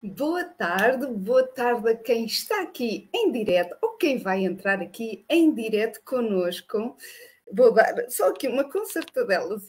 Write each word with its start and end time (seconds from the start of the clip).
Boa 0.00 0.44
tarde, 0.44 1.08
boa 1.08 1.44
tarde 1.44 1.88
a 1.88 1.96
quem 1.96 2.24
está 2.24 2.62
aqui 2.62 3.10
em 3.12 3.32
direto 3.32 3.76
ou 3.82 3.96
quem 3.96 4.16
vai 4.16 4.44
entrar 4.44 4.80
aqui 4.80 5.24
em 5.28 5.52
direto 5.52 6.00
conosco. 6.04 6.96
Vou 7.52 7.74
dar 7.74 8.08
só 8.08 8.28
aqui 8.28 8.46
uma 8.46 8.62
concertadela. 8.70 9.60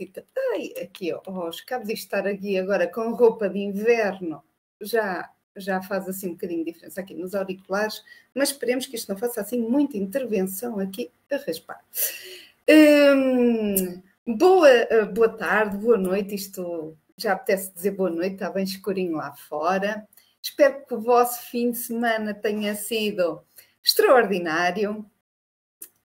Ai, 0.53 0.71
aqui, 0.83 1.11
ó, 1.11 1.47
os 1.49 1.61
cabos 1.61 1.87
de 1.87 1.95
estar 1.95 2.27
aqui 2.27 2.59
agora 2.59 2.87
com 2.87 3.11
roupa 3.15 3.49
de 3.49 3.57
inverno 3.57 4.43
já, 4.79 5.27
já 5.57 5.81
faz 5.81 6.07
assim 6.07 6.27
um 6.27 6.33
bocadinho 6.33 6.63
de 6.63 6.73
diferença 6.73 7.01
aqui 7.01 7.15
nos 7.15 7.33
auriculares, 7.33 8.03
mas 8.35 8.49
esperemos 8.49 8.85
que 8.85 8.97
isto 8.97 9.09
não 9.09 9.17
faça 9.17 9.41
assim 9.41 9.59
muita 9.59 9.97
intervenção 9.97 10.77
aqui 10.77 11.09
a 11.31 11.37
raspar. 11.37 11.83
Hum, 12.69 13.99
boa, 14.27 14.69
boa 15.11 15.29
tarde, 15.29 15.75
boa 15.77 15.97
noite. 15.97 16.35
Isto 16.35 16.95
já 17.17 17.33
apetece 17.33 17.73
dizer 17.73 17.91
boa 17.91 18.11
noite, 18.11 18.33
está 18.33 18.51
bem 18.51 18.63
escurinho 18.63 19.17
lá 19.17 19.33
fora. 19.33 20.07
Espero 20.49 20.83
que 20.83 20.95
o 20.95 20.99
vosso 20.99 21.43
fim 21.43 21.69
de 21.71 21.77
semana 21.77 22.33
tenha 22.33 22.73
sido 22.73 23.45
extraordinário. 23.83 25.05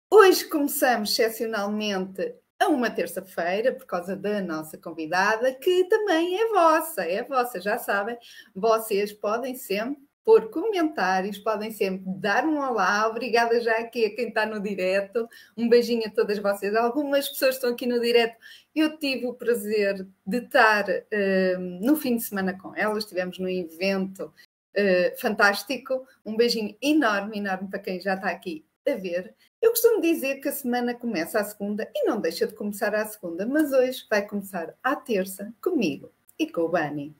Hoje 0.09 0.43
começamos 0.45 1.11
excepcionalmente 1.11 2.35
a 2.59 2.67
uma 2.67 2.89
terça-feira, 2.89 3.71
por 3.71 3.85
causa 3.85 4.15
da 4.15 4.41
nossa 4.41 4.75
convidada, 4.75 5.53
que 5.53 5.83
também 5.85 6.35
é 6.41 6.49
vossa, 6.49 7.03
é 7.03 7.23
vossa, 7.23 7.61
já 7.61 7.77
sabem. 7.77 8.17
Vocês 8.55 9.13
podem 9.13 9.55
sempre 9.55 10.01
pôr 10.23 10.49
comentários, 10.49 11.37
podem 11.37 11.71
sempre 11.71 12.03
dar 12.05 12.45
um 12.45 12.57
olá. 12.59 13.07
Obrigada 13.07 13.59
já 13.59 13.77
aqui 13.77 14.05
a 14.05 14.15
quem 14.15 14.29
está 14.29 14.45
no 14.45 14.59
direto. 14.59 15.27
Um 15.57 15.67
beijinho 15.67 16.07
a 16.07 16.09
todas 16.09 16.39
vocês. 16.39 16.75
Algumas 16.75 17.27
pessoas 17.29 17.55
estão 17.55 17.71
aqui 17.71 17.85
no 17.85 17.99
direto. 17.99 18.35
Eu 18.73 18.97
tive 18.97 19.25
o 19.25 19.33
prazer 19.33 20.07
de 20.25 20.37
estar 20.37 20.85
uh, 20.89 21.59
no 21.81 21.95
fim 21.95 22.15
de 22.15 22.23
semana 22.23 22.57
com 22.57 22.75
elas. 22.75 23.03
Estivemos 23.03 23.37
num 23.37 23.49
evento 23.49 24.25
uh, 24.25 25.19
fantástico. 25.19 26.07
Um 26.25 26.35
beijinho 26.35 26.75
enorme, 26.81 27.37
enorme 27.37 27.69
para 27.69 27.79
quem 27.79 27.99
já 27.99 28.15
está 28.15 28.29
aqui 28.29 28.65
a 28.87 28.95
ver. 28.95 29.33
Eu 29.61 29.71
costumo 29.71 30.01
dizer 30.01 30.41
que 30.41 30.49
a 30.49 30.51
semana 30.51 30.93
começa 30.93 31.39
à 31.39 31.43
segunda 31.43 31.89
e 31.95 32.05
não 32.05 32.19
deixa 32.19 32.45
de 32.45 32.53
começar 32.53 32.93
à 32.93 33.05
segunda, 33.05 33.45
mas 33.45 33.71
hoje 33.71 34.05
vai 34.09 34.25
começar 34.27 34.73
à 34.83 34.95
terça 34.95 35.53
comigo 35.61 36.11
e 36.37 36.47
com 36.47 36.61
o 36.61 36.69
Bani. 36.69 37.15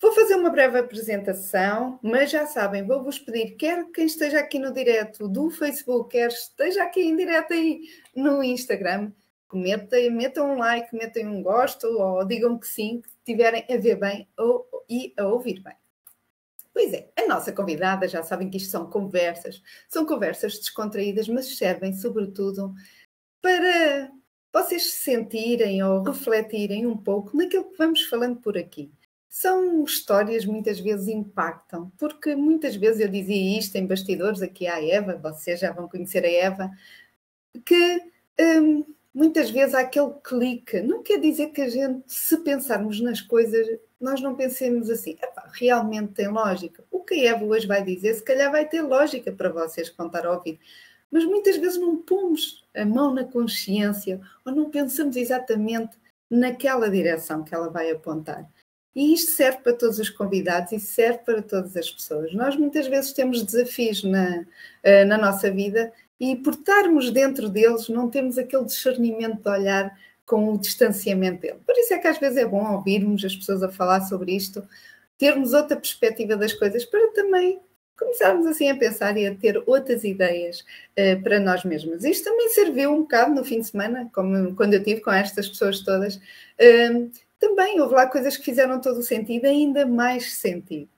Vou 0.00 0.12
fazer 0.12 0.34
uma 0.34 0.48
breve 0.48 0.78
apresentação, 0.78 2.00
mas 2.02 2.30
já 2.30 2.46
sabem, 2.46 2.86
vou-vos 2.86 3.18
pedir, 3.18 3.54
quer 3.56 3.84
quem 3.92 4.06
esteja 4.06 4.40
aqui 4.40 4.58
no 4.58 4.72
direto 4.72 5.28
do 5.28 5.50
Facebook, 5.50 6.12
quer 6.12 6.28
esteja 6.28 6.84
aqui 6.84 7.02
em 7.02 7.14
direto 7.14 7.52
aí 7.52 7.82
no 8.16 8.42
Instagram, 8.42 9.12
comentem, 9.46 10.10
metam 10.10 10.52
um 10.52 10.58
like, 10.58 10.96
metam 10.96 11.24
um 11.24 11.42
gosto 11.42 11.86
ou 11.86 12.24
digam 12.24 12.58
que 12.58 12.66
sim, 12.66 13.02
que 13.02 13.10
estiverem 13.10 13.66
a 13.70 13.76
ver 13.76 13.96
bem 13.96 14.26
ou, 14.38 14.66
e 14.88 15.12
a 15.18 15.26
ouvir 15.26 15.60
bem. 15.60 15.76
Pois 16.72 16.94
é, 16.94 17.10
a 17.18 17.26
nossa 17.26 17.52
convidada, 17.52 18.08
já 18.08 18.22
sabem 18.22 18.48
que 18.48 18.56
isto 18.56 18.70
são 18.70 18.88
conversas, 18.88 19.62
são 19.86 20.06
conversas 20.06 20.58
descontraídas, 20.58 21.28
mas 21.28 21.58
servem 21.58 21.92
sobretudo 21.92 22.72
para 23.42 24.10
vocês 24.50 24.92
se 24.92 24.96
sentirem 24.96 25.82
ou 25.82 26.02
refletirem 26.02 26.86
um 26.86 26.96
pouco 26.96 27.36
naquilo 27.36 27.70
que 27.70 27.76
vamos 27.76 28.04
falando 28.04 28.40
por 28.40 28.56
aqui 28.56 28.90
são 29.30 29.84
histórias 29.84 30.44
muitas 30.44 30.80
vezes 30.80 31.06
impactam, 31.06 31.90
porque 31.96 32.34
muitas 32.34 32.74
vezes 32.74 33.00
eu 33.00 33.08
dizia 33.08 33.58
isto 33.58 33.76
em 33.76 33.86
bastidores 33.86 34.42
aqui 34.42 34.66
à 34.66 34.84
Eva, 34.84 35.16
vocês 35.16 35.60
já 35.60 35.72
vão 35.72 35.88
conhecer 35.88 36.24
a 36.24 36.30
Eva, 36.30 36.70
que 37.64 38.02
hum, 38.40 38.84
muitas 39.14 39.48
vezes 39.50 39.74
há 39.74 39.80
aquele 39.80 40.12
clique, 40.24 40.80
não 40.80 41.00
quer 41.02 41.20
dizer 41.20 41.52
que 41.52 41.60
a 41.62 41.68
gente, 41.68 42.02
se 42.12 42.38
pensarmos 42.38 43.00
nas 43.00 43.20
coisas, 43.20 43.66
nós 44.00 44.20
não 44.20 44.34
pensemos 44.34 44.90
assim, 44.90 45.16
realmente 45.52 46.14
tem 46.14 46.26
lógica. 46.28 46.84
O 46.90 47.04
que 47.04 47.14
a 47.14 47.30
Eva 47.32 47.44
hoje 47.44 47.68
vai 47.68 47.84
dizer, 47.84 48.14
se 48.14 48.24
calhar 48.24 48.50
vai 48.50 48.68
ter 48.68 48.82
lógica 48.82 49.30
para 49.30 49.48
vocês 49.50 49.88
que 49.88 49.96
vão 49.96 50.08
estar 50.08 50.26
a 50.26 50.32
ouvir. 50.32 50.58
Mas 51.08 51.24
muitas 51.24 51.56
vezes 51.56 51.78
não 51.78 51.96
pomos 51.96 52.64
a 52.74 52.84
mão 52.84 53.14
na 53.14 53.24
consciência 53.24 54.20
ou 54.44 54.52
não 54.52 54.70
pensamos 54.70 55.16
exatamente 55.16 55.96
naquela 56.28 56.90
direção 56.90 57.44
que 57.44 57.54
ela 57.54 57.68
vai 57.68 57.90
apontar. 57.90 58.48
E 58.94 59.14
isto 59.14 59.30
serve 59.30 59.58
para 59.58 59.72
todos 59.72 59.98
os 59.98 60.10
convidados 60.10 60.72
e 60.72 60.80
serve 60.80 61.18
para 61.18 61.42
todas 61.42 61.76
as 61.76 61.88
pessoas. 61.88 62.34
Nós 62.34 62.56
muitas 62.56 62.88
vezes 62.88 63.12
temos 63.12 63.42
desafios 63.42 64.02
na, 64.02 64.44
eh, 64.82 65.04
na 65.04 65.16
nossa 65.16 65.50
vida 65.50 65.92
e 66.18 66.36
por 66.36 66.54
estarmos 66.54 67.10
dentro 67.10 67.48
deles 67.48 67.88
não 67.88 68.10
temos 68.10 68.36
aquele 68.36 68.64
discernimento 68.64 69.42
de 69.42 69.48
olhar 69.48 69.96
com 70.26 70.52
o 70.52 70.58
distanciamento 70.58 71.40
dele. 71.40 71.58
Por 71.64 71.76
isso 71.76 71.94
é 71.94 71.98
que 71.98 72.08
às 72.08 72.18
vezes 72.18 72.36
é 72.36 72.46
bom 72.46 72.72
ouvirmos 72.72 73.24
as 73.24 73.34
pessoas 73.34 73.62
a 73.62 73.68
falar 73.68 74.02
sobre 74.02 74.34
isto, 74.34 74.62
termos 75.18 75.52
outra 75.52 75.76
perspectiva 75.76 76.36
das 76.36 76.52
coisas 76.52 76.84
para 76.84 77.12
também 77.12 77.60
começarmos 77.98 78.46
assim 78.46 78.70
a 78.70 78.76
pensar 78.76 79.16
e 79.16 79.26
a 79.26 79.34
ter 79.34 79.62
outras 79.66 80.04
ideias 80.04 80.60
uh, 80.60 81.22
para 81.22 81.38
nós 81.38 81.64
mesmos. 81.64 82.02
Isto 82.02 82.24
também 82.24 82.48
serviu 82.48 82.92
um 82.92 83.02
bocado 83.02 83.34
no 83.34 83.44
fim 83.44 83.60
de 83.60 83.66
semana, 83.66 84.08
como 84.14 84.54
quando 84.56 84.74
eu 84.74 84.82
tive 84.82 85.00
com 85.00 85.12
estas 85.12 85.48
pessoas 85.48 85.80
todas. 85.80 86.16
Uh, 86.16 87.10
também 87.40 87.80
houve 87.80 87.94
lá 87.94 88.06
coisas 88.06 88.36
que 88.36 88.44
fizeram 88.44 88.80
todo 88.80 88.98
o 88.98 89.02
sentido, 89.02 89.46
ainda 89.46 89.86
mais 89.86 90.34
sentido. 90.34 90.88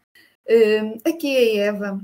Uh, 0.46 1.08
aqui 1.08 1.36
a 1.36 1.66
Eva, 1.66 2.00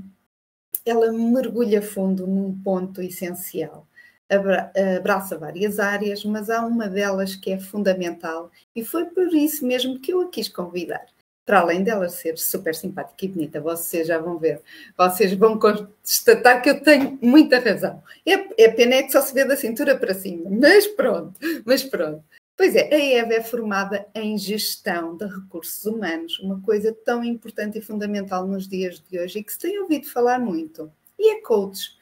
ela 0.85 1.11
mergulha 1.11 1.81
fundo 1.81 2.25
num 2.25 2.57
ponto 2.63 3.01
essencial. 3.01 3.85
Abra 4.29 4.71
abraça 4.97 5.37
várias 5.37 5.79
áreas, 5.79 6.23
mas 6.23 6.49
há 6.49 6.65
uma 6.65 6.87
delas 6.87 7.35
que 7.35 7.51
é 7.51 7.59
fundamental 7.59 8.51
e 8.75 8.85
foi 8.85 9.05
por 9.05 9.33
isso 9.33 9.65
mesmo 9.65 9.99
que 9.99 10.13
eu 10.13 10.21
a 10.21 10.29
quis 10.29 10.47
convidar. 10.47 11.05
Para 11.45 11.61
além 11.61 11.83
dela 11.83 12.07
ser 12.09 12.37
super 12.37 12.75
simpática 12.75 13.25
e 13.25 13.27
bonita, 13.27 13.59
vocês 13.59 14.07
já 14.07 14.19
vão 14.19 14.37
ver, 14.37 14.61
vocês 14.95 15.33
vão 15.33 15.57
constatar 15.59 16.61
que 16.61 16.69
eu 16.69 16.79
tenho 16.83 17.17
muita 17.23 17.59
razão. 17.59 18.03
É, 18.23 18.65
é 18.65 18.69
pena 18.69 18.95
é 18.95 19.03
que 19.03 19.11
só 19.11 19.21
se 19.21 19.33
vê 19.33 19.43
da 19.43 19.55
cintura 19.55 19.97
para 19.97 20.13
cima, 20.13 20.47
mas 20.47 20.85
pronto, 20.85 21.33
mas 21.65 21.83
pronto. 21.83 22.23
Pois 22.59 22.75
é, 22.75 22.93
a 22.93 23.21
EVA 23.21 23.35
é 23.35 23.41
formada 23.41 24.05
em 24.13 24.37
gestão 24.37 25.15
de 25.15 25.25
recursos 25.25 25.85
humanos, 25.85 26.37
uma 26.39 26.61
coisa 26.61 26.93
tão 27.05 27.23
importante 27.23 27.77
e 27.77 27.81
fundamental 27.81 28.45
nos 28.45 28.67
dias 28.67 28.99
de 28.99 29.17
hoje 29.17 29.39
e 29.39 29.43
que 29.45 29.53
se 29.53 29.59
tem 29.59 29.79
ouvido 29.79 30.09
falar 30.09 30.39
muito. 30.39 30.91
E 31.17 31.37
é 31.37 31.41
coach, 31.41 31.97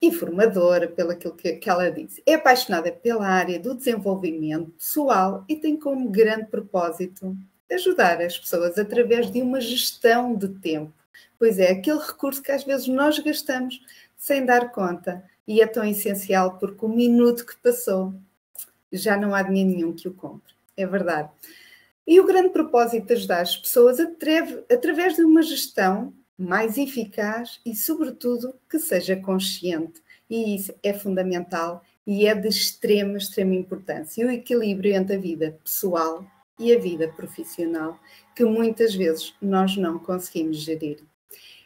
informadora, 0.00 0.88
pelo 0.88 1.10
aquilo 1.10 1.34
que, 1.34 1.56
que 1.56 1.68
ela 1.68 1.90
diz. 1.90 2.18
É 2.24 2.32
apaixonada 2.32 2.90
pela 2.90 3.26
área 3.26 3.60
do 3.60 3.74
desenvolvimento 3.74 4.70
pessoal 4.70 5.44
e 5.46 5.54
tem 5.54 5.78
como 5.78 6.08
grande 6.08 6.46
propósito 6.46 7.36
ajudar 7.70 8.22
as 8.22 8.38
pessoas 8.38 8.78
através 8.78 9.30
de 9.30 9.42
uma 9.42 9.60
gestão 9.60 10.34
de 10.34 10.48
tempo. 10.48 10.94
Pois 11.38 11.58
é, 11.58 11.72
aquele 11.72 11.98
recurso 11.98 12.42
que 12.42 12.52
às 12.52 12.64
vezes 12.64 12.88
nós 12.88 13.18
gastamos 13.18 13.78
sem 14.16 14.46
dar 14.46 14.72
conta 14.72 15.22
e 15.46 15.60
é 15.60 15.66
tão 15.66 15.84
essencial 15.84 16.56
porque 16.56 16.86
o 16.86 16.88
minuto 16.88 17.44
que 17.44 17.56
passou 17.58 18.14
já 18.96 19.16
não 19.16 19.34
há 19.34 19.42
dinheiro 19.42 19.70
nenhum 19.70 19.92
que 19.92 20.08
o 20.08 20.14
compre. 20.14 20.54
É 20.76 20.86
verdade. 20.86 21.30
E 22.06 22.20
o 22.20 22.26
grande 22.26 22.50
propósito 22.50 23.06
de 23.06 23.14
ajudar 23.14 23.40
as 23.40 23.56
pessoas 23.56 23.98
atreve, 23.98 24.62
através 24.70 25.16
de 25.16 25.22
uma 25.22 25.42
gestão 25.42 26.12
mais 26.36 26.76
eficaz 26.76 27.60
e, 27.64 27.74
sobretudo, 27.74 28.54
que 28.68 28.78
seja 28.78 29.16
consciente. 29.16 30.02
E 30.28 30.56
isso 30.56 30.74
é 30.82 30.92
fundamental 30.92 31.82
e 32.06 32.26
é 32.26 32.34
de 32.34 32.48
extrema, 32.48 33.16
extrema 33.16 33.54
importância. 33.54 34.22
E 34.22 34.24
o 34.26 34.30
equilíbrio 34.30 34.94
entre 34.94 35.16
a 35.16 35.18
vida 35.18 35.58
pessoal 35.62 36.26
e 36.58 36.74
a 36.74 36.78
vida 36.78 37.08
profissional, 37.08 37.98
que 38.34 38.44
muitas 38.44 38.94
vezes 38.94 39.34
nós 39.40 39.76
não 39.76 39.98
conseguimos 39.98 40.58
gerir. 40.58 40.98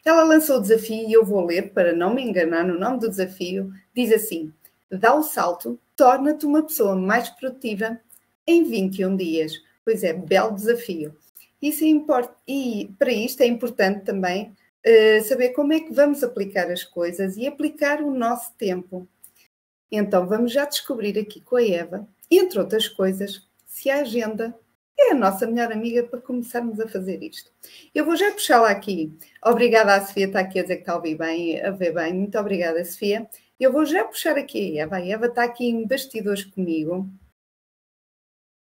Ela 0.05 0.23
lançou 0.23 0.57
o 0.57 0.61
desafio 0.61 1.07
e 1.07 1.13
eu 1.13 1.25
vou 1.25 1.45
ler 1.45 1.73
para 1.73 1.93
não 1.93 2.13
me 2.13 2.23
enganar 2.23 2.65
no 2.65 2.79
nome 2.79 2.99
do 2.99 3.09
desafio. 3.09 3.71
Diz 3.93 4.11
assim: 4.11 4.53
dá 4.91 5.13
o 5.13 5.23
salto 5.23 5.79
torna-te 5.95 6.45
uma 6.45 6.63
pessoa 6.63 6.95
mais 6.95 7.29
produtiva 7.29 7.99
em 8.47 8.63
21 8.63 9.15
dias. 9.15 9.53
Pois 9.83 10.03
é, 10.03 10.13
belo 10.13 10.55
desafio. 10.55 11.15
Isso 11.61 11.83
é 11.83 11.87
import... 11.87 12.31
E 12.47 12.93
para 12.97 13.11
isto 13.11 13.41
é 13.41 13.45
importante 13.45 14.05
também 14.05 14.55
uh, 14.85 15.23
saber 15.23 15.49
como 15.49 15.73
é 15.73 15.79
que 15.81 15.93
vamos 15.93 16.23
aplicar 16.23 16.71
as 16.71 16.83
coisas 16.83 17.37
e 17.37 17.45
aplicar 17.45 18.01
o 18.01 18.13
nosso 18.13 18.53
tempo. 18.57 19.07
Então 19.91 20.27
vamos 20.27 20.51
já 20.51 20.65
descobrir 20.65 21.17
aqui 21.17 21.41
com 21.41 21.55
a 21.55 21.63
Eva, 21.63 22.07
entre 22.29 22.59
outras 22.59 22.87
coisas, 22.87 23.47
se 23.65 23.89
a 23.89 24.01
agenda 24.01 24.55
é 24.97 25.11
a 25.11 25.15
nossa 25.15 25.47
melhor 25.47 25.71
amiga 25.71 26.03
para 26.03 26.21
começarmos 26.21 26.79
a 26.79 26.87
fazer 26.87 27.23
isto. 27.23 27.51
Eu 27.95 28.05
vou 28.05 28.15
já 28.15 28.31
puxá-la 28.31 28.69
aqui. 28.69 29.17
Obrigada 29.43 29.95
à 29.95 30.05
Sofia, 30.05 30.27
está 30.27 30.41
aqui 30.41 30.59
a 30.59 30.61
dizer 30.61 30.75
que 30.75 30.81
está 30.81 30.93
a 30.93 30.97
ouvir 30.97 31.15
bem, 31.15 31.61
a 31.61 31.71
ver 31.71 31.93
bem. 31.93 32.13
Muito 32.13 32.37
obrigada, 32.37 32.83
Sofia. 32.83 33.27
Eu 33.59 33.73
vou 33.73 33.85
já 33.85 34.05
puxar 34.05 34.37
aqui 34.37 34.79
a 34.79 34.83
Eva. 34.83 34.95
A 34.95 35.05
Eva 35.05 35.25
está 35.25 35.43
aqui 35.43 35.65
em 35.65 35.85
bastidores 35.85 36.45
comigo. 36.45 37.09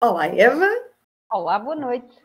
Olá, 0.00 0.28
Eva. 0.28 0.68
Olá, 1.32 1.58
boa 1.58 1.74
noite. 1.74 2.22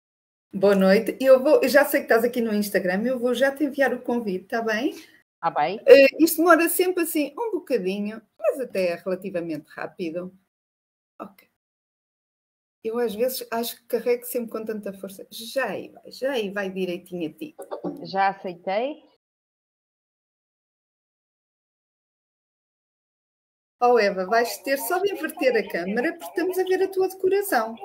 Boa 0.53 0.75
noite. 0.75 1.17
Eu, 1.19 1.41
vou, 1.41 1.63
eu 1.63 1.67
já 1.67 1.83
sei 1.83 2.01
que 2.01 2.05
estás 2.05 2.23
aqui 2.23 2.39
no 2.41 2.53
Instagram, 2.53 3.01
eu 3.05 3.17
vou 3.17 3.33
já 3.33 3.51
te 3.51 3.63
enviar 3.63 3.91
o 3.91 4.03
convite, 4.03 4.43
está 4.43 4.61
bem? 4.61 4.91
Está 4.91 5.49
bem. 5.49 5.77
Uh, 5.79 6.23
isto 6.23 6.37
demora 6.37 6.69
sempre 6.69 7.05
assim 7.05 7.33
um 7.35 7.53
bocadinho, 7.53 8.21
mas 8.37 8.59
até 8.59 8.89
é 8.89 8.95
relativamente 8.95 9.65
rápido. 9.69 10.31
Ok. 11.19 11.49
Eu 12.83 12.99
às 12.99 13.15
vezes 13.15 13.47
acho 13.49 13.77
que 13.77 13.87
carrego 13.87 14.25
sempre 14.25 14.51
com 14.51 14.63
tanta 14.63 14.93
força. 14.93 15.25
Já 15.31 15.69
aí 15.69 15.89
vai, 15.89 16.11
já 16.11 16.31
aí 16.33 16.51
vai 16.51 16.69
direitinho 16.69 17.31
a 17.31 17.33
ti. 17.33 17.55
Já 18.03 18.27
aceitei. 18.27 19.08
Oh 23.81 23.97
Eva, 23.97 24.25
vais 24.25 24.57
ter 24.57 24.77
só 24.77 24.99
de 24.99 25.13
inverter 25.13 25.55
a 25.55 25.65
câmara 25.65 26.11
porque 26.11 26.25
estamos 26.25 26.59
a 26.59 26.63
ver 26.63 26.83
a 26.83 26.87
tua 26.89 27.07
decoração. 27.07 27.75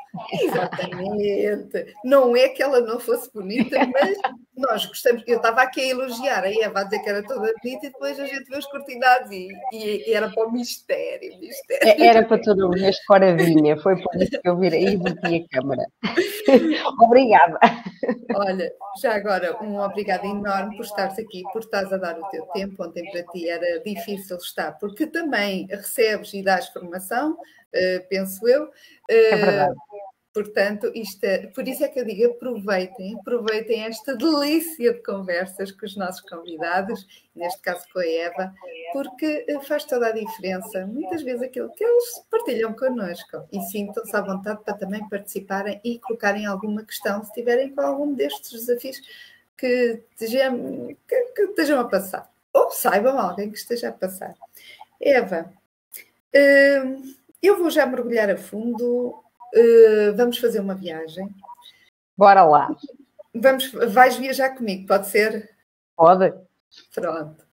Exatamente. 0.42 1.94
Não 2.04 2.36
é 2.36 2.48
que 2.48 2.62
ela 2.62 2.80
não 2.80 2.98
fosse 2.98 3.32
bonita, 3.32 3.78
mas 3.92 4.18
nós 4.56 4.86
gostamos. 4.86 5.22
Eu 5.24 5.36
estava 5.36 5.62
aqui 5.62 5.80
a 5.80 5.90
elogiar 5.90 6.42
a 6.42 6.52
Eva, 6.52 6.80
a 6.80 6.84
dizer 6.84 6.98
que 6.98 7.08
era 7.08 7.22
toda 7.22 7.52
bonita 7.62 7.86
e 7.86 7.90
depois 7.90 8.18
a 8.18 8.26
gente 8.26 8.50
vê 8.50 8.58
os 8.58 8.66
cortinados 8.66 9.30
e, 9.30 9.48
e, 9.72 10.12
era 10.12 10.28
para 10.30 10.48
o 10.48 10.52
mistério, 10.52 11.38
mistério. 11.38 11.88
É, 11.88 12.06
era 12.06 12.24
para 12.24 12.42
todo 12.42 12.68
mundo, 12.68 12.84
este 12.84 13.06
coravinha. 13.06 13.76
Foi 13.76 13.94
por 14.02 14.20
isso 14.20 14.32
que 14.32 14.48
eu 14.48 14.58
virei 14.58 14.88
e 14.88 14.94
inverti 14.94 15.46
a 15.46 15.56
câmara. 15.56 15.86
Obrigada. 17.02 17.58
Olha, 18.34 18.72
já 19.00 19.14
agora, 19.14 19.56
um 19.62 19.78
obrigado 19.78 20.24
enorme 20.24 20.76
por 20.76 20.84
estares 20.84 21.18
aqui, 21.18 21.42
por 21.52 21.60
estares 21.60 21.92
a 21.92 21.96
dar 21.96 22.18
o 22.18 22.28
teu 22.30 22.44
tempo. 22.46 22.82
Ontem 22.84 23.08
para 23.12 23.22
ti 23.28 23.48
era 23.48 23.80
difícil 23.80 24.36
estar, 24.38 24.72
porque 24.78 25.06
também 25.06 25.66
recebes 25.84 26.34
e 26.34 26.42
dás 26.42 26.68
formação, 26.68 27.32
uh, 27.32 28.08
penso 28.08 28.46
eu. 28.48 28.70
É 29.08 29.36
verdade. 29.36 29.74
Portanto, 30.34 30.90
isto 30.96 31.22
é, 31.22 31.46
por 31.46 31.66
isso 31.68 31.84
é 31.84 31.88
que 31.88 32.00
eu 32.00 32.04
digo, 32.04 32.32
aproveitem, 32.32 33.14
aproveitem 33.20 33.84
esta 33.84 34.16
delícia 34.16 34.92
de 34.92 35.00
conversas 35.00 35.70
com 35.70 35.86
os 35.86 35.96
nossos 35.96 36.22
convidados, 36.28 37.06
neste 37.36 37.62
caso 37.62 37.86
com 37.92 38.00
a 38.00 38.04
Eva, 38.04 38.52
porque 38.92 39.44
eh, 39.46 39.60
faz 39.60 39.84
toda 39.84 40.08
a 40.08 40.12
diferença. 40.12 40.88
Muitas 40.88 41.22
vezes 41.22 41.40
aquilo 41.40 41.72
que 41.72 41.84
eles 41.84 42.18
partilham 42.28 42.74
connosco 42.74 43.46
e 43.52 43.60
sintam-se 43.60 44.14
à 44.16 44.20
vontade 44.22 44.60
para 44.64 44.74
também 44.74 45.08
participarem 45.08 45.80
e 45.84 46.00
colocarem 46.00 46.46
alguma 46.46 46.84
questão 46.84 47.22
se 47.22 47.32
tiverem 47.32 47.72
com 47.72 47.82
algum 47.82 48.12
destes 48.12 48.50
desafios 48.50 49.00
que 49.56 50.02
estejam, 50.20 50.96
que, 51.06 51.22
que 51.26 51.42
estejam 51.42 51.78
a 51.78 51.84
passar. 51.84 52.28
Ou 52.52 52.72
saibam 52.72 53.20
alguém 53.20 53.52
que 53.52 53.58
esteja 53.58 53.90
a 53.90 53.92
passar. 53.92 54.34
Eva, 55.00 55.52
eu 57.42 57.58
vou 57.58 57.70
já 57.70 57.86
mergulhar 57.86 58.30
a 58.30 58.36
fundo 58.36 59.24
Uh, 59.54 60.12
vamos 60.16 60.38
fazer 60.38 60.58
uma 60.58 60.74
viagem. 60.74 61.28
Bora 62.16 62.44
lá. 62.44 62.74
Vamos, 63.32 63.70
vais 63.70 64.16
viajar 64.16 64.50
comigo, 64.50 64.86
pode 64.86 65.06
ser? 65.06 65.48
Pode. 65.96 66.34
Pronto. 66.92 67.44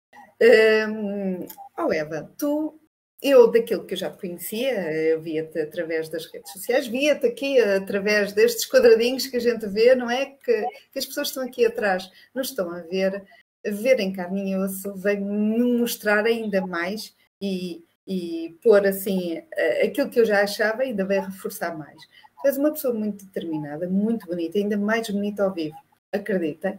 Um, 0.90 1.46
oh 1.78 1.94
Eva, 1.94 2.32
tu, 2.38 2.80
eu 3.22 3.52
daquilo 3.52 3.86
que 3.86 3.94
eu 3.94 3.98
já 3.98 4.10
te 4.10 4.20
conhecia, 4.20 4.92
eu 4.92 5.22
via-te 5.22 5.60
através 5.60 6.10
das 6.10 6.26
redes 6.26 6.52
sociais, 6.52 6.88
via-te 6.88 7.28
aqui 7.28 7.60
através 7.60 8.34
destes 8.34 8.68
quadradinhos 8.68 9.28
que 9.28 9.38
a 9.38 9.42
gente 9.42 9.68
vê, 9.68 9.94
não 9.94 10.10
é? 10.10 10.26
Que, 10.26 10.66
que 10.92 11.00
as 11.00 11.06
pessoas 11.06 11.28
estão 11.28 11.44
aqui 11.44 11.66
atrás, 11.68 12.10
não 12.34 12.42
estão 12.42 12.72
a 12.72 12.80
ver, 12.82 13.24
a 13.66 13.70
ver 13.70 14.00
em 14.00 14.12
carne 14.12 14.52
e 14.52 14.58
osso, 14.58 14.96
vem-me 14.96 15.78
mostrar 15.78 16.26
ainda 16.26 16.66
mais 16.66 17.16
e, 17.40 17.84
e 18.12 18.58
pôr 18.62 18.86
assim 18.86 19.42
aquilo 19.82 20.10
que 20.10 20.20
eu 20.20 20.26
já 20.26 20.42
achava, 20.42 20.82
ainda 20.82 21.06
vai 21.06 21.20
reforçar 21.20 21.78
mais. 21.78 22.02
Tu 22.42 22.48
és 22.48 22.58
uma 22.58 22.72
pessoa 22.72 22.94
muito 22.94 23.26
determinada, 23.26 23.88
muito 23.88 24.26
bonita, 24.26 24.58
ainda 24.58 24.78
mais 24.78 25.10
bonita 25.10 25.44
ao 25.44 25.54
vivo, 25.54 25.78
acreditem. 26.12 26.78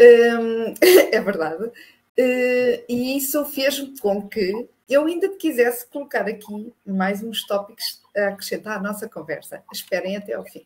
Um, 0.00 0.74
é 1.12 1.20
verdade. 1.20 1.64
Uh, 1.64 2.84
e 2.88 3.16
isso 3.16 3.44
fez 3.44 3.78
com 4.00 4.28
que 4.28 4.68
eu 4.88 5.04
ainda 5.06 5.28
quisesse 5.36 5.86
colocar 5.86 6.28
aqui 6.28 6.72
mais 6.84 7.22
uns 7.22 7.46
tópicos 7.46 8.02
a 8.16 8.28
acrescentar 8.28 8.78
à 8.78 8.82
nossa 8.82 9.08
conversa. 9.08 9.62
Esperem 9.72 10.16
até 10.16 10.32
ao 10.32 10.44
fim. 10.44 10.64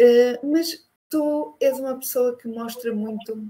Uh, 0.00 0.50
mas 0.50 0.84
tu 1.08 1.56
és 1.60 1.78
uma 1.78 1.96
pessoa 1.96 2.36
que 2.36 2.48
mostra 2.48 2.92
muito 2.92 3.48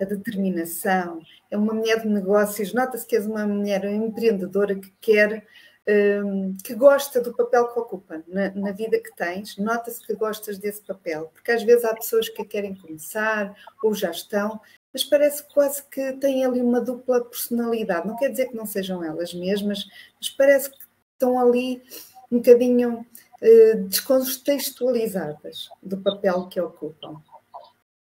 a 0.00 0.04
determinação, 0.04 1.20
é 1.50 1.56
uma 1.56 1.74
mulher 1.74 2.00
de 2.00 2.08
negócios, 2.08 2.72
nota-se 2.72 3.06
que 3.06 3.16
és 3.16 3.26
uma 3.26 3.46
mulher 3.46 3.84
empreendedora 3.84 4.74
que 4.74 4.92
quer, 5.00 5.46
um, 6.24 6.56
que 6.62 6.74
gosta 6.74 7.20
do 7.20 7.34
papel 7.34 7.68
que 7.68 7.78
ocupa 7.78 8.22
na, 8.26 8.50
na 8.54 8.72
vida 8.72 8.98
que 8.98 9.14
tens, 9.14 9.56
nota-se 9.56 10.04
que 10.04 10.14
gostas 10.14 10.58
desse 10.58 10.82
papel, 10.82 11.30
porque 11.34 11.50
às 11.50 11.62
vezes 11.62 11.84
há 11.84 11.94
pessoas 11.94 12.28
que 12.28 12.44
querem 12.44 12.74
começar 12.74 13.54
ou 13.82 13.94
já 13.94 14.10
estão, 14.10 14.60
mas 14.92 15.04
parece 15.04 15.42
quase 15.52 15.82
que 15.84 16.12
têm 16.14 16.44
ali 16.44 16.60
uma 16.60 16.80
dupla 16.80 17.24
personalidade. 17.24 18.06
Não 18.06 18.16
quer 18.16 18.28
dizer 18.28 18.48
que 18.48 18.56
não 18.56 18.66
sejam 18.66 19.02
elas 19.02 19.32
mesmas, 19.32 19.86
mas 20.16 20.28
parece 20.30 20.70
que 20.70 20.76
estão 21.14 21.38
ali 21.38 21.82
um 22.30 22.36
bocadinho 22.36 22.98
uh, 22.98 23.88
descontextualizadas 23.88 25.68
do 25.82 25.96
papel 25.98 26.46
que 26.48 26.60
ocupam 26.60 27.22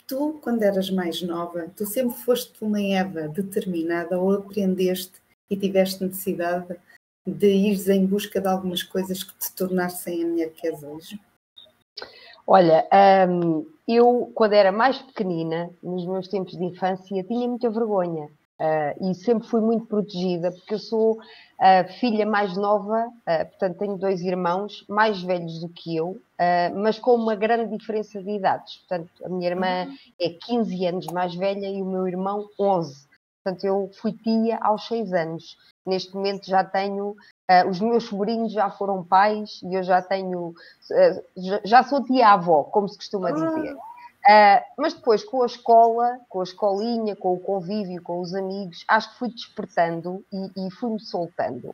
tu, 0.10 0.40
quando 0.42 0.64
eras 0.64 0.90
mais 0.90 1.22
nova, 1.22 1.72
tu 1.78 1.86
sempre 1.86 2.18
foste 2.18 2.52
uma 2.64 2.82
Eva 2.82 3.28
determinada 3.28 4.20
ou 4.20 4.34
aprendeste 4.34 5.14
e 5.50 5.56
tiveste 5.56 6.04
necessidade 6.04 6.76
de 7.26 7.48
ires 7.48 7.88
em 7.88 8.06
busca 8.08 8.42
de 8.42 8.48
algumas 8.48 8.82
coisas 8.82 9.24
que 9.24 9.38
te 9.38 9.54
tornassem 9.54 10.24
a 10.24 10.28
mulher 10.28 10.50
que 10.50 10.68
és 10.68 10.82
hoje? 10.82 11.20
Olha, 12.46 12.88
hum, 13.30 13.68
eu, 13.88 14.32
quando 14.34 14.54
era 14.54 14.72
mais 14.72 15.00
pequenina, 15.00 15.70
nos 15.84 16.06
meus 16.08 16.28
tempos 16.28 16.58
de 16.58 16.64
infância, 16.64 17.24
tinha 17.24 17.48
muita 17.48 17.70
vergonha. 17.70 18.28
Uh, 18.60 19.12
e 19.12 19.16
sempre 19.16 19.48
fui 19.48 19.62
muito 19.62 19.86
protegida, 19.86 20.52
porque 20.52 20.74
eu 20.74 20.80
sou 20.80 21.18
a 21.58 21.86
filha 21.86 22.26
mais 22.26 22.58
nova, 22.58 23.08
uh, 23.08 23.46
portanto 23.52 23.78
tenho 23.78 23.98
dois 23.98 24.20
irmãos 24.20 24.84
mais 24.90 25.24
velhos 25.24 25.62
do 25.62 25.70
que 25.70 25.96
eu, 25.96 26.20
uh, 26.40 26.80
mas 26.80 26.98
com 26.98 27.16
uma 27.16 27.36
grande 27.36 27.78
diferença 27.78 28.22
de 28.22 28.32
idades. 28.32 28.78
Portanto, 28.78 29.12
a 29.26 29.30
minha 29.30 29.50
irmã 29.50 29.88
é 30.20 30.30
15 30.30 30.86
anos 30.86 31.08
mais 31.08 31.36
velha 31.36 31.68
e 31.68 31.82
o 31.82 31.86
meu 31.86 32.08
irmão 32.08 32.48
11. 32.60 33.08
Portanto, 33.44 33.64
eu 33.66 33.90
fui 34.02 34.14
tia 34.14 34.58
aos 34.62 34.88
6 34.88 35.14
anos. 35.14 35.58
Neste 35.86 36.14
momento 36.14 36.46
já 36.46 36.64
tenho, 36.64 37.16
os 37.68 37.80
meus 37.80 38.04
sobrinhos 38.04 38.52
já 38.52 38.70
foram 38.70 39.04
pais 39.04 39.62
e 39.64 39.74
eu 39.74 39.82
já 39.82 40.02
tenho, 40.02 40.54
já, 41.36 41.62
já 41.64 41.84
sou 41.84 42.04
tia-avó, 42.04 42.66
como 42.66 42.88
se 42.88 42.98
costuma 42.98 43.32
dizer. 43.32 43.76
Uh, 44.30 44.62
mas 44.78 44.94
depois, 44.94 45.24
com 45.24 45.42
a 45.42 45.46
escola, 45.46 46.20
com 46.28 46.42
a 46.42 46.44
escolinha, 46.44 47.16
com 47.16 47.34
o 47.34 47.40
convívio, 47.40 48.04
com 48.04 48.20
os 48.20 48.36
amigos, 48.36 48.84
acho 48.88 49.12
que 49.12 49.18
fui 49.18 49.30
despertando 49.30 50.24
e, 50.32 50.68
e 50.68 50.72
fui-me 50.72 51.00
soltando. 51.00 51.74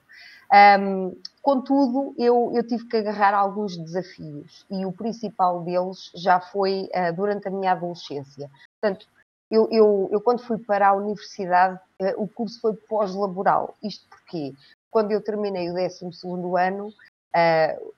Um, 0.55 1.19
contudo, 1.41 2.15
eu, 2.17 2.51
eu, 2.53 2.65
tive 2.65 2.87
que 2.87 2.95
agarrar 2.95 3.33
alguns 3.33 3.75
desafios 3.75 4.65
e 4.71 4.85
o 4.85 4.91
principal 4.91 5.61
deles 5.63 6.09
já 6.15 6.39
foi 6.39 6.89
uh, 6.95 7.13
durante 7.13 7.47
a 7.49 7.51
minha 7.51 7.73
adolescência. 7.73 8.49
Portanto, 8.79 9.05
eu, 9.51 9.67
eu, 9.69 10.09
eu, 10.13 10.21
quando 10.21 10.41
fui 10.41 10.57
para 10.57 10.87
a 10.87 10.93
universidade, 10.93 11.77
uh, 12.01 12.23
o 12.23 12.27
curso 12.27 12.61
foi 12.61 12.73
pós-laboral. 12.73 13.75
Isto 13.83 14.07
porque, 14.07 14.53
quando 14.89 15.11
eu 15.11 15.21
terminei 15.21 15.69
o 15.69 15.73
12 15.73 15.99
ano, 16.57 16.93
Uh, 17.35 17.93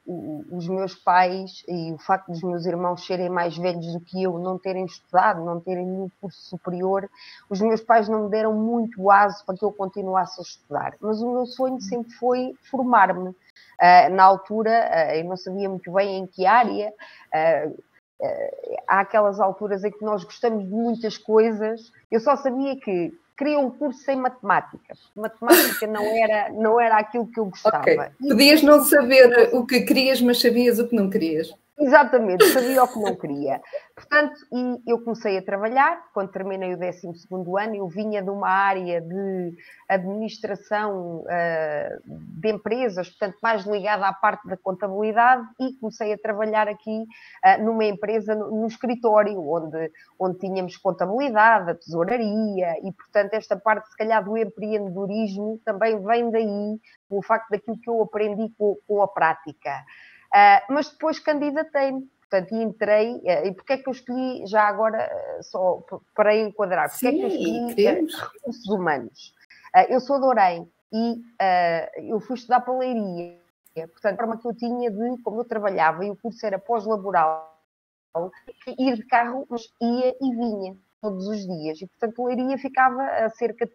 os 0.57 0.67
meus 0.67 0.95
pais 0.95 1.63
e 1.67 1.93
o 1.93 1.99
facto 1.99 2.31
dos 2.31 2.41
meus 2.41 2.65
irmãos 2.65 3.05
serem 3.05 3.29
mais 3.29 3.55
velhos 3.55 3.93
do 3.93 3.99
que 3.99 4.23
eu, 4.23 4.39
não 4.39 4.57
terem 4.57 4.85
estudado, 4.85 5.45
não 5.45 5.59
terem 5.59 5.85
nenhum 5.85 6.09
curso 6.19 6.41
superior, 6.41 7.07
os 7.47 7.61
meus 7.61 7.81
pais 7.81 8.09
não 8.09 8.23
me 8.23 8.29
deram 8.31 8.53
muito 8.53 9.11
aso 9.11 9.45
para 9.45 9.55
que 9.55 9.63
eu 9.63 9.71
continuasse 9.71 10.39
a 10.39 10.43
estudar. 10.43 10.95
Mas 10.99 11.21
o 11.21 11.31
meu 11.31 11.45
sonho 11.45 11.79
sempre 11.79 12.11
foi 12.13 12.55
formar-me. 12.71 13.29
Uh, 13.29 14.09
na 14.11 14.23
altura, 14.23 14.71
uh, 14.71 15.15
eu 15.15 15.25
não 15.25 15.37
sabia 15.37 15.69
muito 15.69 15.91
bem 15.91 16.17
em 16.17 16.25
que 16.25 16.47
área. 16.47 16.91
há 18.87 19.01
aquelas 19.01 19.39
alturas 19.39 19.83
em 19.83 19.91
que 19.91 20.03
nós 20.03 20.23
gostamos 20.23 20.63
de 20.63 20.71
muitas 20.71 21.15
coisas. 21.15 21.91
Eu 22.09 22.19
só 22.19 22.35
sabia 22.35 22.75
que 22.79 23.13
queria 23.37 23.59
um 23.59 23.69
curso 23.69 24.03
sem 24.03 24.15
matemática. 24.15 24.95
Matemática 25.15 25.85
não 25.85 26.03
era, 26.03 26.49
não 26.49 26.79
era 26.79 26.97
aquilo 26.97 27.27
que 27.27 27.39
eu 27.39 27.45
gostava. 27.45 27.81
Okay. 27.81 27.97
Podias 28.19 28.63
não 28.63 28.83
saber 28.83 29.49
o 29.53 29.65
que 29.65 29.81
querias, 29.81 30.19
mas 30.21 30.41
sabias 30.41 30.79
o 30.79 30.87
que 30.87 30.95
não 30.95 31.09
querias. 31.09 31.53
Exatamente, 31.79 32.43
sabia 32.45 32.83
o 32.83 32.87
que 32.87 32.99
não 32.99 33.15
queria. 33.15 33.61
Portanto, 33.93 34.33
e 34.51 34.91
eu 34.91 34.99
comecei 35.03 35.37
a 35.37 35.43
trabalhar, 35.43 36.01
quando 36.11 36.31
terminei 36.31 36.73
o 36.73 36.77
12 36.77 37.07
ano, 37.59 37.75
eu 37.75 37.87
vinha 37.87 38.19
de 38.23 38.31
uma 38.31 38.49
área 38.49 38.99
de 38.99 39.55
administração 39.87 41.19
uh, 41.19 42.01
de 42.41 42.49
empresas, 42.49 43.09
portanto, 43.09 43.37
mais 43.43 43.63
ligada 43.63 44.07
à 44.07 44.13
parte 44.13 44.47
da 44.47 44.57
contabilidade, 44.57 45.47
e 45.59 45.73
comecei 45.73 46.11
a 46.13 46.17
trabalhar 46.17 46.67
aqui 46.67 47.03
uh, 47.45 47.63
numa 47.63 47.85
empresa, 47.85 48.33
no, 48.33 48.49
no, 48.61 48.67
escritório, 48.67 49.39
onde, 49.39 49.91
onde 50.19 50.39
tínhamos 50.39 50.77
contabilidade, 50.77 51.69
a 51.69 51.75
tesouraria, 51.75 52.75
e, 52.83 52.91
portanto, 52.91 53.35
esta 53.35 53.55
parte, 53.55 53.87
se 53.87 53.97
calhar, 53.97 54.23
do 54.23 54.35
empreendedorismo 54.35 55.61
também 55.63 56.03
vem 56.03 56.31
daí, 56.31 56.79
o 57.07 57.21
facto 57.21 57.51
daquilo 57.51 57.79
que 57.79 57.89
eu 57.89 58.01
aprendi 58.01 58.51
com, 58.57 58.75
com 58.87 59.01
a 59.03 59.07
prática. 59.07 59.85
Uh, 60.33 60.73
mas 60.73 60.89
depois 60.89 61.19
candidatei-me, 61.19 62.09
portanto, 62.21 62.53
entrei. 62.55 63.15
Uh, 63.15 63.47
e 63.47 63.53
porque 63.53 63.73
é 63.73 63.77
que 63.77 63.87
eu 63.87 63.93
escolhi, 63.93 64.45
já 64.45 64.63
agora, 64.63 65.09
uh, 65.39 65.43
só 65.43 65.83
para 66.13 66.35
enquadrar, 66.35 66.89
porque 66.89 67.09
Sim, 67.09 67.23
é 67.23 67.29
que 67.29 67.35
eu 67.85 68.05
escolhi 68.05 68.31
recursos 68.33 68.67
humanos? 68.69 69.33
eu 69.89 69.99
sou 69.99 70.19
de 70.19 70.25
Orem 70.25 70.71
e 70.91 71.21
eu 72.09 72.19
fui 72.19 72.35
estudar 72.35 72.61
para 72.61 72.75
Leiria. 72.75 73.37
Portanto, 73.75 74.13
a 74.15 74.17
forma 74.17 74.37
que 74.41 74.47
eu 74.47 74.55
tinha 74.55 74.89
de, 74.89 75.21
como 75.21 75.41
eu 75.41 75.45
trabalhava 75.45 76.03
e 76.03 76.09
o 76.09 76.15
curso 76.15 76.43
era 76.43 76.57
pós-laboral, 76.57 77.55
ir 78.79 78.95
de 78.95 79.05
carro, 79.05 79.45
mas 79.47 79.69
ia 79.79 80.15
e 80.19 80.31
vinha. 80.31 80.75
todos 81.01 81.27
os 81.27 81.45
dias. 81.45 81.81
E, 81.81 81.87
portanto, 81.87 82.23
Leiria 82.23 82.57
ficava 82.57 83.03
a 83.03 83.29
cerca 83.29 83.65
de 83.65 83.71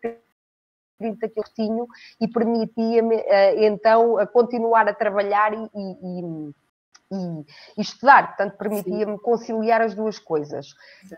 30 1.03 1.29
que 1.29 1.41
eu 1.41 1.45
tinha 1.55 1.85
e 2.21 2.29
permitia-me, 2.29 3.17
uh, 3.17 3.65
então, 3.65 4.19
a 4.19 4.27
continuar 4.27 4.89
a 4.89 4.95
trabalhar 4.95 5.53
e, 5.53 5.71
e, 5.75 6.51
e, 7.11 7.45
e 7.77 7.81
estudar. 7.81 8.29
Portanto, 8.29 8.57
permitia-me 8.57 9.19
conciliar 9.19 9.81
as 9.81 9.95
duas 9.95 10.19
coisas. 10.19 10.69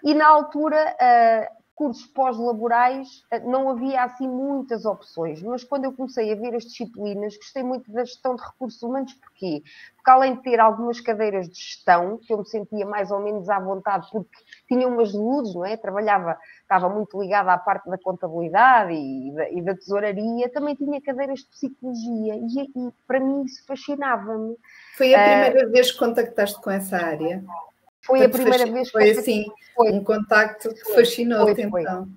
E, 0.03 0.15
na 0.15 0.27
altura, 0.27 0.97
uh, 0.97 1.64
cursos 1.75 2.07
pós-laborais 2.07 3.23
eh, 3.31 3.41
não 3.41 3.69
havia 3.69 4.03
assim 4.03 4.29
muitas 4.29 4.85
opções, 4.85 5.43
mas 5.43 5.65
quando 5.65 5.85
eu 5.85 5.93
comecei 5.93 6.33
a 6.33 6.37
ver 6.37 6.55
as 6.55 6.65
disciplinas, 6.65 7.37
gostei 7.37 7.63
muito 7.63 7.91
da 7.93 8.05
gestão 8.05 8.37
de 8.37 8.43
recursos 8.43 8.83
humanos, 8.83 9.13
porquê? 9.15 9.63
Porque 9.97 10.11
além 10.11 10.37
de 10.37 10.43
ter 10.43 10.61
algumas 10.61 11.01
cadeiras 11.01 11.49
de 11.49 11.57
gestão, 11.57 12.19
que 12.19 12.33
eu 12.33 12.39
me 12.39 12.47
sentia 12.47 12.87
mais 12.87 13.11
ou 13.11 13.21
menos 13.21 13.49
à 13.49 13.59
vontade, 13.59 14.09
porque 14.13 14.37
tinha 14.69 14.87
umas 14.87 15.13
luzes, 15.13 15.55
não 15.55 15.65
é? 15.65 15.77
Trabalhava, 15.77 16.39
estava 16.63 16.89
muito 16.89 17.21
ligada 17.21 17.53
à 17.53 17.59
parte 17.59 17.89
da 17.91 17.99
contabilidade 17.99 18.93
e 18.93 19.33
da, 19.35 19.51
e 19.51 19.63
da 19.63 19.75
tesouraria, 19.75 20.49
também 20.51 20.75
tinha 20.75 21.01
cadeiras 21.01 21.41
de 21.41 21.47
psicologia 21.47 22.37
e, 22.37 22.63
e 22.63 22.93
para 23.07 23.19
mim 23.19 23.45
isso 23.45 23.65
fascinava-me. 23.67 24.57
Foi 24.97 25.15
a 25.15 25.23
primeira 25.23 25.69
uh, 25.69 25.73
vez 25.73 25.91
que 25.91 25.99
contactaste 25.99 26.61
com 26.61 26.71
essa 26.71 26.97
área? 26.97 27.43
Foi 28.05 28.25
a 28.25 28.29
primeira 28.29 28.67
vez 28.67 28.89
que 28.89 28.93
foi 28.93 29.11
assim, 29.11 29.47
foi. 29.75 29.93
um 29.93 30.05
contacto 30.05 30.69
que 30.75 30.95
fascinou-te 30.95 31.63
então. 31.63 32.09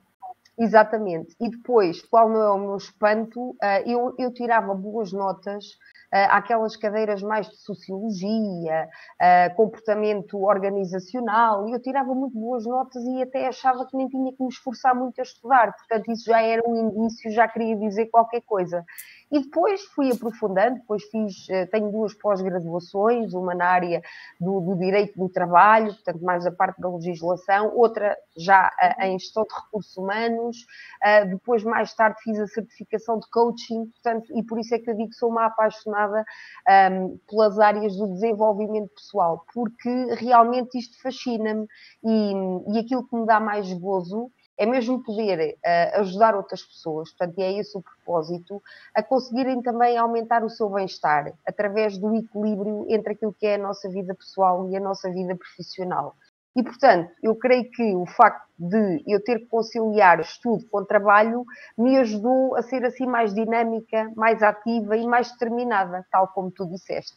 Exatamente. 0.60 1.36
E 1.40 1.50
depois, 1.50 2.02
qual 2.02 2.28
não 2.30 2.42
é 2.42 2.52
o 2.52 2.58
meu 2.58 2.78
espanto, 2.78 3.56
ah, 3.62 3.82
eu, 3.82 4.16
eu 4.18 4.34
tirava 4.34 4.74
boas 4.74 5.14
notas 5.14 5.66
uh, 6.12 6.32
àquelas 6.32 6.76
cadeiras 6.76 7.22
mais 7.22 7.48
de 7.48 7.58
sociologia, 7.58 8.90
uh, 9.22 9.56
comportamento 9.56 10.44
organizacional, 10.44 11.68
e 11.68 11.74
eu 11.74 11.80
tirava 11.80 12.14
muito 12.16 12.38
boas 12.38 12.66
notas 12.66 13.04
e 13.04 13.22
até 13.22 13.48
achava 13.48 13.86
que 13.86 13.96
nem 13.96 14.08
tinha 14.08 14.32
que 14.34 14.42
me 14.42 14.50
esforçar 14.50 14.96
muito 14.96 15.20
a 15.20 15.24
estudar, 15.24 15.74
portanto, 15.74 16.12
isso 16.12 16.26
já 16.26 16.42
era 16.42 16.64
um 16.68 16.76
indício, 16.76 17.32
já 17.32 17.48
queria 17.48 17.76
dizer 17.76 18.08
qualquer 18.08 18.42
coisa. 18.42 18.84
E 19.30 19.40
depois 19.42 19.84
fui 19.88 20.10
aprofundando, 20.10 20.76
depois 20.76 21.04
fiz, 21.06 21.50
eh, 21.50 21.66
tenho 21.66 21.92
duas 21.92 22.14
pós-graduações, 22.14 23.34
uma 23.34 23.54
na 23.54 23.66
área 23.66 24.02
do, 24.40 24.62
do, 24.62 24.76
direito 24.78 25.20
do 25.20 25.28
trabalho, 25.28 25.94
portanto, 25.94 26.24
mais 26.24 26.46
a 26.46 26.52
parte 26.52 26.80
da 26.80 26.90
legislação, 26.90 27.76
outra 27.76 28.18
já 28.38 28.72
eh, 28.80 29.08
em 29.10 29.20
gestão 29.20 29.44
de 29.44 29.54
recursos 29.54 29.98
humanos, 29.98 30.66
eh, 31.04 31.26
depois, 31.26 31.62
mais 31.64 31.94
tarde, 31.94 32.22
fiz 32.24 32.40
a 32.40 32.48
certificação 32.48 33.20
de 33.20 33.30
coaching, 33.30 33.88
portanto, 33.88 34.32
e 34.34 34.44
por 34.44 34.60
isso 34.60 34.74
é 34.74 34.80
que 34.80 34.90
eu 34.90 34.96
digo 34.96 35.10
que 35.10 35.16
sou 35.16 35.30
uma 35.30 35.46
apaixonada 35.48 36.22
um, 36.22 36.72
ehm, 36.72 37.18
pelas 37.30 37.60
áreas 37.60 37.98
do 37.98 38.08
desenvolvimento 38.08 38.94
pessoal, 38.96 39.46
porque 39.54 39.90
realmente 40.16 40.78
isto 40.78 41.02
fascina-me 41.02 41.68
e, 42.04 42.34
e 42.74 42.80
aquilo 42.80 43.06
que 43.06 43.16
me 43.16 43.26
dá 43.26 43.40
mais 43.42 43.72
gozo 43.74 44.32
é 44.58 44.66
mesmo 44.66 45.04
poder 45.04 45.58
uh, 45.58 46.00
ajudar 46.00 46.36
outras 46.36 46.64
pessoas, 46.64 47.12
portanto, 47.12 47.40
é 47.40 47.54
esse 47.54 47.78
o 47.78 47.82
propósito, 47.82 48.62
a 48.94 49.04
conseguirem 49.04 49.62
também 49.62 49.98
aumentar 49.98 50.44
o 50.44 50.50
seu 50.50 50.70
bem-estar 50.70 51.34
através 51.46 51.98
do 51.98 52.16
equilíbrio 52.16 52.86
entre 52.90 53.14
aquilo 53.14 53.34
que 53.34 53.46
é 53.46 53.56
a 53.56 53.60
nossa 53.60 53.88
vida 53.90 54.16
pessoal 54.16 54.70
e 54.70 54.76
a 54.76 54.80
nossa 54.80 55.12
vida 55.12 55.36
profissional. 55.36 56.16
E, 56.56 56.64
portanto, 56.64 57.12
eu 57.22 57.36
creio 57.36 57.70
que 57.70 57.96
o 57.96 58.08
facto 58.08 58.48
de 58.58 59.04
eu 59.06 59.24
ter 59.24 59.42
que 59.42 59.46
conciliar 59.46 60.20
estudo 60.20 60.66
com 60.72 60.84
trabalho 60.84 61.46
me 61.78 61.96
ajudou 62.00 62.56
a 62.56 62.64
ser 62.64 62.84
assim 62.84 63.06
mais 63.06 63.32
dinâmica, 63.32 64.12
mais 64.16 64.42
ativa 64.42 64.98
e 64.98 65.06
mais 65.06 65.32
determinada, 65.32 66.04
tal 66.12 66.28
como 66.30 66.50
tu 66.50 66.66
disseste. 66.66 67.16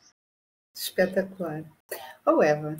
Espetacular. 0.74 1.64
Oh, 2.26 2.42
Eva, 2.42 2.76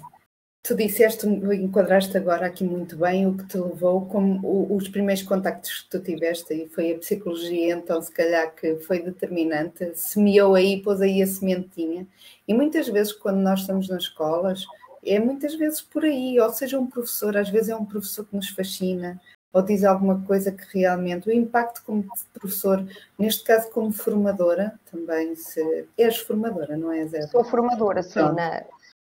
Tu 0.62 0.74
disseste, 0.74 1.26
enquadraste 1.26 2.18
agora 2.18 2.46
aqui 2.46 2.64
muito 2.64 2.94
bem 2.96 3.26
o 3.26 3.34
que 3.36 3.46
te 3.46 3.56
levou, 3.56 4.04
como 4.06 4.74
os 4.74 4.88
primeiros 4.88 5.22
contactos 5.22 5.82
que 5.82 5.90
tu 5.90 6.00
tiveste, 6.00 6.52
e 6.52 6.68
foi 6.68 6.92
a 6.92 6.98
psicologia, 6.98 7.74
então 7.74 8.00
se 8.00 8.12
calhar 8.12 8.54
que 8.54 8.76
foi 8.80 9.00
determinante, 9.00 9.92
semeou 9.94 10.54
aí, 10.54 10.82
pôs 10.82 11.00
aí 11.00 11.22
a 11.22 11.26
sementinha. 11.26 12.06
E 12.46 12.52
muitas 12.52 12.88
vezes, 12.88 13.12
quando 13.12 13.38
nós 13.38 13.60
estamos 13.60 13.88
nas 13.88 14.02
escolas, 14.02 14.66
é 15.02 15.18
muitas 15.18 15.54
vezes 15.54 15.80
por 15.80 16.04
aí, 16.04 16.38
ou 16.38 16.50
seja, 16.50 16.78
um 16.78 16.86
professor, 16.86 17.36
às 17.38 17.48
vezes 17.48 17.70
é 17.70 17.76
um 17.76 17.86
professor 17.86 18.26
que 18.26 18.36
nos 18.36 18.50
fascina, 18.50 19.18
ou 19.52 19.62
diz 19.62 19.82
alguma 19.82 20.20
coisa 20.26 20.52
que 20.52 20.78
realmente 20.78 21.28
o 21.28 21.32
impacto 21.32 21.82
como 21.84 22.04
professor, 22.34 22.86
neste 23.18 23.44
caso 23.44 23.70
como 23.70 23.90
formadora, 23.90 24.78
também 24.90 25.34
se 25.34 25.86
és 25.96 26.18
formadora, 26.18 26.76
não 26.76 26.92
é, 26.92 27.06
Zé? 27.06 27.22
Sou 27.22 27.42
formadora, 27.44 28.02
sim, 28.02 28.20
na, 28.20 28.62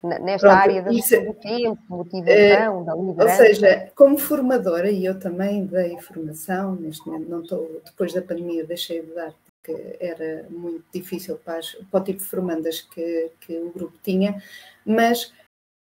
nesta 0.02 0.48
Pronto, 0.48 0.62
área 0.62 0.82
da 0.82 0.92
isso, 0.92 1.20
do 1.22 1.34
tempo, 1.34 1.80
motivação, 1.90 2.82
é, 2.82 2.86
da 2.86 2.96
liderança. 2.96 3.24
Ou 3.24 3.30
seja, 3.30 3.92
como 3.96 4.18
formadora, 4.18 4.90
e 4.90 5.06
eu 5.06 5.20
também 5.20 5.66
dei 5.66 5.98
formação, 6.00 6.76
neste 6.76 7.06
momento 7.06 7.30
não 7.30 7.42
estou, 7.42 7.82
depois 7.86 8.14
da 8.14 8.22
pandemia 8.22 8.66
deixei 8.66 9.02
de 9.02 9.14
dar, 9.14 9.34
porque 9.62 9.98
era 10.00 10.46
muito 10.50 10.86
difícil 10.94 11.38
para, 11.44 11.60
as, 11.60 11.72
para 11.92 12.00
o 12.00 12.04
tipo 12.04 12.20
de 12.20 12.26
formandas 12.26 12.82
que, 12.82 13.32
que 13.42 13.58
o 13.58 13.72
grupo 13.72 13.98
tinha, 14.02 14.42
mas 14.86 15.34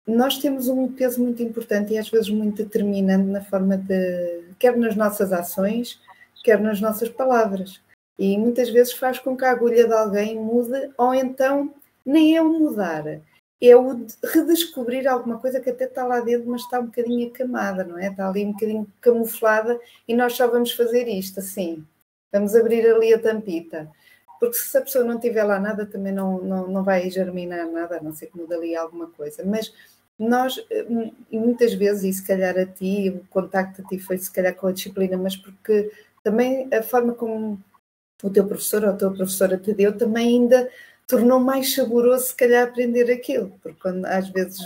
nós 0.08 0.40
temos 0.40 0.68
um 0.68 0.92
peso 0.92 1.22
muito 1.22 1.44
importante 1.44 1.94
e 1.94 1.98
às 1.98 2.10
vezes 2.10 2.30
muito 2.30 2.64
determinante 2.64 3.26
na 3.26 3.44
forma 3.44 3.78
de, 3.78 4.44
quer 4.58 4.76
nas 4.76 4.96
nossas 4.96 5.32
ações, 5.32 6.02
quer 6.44 6.60
nas 6.60 6.82
nossas 6.82 7.10
palavras. 7.10 7.80
E 8.18 8.38
muitas 8.38 8.70
vezes 8.70 8.92
faz 8.92 9.20
com 9.20 9.38
que 9.38 9.46
a 9.46 9.52
agulha 9.52 9.88
de 9.88 9.94
alguém 9.94 10.36
mude, 10.36 10.90
ou 10.98 11.14
então 11.14 11.74
nem 12.04 12.36
é 12.36 12.42
o 12.42 12.50
mudar, 12.50 13.22
é 13.62 13.76
o 13.76 14.06
redescobrir 14.24 15.08
alguma 15.08 15.38
coisa 15.38 15.60
que 15.60 15.70
até 15.70 15.86
está 15.86 16.06
lá 16.06 16.22
dentro, 16.22 16.50
mas 16.50 16.62
está 16.62 16.80
um 16.80 16.86
bocadinho 16.86 17.28
acamada, 17.28 17.84
não 17.84 17.98
é? 17.98 18.08
Está 18.08 18.30
ali 18.30 18.46
um 18.46 18.54
bocadinho 18.54 18.88
camuflada 19.02 19.80
e 20.08 20.16
nós 20.16 20.34
só 20.34 20.48
vamos 20.48 20.72
fazer 20.72 21.08
isto 21.08 21.40
assim. 21.40 21.86
Vamos 22.32 22.56
abrir 22.56 22.88
ali 22.88 23.14
a 23.14 23.20
tampita. 23.20 23.90
Porque 24.40 24.56
se 24.56 24.78
a 24.78 24.82
pessoa 24.82 25.04
não 25.04 25.20
tiver 25.20 25.44
lá 25.44 25.60
nada, 25.60 25.86
também 25.86 26.14
não, 26.14 26.42
não, 26.42 26.68
não 26.68 26.84
vai 26.84 27.10
germinar 27.10 27.68
nada, 27.70 27.98
a 27.98 28.02
não 28.02 28.14
ser 28.14 28.28
que 28.28 28.38
mude 28.38 28.54
ali 28.54 28.76
alguma 28.76 29.08
coisa. 29.08 29.44
Mas 29.46 29.74
nós, 30.18 30.56
e 31.30 31.38
muitas 31.38 31.74
vezes, 31.74 32.04
e 32.04 32.14
se 32.14 32.26
calhar 32.26 32.58
a 32.58 32.66
ti, 32.66 33.10
o 33.10 33.28
contacto 33.30 33.82
a 33.82 33.86
ti 33.86 34.00
foi 34.00 34.18
se 34.18 34.32
calhar 34.32 34.56
com 34.56 34.68
a 34.68 34.72
disciplina, 34.72 35.18
mas 35.18 35.36
porque 35.36 35.92
também 36.24 36.70
a 36.74 36.82
forma 36.82 37.14
como 37.14 37.60
o 38.24 38.30
teu 38.30 38.46
professor 38.46 38.84
ou 38.84 38.90
a 38.92 38.94
tua 38.94 39.12
professora 39.12 39.58
te 39.58 39.74
deu 39.74 39.98
também 39.98 40.28
ainda 40.28 40.70
tornou 41.10 41.40
mais 41.40 41.74
saboroso, 41.74 42.28
se 42.28 42.36
calhar, 42.36 42.68
aprender 42.68 43.12
aquilo, 43.12 43.52
porque 43.64 43.80
quando, 43.82 44.06
às 44.06 44.30
vezes 44.30 44.60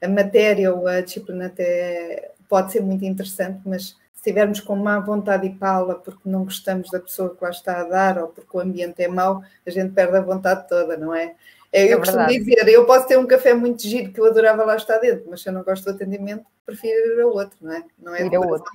a, 0.00 0.06
a 0.06 0.08
matéria 0.08 0.72
ou 0.72 0.86
a 0.86 1.00
disciplina 1.00 1.46
até 1.46 2.30
pode 2.48 2.70
ser 2.70 2.80
muito 2.80 3.04
interessante, 3.04 3.60
mas 3.66 3.88
se 3.88 3.96
estivermos 4.16 4.60
com 4.60 4.76
má 4.76 5.00
vontade 5.00 5.46
e 5.48 5.54
pala 5.54 5.96
porque 5.96 6.28
não 6.28 6.44
gostamos 6.44 6.88
da 6.90 7.00
pessoa 7.00 7.34
que 7.34 7.42
lá 7.42 7.50
está 7.50 7.80
a 7.80 7.84
dar 7.84 8.18
ou 8.18 8.28
porque 8.28 8.56
o 8.56 8.60
ambiente 8.60 9.02
é 9.02 9.08
mau, 9.08 9.42
a 9.66 9.70
gente 9.70 9.92
perde 9.92 10.16
a 10.16 10.20
vontade 10.20 10.68
toda, 10.68 10.96
não 10.96 11.12
é? 11.12 11.34
É, 11.72 11.92
eu 11.92 11.98
é 11.98 12.00
costumo 12.00 12.26
dizer, 12.28 12.68
eu 12.68 12.86
posso 12.86 13.08
ter 13.08 13.18
um 13.18 13.26
café 13.26 13.52
muito 13.52 13.82
giro 13.82 14.12
que 14.12 14.20
eu 14.20 14.26
adorava 14.26 14.64
lá 14.64 14.76
estar 14.76 14.98
dentro, 14.98 15.26
mas 15.28 15.42
se 15.42 15.48
eu 15.48 15.52
não 15.52 15.64
gosto 15.64 15.82
do 15.84 15.90
atendimento, 15.90 16.44
prefiro 16.64 17.18
ir 17.18 17.20
a 17.22 17.26
outro, 17.26 17.58
não 17.60 17.72
é? 17.72 17.84
Não 17.98 18.14
é, 18.14 18.28
decoração, 18.28 18.66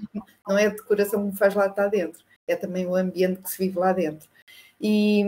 não 0.46 0.58
é 0.58 0.66
a 0.66 0.70
decoração 0.70 1.22
que 1.22 1.32
me 1.32 1.38
faz 1.38 1.56
lá 1.56 1.68
estar 1.68 1.88
dentro, 1.88 2.22
é 2.46 2.56
também 2.58 2.86
o 2.86 2.96
ambiente 2.96 3.42
que 3.42 3.50
se 3.50 3.58
vive 3.58 3.80
lá 3.80 3.94
dentro. 3.94 4.28
E, 4.80 5.24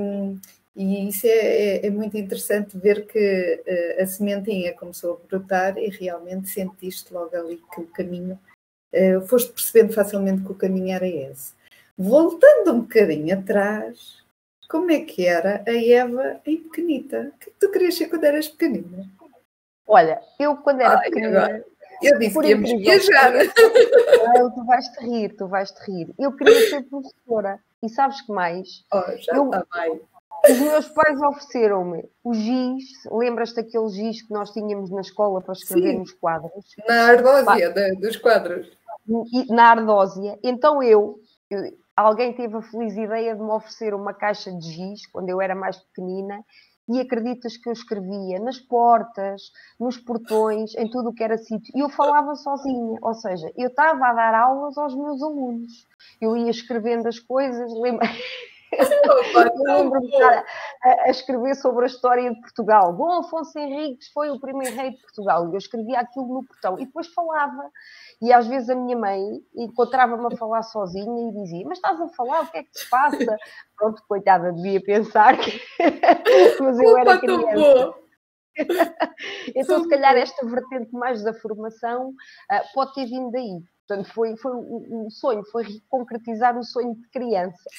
e 0.76 1.08
isso 1.08 1.26
é, 1.26 1.30
é, 1.30 1.86
é, 1.86 1.90
muito 1.90 2.18
interessante 2.18 2.78
ver 2.78 3.08
que 3.08 3.64
uh, 3.98 4.04
a 4.04 4.06
sementinha 4.06 4.74
começou 4.74 5.14
a 5.14 5.28
brotar 5.28 5.78
e 5.78 5.88
realmente 5.88 6.50
sentiste 6.50 7.14
logo 7.14 7.34
ali 7.34 7.62
que 7.74 7.80
o 7.80 7.88
caminho, 7.88 8.38
uh, 8.94 9.22
foste 9.26 9.54
percebendo 9.54 9.94
facilmente 9.94 10.44
que 10.44 10.52
o 10.52 10.56
caminho 10.56 10.94
era 10.94 11.08
esse. 11.08 11.54
Voltando 11.98 12.74
um 12.74 12.82
bocadinho 12.82 13.40
atrás, 13.40 14.22
como 14.70 14.92
é 14.92 15.00
que 15.00 15.26
era 15.26 15.64
a 15.66 15.72
Eva 15.72 16.42
em 16.46 16.58
pequenita? 16.58 17.32
O 17.34 17.40
que, 17.40 17.50
é 17.50 17.54
que 17.54 17.60
tu 17.60 17.72
querias 17.72 17.96
ser 17.96 18.10
quando 18.10 18.26
eras 18.26 18.50
pequenina? 18.50 19.10
Olha, 19.88 20.20
eu 20.38 20.58
quando 20.58 20.82
era 20.82 20.98
Ai, 20.98 21.10
pequenina. 21.10 21.64
Eu 22.02 22.20
disse 22.20 22.38
que 22.38 22.48
íamos 22.50 22.72
viajar. 22.72 23.34
Ah, 23.38 24.50
tu 24.54 24.66
vais 24.66 24.90
te 24.90 25.00
rir, 25.06 25.36
tu 25.38 25.48
vais 25.48 25.72
te 25.72 25.80
rir. 25.90 26.14
Eu 26.20 26.36
queria 26.36 26.70
ser 26.70 26.84
professora. 26.84 27.60
E 27.82 27.88
sabes 27.88 28.20
que 28.22 28.32
mais? 28.34 28.84
Oh, 28.92 29.02
já 29.18 29.36
eu, 29.36 29.46
está 29.46 29.66
bem 29.74 30.02
os 30.50 30.60
meus 30.60 30.90
pais 30.90 31.22
ofereceram-me 31.22 32.10
o 32.24 32.34
giz, 32.34 32.84
lembras-te 33.12 33.56
daquele 33.56 33.90
giz 33.90 34.22
que 34.22 34.34
nós 34.34 34.52
tínhamos 34.52 34.90
na 34.90 35.02
escola 35.02 35.42
para 35.42 35.54
escrever 35.54 35.92
Sim, 35.92 36.00
nos 36.00 36.14
quadros? 36.14 36.66
Na 36.88 37.08
ardósia 37.08 37.74
dos 38.00 38.18
quadros. 38.18 38.72
Na 39.50 39.72
ardósia. 39.72 40.40
Então 40.44 40.82
eu, 40.82 41.20
eu, 41.50 41.60
alguém 41.96 42.34
teve 42.34 42.56
a 42.56 42.62
feliz 42.62 42.96
ideia 42.96 43.36
de 43.36 43.42
me 43.42 43.52
oferecer 43.52 43.94
uma 43.94 44.14
caixa 44.14 44.52
de 44.52 44.72
giz, 44.72 45.06
quando 45.08 45.30
eu 45.30 45.42
era 45.42 45.56
mais 45.56 45.78
pequenina, 45.78 46.44
e 46.88 47.00
acreditas 47.00 47.58
que 47.58 47.68
eu 47.68 47.74
escrevia 47.74 48.40
nas 48.40 48.60
portas, 48.60 49.52
nos 49.80 49.98
portões, 49.98 50.76
em 50.76 50.88
tudo 50.88 51.10
o 51.10 51.14
que 51.14 51.24
era 51.24 51.38
sítio. 51.38 51.74
E 51.76 51.80
eu 51.80 51.90
falava 51.90 52.36
sozinha, 52.36 53.00
ou 53.02 53.14
seja, 53.16 53.52
eu 53.58 53.70
estava 53.70 54.06
a 54.06 54.14
dar 54.14 54.36
aulas 54.36 54.78
aos 54.78 54.96
meus 54.96 55.22
alunos. 55.22 55.88
Eu 56.22 56.38
ia 56.38 56.52
escrevendo 56.52 57.08
as 57.08 57.20
coisas, 57.20 57.72
lembra... 57.80 58.08
lembro-me 59.58 60.08
de 60.08 60.14
estar 60.16 60.46
a, 60.84 60.90
a, 61.04 61.10
escrever 61.10 61.56
sobre 61.56 61.84
a 61.84 61.88
história 61.88 62.34
de 62.34 62.40
Portugal. 62.42 62.94
Dom 62.94 63.20
Afonso 63.20 63.58
Henriques 63.58 64.10
foi 64.10 64.30
o 64.30 64.40
primeiro 64.40 64.76
rei 64.76 64.92
de 64.92 65.02
Portugal. 65.02 65.46
Eu 65.46 65.58
escrevia 65.58 66.00
aquilo 66.00 66.28
no 66.28 66.44
portão 66.44 66.80
e 66.80 66.86
depois 66.86 67.08
falava. 67.08 67.70
E 68.22 68.32
às 68.32 68.48
vezes 68.48 68.70
a 68.70 68.76
minha 68.76 68.98
mãe 68.98 69.22
encontrava-me 69.56 70.34
a 70.34 70.38
falar 70.38 70.64
sozinha 70.64 71.30
e 71.30 71.34
dizia: 71.34 71.66
Mas 71.68 71.78
estás 71.78 72.00
a 72.00 72.08
falar, 72.10 72.44
o 72.44 72.52
que 72.52 72.58
é 72.58 72.64
que 72.64 72.72
te 72.72 72.90
passa? 72.90 73.38
Pronto, 73.78 74.04
coitada, 74.08 74.54
devia 74.54 74.82
pensar 74.82 75.38
que. 75.38 75.62
Mas 76.62 76.80
eu 76.80 76.98
era 76.98 77.18
criança. 77.20 77.94
então, 79.54 79.84
se 79.84 79.90
calhar, 79.90 80.16
esta 80.16 80.46
vertente 80.46 80.92
mais 80.94 81.24
da 81.24 81.34
formação 81.34 82.10
uh, 82.10 82.74
pode 82.74 82.94
ter 82.94 83.06
vindo 83.06 83.30
daí. 83.32 83.62
Portanto, 83.88 84.12
foi, 84.14 84.36
foi 84.38 84.52
um, 84.52 85.06
um 85.06 85.10
sonho, 85.10 85.44
foi 85.52 85.66
concretizar 85.90 86.58
o 86.58 86.64
sonho 86.64 86.96
de 86.96 87.08
criança. 87.10 87.70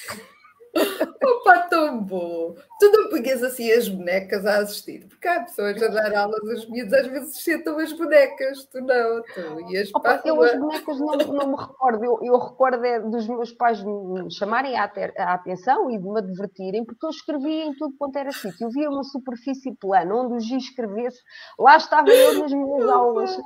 Opa, 1.23 1.59
tão 1.69 1.99
bom! 1.99 2.55
Tu 2.79 2.91
não 2.91 3.09
punhas 3.09 3.43
assim 3.43 3.71
as 3.71 3.87
bonecas 3.89 4.45
a 4.45 4.59
assistir, 4.59 5.05
porque 5.07 5.27
há 5.27 5.41
pessoas 5.41 5.81
a 5.81 5.87
dar 5.87 6.13
aulas, 6.15 6.43
os 6.43 6.69
miúdos 6.69 6.93
às 6.93 7.07
vezes 7.07 7.43
sentam 7.43 7.77
as 7.79 7.91
bonecas, 7.91 8.65
tu 8.65 8.79
não, 8.81 9.23
tu 9.23 9.71
ias 9.71 9.89
Opa, 9.93 10.21
Eu 10.23 10.41
as 10.41 10.57
bonecas 10.57 10.99
não, 10.99 11.17
não 11.17 11.47
me 11.47 11.55
recordo, 11.55 12.05
eu, 12.05 12.19
eu 12.21 12.37
recordo 12.37 12.85
é 12.85 12.99
dos 12.99 13.27
meus 13.27 13.51
pais 13.51 13.83
me 13.83 14.31
chamarem 14.31 14.77
a, 14.77 14.91
a, 15.17 15.33
atenção 15.33 15.89
e 15.89 15.97
de 15.97 16.07
me 16.07 16.19
advertirem, 16.19 16.85
porque 16.85 17.05
eu 17.05 17.09
escrevia 17.09 17.65
em 17.65 17.75
tudo 17.75 17.95
quanto 17.97 18.17
era 18.17 18.31
sítio. 18.31 18.67
Eu 18.67 18.69
via 18.69 18.89
uma 18.89 19.03
superfície 19.03 19.75
plana 19.75 20.15
onde 20.15 20.35
o 20.35 20.39
giz 20.39 20.63
escrevesse, 20.63 21.19
lá 21.59 21.77
estava 21.77 22.09
eu 22.09 22.39
nas 22.39 22.51
minhas 22.51 22.89
aulas. 22.89 23.37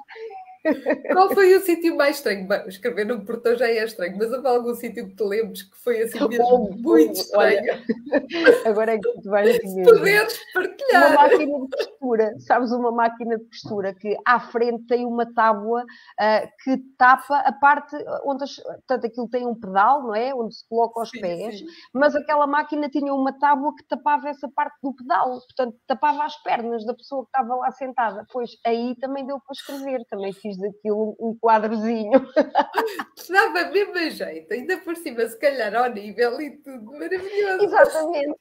Qual 1.11 1.29
foi 1.33 1.55
o 1.55 1.61
sítio 1.61 1.95
mais 1.95 2.17
estranho? 2.17 2.47
Bem, 2.47 2.67
escrever 2.67 3.05
no 3.05 3.25
portão 3.25 3.55
já 3.55 3.67
é 3.67 3.83
estranho, 3.83 4.15
mas 4.17 4.31
houve 4.31 4.47
algum 4.47 4.75
sítio 4.75 5.07
que 5.07 5.15
te 5.15 5.23
lembres 5.23 5.63
que 5.63 5.77
foi 5.77 6.03
assim 6.03 6.27
mesmo 6.27 6.45
oh, 6.45 6.73
muito 6.77 7.13
estranho? 7.13 7.61
Olha, 7.61 7.83
agora 8.65 8.93
é 8.93 8.99
que 8.99 9.21
tu 9.21 9.29
vais 9.29 9.59
dizer. 9.59 9.83
Poderes 9.83 10.39
partilhar. 10.53 11.11
Uma 11.11 11.21
máquina 11.21 11.59
de 11.59 11.77
costura, 11.77 12.39
sabes, 12.39 12.71
uma 12.71 12.91
máquina 12.91 13.37
de 13.37 13.45
costura 13.45 13.93
que 13.93 14.17
à 14.25 14.39
frente 14.39 14.85
tem 14.87 15.05
uma 15.05 15.31
tábua 15.33 15.81
uh, 15.81 16.47
que 16.63 16.77
tapa 16.97 17.37
a 17.39 17.51
parte 17.51 17.95
onde, 18.25 18.43
as, 18.43 18.55
portanto, 18.55 19.05
aquilo 19.05 19.29
tem 19.29 19.45
um 19.45 19.59
pedal, 19.59 20.03
não 20.03 20.15
é? 20.15 20.33
Onde 20.33 20.55
se 20.55 20.67
coloca 20.67 21.01
os 21.01 21.09
sim, 21.09 21.21
pés, 21.21 21.59
sim. 21.59 21.65
mas 21.93 22.15
aquela 22.15 22.45
máquina 22.45 22.89
tinha 22.89 23.13
uma 23.13 23.33
tábua 23.39 23.73
que 23.75 23.83
tapava 23.87 24.29
essa 24.29 24.47
parte 24.49 24.77
do 24.83 24.93
pedal, 24.93 25.39
portanto, 25.39 25.77
tapava 25.87 26.23
as 26.23 26.35
pernas 26.43 26.85
da 26.85 26.93
pessoa 26.93 27.23
que 27.23 27.29
estava 27.29 27.55
lá 27.55 27.71
sentada. 27.71 28.25
Pois 28.31 28.51
aí 28.65 28.95
também 28.99 29.25
deu 29.25 29.39
para 29.39 29.53
escrever, 29.53 30.05
também 30.09 30.33
fiz 30.33 30.50
fiz 30.51 30.57
daquilo 30.57 31.15
um 31.19 31.37
quadrozinho. 31.37 32.11
Dava 33.29 33.71
mesmo 33.71 33.97
a 33.97 34.09
jeito, 34.09 34.53
ainda 34.53 34.77
por 34.79 34.95
cima, 34.95 35.25
se 35.27 35.39
calhar 35.39 35.73
ao 35.75 35.89
nível 35.91 36.39
e 36.41 36.57
tudo, 36.57 36.91
maravilhoso. 36.91 37.63
Exatamente. 37.63 38.39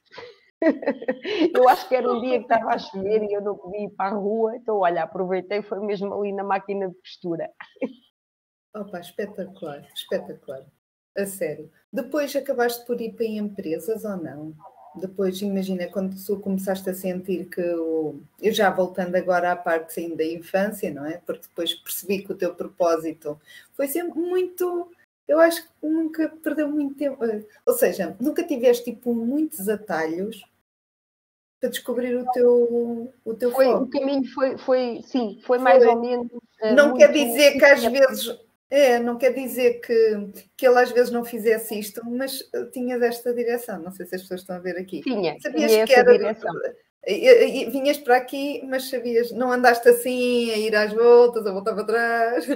Eu 1.55 1.67
acho 1.67 1.89
que 1.89 1.95
era 1.95 2.11
um 2.11 2.21
dia 2.21 2.37
que 2.37 2.43
estava 2.43 2.75
a 2.75 2.77
chover 2.77 3.23
e 3.23 3.33
eu 3.33 3.41
não 3.41 3.57
podia 3.57 3.85
ir 3.85 3.89
para 3.89 4.11
a 4.11 4.13
rua, 4.15 4.55
então 4.55 4.77
olha, 4.77 5.01
aproveitei, 5.01 5.63
foi 5.63 5.79
mesmo 5.79 6.13
ali 6.13 6.31
na 6.31 6.43
máquina 6.43 6.87
de 6.87 6.93
costura. 6.99 7.49
Opa, 8.75 8.99
espetacular, 8.99 9.83
espetacular. 9.95 10.63
A 11.17 11.25
sério. 11.25 11.71
Depois 11.91 12.33
acabaste 12.35 12.85
por 12.85 13.01
ir 13.01 13.13
para 13.13 13.25
empresas 13.25 14.05
ou 14.05 14.17
não? 14.17 14.55
Depois, 14.95 15.41
imagina, 15.41 15.87
quando 15.87 16.15
tu 16.25 16.39
começaste 16.39 16.89
a 16.89 16.93
sentir 16.93 17.45
que 17.45 17.61
o... 17.61 18.19
eu 18.41 18.51
já 18.53 18.69
voltando 18.69 19.15
agora 19.15 19.51
à 19.51 19.55
parte 19.55 19.93
sim, 19.93 20.15
da 20.15 20.25
infância, 20.25 20.93
não 20.93 21.05
é? 21.05 21.17
Porque 21.17 21.47
depois 21.47 21.73
percebi 21.73 22.23
que 22.23 22.31
o 22.31 22.35
teu 22.35 22.53
propósito 22.53 23.39
foi 23.73 23.87
sempre 23.87 24.19
muito. 24.19 24.91
Eu 25.27 25.39
acho 25.39 25.63
que 25.63 25.69
nunca 25.81 26.27
perdeu 26.43 26.67
muito 26.67 26.95
tempo. 26.95 27.23
Eh, 27.23 27.45
ou 27.65 27.73
seja, 27.73 28.17
nunca 28.19 28.43
tiveste 28.43 28.91
tipo 28.91 29.13
muitos 29.13 29.69
atalhos 29.69 30.43
para 31.61 31.69
descobrir 31.69 32.17
o 32.17 32.25
teu, 32.31 33.13
o 33.23 33.33
teu 33.35 33.51
foi, 33.51 33.65
foco. 33.65 33.83
O 33.83 33.89
caminho 33.89 34.25
foi, 34.33 34.57
foi 34.57 35.01
sim, 35.05 35.39
foi, 35.45 35.57
foi. 35.57 35.59
mais 35.59 35.85
ou 35.85 36.01
menos. 36.01 36.27
Uh, 36.61 36.75
não 36.75 36.95
quer 36.95 37.13
dizer 37.13 37.57
que 37.57 37.63
às 37.63 37.83
vezes 37.83 38.37
é, 38.71 38.99
não 38.99 39.17
quer 39.17 39.33
dizer 39.33 39.81
que, 39.81 40.31
que 40.55 40.65
ele 40.65 40.79
às 40.79 40.89
vezes 40.91 41.11
não 41.11 41.25
fizesse 41.25 41.77
isto, 41.77 42.01
mas 42.09 42.39
eh, 42.55 42.65
tinhas 42.71 43.01
esta 43.01 43.33
direção. 43.33 43.81
Não 43.81 43.91
sei 43.91 44.05
se 44.05 44.15
as 44.15 44.21
pessoas 44.21 44.39
estão 44.39 44.55
a 44.55 44.59
ver 44.59 44.77
aqui. 44.77 45.01
Tinha, 45.01 45.37
sabias 45.41 45.69
tinha 45.69 45.85
que 45.85 45.93
era. 45.93 46.17
Direção. 46.17 46.53
Vinhas 47.69 47.97
para 47.97 48.15
aqui, 48.15 48.65
mas 48.65 48.89
sabias, 48.89 49.29
não 49.33 49.51
andaste 49.51 49.89
assim 49.89 50.51
a 50.51 50.57
ir 50.57 50.73
às 50.73 50.93
voltas, 50.93 51.45
a 51.45 51.51
voltar 51.51 51.73
para 51.73 51.83
trás. 51.83 52.47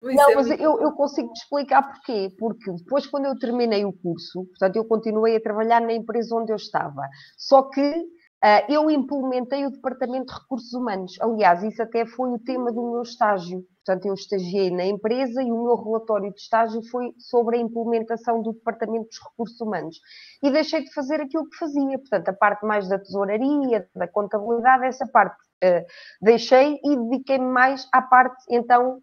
não, 0.00 0.30
é 0.30 0.34
mas 0.36 0.46
muito... 0.46 0.62
eu, 0.62 0.80
eu 0.80 0.92
consigo 0.92 1.32
te 1.32 1.42
explicar 1.42 1.82
porquê. 1.82 2.28
Porque 2.38 2.70
depois, 2.70 3.08
quando 3.08 3.24
eu 3.24 3.36
terminei 3.36 3.84
o 3.84 3.92
curso, 3.92 4.44
portanto, 4.44 4.76
eu 4.76 4.84
continuei 4.84 5.34
a 5.34 5.40
trabalhar 5.40 5.80
na 5.80 5.92
empresa 5.92 6.36
onde 6.36 6.52
eu 6.52 6.56
estava. 6.56 7.02
Só 7.36 7.62
que 7.62 7.80
uh, 7.80 8.72
eu 8.72 8.88
implementei 8.88 9.66
o 9.66 9.72
Departamento 9.72 10.32
de 10.32 10.40
Recursos 10.40 10.72
Humanos. 10.72 11.16
Aliás, 11.20 11.64
isso 11.64 11.82
até 11.82 12.06
foi 12.06 12.30
o 12.30 12.38
tema 12.38 12.70
do 12.70 12.92
meu 12.92 13.02
estágio. 13.02 13.66
Portanto, 13.84 14.06
eu 14.06 14.14
estagiei 14.14 14.70
na 14.70 14.86
empresa 14.86 15.42
e 15.42 15.52
o 15.52 15.62
meu 15.62 15.76
relatório 15.76 16.32
de 16.32 16.40
estágio 16.40 16.82
foi 16.90 17.12
sobre 17.18 17.56
a 17.56 17.60
implementação 17.60 18.40
do 18.40 18.54
Departamento 18.54 19.08
dos 19.08 19.18
Recursos 19.18 19.60
Humanos. 19.60 20.00
E 20.42 20.50
deixei 20.50 20.82
de 20.82 20.92
fazer 20.92 21.20
aquilo 21.20 21.48
que 21.48 21.56
fazia, 21.56 21.98
portanto, 21.98 22.28
a 22.30 22.32
parte 22.32 22.64
mais 22.64 22.88
da 22.88 22.98
tesouraria, 22.98 23.86
da 23.94 24.08
contabilidade, 24.08 24.86
essa 24.86 25.06
parte 25.06 25.36
uh, 25.62 25.84
deixei 26.20 26.80
e 26.82 26.96
dediquei-me 26.96 27.44
mais 27.44 27.86
à 27.92 28.00
parte, 28.00 28.42
então, 28.48 29.02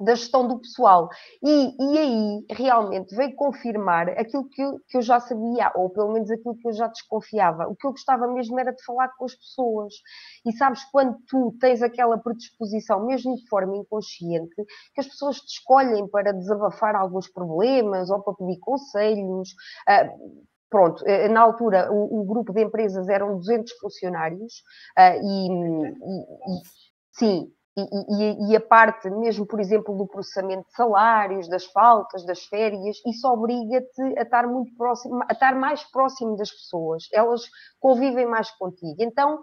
da 0.00 0.14
gestão 0.14 0.46
do 0.46 0.58
pessoal. 0.58 1.08
E, 1.42 1.76
e 1.78 1.98
aí 1.98 2.46
realmente 2.50 3.14
veio 3.14 3.34
confirmar 3.34 4.08
aquilo 4.10 4.48
que 4.48 4.62
eu, 4.62 4.80
que 4.88 4.96
eu 4.98 5.02
já 5.02 5.20
sabia, 5.20 5.70
ou 5.74 5.90
pelo 5.90 6.12
menos 6.12 6.30
aquilo 6.30 6.56
que 6.56 6.68
eu 6.68 6.72
já 6.72 6.86
desconfiava. 6.88 7.68
O 7.68 7.76
que 7.76 7.86
eu 7.86 7.90
gostava 7.90 8.26
mesmo 8.28 8.58
era 8.58 8.72
de 8.72 8.82
falar 8.84 9.08
com 9.16 9.24
as 9.24 9.34
pessoas. 9.34 9.94
E 10.46 10.52
sabes, 10.52 10.84
quando 10.90 11.18
tu 11.28 11.54
tens 11.60 11.82
aquela 11.82 12.18
predisposição, 12.18 13.06
mesmo 13.06 13.36
de 13.36 13.48
forma 13.48 13.76
inconsciente, 13.76 14.54
que 14.94 15.00
as 15.00 15.06
pessoas 15.06 15.36
te 15.36 15.58
escolhem 15.58 16.08
para 16.08 16.32
desabafar 16.32 16.96
alguns 16.96 17.28
problemas 17.28 18.10
ou 18.10 18.22
para 18.22 18.34
pedir 18.34 18.58
conselhos. 18.60 19.50
Uh, 19.88 20.44
pronto, 20.70 21.04
eh, 21.04 21.28
na 21.28 21.40
altura 21.40 21.92
o, 21.92 22.20
o, 22.20 22.24
grupo 22.24 22.52
de 22.52 22.62
empresas 22.62 23.08
eram 23.08 23.38
200 23.38 23.72
funcionários 23.80 24.62
uh, 24.96 25.18
e, 25.20 25.48
e, 25.48 26.20
e, 26.22 26.62
sim, 27.12 27.52
e, 27.82 28.52
e, 28.52 28.56
a 28.56 28.60
parte 28.60 29.08
mesmo, 29.10 29.46
por 29.46 29.60
exemplo, 29.60 29.96
do 29.96 30.06
processamento 30.06 30.66
de 30.68 30.74
salários, 30.74 31.48
das 31.48 31.64
faltas, 31.66 32.24
das 32.24 32.44
férias, 32.44 32.96
isso 33.06 33.28
obriga-te 33.28 34.18
a 34.18 34.22
estar 34.22 34.46
muito 34.46 34.74
próximo, 34.76 35.20
a 35.28 35.32
estar 35.32 35.54
mais 35.54 35.82
próximo 35.90 36.36
das 36.36 36.50
pessoas. 36.50 37.08
Elas 37.12 37.42
convivem 37.80 38.26
mais 38.26 38.50
contigo. 38.52 38.96
Então, 38.98 39.36
uh, 39.36 39.40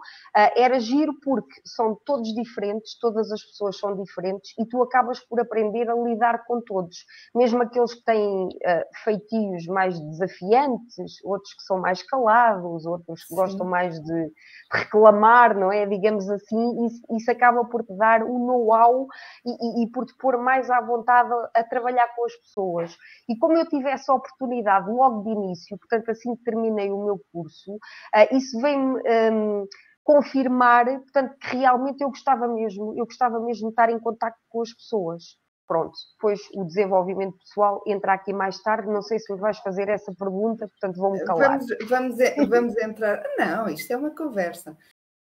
era 0.56 0.78
giro 0.78 1.12
porque 1.22 1.60
são 1.64 1.98
todos 2.04 2.32
diferentes, 2.34 2.98
todas 2.98 3.30
as 3.32 3.42
pessoas 3.42 3.78
são 3.78 3.96
diferentes 3.96 4.54
e 4.58 4.66
tu 4.66 4.82
acabas 4.82 5.20
por 5.20 5.40
aprender 5.40 5.90
a 5.90 5.94
lidar 5.94 6.44
com 6.46 6.60
todos. 6.60 7.04
Mesmo 7.34 7.62
aqueles 7.62 7.94
que 7.94 8.04
têm 8.04 8.46
uh, 8.46 8.84
feitios 9.04 9.66
mais 9.66 9.98
desafiantes, 9.98 11.22
outros 11.24 11.54
que 11.54 11.62
são 11.62 11.80
mais 11.80 12.02
calados, 12.02 12.86
outros 12.86 13.22
que 13.22 13.28
Sim. 13.28 13.34
gostam 13.34 13.66
mais 13.66 14.00
de 14.00 14.32
reclamar, 14.72 15.56
não 15.56 15.72
é? 15.72 15.86
Digamos 15.86 16.28
assim, 16.30 16.86
isso, 16.86 17.02
isso 17.16 17.30
acaba 17.30 17.64
por 17.64 17.84
te 17.84 17.94
dar 17.96 18.22
o 18.28 18.38
know-how 18.38 19.06
e, 19.44 19.50
e, 19.50 19.84
e, 19.84 19.90
por 19.90 20.04
te 20.04 20.16
pôr 20.16 20.36
mais 20.38 20.70
à 20.70 20.80
vontade 20.80 21.30
a, 21.54 21.64
trabalhar 21.64 22.08
com 22.14 22.24
as 22.24 22.34
pessoas. 22.36 22.96
E 23.28 23.36
como 23.38 23.56
eu 23.56 23.68
tive 23.68 23.88
essa 23.88 24.12
oportunidade 24.12 24.90
logo 24.90 25.22
de 25.22 25.30
início, 25.30 25.78
portanto, 25.78 26.10
assim 26.10 26.36
que 26.36 26.44
terminei 26.44 26.90
o 26.90 27.04
meu 27.04 27.20
curso, 27.32 27.74
uh, 27.74 28.36
isso 28.36 28.60
vem-me. 28.60 29.00
Um, 29.32 29.66
confirmar, 30.08 30.86
portanto, 30.86 31.36
que 31.38 31.54
realmente 31.54 32.00
eu 32.00 32.08
gostava 32.08 32.48
mesmo, 32.48 32.94
eu 32.96 33.04
gostava 33.04 33.38
mesmo 33.40 33.68
de 33.68 33.72
estar 33.72 33.90
em 33.90 33.98
contato 33.98 34.38
com 34.48 34.62
as 34.62 34.72
pessoas. 34.72 35.22
Pronto, 35.66 35.92
depois 36.14 36.40
o 36.54 36.64
desenvolvimento 36.64 37.36
pessoal 37.36 37.82
entra 37.86 38.14
aqui 38.14 38.32
mais 38.32 38.58
tarde, 38.62 38.88
não 38.88 39.02
sei 39.02 39.18
se 39.18 39.30
me 39.30 39.38
vais 39.38 39.58
fazer 39.58 39.86
essa 39.90 40.10
pergunta, 40.18 40.66
portanto 40.66 40.96
vou-me 40.96 41.22
calar. 41.26 41.58
Vamos, 41.58 42.16
vamos, 42.16 42.48
vamos 42.48 42.76
entrar, 42.78 43.22
não, 43.36 43.68
isto 43.68 43.92
é 43.92 43.96
uma 43.98 44.10
conversa. 44.10 44.74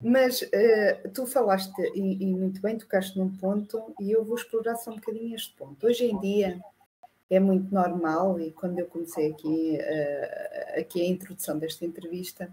Mas 0.03 0.41
uh, 0.41 1.09
tu 1.13 1.27
falaste, 1.27 1.79
e, 1.95 2.25
e, 2.25 2.27
muito 2.27 2.61
bem, 2.63 2.79
tocaste 2.79 3.19
num 3.19 3.29
ponto, 3.29 3.95
e 4.01 4.11
eu 4.11 4.25
vou 4.25 4.37
explorar 4.37 4.77
só 4.77 4.91
um 4.91 4.97
bocadinho 4.97 5.35
este 5.35 5.55
ponto. 5.57 5.87
Hoje 5.87 6.07
em 6.07 6.19
dia 6.19 6.59
é 7.29 7.39
muito 7.39 7.73
normal, 7.73 8.41
e 8.41 8.51
quando 8.51 8.79
eu 8.79 8.87
comecei 8.87 9.31
aqui, 9.31 9.79
uh, 9.79 10.81
aqui 10.81 11.03
a 11.03 11.07
introdução 11.07 11.59
desta 11.59 11.85
entrevista, 11.85 12.49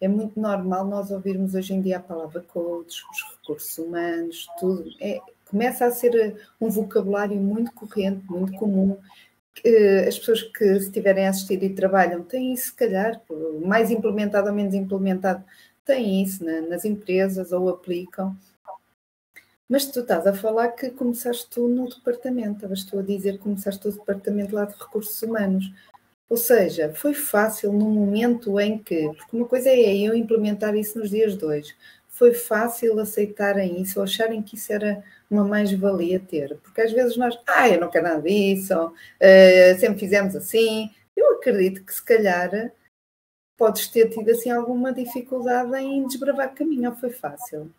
é 0.00 0.06
muito 0.06 0.40
normal 0.40 0.84
nós 0.86 1.10
ouvirmos 1.10 1.54
hoje 1.54 1.74
em 1.74 1.80
dia 1.80 1.96
a 1.96 2.00
palavra 2.00 2.40
coach, 2.40 3.02
os 3.10 3.36
recursos 3.36 3.78
humanos, 3.78 4.46
tudo. 4.58 4.88
É, 5.00 5.20
começa 5.48 5.84
a 5.84 5.90
ser 5.90 6.36
um 6.60 6.68
vocabulário 6.70 7.36
muito 7.36 7.72
corrente, 7.72 8.24
muito 8.28 8.52
comum. 8.58 8.96
As 10.08 10.18
pessoas 10.18 10.42
que 10.42 10.64
estiverem 10.64 11.26
a 11.26 11.30
assistir 11.30 11.62
e 11.62 11.74
trabalham 11.74 12.24
têm 12.24 12.56
se 12.56 12.72
calhar, 12.72 13.20
mais 13.64 13.90
implementado 13.90 14.48
ou 14.48 14.54
menos 14.54 14.74
implementado 14.74 15.44
têm 15.84 16.22
isso 16.22 16.44
né, 16.44 16.60
nas 16.62 16.84
empresas 16.84 17.52
ou 17.52 17.68
aplicam. 17.68 18.36
Mas 19.68 19.86
tu 19.86 20.00
estás 20.00 20.26
a 20.26 20.34
falar 20.34 20.68
que 20.68 20.90
começaste 20.90 21.48
tu 21.48 21.66
no 21.66 21.88
departamento, 21.88 22.56
estavas 22.56 22.84
tu 22.84 22.98
a 22.98 23.02
dizer 23.02 23.32
que 23.32 23.44
começaste 23.44 23.88
o 23.88 23.92
departamento 23.92 24.54
lá 24.54 24.66
de 24.66 24.74
recursos 24.74 25.20
humanos. 25.22 25.72
Ou 26.28 26.36
seja, 26.36 26.92
foi 26.94 27.14
fácil 27.14 27.72
no 27.72 27.86
momento 27.86 28.58
em 28.58 28.78
que, 28.78 29.08
porque 29.16 29.36
uma 29.36 29.46
coisa 29.46 29.68
é 29.70 29.96
eu 29.96 30.14
implementar 30.14 30.74
isso 30.74 30.98
nos 30.98 31.10
dias 31.10 31.42
hoje, 31.42 31.74
foi 32.08 32.34
fácil 32.34 33.00
aceitarem 33.00 33.80
isso 33.80 33.98
ou 33.98 34.04
acharem 34.04 34.42
que 34.42 34.54
isso 34.54 34.72
era 34.72 35.02
uma 35.30 35.44
mais-valia 35.44 36.20
ter, 36.20 36.56
porque 36.62 36.82
às 36.82 36.92
vezes 36.92 37.16
nós, 37.16 37.38
ah, 37.46 37.68
eu 37.68 37.80
não 37.80 37.90
quero 37.90 38.04
nada 38.04 38.22
disso, 38.22 38.74
uh, 38.74 39.80
sempre 39.80 39.98
fizemos 39.98 40.36
assim. 40.36 40.90
Eu 41.16 41.36
acredito 41.36 41.82
que 41.84 41.92
se 41.92 42.04
calhar 42.04 42.70
podes 43.62 43.86
ter 43.86 44.08
tido 44.08 44.28
assim 44.28 44.50
alguma 44.50 44.92
dificuldade 44.92 45.76
em 45.76 46.04
desbravar 46.08 46.52
caminho, 46.52 46.90
ou 46.90 46.96
foi 46.96 47.10
fácil? 47.10 47.70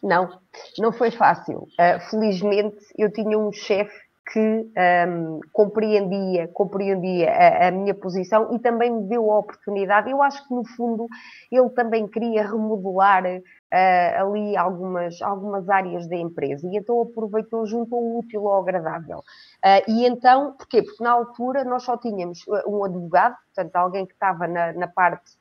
Não, 0.00 0.40
não 0.78 0.92
foi 0.92 1.10
fácil. 1.10 1.66
Uh, 1.72 1.98
felizmente 2.08 2.78
eu 2.96 3.12
tinha 3.12 3.36
um 3.36 3.50
chefe 3.50 3.92
que 4.32 4.70
um, 5.08 5.40
compreendia, 5.52 6.48
compreendia 6.48 7.30
a, 7.30 7.68
a, 7.68 7.70
minha 7.70 7.94
posição 7.94 8.54
e 8.54 8.58
também 8.58 8.90
me 8.90 9.08
deu 9.08 9.30
a 9.30 9.38
oportunidade. 9.38 10.10
Eu 10.10 10.22
acho 10.22 10.46
que, 10.46 10.54
no 10.54 10.64
fundo, 10.64 11.06
ele 11.50 11.68
também 11.70 12.06
queria 12.06 12.42
remodelar 12.42 13.24
uh, 13.24 13.40
ali 13.72 14.56
algumas, 14.56 15.20
algumas 15.20 15.68
áreas 15.68 16.08
da 16.08 16.16
empresa 16.16 16.66
e 16.66 16.76
então 16.76 17.00
aproveitou 17.02 17.66
junto 17.66 17.94
ao 17.94 18.18
útil 18.18 18.46
ao 18.48 18.62
agradável. 18.62 19.18
Uh, 19.18 19.90
e 19.90 20.06
então, 20.06 20.52
porquê? 20.52 20.82
Porque 20.82 21.02
na 21.02 21.12
altura 21.12 21.64
nós 21.64 21.82
só 21.82 21.96
tínhamos 21.96 22.44
um 22.66 22.84
advogado, 22.84 23.34
portanto, 23.54 23.76
alguém 23.76 24.06
que 24.06 24.12
estava 24.12 24.46
na, 24.46 24.72
na 24.72 24.86
parte 24.86 25.39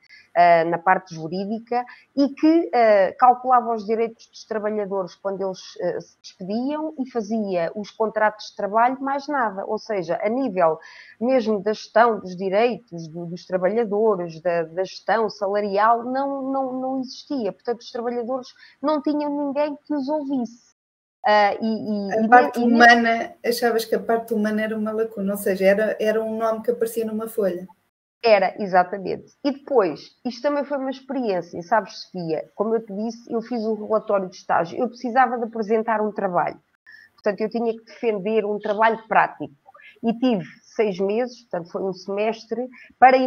na 0.65 0.77
parte 0.77 1.15
jurídica 1.15 1.85
e 2.15 2.29
que 2.29 2.59
uh, 2.67 3.17
calculava 3.17 3.73
os 3.73 3.85
direitos 3.85 4.27
dos 4.27 4.45
trabalhadores 4.45 5.15
quando 5.15 5.41
eles 5.41 5.59
uh, 5.59 6.01
se 6.01 6.17
despediam 6.21 6.93
e 6.99 7.09
fazia 7.09 7.71
os 7.75 7.91
contratos 7.91 8.49
de 8.51 8.55
trabalho, 8.55 9.01
mais 9.01 9.27
nada. 9.27 9.65
Ou 9.65 9.77
seja, 9.77 10.19
a 10.21 10.29
nível 10.29 10.79
mesmo 11.19 11.61
da 11.61 11.73
gestão 11.73 12.19
dos 12.19 12.35
direitos 12.35 13.07
do, 13.07 13.25
dos 13.25 13.45
trabalhadores, 13.45 14.41
da, 14.41 14.63
da, 14.63 14.83
gestão 14.83 15.29
salarial, 15.29 16.03
não, 16.03 16.51
não, 16.51 16.73
não 16.73 16.99
existia. 17.01 17.51
Portanto, 17.51 17.81
os 17.81 17.91
trabalhadores 17.91 18.47
não 18.81 19.01
tinham 19.01 19.47
ninguém 19.47 19.77
que 19.85 19.93
os 19.93 20.07
ouvisse. 20.07 20.69
Uh, 21.25 21.61
e, 21.61 22.09
e, 22.09 22.25
a 22.25 22.27
parte 22.29 22.59
e, 22.59 22.63
humana, 22.63 23.35
achavas 23.45 23.83
que 23.83 23.93
a 23.93 23.99
parte 23.99 24.33
humana 24.33 24.61
era 24.61 24.77
uma 24.77 24.91
lacuna, 24.91 25.33
ou 25.33 25.37
seja, 25.37 25.65
era, 25.65 25.97
era 25.99 26.23
um 26.23 26.37
nome 26.37 26.63
que 26.63 26.71
aparecia 26.71 27.05
numa 27.05 27.27
folha. 27.27 27.67
Era, 28.23 28.53
exatamente. 28.61 29.33
E 29.43 29.51
depois, 29.51 30.01
isto 30.25 30.41
também 30.41 30.65
foi 30.65 30.77
uma 30.77 30.89
experiência, 30.89 31.61
sabes, 31.63 32.01
Sofia? 32.01 32.51
Como 32.53 32.75
eu 32.75 32.85
te 32.85 32.93
disse, 32.93 33.31
eu 33.31 33.41
fiz 33.41 33.63
um 33.65 33.75
relatório 33.75 34.29
de 34.29 34.35
estágio, 34.35 34.77
eu 34.77 34.89
precisava 34.89 35.37
de 35.37 35.45
apresentar 35.45 36.01
um 36.01 36.11
trabalho. 36.11 36.59
Portanto, 37.13 37.41
eu 37.41 37.49
tinha 37.49 37.73
que 37.73 37.83
defender 37.85 38.45
um 38.45 38.59
trabalho 38.59 39.01
prático. 39.07 39.53
E 40.03 40.13
tive 40.17 40.45
seis 40.63 40.97
meses, 40.99 41.41
portanto, 41.43 41.71
foi 41.71 41.83
um 41.83 41.93
semestre, 41.93 42.67
para, 42.97 43.17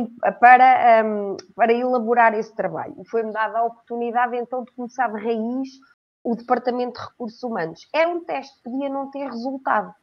para, 0.41 1.05
um, 1.05 1.37
para 1.55 1.73
elaborar 1.73 2.35
esse 2.35 2.55
trabalho. 2.55 2.95
E 2.99 3.09
foi-me 3.09 3.33
dada 3.33 3.59
a 3.59 3.65
oportunidade, 3.65 4.37
então, 4.37 4.65
de 4.65 4.73
começar 4.73 5.09
de 5.09 5.23
raiz 5.23 5.69
o 6.25 6.37
Departamento 6.37 7.01
de 7.01 7.07
Recursos 7.07 7.43
Humanos. 7.43 7.89
Era 7.95 8.09
um 8.09 8.25
teste, 8.25 8.63
podia 8.63 8.89
não 8.89 9.11
ter 9.11 9.25
resultado. 9.27 9.95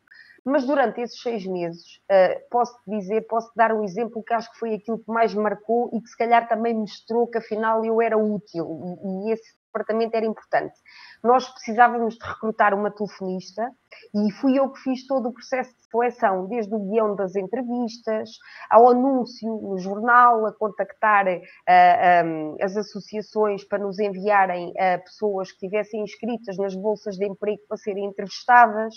Mas 0.46 0.66
durante 0.66 1.02
esses 1.02 1.22
seis 1.22 1.46
meses, 1.46 2.00
uh, 2.12 2.50
posso 2.50 2.76
dizer, 2.88 3.28
posso 3.28 3.52
dar 3.56 3.72
um 3.74 3.84
exemplo 3.84 4.24
que 4.24 4.34
acho 4.34 4.52
que 4.52 4.60
foi 4.60 4.74
aquilo 4.74 5.00
que 5.00 5.12
mais 5.12 5.34
marcou 5.34 5.90
e 5.94 6.02
que 6.02 6.08
se 6.08 6.18
calhar 6.18 6.48
também 6.48 6.74
mostrou 6.74 7.28
que 7.28 7.38
afinal 7.38 7.84
eu 7.84 8.02
era 8.02 8.18
útil. 8.18 8.98
E 9.28 9.34
esse 9.34 9.59
departamento 9.70 10.16
era 10.16 10.26
importante. 10.26 10.76
Nós 11.24 11.48
precisávamos 11.50 12.18
de 12.18 12.26
recrutar 12.26 12.74
uma 12.74 12.92
telefonista 12.92 13.70
e 14.14 14.32
fui 14.34 14.58
eu 14.58 14.72
que 14.72 14.80
fiz 14.80 15.06
todo 15.06 15.30
o 15.30 15.34
processo 15.34 15.76
de 15.76 15.86
seleção, 15.90 16.48
desde 16.48 16.74
o 16.74 16.80
guião 16.80 17.16
das 17.16 17.36
entrevistas, 17.36 18.30
ao 18.70 18.90
anúncio 18.90 19.50
no 19.62 19.78
jornal, 19.78 20.46
a 20.46 20.54
contactar 20.54 21.28
uh, 21.28 21.42
eh, 21.68 22.24
um, 22.24 22.56
as 22.62 22.78
associações 22.78 23.64
para 23.64 23.80
nos 23.80 24.00
enviarem 24.00 24.70
uh, 24.70 25.04
pessoas 25.04 25.50
que 25.52 25.66
estivessem 25.66 26.04
inscritas 26.04 26.58
nas 26.58 26.76
bolsas 26.76 27.18
de 27.18 27.26
emprego 27.26 27.62
para 27.68 27.78
serem 27.78 28.06
entrevistadas. 28.06 28.96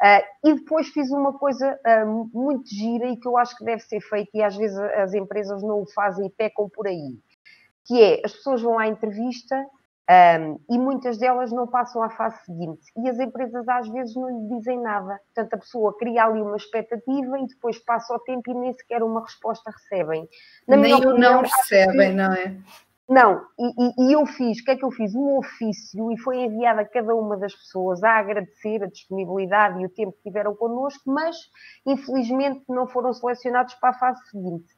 Uh, 0.00 0.48
e 0.48 0.54
depois 0.54 0.88
fiz 0.88 1.10
uma 1.10 1.36
coisa 1.36 1.78
muito 2.32 2.68
gira 2.68 3.08
e 3.08 3.16
que 3.16 3.26
eu 3.26 3.36
acho 3.36 3.56
que 3.56 3.64
deve 3.64 3.82
ser 3.82 4.00
feita 4.00 4.30
e 4.34 4.42
às 4.42 4.56
vezes 4.56 4.78
as 4.78 5.12
empresas 5.12 5.62
não 5.62 5.82
o 5.82 5.86
fazem 5.86 6.26
e 6.26 6.30
pecam 6.30 6.68
por 6.68 6.86
aí, 6.86 7.18
que 7.84 8.00
é, 8.00 8.22
as 8.24 8.32
pessoas 8.32 8.62
vão 8.62 8.78
à 8.78 8.86
entrevista 8.86 9.66
um, 10.10 10.58
e 10.70 10.78
muitas 10.78 11.18
delas 11.18 11.52
não 11.52 11.66
passam 11.66 12.02
à 12.02 12.08
fase 12.08 12.42
seguinte 12.44 12.90
e 12.96 13.08
as 13.10 13.18
empresas 13.18 13.68
às 13.68 13.86
vezes 13.88 14.16
não 14.16 14.28
lhe 14.28 14.56
dizem 14.56 14.80
nada. 14.80 15.20
Portanto, 15.34 15.54
a 15.54 15.58
pessoa 15.58 15.96
cria 15.98 16.24
ali 16.24 16.40
uma 16.40 16.56
expectativa 16.56 17.38
e 17.38 17.46
depois 17.46 17.78
passa 17.78 18.14
o 18.14 18.18
tempo 18.20 18.50
e 18.50 18.54
nem 18.54 18.72
sequer 18.72 19.02
uma 19.02 19.22
resposta 19.22 19.70
recebem. 19.70 20.26
Na 20.66 20.78
nem 20.78 20.94
o 20.94 21.18
não 21.18 21.42
recebem, 21.42 22.14
não 22.14 22.32
é? 22.32 22.56
Não, 23.08 23.42
e, 23.58 24.10
e, 24.10 24.12
eu 24.12 24.26
fiz, 24.26 24.60
o 24.60 24.64
que 24.64 24.70
é 24.70 24.76
que 24.76 24.84
eu 24.84 24.90
fiz? 24.90 25.14
Um 25.14 25.38
ofício 25.38 26.12
e 26.12 26.18
foi 26.18 26.40
enviado 26.40 26.80
a 26.80 26.84
cada 26.84 27.14
uma 27.14 27.38
das 27.38 27.54
pessoas 27.54 28.02
a 28.02 28.18
agradecer 28.18 28.82
a 28.82 28.86
disponibilidade 28.86 29.80
e 29.80 29.86
o 29.86 29.88
tempo 29.88 30.12
que 30.12 30.24
tiveram 30.24 30.54
connosco, 30.54 31.10
mas 31.10 31.36
infelizmente 31.86 32.64
não 32.68 32.86
foram 32.86 33.14
selecionados 33.14 33.74
para 33.76 33.90
a 33.90 33.98
fase 33.98 34.22
seguinte. 34.30 34.77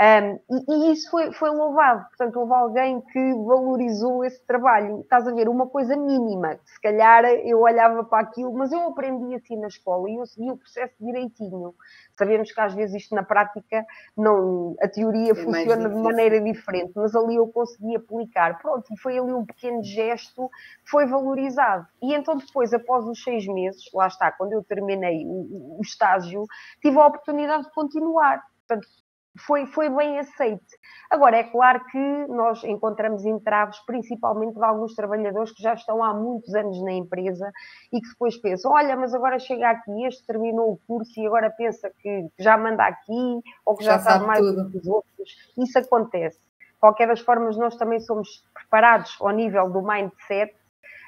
Um, 0.00 0.40
e, 0.50 0.88
e, 0.88 0.92
isso 0.92 1.10
foi, 1.10 1.30
foi 1.30 1.50
louvado, 1.50 2.06
portanto, 2.06 2.40
houve 2.40 2.54
alguém 2.54 3.02
que 3.02 3.34
valorizou 3.34 4.24
esse 4.24 4.42
trabalho. 4.46 5.00
Estás 5.00 5.28
a 5.28 5.34
ver, 5.34 5.46
uma 5.46 5.66
coisa 5.66 5.94
mínima, 5.94 6.54
que 6.54 6.70
se 6.70 6.80
calhar 6.80 7.22
eu 7.26 7.60
olhava 7.60 8.02
para 8.04 8.22
aquilo, 8.22 8.50
mas 8.54 8.72
eu 8.72 8.80
aprendi 8.80 9.34
assim 9.34 9.60
na 9.60 9.68
escola 9.68 10.08
e 10.08 10.16
eu 10.16 10.24
segui 10.24 10.50
o 10.50 10.56
processo 10.56 10.94
direitinho. 10.98 11.74
Sabemos 12.16 12.50
que 12.50 12.58
às 12.58 12.72
vezes 12.72 13.02
isto 13.02 13.14
na 13.14 13.22
prática, 13.22 13.84
não, 14.16 14.74
a 14.80 14.88
teoria 14.88 15.32
é 15.32 15.34
funciona 15.34 15.86
de 15.86 15.94
maneira 15.94 16.40
diferente, 16.40 16.92
mas 16.96 17.14
ali 17.14 17.36
eu 17.36 17.48
consegui 17.48 17.94
aplicar. 17.94 18.58
Pronto, 18.58 18.86
e 18.90 18.98
foi 18.98 19.18
ali 19.18 19.34
um 19.34 19.44
pequeno 19.44 19.84
gesto 19.84 20.48
que 20.82 20.90
foi 20.90 21.04
valorizado. 21.04 21.86
E 22.00 22.14
então 22.14 22.38
depois, 22.38 22.72
após 22.72 23.04
os 23.04 23.22
seis 23.22 23.46
meses, 23.46 23.84
lá 23.92 24.06
está, 24.06 24.32
quando 24.32 24.54
eu 24.54 24.64
terminei 24.64 25.26
o, 25.26 25.76
o 25.78 25.82
estágio, 25.82 26.46
tive 26.80 26.98
a 26.98 27.06
oportunidade 27.06 27.64
de 27.64 27.72
continuar. 27.74 28.42
Portanto, 28.66 28.88
foi, 29.46 29.66
foi 29.66 29.88
bem 29.88 30.18
aceite. 30.18 30.78
Agora, 31.10 31.36
é 31.36 31.44
claro 31.44 31.84
que 31.86 32.26
nós 32.28 32.62
encontramos 32.64 33.24
entraves, 33.24 33.78
principalmente 33.80 34.54
de 34.54 34.64
alguns 34.64 34.94
trabalhadores 34.94 35.52
que 35.52 35.62
já 35.62 35.74
estão 35.74 36.02
há 36.02 36.14
muitos 36.14 36.54
anos 36.54 36.82
na 36.82 36.92
empresa 36.92 37.50
e 37.92 38.00
que 38.00 38.08
depois 38.08 38.36
pensam: 38.36 38.72
olha, 38.72 38.96
mas 38.96 39.14
agora 39.14 39.38
chega 39.38 39.70
aqui, 39.70 40.04
este 40.04 40.24
terminou 40.26 40.72
o 40.72 40.80
curso 40.86 41.18
e 41.18 41.26
agora 41.26 41.50
pensa 41.50 41.90
que 42.00 42.28
já 42.38 42.56
manda 42.56 42.84
aqui 42.84 43.40
ou 43.64 43.76
que 43.76 43.84
já, 43.84 43.92
já 43.92 43.98
sabe 43.98 44.26
mais 44.26 44.40
tudo. 44.40 44.64
do 44.64 44.70
que 44.70 44.78
os 44.78 44.86
outros. 44.86 45.52
Isso 45.58 45.78
acontece. 45.78 46.38
De 46.38 46.80
qualquer 46.80 47.08
das 47.08 47.20
formas, 47.20 47.56
nós 47.56 47.76
também 47.76 48.00
somos 48.00 48.44
preparados 48.54 49.16
ao 49.20 49.30
nível 49.30 49.68
do 49.70 49.82
mindset 49.82 50.54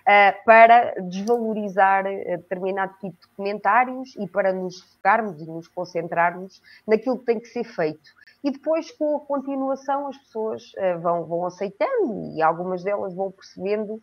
Uh, 0.03 0.35
para 0.45 0.95
desvalorizar 1.01 2.05
uh, 2.05 2.37
determinado 2.39 2.93
tipo 3.01 3.17
de 3.21 3.29
comentários 3.37 4.17
e 4.17 4.27
para 4.27 4.53
nos 4.53 4.81
focarmos 4.81 5.41
e 5.41 5.47
nos 5.47 5.69
concentrarmos 5.69 6.61
naquilo 6.89 7.21
que 7.21 7.25
tem 7.25 7.39
que 7.39 7.47
ser 7.47 7.63
feito. 7.63 8.11
E 8.45 8.51
depois, 8.51 8.91
com 8.91 9.17
a 9.17 9.21
continuação, 9.21 10.09
as 10.09 10.19
pessoas 10.19 10.73
uh, 10.75 11.01
vão, 11.01 11.25
vão 11.25 11.47
aceitando 11.47 12.33
e 12.37 12.43
algumas 12.43 12.83
delas 12.83 13.15
vão 13.15 13.31
percebendo, 13.31 14.01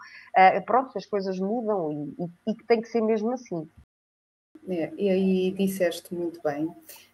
pronto, 0.65 0.97
as 0.97 1.05
coisas 1.05 1.37
mudam 1.39 2.13
e, 2.47 2.55
que 2.55 2.65
tem 2.65 2.81
que 2.81 2.87
ser 2.87 3.01
mesmo 3.01 3.31
assim. 3.33 3.69
É, 4.67 4.91
e 4.97 5.09
aí 5.09 5.51
disseste 5.51 6.13
muito 6.13 6.41
bem 6.43 6.71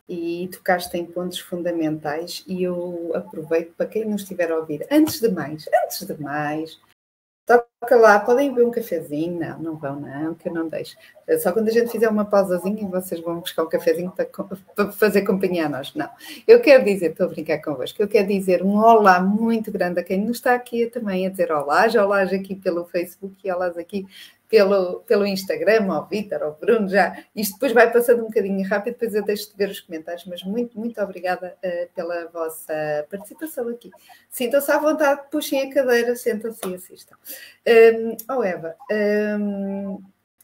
e 0.07 0.49
tocaste 0.51 0.97
em 0.97 1.05
pontos 1.05 1.39
fundamentais 1.39 2.43
e 2.47 2.63
eu 2.63 3.11
aproveito 3.15 3.73
para 3.75 3.87
quem 3.87 4.05
nos 4.05 4.21
estiver 4.21 4.51
a 4.51 4.57
ouvir. 4.57 4.85
Antes 4.91 5.19
de 5.19 5.29
mais, 5.29 5.65
antes 5.83 6.05
de 6.05 6.21
mais, 6.21 6.79
Toca 7.45 7.95
lá, 7.95 8.19
podem 8.19 8.49
beber 8.49 8.65
um 8.65 8.71
cafezinho? 8.71 9.39
Não, 9.39 9.59
não 9.59 9.75
vão, 9.75 9.99
não, 9.99 10.33
que 10.33 10.49
eu 10.49 10.53
não 10.53 10.67
deixo. 10.67 10.97
Só 11.39 11.51
quando 11.51 11.67
a 11.67 11.71
gente 11.71 11.91
fizer 11.91 12.09
uma 12.09 12.25
pausazinha 12.25 12.87
vocês 12.87 13.21
vão 13.21 13.39
buscar 13.39 13.63
um 13.63 13.69
cafezinho 13.69 14.11
para, 14.11 14.25
para, 14.25 14.91
fazer 14.91 15.21
companhia 15.21 15.67
a 15.67 15.69
nós. 15.69 15.93
Não. 15.93 16.09
Eu 16.47 16.59
quero 16.59 16.83
dizer, 16.83 17.11
estou 17.11 17.27
a 17.27 17.29
brincar 17.29 17.61
convosco, 17.61 18.01
eu 18.01 18.07
quero 18.07 18.27
dizer 18.27 18.63
um 18.63 18.77
olá 18.77 19.19
muito 19.19 19.71
grande 19.71 19.99
a 19.99 20.03
quem 20.03 20.19
nos 20.21 20.37
está 20.37 20.55
aqui 20.55 20.87
também 20.87 21.27
a 21.27 21.29
dizer 21.29 21.51
olá, 21.51 21.87
já 21.87 22.03
olá 22.03 22.23
aqui 22.23 22.55
pelo 22.55 22.85
Facebook 22.85 23.35
e 23.43 23.51
olá 23.51 23.67
aqui 23.67 24.07
pelo, 24.49 25.01
pelo 25.01 25.25
Instagram, 25.25 25.91
ao 25.91 26.07
Vitor, 26.07 26.43
ao 26.43 26.55
Bruno, 26.55 26.87
já. 26.87 27.23
Isto 27.35 27.53
depois 27.53 27.71
vai 27.71 27.91
passando 27.91 28.21
um 28.21 28.27
bocadinho 28.27 28.67
rápido, 28.67 28.93
depois 28.93 29.13
eu 29.13 29.23
deixo 29.23 29.51
de 29.51 29.57
ver 29.57 29.69
os 29.69 29.79
comentários, 29.79 30.25
mas 30.25 30.43
muito, 30.43 30.79
muito 30.79 31.01
obrigada 31.01 31.57
uh, 31.63 31.93
pela 31.93 32.27
vossa 32.27 33.05
participação 33.09 33.67
aqui. 33.69 33.91
Sintam-se 34.29 34.71
à 34.71 34.77
vontade, 34.77 35.23
puxem 35.31 35.61
a 35.61 35.73
cadeira, 35.73 36.15
sentam-se 36.15 36.61
e 36.67 36.75
assistam. 36.75 37.15
Um, 37.67 38.35
oh 38.35 38.43
Eva, 38.43 38.75
um, 39.39 40.01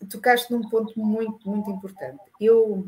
tocaste 0.10 0.52
num 0.52 0.68
ponto 0.70 1.00
muito, 1.00 1.48
muito 1.50 1.70
importante. 1.70 2.20
Eu 2.40 2.88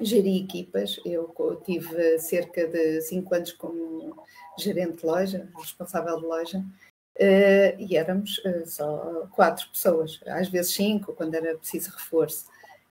geri 0.00 0.42
equipas, 0.42 1.00
eu 1.04 1.32
tive 1.64 2.18
cerca 2.20 2.66
de 2.66 3.00
cinco 3.02 3.34
anos 3.34 3.52
como 3.52 4.16
gerente 4.58 4.98
de 4.98 5.06
loja, 5.06 5.48
responsável 5.56 6.18
de 6.20 6.26
loja, 6.26 6.64
e 7.18 7.96
éramos 7.96 8.38
uh, 8.38 8.66
só 8.66 9.28
quatro 9.32 9.68
pessoas, 9.70 10.20
às 10.26 10.48
vezes 10.48 10.74
cinco, 10.74 11.12
quando 11.12 11.34
era 11.34 11.56
preciso 11.56 11.90
reforço. 11.90 12.46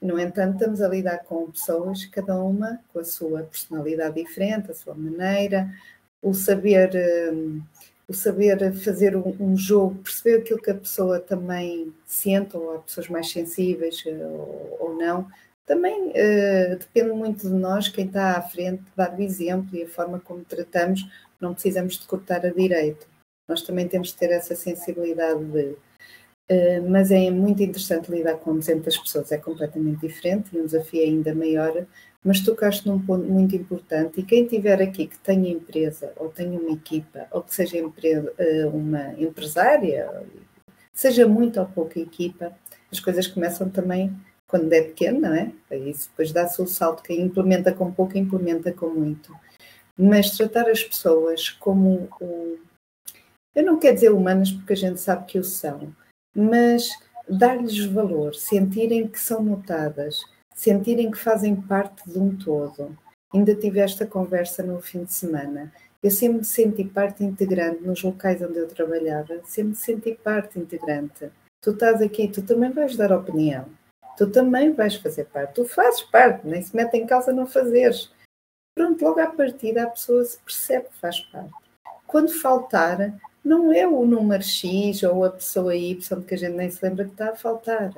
No 0.00 0.18
entanto, 0.18 0.54
estamos 0.54 0.80
a 0.82 0.88
lidar 0.88 1.18
com 1.18 1.50
pessoas, 1.50 2.04
cada 2.06 2.36
uma 2.36 2.80
com 2.92 2.98
a 2.98 3.04
sua 3.04 3.42
personalidade 3.44 4.16
diferente, 4.20 4.70
a 4.70 4.74
sua 4.74 4.94
maneira, 4.94 5.72
o 6.20 6.34
saber, 6.34 6.90
hum, 7.32 7.62
o 8.08 8.12
saber 8.14 8.72
fazer 8.74 9.16
um, 9.16 9.56
jogo, 9.56 10.02
perceber 10.02 10.38
aquilo 10.38 10.60
que 10.60 10.70
a 10.70 10.74
pessoa 10.74 11.20
também 11.20 11.92
sente, 12.04 12.56
ou 12.56 12.76
há 12.76 12.78
pessoas 12.80 13.08
mais 13.08 13.30
sensíveis 13.30 14.02
eh, 14.06 14.10
ou, 14.12 14.76
ou 14.80 14.96
não, 14.96 15.28
também 15.64 16.10
uh, 16.10 16.76
depende 16.78 17.12
muito 17.12 17.48
de 17.48 17.54
nós, 17.54 17.88
quem 17.88 18.06
está 18.06 18.36
à 18.36 18.42
frente, 18.42 18.82
dar 18.96 19.16
o 19.16 19.22
exemplo 19.22 19.76
e 19.76 19.84
a 19.84 19.88
forma 19.88 20.18
como 20.20 20.44
tratamos, 20.44 21.06
não 21.40 21.54
precisamos 21.54 21.98
de 21.98 22.06
cortar 22.06 22.44
a 22.44 22.50
direito. 22.50 23.11
Nós 23.52 23.62
também 23.62 23.86
temos 23.86 24.08
de 24.08 24.16
ter 24.16 24.30
essa 24.30 24.56
sensibilidade 24.56 25.44
de 25.44 25.76
Uh, 26.50 26.90
mas 26.90 27.10
é 27.10 27.30
muito 27.30 27.62
interessante 27.62 28.10
lidar 28.10 28.34
com 28.34 28.52
200 28.54 28.98
pessoas, 28.98 29.30
é 29.30 29.38
completamente 29.38 30.06
diferente 30.06 30.50
e 30.52 30.60
um 30.60 30.66
desafio 30.66 31.02
ainda 31.02 31.32
maior, 31.34 31.86
mas 32.22 32.40
tocaste 32.40 32.86
num 32.86 32.98
ponto 32.98 33.24
muito 33.24 33.54
importante 33.54 34.20
e 34.20 34.22
quem 34.24 34.46
tiver 34.46 34.82
aqui 34.82 35.06
que 35.06 35.18
tenha 35.20 35.48
empresa 35.48 36.12
ou 36.16 36.28
tenha 36.28 36.58
uma 36.58 36.72
equipa 36.72 37.26
ou 37.30 37.42
que 37.42 37.54
seja 37.54 37.78
uh, 37.82 38.68
uma 38.76 39.14
empresária, 39.18 40.26
seja 40.92 41.26
muito 41.26 41.60
ou 41.60 41.66
pouca 41.66 41.98
equipa, 42.00 42.52
as 42.90 43.00
coisas 43.00 43.26
começam 43.28 43.70
também 43.70 44.14
quando 44.46 44.70
é 44.72 44.82
pequeno, 44.82 45.20
não 45.20 45.34
é? 45.34 45.52
Isso 45.70 46.10
depois 46.10 46.32
dá-se 46.32 46.60
o 46.60 46.66
salto, 46.66 47.04
quem 47.04 47.22
implementa 47.22 47.72
com 47.72 47.90
pouco 47.90 48.18
implementa 48.18 48.72
com 48.72 48.90
muito. 48.90 49.34
Mas 49.96 50.36
tratar 50.36 50.68
as 50.68 50.82
pessoas 50.82 51.48
como, 51.48 52.08
o, 52.20 52.58
eu 53.54 53.64
não 53.64 53.78
quero 53.78 53.94
dizer 53.94 54.10
humanas 54.10 54.50
porque 54.50 54.72
a 54.72 54.76
gente 54.76 55.00
sabe 55.00 55.26
que 55.26 55.38
o 55.38 55.44
são, 55.44 55.94
mas 56.34 56.88
dar-lhes 57.28 57.84
valor, 57.86 58.34
sentirem 58.34 59.06
que 59.06 59.18
são 59.18 59.42
notadas, 59.42 60.22
sentirem 60.54 61.10
que 61.10 61.18
fazem 61.18 61.56
parte 61.56 62.08
de 62.10 62.18
um 62.18 62.36
todo. 62.36 62.96
Ainda 63.32 63.54
tive 63.54 63.80
esta 63.80 64.06
conversa 64.06 64.62
no 64.62 64.80
fim 64.80 65.04
de 65.04 65.12
semana. 65.12 65.72
Eu 66.02 66.10
sempre 66.10 66.38
me 66.38 66.44
senti 66.44 66.84
parte 66.84 67.24
integrante 67.24 67.82
nos 67.82 68.02
locais 68.02 68.42
onde 68.42 68.58
eu 68.58 68.68
trabalhava, 68.68 69.40
sempre 69.44 69.70
me 69.70 69.76
senti 69.76 70.14
parte 70.14 70.58
integrante. 70.58 71.30
Tu 71.62 71.70
estás 71.70 72.02
aqui, 72.02 72.28
tu 72.28 72.42
também 72.42 72.72
vais 72.72 72.96
dar 72.96 73.12
opinião, 73.12 73.66
tu 74.16 74.28
também 74.28 74.72
vais 74.72 74.96
fazer 74.96 75.26
parte, 75.26 75.54
tu 75.54 75.64
fazes 75.64 76.02
parte, 76.02 76.46
nem 76.46 76.60
se 76.60 76.74
mete 76.74 76.96
em 76.96 77.06
causa 77.06 77.32
não 77.32 77.46
fazeres. 77.46 78.12
Pronto, 78.74 79.04
logo 79.04 79.20
à 79.20 79.28
partida 79.28 79.84
a 79.84 79.90
pessoa 79.90 80.24
se 80.24 80.38
percebe 80.40 80.88
que 80.88 80.98
faz 80.98 81.20
parte. 81.20 81.52
Quando 82.06 82.32
faltar, 82.32 83.14
não 83.44 83.72
é 83.72 83.86
o 83.86 84.06
número 84.06 84.42
X 84.42 85.02
ou 85.02 85.24
a 85.24 85.30
pessoa 85.30 85.74
Y 85.74 86.22
que 86.22 86.34
a 86.34 86.38
gente 86.38 86.54
nem 86.54 86.70
se 86.70 86.84
lembra 86.84 87.04
que 87.04 87.12
está 87.12 87.30
a 87.30 87.36
faltar. 87.36 87.92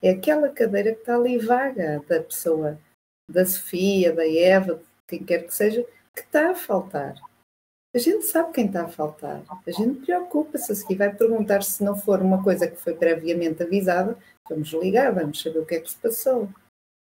É 0.00 0.10
aquela 0.10 0.48
cadeira 0.48 0.92
que 0.94 1.00
está 1.00 1.16
ali 1.16 1.38
vaga 1.38 2.02
da 2.08 2.22
pessoa, 2.22 2.78
da 3.28 3.44
Sofia, 3.44 4.12
da 4.12 4.28
Eva, 4.28 4.80
quem 5.08 5.24
quer 5.24 5.46
que 5.46 5.54
seja, 5.54 5.84
que 6.14 6.20
está 6.20 6.50
a 6.50 6.54
faltar. 6.54 7.14
A 7.94 7.98
gente 7.98 8.24
sabe 8.24 8.52
quem 8.52 8.66
está 8.66 8.84
a 8.84 8.88
faltar. 8.88 9.42
A 9.66 9.70
gente 9.70 10.04
preocupa-se. 10.04 10.72
A 10.72 10.74
seguir 10.74 10.96
vai 10.96 11.14
perguntar 11.14 11.62
se 11.62 11.82
não 11.82 11.96
for 11.96 12.20
uma 12.20 12.42
coisa 12.42 12.66
que 12.66 12.76
foi 12.76 12.94
previamente 12.94 13.62
avisada, 13.62 14.18
vamos 14.48 14.72
ligar, 14.72 15.12
vamos 15.12 15.40
saber 15.40 15.60
o 15.60 15.66
que 15.66 15.76
é 15.76 15.80
que 15.80 15.90
se 15.90 15.96
passou. 15.96 16.48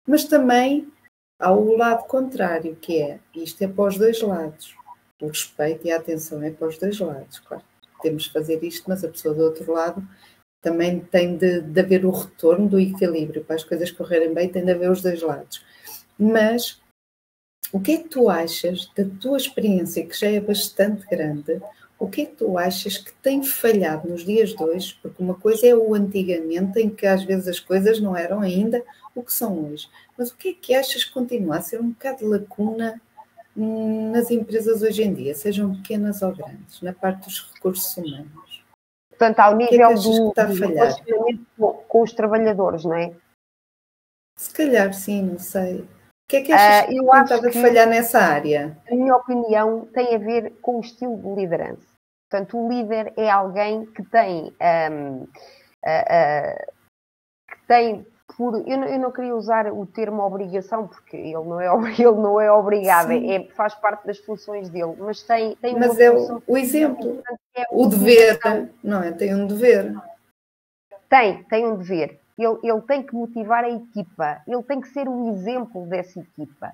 Mas 0.08 0.26
também 0.26 0.92
há 1.40 1.52
o 1.52 1.76
lado 1.76 2.06
contrário, 2.06 2.76
que 2.76 3.02
é 3.02 3.20
isto 3.36 3.62
é 3.64 3.68
para 3.68 3.86
os 3.86 3.98
dois 3.98 4.22
lados. 4.22 4.76
O 5.22 5.28
respeito 5.28 5.88
e 5.88 5.92
a 5.92 5.98
atenção 5.98 6.44
é 6.44 6.52
para 6.52 6.68
os 6.68 6.78
dois 6.78 7.00
lados, 7.00 7.40
claro 7.40 7.64
de 8.14 8.32
fazer 8.32 8.64
isto, 8.64 8.86
mas 8.88 9.04
a 9.04 9.10
pessoa 9.10 9.34
do 9.34 9.44
outro 9.44 9.72
lado 9.72 10.06
também 10.62 11.00
tem 11.00 11.38
de, 11.38 11.62
de 11.62 11.80
haver 11.80 12.06
o 12.06 12.12
retorno 12.12 12.68
do 12.68 12.80
equilíbrio. 12.80 13.44
Para 13.44 13.56
as 13.56 13.64
coisas 13.64 13.92
correrem 13.92 14.34
bem, 14.34 14.50
tem 14.50 14.66
de 14.66 14.72
haver 14.72 14.90
os 14.90 15.02
dois 15.02 15.22
lados. 15.22 15.64
Mas 16.18 16.82
o 17.72 17.80
que 17.80 17.92
é 17.92 17.98
que 17.98 18.10
tu 18.10 18.30
achas 18.30 18.90
da 18.96 19.06
tua 19.20 19.38
experiência, 19.38 20.06
que 20.06 20.20
já 20.20 20.30
é 20.30 20.40
bastante 20.40 21.06
grande, 21.08 21.62
o 21.98 22.10
que 22.10 22.22
é 22.22 22.26
que 22.26 22.36
tu 22.36 22.58
achas 22.58 22.98
que 22.98 23.12
tem 23.22 23.44
falhado 23.44 24.10
nos 24.10 24.26
dias 24.26 24.50
de 24.50 24.64
hoje? 24.64 24.98
Porque 25.02 25.22
uma 25.22 25.36
coisa 25.36 25.66
é 25.68 25.76
o 25.76 25.94
antigamente, 25.94 26.80
em 26.80 26.90
que 26.90 27.06
às 27.06 27.24
vezes 27.24 27.48
as 27.48 27.60
coisas 27.60 28.00
não 28.00 28.16
eram 28.16 28.42
ainda 28.42 28.84
o 29.14 29.24
que 29.24 29.34
são 29.34 29.66
hoje. 29.66 29.88
Mas 30.18 30.32
o 30.32 30.36
que 30.36 30.50
é 30.50 30.54
que 30.54 30.74
achas 30.74 31.04
que 31.04 31.14
continua 31.14 31.58
a 31.58 31.62
ser 31.62 31.80
um 31.80 31.90
bocado 31.90 32.28
lacuna 32.28 33.02
nas 33.56 34.30
empresas 34.30 34.82
hoje 34.82 35.04
em 35.04 35.14
dia, 35.14 35.34
sejam 35.34 35.76
pequenas 35.76 36.22
ou 36.22 36.36
grandes, 36.36 36.82
na 36.82 36.94
parte 36.94 37.26
dos 37.26 37.54
recursos 37.54 37.96
humanos? 37.98 38.64
Portanto, 39.10 39.40
ao 39.40 39.56
nível 39.56 39.70
que 39.70 39.82
é 39.82 39.88
que 39.88 40.04
do, 40.04 40.28
está 40.30 40.46
do 40.46 40.54
relacionamento 40.54 41.46
com 41.88 42.02
os 42.02 42.14
trabalhadores, 42.14 42.84
não 42.84 42.96
é? 42.96 43.16
Se 44.38 44.54
calhar 44.54 44.94
sim, 44.94 45.22
não 45.22 45.40
sei. 45.40 45.82
O 45.82 46.28
que 46.28 46.38
é 46.38 46.42
que 46.42 46.52
achas 46.52 46.90
uh, 46.90 46.98
eu 46.98 47.10
que 47.10 47.18
estava 47.18 47.48
a 47.48 47.52
falhar 47.52 47.88
nessa 47.88 48.20
área? 48.20 48.78
A 48.92 48.96
minha 48.96 49.16
opinião 49.16 49.86
tem 49.94 50.16
a 50.16 50.18
ver 50.18 50.52
com 50.62 50.78
o 50.78 50.82
estilo 50.82 51.18
de 51.18 51.42
liderança. 51.42 51.96
Portanto, 52.30 52.58
o 52.58 52.68
líder 52.68 53.14
é 53.16 53.30
alguém 53.30 53.86
que 53.86 54.04
tem, 54.04 54.54
um, 54.92 55.24
uh, 55.24 55.26
uh, 55.26 56.74
que 57.48 57.68
tem 57.68 58.06
por, 58.28 58.68
eu, 58.68 58.78
não, 58.78 58.88
eu 58.88 59.00
não 59.00 59.12
queria 59.12 59.36
usar 59.36 59.72
o 59.72 59.86
termo 59.86 60.22
obrigação, 60.22 60.88
porque 60.88 61.16
ele 61.16 61.34
não 61.34 61.62
é, 61.62 61.68
ele 61.98 62.12
não 62.12 62.40
é 62.40 62.52
obrigado, 62.52 63.12
é, 63.12 63.44
faz 63.56 63.76
parte 63.76 64.06
das 64.06 64.18
funções 64.20 64.70
dele, 64.70 64.96
mas 64.98 65.22
tem, 65.24 65.56
tem 65.56 65.78
Mas 65.78 66.00
é 66.00 66.12
o, 66.12 66.42
o 66.46 66.58
exemplo, 66.58 67.22
é 67.56 67.64
o 67.72 67.86
dever, 67.88 68.40
não 68.84 69.04
é? 69.04 69.12
Tem 69.12 69.34
um 69.36 69.46
dever. 69.46 69.94
Tem, 71.08 71.44
tem 71.44 71.66
um 71.68 71.78
dever. 71.78 72.20
Ele, 72.38 72.58
ele 72.64 72.82
tem 72.82 73.04
que 73.04 73.16
motivar 73.16 73.64
a 73.64 73.70
equipa, 73.70 74.42
ele 74.48 74.64
tem 74.64 74.82
que 74.82 74.90
ser 74.90 75.08
o 75.08 75.30
exemplo 75.30 75.86
dessa 75.86 76.20
equipa. 76.20 76.72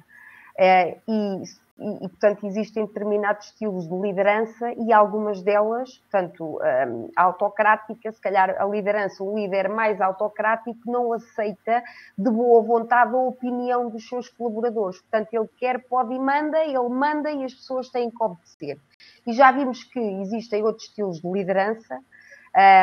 É, 0.57 0.97
e 1.07 1.43
e, 1.81 2.07
portanto, 2.07 2.45
existem 2.45 2.85
determinados 2.85 3.47
estilos 3.47 3.87
de 3.87 3.95
liderança 3.95 4.71
e 4.77 4.93
algumas 4.93 5.41
delas, 5.41 5.97
portanto, 5.97 6.59
um, 6.87 7.09
autocrática, 7.15 8.11
se 8.11 8.21
calhar 8.21 8.55
a 8.61 8.65
liderança, 8.65 9.23
o 9.23 9.35
líder 9.35 9.67
mais 9.67 9.99
autocrático 9.99 10.79
não 10.85 11.11
aceita 11.11 11.83
de 12.15 12.29
boa 12.29 12.61
vontade 12.61 13.15
a 13.15 13.17
opinião 13.17 13.89
dos 13.89 14.07
seus 14.07 14.29
colaboradores. 14.29 15.01
Portanto, 15.01 15.33
ele 15.33 15.49
quer, 15.57 15.83
pode 15.87 16.13
e 16.13 16.19
manda, 16.19 16.63
ele 16.63 16.89
manda 16.89 17.31
e 17.31 17.43
as 17.43 17.53
pessoas 17.53 17.89
têm 17.89 18.11
que 18.11 18.23
obedecer. 18.23 18.77
E 19.25 19.33
já 19.33 19.51
vimos 19.51 19.83
que 19.83 19.99
existem 19.99 20.63
outros 20.63 20.87
estilos 20.87 21.19
de 21.19 21.31
liderança, 21.31 21.99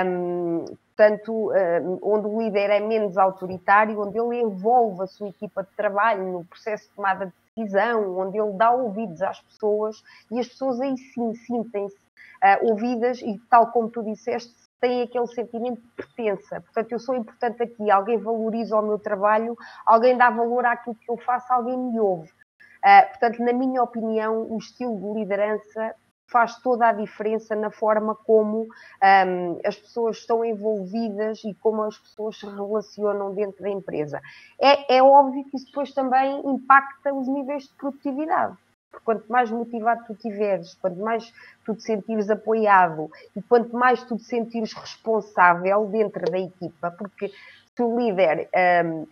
um, 0.04 0.64
portanto, 0.96 1.52
um, 1.52 1.98
onde 2.02 2.26
o 2.26 2.40
líder 2.40 2.70
é 2.70 2.80
menos 2.80 3.16
autoritário, 3.16 4.00
onde 4.00 4.18
ele 4.18 4.40
envolve 4.40 5.02
a 5.02 5.06
sua 5.06 5.28
equipa 5.28 5.62
de 5.62 5.70
trabalho 5.76 6.24
no 6.24 6.44
processo 6.44 6.88
de 6.88 6.94
tomada 6.96 7.26
de 7.26 7.32
decisão, 7.58 8.18
onde 8.18 8.38
ele 8.38 8.52
dá 8.52 8.70
ouvidos 8.70 9.20
às 9.22 9.40
pessoas 9.40 10.02
e 10.30 10.38
as 10.38 10.48
pessoas 10.48 10.80
aí 10.80 10.96
sim 10.96 11.34
sentem-se 11.34 11.96
uh, 11.96 12.70
ouvidas 12.70 13.20
e, 13.20 13.38
tal 13.50 13.70
como 13.72 13.88
tu 13.88 14.02
disseste, 14.02 14.52
têm 14.80 15.02
aquele 15.02 15.26
sentimento 15.26 15.80
de 15.80 15.88
pertença. 15.96 16.60
Portanto, 16.60 16.92
eu 16.92 16.98
sou 16.98 17.14
importante 17.14 17.62
aqui, 17.62 17.90
alguém 17.90 18.18
valoriza 18.18 18.76
o 18.76 18.82
meu 18.82 18.98
trabalho, 18.98 19.56
alguém 19.84 20.16
dá 20.16 20.30
valor 20.30 20.64
àquilo 20.64 20.94
que 20.94 21.10
eu 21.10 21.16
faço, 21.18 21.52
alguém 21.52 21.76
me 21.76 21.98
ouve. 21.98 22.30
Uh, 22.78 23.08
portanto, 23.08 23.42
na 23.42 23.52
minha 23.52 23.82
opinião, 23.82 24.46
o 24.48 24.58
estilo 24.58 24.96
de 24.96 25.20
liderança 25.20 25.94
faz 26.28 26.56
toda 26.60 26.88
a 26.88 26.92
diferença 26.92 27.56
na 27.56 27.70
forma 27.70 28.14
como 28.14 28.62
um, 28.62 29.60
as 29.64 29.76
pessoas 29.76 30.18
estão 30.18 30.44
envolvidas 30.44 31.42
e 31.44 31.54
como 31.54 31.82
as 31.82 31.98
pessoas 31.98 32.38
se 32.38 32.46
relacionam 32.46 33.34
dentro 33.34 33.62
da 33.62 33.70
empresa. 33.70 34.20
É, 34.60 34.96
é 34.96 35.02
óbvio 35.02 35.44
que 35.44 35.56
isso 35.56 35.66
depois 35.66 35.92
também 35.92 36.40
impacta 36.46 37.12
os 37.12 37.26
níveis 37.26 37.64
de 37.64 37.74
produtividade. 37.74 38.56
Porque 38.90 39.04
quanto 39.04 39.30
mais 39.30 39.50
motivado 39.50 40.04
tu 40.06 40.14
tiveres, 40.14 40.74
quanto 40.74 41.00
mais 41.00 41.32
tu 41.64 41.74
te 41.74 41.82
sentires 41.82 42.30
apoiado 42.30 43.10
e 43.36 43.42
quanto 43.42 43.74
mais 43.76 44.02
tu 44.02 44.16
te 44.16 44.24
sentires 44.24 44.72
responsável 44.72 45.86
dentro 45.86 46.24
da 46.30 46.38
equipa, 46.38 46.90
porque 46.90 47.28
se 47.28 47.82
o 47.82 47.98
líder 47.98 48.48
um, 48.84 49.06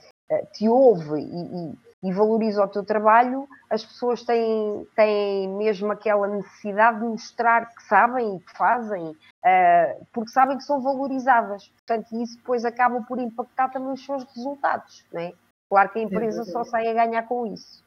te 0.53 0.69
ouve 0.69 1.21
e, 1.21 1.71
e 1.71 1.79
e 2.07 2.13
valoriza 2.13 2.63
o 2.63 2.69
teu 2.69 2.85
trabalho, 2.85 3.49
as 3.69 3.85
pessoas 3.85 4.23
têm, 4.23 4.87
têm 4.95 5.49
mesmo 5.49 5.91
aquela 5.91 6.29
necessidade 6.29 7.01
de 7.01 7.05
mostrar 7.05 7.75
que 7.75 7.83
sabem 7.83 8.37
e 8.37 8.41
que 8.41 8.57
fazem, 8.57 9.11
uh, 9.11 10.07
porque 10.13 10.31
sabem 10.31 10.57
que 10.57 10.63
são 10.63 10.81
valorizadas. 10.81 11.69
Portanto, 11.69 12.23
isso 12.23 12.37
depois 12.37 12.65
acaba 12.65 13.03
por 13.03 13.19
impactar 13.19 13.71
também 13.71 13.93
os 13.93 14.05
seus 14.05 14.23
resultados. 14.35 15.05
Não 15.13 15.21
é? 15.21 15.33
Claro 15.69 15.91
que 15.91 15.99
a 15.99 16.03
empresa 16.03 16.43
é 16.43 16.45
só 16.45 16.63
sai 16.63 16.87
a 16.87 16.95
ganhar 16.95 17.25
com 17.25 17.45
isso. 17.47 17.85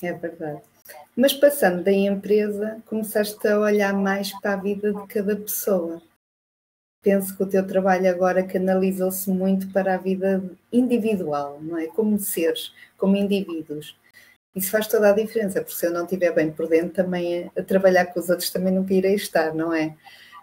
É 0.00 0.12
verdade. 0.12 0.62
Mas 1.16 1.32
passando 1.32 1.82
da 1.82 1.92
empresa, 1.92 2.80
começaste 2.86 3.48
a 3.48 3.58
olhar 3.58 3.92
mais 3.92 4.32
para 4.40 4.52
a 4.52 4.56
vida 4.56 4.92
de 4.92 5.06
cada 5.08 5.34
pessoa 5.34 6.00
penso 7.06 7.36
que 7.36 7.42
o 7.44 7.46
teu 7.46 7.64
trabalho 7.64 8.10
agora 8.10 8.42
canalizou-se 8.42 9.30
muito 9.30 9.68
para 9.68 9.94
a 9.94 9.96
vida 9.96 10.42
individual, 10.72 11.60
não 11.62 11.78
é? 11.78 11.86
Como 11.86 12.18
seres, 12.18 12.72
como 12.98 13.14
indivíduos. 13.14 13.96
Isso 14.52 14.72
faz 14.72 14.88
toda 14.88 15.10
a 15.10 15.12
diferença, 15.12 15.60
porque 15.60 15.76
se 15.76 15.86
eu 15.86 15.92
não 15.92 16.02
estiver 16.02 16.32
bem 16.32 16.50
por 16.50 16.66
dentro, 16.66 17.04
também 17.04 17.48
a 17.56 17.62
trabalhar 17.62 18.06
com 18.06 18.18
os 18.18 18.28
outros 18.28 18.50
também 18.50 18.74
nunca 18.74 18.92
irei 18.92 19.14
estar, 19.14 19.54
não 19.54 19.72
é? 19.72 19.94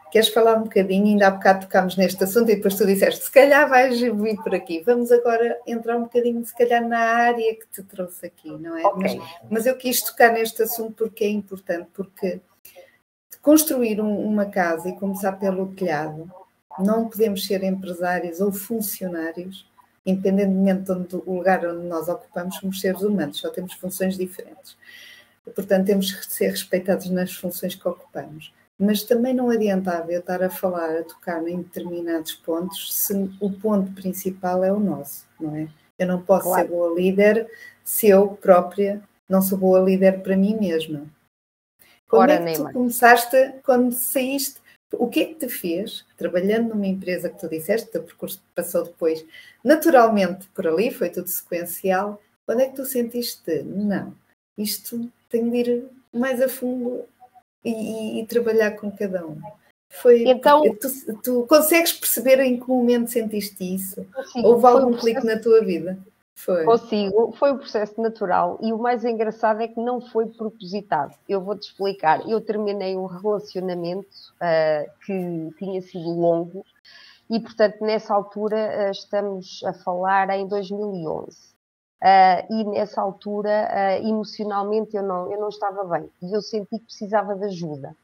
Queres 0.10 0.30
falar 0.30 0.56
um 0.56 0.64
bocadinho? 0.64 1.08
Ainda 1.08 1.28
há 1.28 1.32
bocado 1.32 1.66
tocámos 1.66 1.98
neste 1.98 2.24
assunto 2.24 2.50
e 2.50 2.56
depois 2.56 2.76
tu 2.76 2.86
disseste, 2.86 3.26
se 3.26 3.32
calhar 3.32 3.68
vais 3.68 4.00
vir 4.00 4.38
por 4.42 4.56
aqui. 4.56 4.82
Vamos 4.86 5.12
agora 5.12 5.60
entrar 5.68 5.98
um 5.98 6.04
bocadinho, 6.04 6.46
se 6.46 6.56
calhar, 6.56 6.88
na 6.88 7.00
área 7.00 7.56
que 7.56 7.68
te 7.68 7.84
trouxe 7.84 8.26
aqui, 8.26 8.58
não 8.58 8.78
é? 8.78 8.88
Okay. 8.88 9.18
Mas, 9.18 9.30
mas, 9.50 9.66
eu 9.66 9.76
quis 9.76 10.02
tocar 10.02 10.32
neste 10.32 10.64
assunto 10.64 10.94
porque 10.94 11.26
é 11.26 11.30
importante, 11.30 11.90
porque 11.94 12.40
construir 13.42 14.00
um, 14.00 14.26
uma 14.26 14.46
casa 14.46 14.88
e 14.88 14.96
começar 14.96 15.34
pelo 15.34 15.76
telhado, 15.76 16.32
não 16.80 17.10
podemos 17.10 17.46
ser 17.46 17.64
empresários 17.64 18.40
ou 18.40 18.52
funcionários, 18.52 19.70
independentemente 20.06 20.94
do 20.94 21.24
lugar 21.26 21.66
onde 21.66 21.86
nós 21.88 22.08
ocupamos, 22.08 22.56
somos 22.58 22.82
seres 22.82 23.02
humanos, 23.02 23.40
só 23.40 23.50
temos 23.50 23.74
funções 23.74 24.18
diferentes. 24.18 24.78
Portanto, 25.56 25.86
temos 25.86 26.12
que 26.12 26.26
ser 26.34 26.50
respeitados 26.50 27.10
nas 27.10 27.34
funções 27.34 27.76
que 27.76 27.88
ocupamos 27.88 28.54
mas 28.78 29.04
também 29.04 29.34
não 29.34 29.50
adiantava 29.50 30.12
eu 30.12 30.20
estar 30.20 30.42
a 30.42 30.50
falar, 30.50 30.98
a 30.98 31.04
tocar 31.04 31.48
em 31.48 31.62
determinados 31.62 32.34
pontos, 32.34 32.94
se 32.94 33.14
o 33.40 33.52
ponto 33.52 33.92
principal 33.94 34.64
é 34.64 34.72
o 34.72 34.80
nosso, 34.80 35.26
não 35.40 35.56
é? 35.56 35.68
Eu 35.98 36.08
não 36.08 36.22
posso 36.22 36.46
claro. 36.48 36.64
ser 36.64 36.70
boa 36.70 36.96
líder 36.96 37.48
se 37.84 38.08
eu 38.08 38.30
própria 38.30 39.02
não 39.30 39.42
sou 39.42 39.58
boa 39.58 39.80
líder 39.80 40.22
para 40.22 40.36
mim 40.36 40.58
mesma. 40.60 41.06
Como 42.08 42.24
Ora, 42.24 42.34
é 42.34 42.54
que 42.54 42.58
tu 42.58 42.72
começaste 42.72 43.54
quando 43.64 43.94
saíste? 43.94 44.62
O 44.94 45.08
que 45.08 45.22
é 45.22 45.26
que 45.26 45.36
te 45.36 45.50
fez, 45.50 46.06
trabalhando 46.18 46.70
numa 46.70 46.88
empresa 46.88 47.30
que 47.30 47.40
tu 47.40 47.50
disseste, 47.50 47.90
o 47.90 47.92
teu 47.92 48.04
percurso 48.04 48.42
passou 48.56 48.84
depois 48.84 49.26
naturalmente 49.64 50.48
por 50.54 50.68
ali, 50.68 50.92
foi 50.92 51.10
tudo 51.10 51.28
sequencial, 51.28 52.22
quando 52.46 52.62
é 52.62 52.68
que 52.68 52.76
tu 52.76 52.86
sentiste, 52.86 53.64
não, 53.64 54.14
isto 54.58 55.10
tem 55.30 55.50
de 55.50 55.58
ir 55.58 55.86
mais 56.14 56.42
a 56.42 56.50
fundo 56.50 57.06
e, 57.64 58.20
e, 58.20 58.28
trabalhar 58.28 58.72
com 58.72 58.92
cada 58.92 59.26
um. 59.26 59.40
Foi, 59.90 60.24
então, 60.24 60.64
tu, 60.76 61.22
tu, 61.22 61.46
consegues 61.48 61.94
perceber 61.94 62.40
em 62.40 62.60
que 62.60 62.68
momento 62.68 63.12
sentiste 63.12 63.64
isso? 63.64 64.04
Consigo, 64.14 64.48
Houve 64.48 64.66
algum 64.66 64.92
um 64.92 64.98
clique 64.98 65.24
na 65.26 65.40
tua 65.40 65.64
vida? 65.64 65.98
Foi. 66.36 66.66
Consigo, 66.66 67.32
foi 67.34 67.54
um 67.54 67.58
processo 67.58 68.02
natural 68.02 68.58
e 68.62 68.74
o 68.74 68.78
mais 68.78 69.06
engraçado 69.06 69.62
é 69.62 69.68
que 69.68 69.80
não 69.80 70.02
foi 70.02 70.26
propositado. 70.28 71.16
Eu 71.30 71.42
vou-te 71.42 71.68
explicar. 71.68 72.28
Eu 72.28 72.42
terminei 72.42 72.98
um 72.98 73.06
relacionamento 73.06 74.34
uh, 74.36 74.92
que 75.06 75.50
tinha 75.58 75.82
sido 75.82 76.10
longo 76.10 76.66
e, 77.30 77.40
portanto, 77.40 77.82
nessa 77.82 78.14
altura 78.14 78.88
uh, 78.88 78.92
estamos 78.92 79.64
a 79.64 79.74
falar 79.74 80.30
em 80.32 80.48
2011. 80.48 81.54
Uh, 82.02 82.54
e 82.54 82.64
nessa 82.66 83.02
altura, 83.02 83.98
emocionalmente, 84.02 84.98
eu 84.98 85.04
não, 85.04 85.32
eu 85.32 85.40
não 85.40 85.48
estava 85.48 85.86
bem 85.86 86.10
e 86.22 86.34
eu 86.34 86.42
senti 86.42 86.78
que 86.78 86.86
precisava 86.86 87.36
de 87.36 87.46
ajuda. 87.46 87.96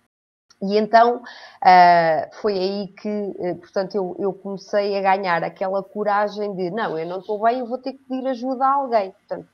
E 0.61 0.77
então 0.77 1.17
uh, 1.17 2.35
foi 2.41 2.53
aí 2.53 2.87
que, 2.89 3.33
portanto, 3.61 3.95
eu, 3.95 4.15
eu, 4.19 4.33
comecei 4.33 4.97
a 4.97 5.15
ganhar 5.15 5.43
aquela 5.43 5.81
coragem 5.81 6.53
de 6.55 6.69
não, 6.69 6.97
eu 6.97 7.07
não 7.07 7.19
estou 7.19 7.41
bem, 7.41 7.59
eu 7.59 7.65
vou 7.65 7.77
ter 7.77 7.93
que 7.93 8.03
pedir 8.03 8.27
ajuda 8.27 8.65
a 8.65 8.73
alguém. 8.73 9.11
Portanto, 9.11 9.47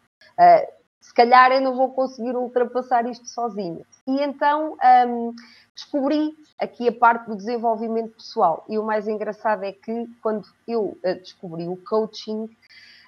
se 1.00 1.14
calhar 1.14 1.52
eu 1.52 1.62
não 1.62 1.76
vou 1.76 1.94
conseguir 1.94 2.36
ultrapassar 2.36 3.08
isto 3.08 3.28
sozinha. 3.28 3.86
E 4.08 4.22
então 4.22 4.76
um, 5.08 5.36
descobri 5.76 6.36
aqui 6.60 6.88
a 6.88 6.92
parte 6.92 7.28
do 7.28 7.36
desenvolvimento 7.36 8.16
pessoal. 8.16 8.66
E 8.68 8.80
o 8.80 8.84
mais 8.84 9.08
engraçado 9.08 9.64
é 9.64 9.72
que 9.72 10.08
quando 10.24 10.48
eu 10.68 10.98
descobri 11.22 11.68
o 11.68 11.78
coaching, 11.78 12.50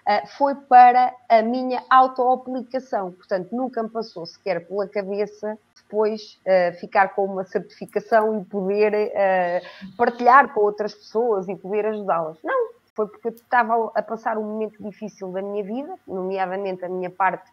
ah, 0.08 0.26
foi 0.26 0.56
para 0.56 1.14
a 1.28 1.42
minha 1.42 1.84
autoaplicação. 1.90 3.12
Portanto, 3.12 3.54
nunca 3.54 3.84
me 3.84 3.90
passou 3.90 4.26
sequer 4.26 4.66
pela 4.66 4.88
cabeça 4.88 5.60
depois 5.88 6.40
uh, 6.46 6.78
ficar 6.80 7.16
com 7.16 7.26
uma 7.26 7.46
certificação 7.46 8.42
e 8.42 8.46
poder 8.46 8.94
uh, 8.94 9.96
partilhar 9.96 10.54
com 10.54 10.60
outras 10.62 10.94
pessoas 10.94 11.48
e 11.48 11.56
poder 11.56 11.86
ajudá-las. 11.86 12.38
Não, 12.44 12.70
foi 12.98 13.08
porque 13.08 13.28
eu 13.28 13.32
estava 13.32 13.92
a 13.94 14.02
passar 14.02 14.40
um 14.40 14.44
momento 14.44 14.82
difícil 14.84 15.32
da 15.32 15.40
minha 15.40 15.64
vida, 15.64 15.94
nomeadamente 16.08 16.84
a 16.84 16.90
minha 16.90 17.12
parte 17.12 17.48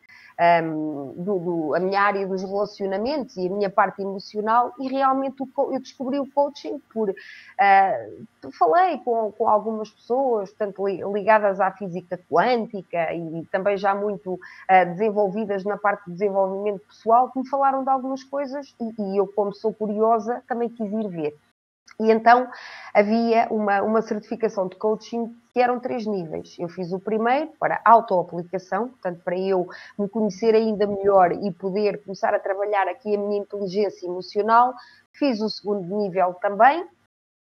um, 0.64 1.12
do, 1.18 1.38
do, 1.38 1.74
a 1.74 1.78
minha 1.78 2.00
área 2.00 2.26
dos 2.26 2.42
relacionamentos 2.42 3.36
e 3.36 3.46
a 3.46 3.50
minha 3.50 3.68
parte 3.68 4.00
emocional 4.00 4.72
e 4.80 4.88
realmente 4.88 5.42
o, 5.42 5.48
eu 5.70 5.78
descobri 5.78 6.18
o 6.18 6.26
coaching 6.32 6.80
por 6.92 7.10
uh, 7.10 8.52
falei 8.52 8.98
com, 9.04 9.30
com 9.32 9.46
algumas 9.46 9.90
pessoas, 9.90 10.50
tanto 10.52 10.88
ligadas 10.88 11.60
à 11.60 11.70
física 11.70 12.18
quântica 12.30 13.12
e 13.12 13.44
também 13.52 13.76
já 13.76 13.94
muito 13.94 14.34
uh, 14.34 14.86
desenvolvidas 14.92 15.62
na 15.62 15.76
parte 15.76 16.06
de 16.06 16.12
desenvolvimento 16.12 16.80
pessoal, 16.86 17.30
que 17.30 17.38
me 17.38 17.48
falaram 17.48 17.84
de 17.84 17.90
algumas 17.90 18.24
coisas 18.24 18.74
e, 18.80 19.02
e 19.02 19.18
eu, 19.18 19.26
como 19.26 19.52
sou 19.52 19.74
curiosa, 19.74 20.42
também 20.48 20.70
quis 20.70 20.90
ir 20.90 21.08
ver. 21.08 21.36
E 22.00 22.10
então 22.10 22.48
havia 22.92 23.46
uma, 23.50 23.82
uma 23.82 24.02
certificação 24.02 24.68
de 24.68 24.76
coaching 24.76 25.34
que 25.52 25.60
eram 25.60 25.78
três 25.78 26.06
níveis. 26.06 26.56
Eu 26.58 26.68
fiz 26.68 26.92
o 26.92 26.98
primeiro 26.98 27.50
para 27.58 27.80
autoaplicação, 27.84 28.88
portanto, 28.88 29.20
para 29.24 29.38
eu 29.38 29.68
me 29.98 30.08
conhecer 30.08 30.54
ainda 30.54 30.86
melhor 30.86 31.32
e 31.32 31.52
poder 31.52 32.02
começar 32.02 32.34
a 32.34 32.40
trabalhar 32.40 32.88
aqui 32.88 33.14
a 33.14 33.18
minha 33.18 33.40
inteligência 33.40 34.06
emocional. 34.06 34.74
Fiz 35.12 35.40
o 35.40 35.48
segundo 35.48 35.96
nível 35.96 36.34
também, 36.34 36.84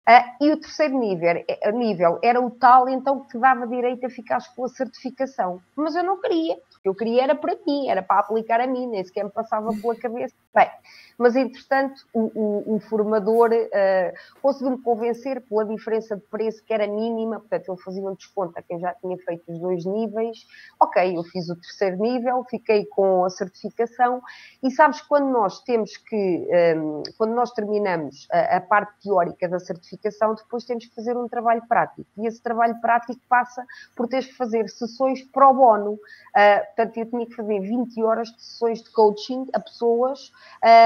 Uh, 0.07 0.45
e 0.45 0.53
o 0.53 0.61
terceiro 0.61 0.99
nível, 0.99 1.43
eh, 1.49 1.73
nível, 1.73 2.19
era 2.23 2.39
o 2.39 2.51
tal, 2.51 2.87
então, 2.91 3.21
que 3.21 3.39
dava 3.39 3.67
direito 3.67 4.05
a 4.05 4.11
ficar 4.11 4.39
com 4.55 4.67
a 4.67 4.69
certificação. 4.69 5.63
Mas 5.75 5.97
eu 5.97 6.05
não 6.05 6.21
queria, 6.21 6.59
eu 6.85 6.95
queria 6.95 7.23
era 7.23 7.35
para 7.35 7.57
mim, 7.67 7.89
era 7.89 8.03
para 8.03 8.21
aplicar 8.21 8.61
a 8.61 8.67
mim, 8.67 8.87
nem 8.87 9.03
sequer 9.03 9.25
me 9.25 9.31
passava 9.31 9.71
pela 9.81 9.97
cabeça. 9.97 10.35
Bem, 10.55 10.71
mas 11.19 11.35
entretanto, 11.35 12.07
o, 12.13 12.31
o, 12.35 12.77
o 12.77 12.81
formador 12.81 13.51
uh, 13.51 14.41
conseguiu-me 14.43 14.81
convencer 14.83 15.41
pela 15.41 15.65
diferença 15.65 16.17
de 16.17 16.23
preço 16.23 16.63
que 16.65 16.73
era 16.73 16.87
mínima, 16.87 17.41
portanto, 17.41 17.73
ele 17.73 17.81
fazia 17.81 18.03
um 18.03 18.15
desconto 18.15 18.59
a 18.59 18.63
quem 18.63 18.79
já 18.79 18.95
tinha 18.95 19.17
feito 19.17 19.51
os 19.51 19.59
dois 19.59 19.85
níveis. 19.87 20.47
Ok, 20.79 21.17
eu 21.17 21.25
fiz 21.25 21.49
o 21.49 21.57
terceiro 21.57 21.97
nível, 21.97 22.45
fiquei 22.49 22.85
com 22.87 23.25
a 23.25 23.31
certificação, 23.31 24.21
e 24.63 24.71
sabes, 24.71 25.01
quando 25.01 25.31
nós 25.31 25.61
temos 25.63 25.97
que, 25.97 26.49
um, 26.77 27.03
quando 27.17 27.33
nós 27.33 27.51
terminamos 27.53 28.29
a, 28.31 28.57
a 28.57 28.61
parte 28.61 28.93
teórica 29.03 29.49
da 29.49 29.59
certificação, 29.59 29.94
certificação, 29.95 30.35
depois 30.35 30.65
temos 30.65 30.87
que 30.87 30.95
fazer 30.95 31.17
um 31.17 31.29
trabalho 31.29 31.63
prático. 31.69 32.07
E 32.19 32.27
esse 32.27 32.41
trabalho 32.41 32.81
prático 32.81 33.21
passa 33.29 33.65
por 33.97 34.09
teres 34.09 34.27
que 34.27 34.35
fazer 34.35 34.69
sessões 34.69 35.23
pro 35.23 35.55
bono. 35.55 35.93
Uh, 35.93 36.67
portanto, 36.67 36.97
eu 36.97 37.07
tinha 37.07 37.27
que 37.27 37.35
fazer 37.35 37.61
20 37.61 38.03
horas 38.03 38.29
de 38.29 38.43
sessões 38.43 38.83
de 38.83 38.91
coaching 38.91 39.47
a 39.53 39.61
pessoas, 39.61 40.33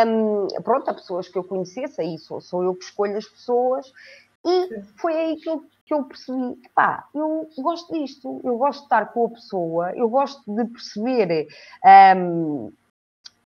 um, 0.06 0.46
pronto, 0.62 0.90
a 0.90 0.94
pessoas 0.94 1.28
que 1.28 1.38
eu 1.38 1.44
conhecesse, 1.44 2.00
aí 2.00 2.18
sou, 2.18 2.40
sou 2.40 2.62
eu 2.62 2.74
que 2.74 2.84
escolho 2.84 3.16
as 3.16 3.26
pessoas. 3.26 3.92
E 4.44 4.82
foi 4.96 5.14
aí 5.14 5.36
que 5.36 5.48
eu, 5.48 5.64
que 5.84 5.94
eu 5.94 6.04
percebi, 6.04 6.56
pá, 6.74 7.08
eu 7.14 7.48
gosto 7.58 7.92
disto, 7.92 8.40
eu 8.44 8.56
gosto 8.56 8.80
de 8.80 8.84
estar 8.84 9.06
com 9.12 9.26
a 9.26 9.30
pessoa, 9.30 9.92
eu 9.96 10.08
gosto 10.08 10.42
de 10.46 10.64
perceber 10.66 11.48
um, 12.16 12.72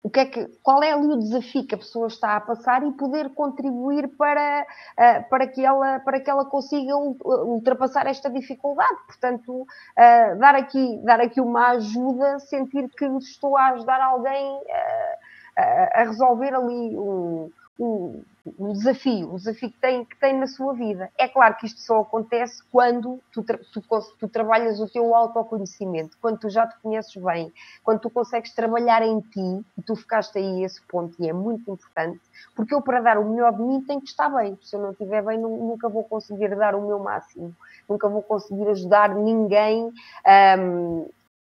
o 0.03 0.09
que 0.09 0.21
é 0.21 0.25
que, 0.25 0.47
qual 0.63 0.83
é 0.83 0.93
ali 0.93 1.07
o 1.07 1.19
desafio 1.19 1.67
que 1.67 1.75
a 1.75 1.79
pessoa 1.79 2.07
está 2.07 2.37
a 2.37 2.41
passar 2.41 2.83
e 2.87 2.93
poder 2.93 3.31
contribuir 3.31 4.09
para, 4.17 4.67
uh, 4.99 5.29
para, 5.29 5.47
que, 5.47 5.65
ela, 5.65 6.01
para 6.01 6.21
que 6.21 6.31
ela 6.31 6.45
consiga 6.45 6.97
ultrapassar 6.97 8.07
esta 8.07 8.31
dificuldade. 8.31 8.97
Portanto, 9.07 9.63
uh, 9.63 10.39
dar, 10.39 10.55
aqui, 10.55 10.99
dar 11.05 11.21
aqui 11.21 11.41
uma 11.41 11.73
ajuda, 11.73 12.39
sentir 12.39 12.89
que 12.89 13.05
estou 13.19 13.57
a 13.59 13.69
ajudar 13.73 14.01
alguém 14.01 14.57
uh, 14.57 15.61
a 15.93 16.05
resolver 16.05 16.55
ali 16.55 16.97
um, 16.97 17.51
um, 17.79 18.23
um, 18.59 18.73
desafio, 18.73 19.33
um 19.33 19.37
desafio 19.37 19.71
que 19.71 19.79
tem, 19.79 20.05
que 20.05 20.17
tem 20.19 20.39
na 20.39 20.47
sua 20.47 20.73
vida. 20.75 21.11
É 21.19 21.29
claro 21.29 21.57
que 21.57 21.67
isto 21.67 21.81
só 21.81 22.01
acontece 22.01 22.63
quando 22.71 23.21
tu, 23.33 23.43
tu, 23.43 23.83
tu, 24.19 24.29
trabalhas 24.29 24.81
o 24.81 24.89
teu 24.89 25.15
autoconhecimento, 25.15 26.17
quando 26.21 26.39
tu 26.39 26.51
já 26.51 26.67
te 26.67 26.79
conheces 26.81 27.15
bem, 27.23 27.53
quando 27.83 28.01
tu 28.01 28.11
consegues 28.11 28.55
trabalhar 28.55 29.03
em 29.03 29.21
ti, 29.21 29.65
e 29.79 29.83
tu 29.83 29.95
ficaste 29.97 30.39
aí 30.39 30.63
a 30.63 30.67
esse 30.67 30.81
ponto, 30.83 31.15
e 31.21 31.29
é 31.29 31.33
muito 31.33 31.71
importante, 31.71 32.21
porque 32.55 32.75
eu, 32.75 32.83
para 32.83 33.01
dar 33.01 33.19
o 33.19 33.29
melhor 33.31 33.53
de 33.53 33.63
mim, 33.63 33.83
tenho 33.83 34.01
que 34.01 34.09
estar 34.09 34.29
bem. 34.29 34.59
Se 34.63 34.77
eu 34.77 34.81
não 34.81 34.93
estiver 34.93 35.23
bem, 35.23 35.39
nunca 35.39 35.89
vou 35.89 36.05
conseguir 36.05 36.55
dar 36.57 36.75
o 36.75 36.87
meu 36.87 36.99
máximo, 36.99 37.55
nunca 37.89 38.09
vou 38.09 38.23
conseguir 38.23 38.69
ajudar 38.69 39.15
ninguém 39.15 39.93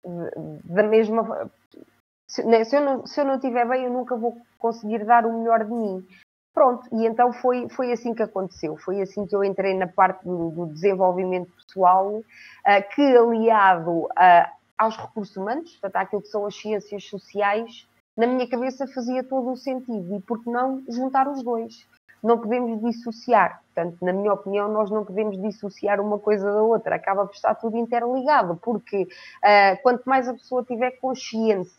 um, 0.04 0.60
da 0.64 0.82
mesma 0.82 1.50
né, 2.42 2.64
se, 2.64 2.76
eu 2.76 2.80
não, 2.80 3.06
se 3.06 3.20
eu 3.20 3.24
não 3.24 3.34
estiver 3.34 3.68
bem, 3.68 3.84
eu 3.84 3.92
nunca 3.92 4.16
vou 4.16 4.36
conseguir 4.58 5.04
dar 5.04 5.26
o 5.26 5.38
melhor 5.38 5.64
de 5.64 5.72
mim. 5.72 6.06
Pronto, 6.54 6.88
e 6.92 7.04
então 7.04 7.32
foi, 7.32 7.68
foi 7.68 7.90
assim 7.90 8.14
que 8.14 8.22
aconteceu. 8.22 8.76
Foi 8.76 9.02
assim 9.02 9.26
que 9.26 9.34
eu 9.34 9.42
entrei 9.42 9.74
na 9.74 9.88
parte 9.88 10.24
do, 10.24 10.50
do 10.50 10.66
desenvolvimento 10.66 11.50
pessoal, 11.56 12.18
uh, 12.18 12.24
que 12.94 13.02
aliado 13.02 14.04
uh, 14.04 14.08
aos 14.78 14.96
recursos 14.96 15.36
humanos, 15.36 15.72
portanto, 15.72 15.96
àquilo 15.96 16.22
que 16.22 16.28
são 16.28 16.46
as 16.46 16.54
ciências 16.54 17.04
sociais, 17.08 17.88
na 18.16 18.28
minha 18.28 18.48
cabeça 18.48 18.86
fazia 18.86 19.24
todo 19.24 19.50
o 19.50 19.56
sentido. 19.56 20.16
E 20.16 20.20
por 20.20 20.44
que 20.44 20.48
não 20.48 20.84
juntar 20.88 21.26
os 21.26 21.42
dois? 21.42 21.88
Não 22.24 22.38
podemos 22.38 22.80
dissociar. 22.80 23.60
Portanto, 23.74 23.98
na 24.02 24.12
minha 24.12 24.32
opinião, 24.32 24.68
nós 24.68 24.90
não 24.90 25.04
podemos 25.04 25.40
dissociar 25.42 26.00
uma 26.00 26.18
coisa 26.18 26.50
da 26.50 26.62
outra, 26.62 26.94
acaba 26.94 27.26
por 27.26 27.34
estar 27.34 27.54
tudo 27.56 27.76
interligado, 27.76 28.56
porque 28.62 29.02
uh, 29.02 29.82
quanto 29.82 30.04
mais 30.08 30.26
a 30.28 30.32
pessoa 30.32 30.64
tiver 30.64 30.92
consciente 30.92 31.70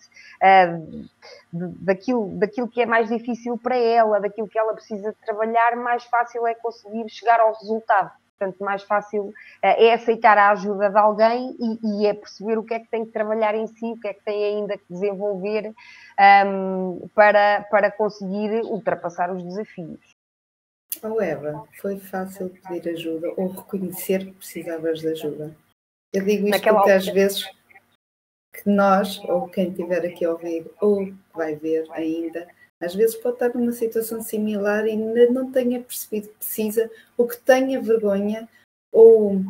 uh, 0.44 1.06
daquilo, 1.52 2.38
daquilo 2.38 2.68
que 2.68 2.82
é 2.82 2.86
mais 2.86 3.10
difícil 3.10 3.58
para 3.58 3.76
ela, 3.78 4.20
daquilo 4.20 4.48
que 4.48 4.60
ela 4.60 4.74
precisa 4.74 5.16
trabalhar, 5.26 5.76
mais 5.78 6.04
fácil 6.04 6.46
é 6.46 6.54
conseguir 6.54 7.10
chegar 7.10 7.40
ao 7.40 7.54
resultado. 7.54 8.12
Portanto, 8.38 8.60
mais 8.60 8.84
fácil 8.84 9.24
uh, 9.24 9.34
é 9.62 9.94
aceitar 9.94 10.38
a 10.38 10.52
ajuda 10.52 10.90
de 10.90 10.98
alguém 10.98 11.56
e, 11.58 12.04
e, 12.04 12.08
é 12.08 12.14
perceber 12.14 12.58
o 12.58 12.64
que 12.64 12.74
é 12.74 12.80
que 12.82 12.90
tem 12.90 13.06
que 13.06 13.12
trabalhar 13.12 13.56
em 13.56 13.66
si, 13.68 13.86
o 13.86 14.00
que 14.00 14.10
é 14.10 14.14
que 14.14 14.24
tem 14.24 14.44
ainda 14.44 14.78
que 14.78 14.86
desenvolver 14.90 15.74
um, 16.46 17.08
para, 17.16 17.66
para 17.72 17.90
conseguir 17.90 18.62
ultrapassar 18.66 19.32
os 19.32 19.42
desafios. 19.42 20.15
Eva, 21.22 21.68
foi 21.80 22.00
fácil 22.00 22.50
pedir 22.50 22.90
ajuda 22.90 23.34
ou 23.38 23.48
reconhecer 23.48 24.26
que 24.26 24.32
precisavas 24.34 25.00
de 25.00 25.08
ajuda? 25.10 25.56
Eu 26.14 26.24
digo 26.24 26.48
isto 26.48 26.58
Naquela 26.58 26.80
porque 26.80 26.92
às 26.92 27.06
vezes 27.08 27.46
que 28.54 28.70
nós, 28.70 29.20
ou 29.26 29.48
quem 29.48 29.70
estiver 29.70 30.06
aqui 30.06 30.26
a 30.26 30.32
ouvir, 30.32 30.66
ou 30.80 31.14
vai 31.34 31.56
ver 31.56 31.86
ainda, 31.92 32.48
às 32.80 32.96
vezes 32.96 33.16
pode 33.16 33.36
estar 33.36 33.54
numa 33.54 33.72
situação 33.72 34.22
similar 34.22 34.86
e 34.86 34.92
ainda 34.92 35.30
não 35.30 35.52
tenha 35.52 35.82
percebido 35.82 36.30
que 36.30 36.36
precisa, 36.36 36.90
ou 37.18 37.28
que 37.28 37.38
tenha 37.38 37.82
vergonha, 37.82 38.48
ou, 38.92 39.42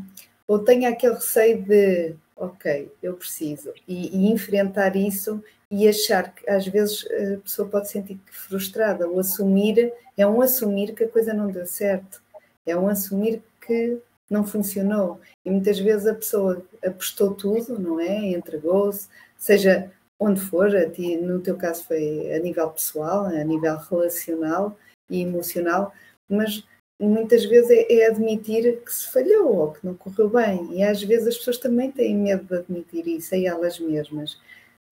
ou 0.47 0.59
tenha 0.59 0.89
aquele 0.89 1.13
receio 1.15 1.61
de 1.61 2.15
ok, 2.35 2.91
eu 3.01 3.15
preciso, 3.15 3.73
e, 3.87 4.09
e 4.15 4.31
enfrentar 4.31 4.95
isso 4.95 5.43
e 5.70 5.88
achar 5.88 6.34
que 6.34 6.49
às 6.49 6.68
vezes 6.68 7.05
a 7.34 7.38
pessoa 7.38 7.68
pode 7.68 7.89
sentir 7.89 8.20
frustrada, 8.26 9.07
ou 9.07 9.20
assumir, 9.20 9.91
é 10.18 10.26
um 10.26 10.41
assumir 10.41 10.93
que 10.93 11.03
a 11.03 11.09
coisa 11.09 11.34
não 11.34 11.47
deu 11.47 11.66
certo, 11.66 12.22
é 12.66 12.76
um 12.76 12.88
assumir 12.88 13.41
que 13.66 13.97
não 14.30 14.45
funcionou. 14.45 15.20
E 15.43 15.51
muitas 15.51 15.80
vezes 15.80 16.07
a 16.07 16.13
pessoa 16.13 16.63
apostou 16.84 17.34
tudo, 17.34 17.80
não 17.80 17.99
é? 17.99 18.32
Entregou-se, 18.32 19.07
seja 19.38 19.91
onde 20.20 20.39
for, 20.39 20.76
a 20.76 20.89
ti, 20.89 21.18
no 21.18 21.39
teu 21.39 21.57
caso 21.57 21.84
foi 21.86 22.34
a 22.34 22.39
nível 22.39 22.70
pessoal, 22.70 23.26
a 23.26 23.43
nível 23.43 23.78
relacional 23.78 24.78
e 25.09 25.22
emocional, 25.22 25.93
mas 26.30 26.63
muitas 26.99 27.45
vezes 27.45 27.70
é, 27.70 27.93
é, 27.93 28.07
admitir 28.07 28.82
que 28.84 28.93
se 28.93 29.11
falhou 29.11 29.55
ou 29.55 29.72
que 29.74 29.86
não 29.86 29.93
correu 29.93 30.30
bem. 30.30 30.70
E 30.74 30.84
às 30.84 31.03
vezes 31.03 31.28
as 31.28 31.38
pessoas 31.38 31.57
também 31.57 31.91
têm 31.91 32.16
medo 32.16 32.45
de 32.45 32.55
admitir 32.55 33.07
isso 33.07 33.36
a 33.36 33.38
elas 33.38 33.80
mesmas. 33.80 34.39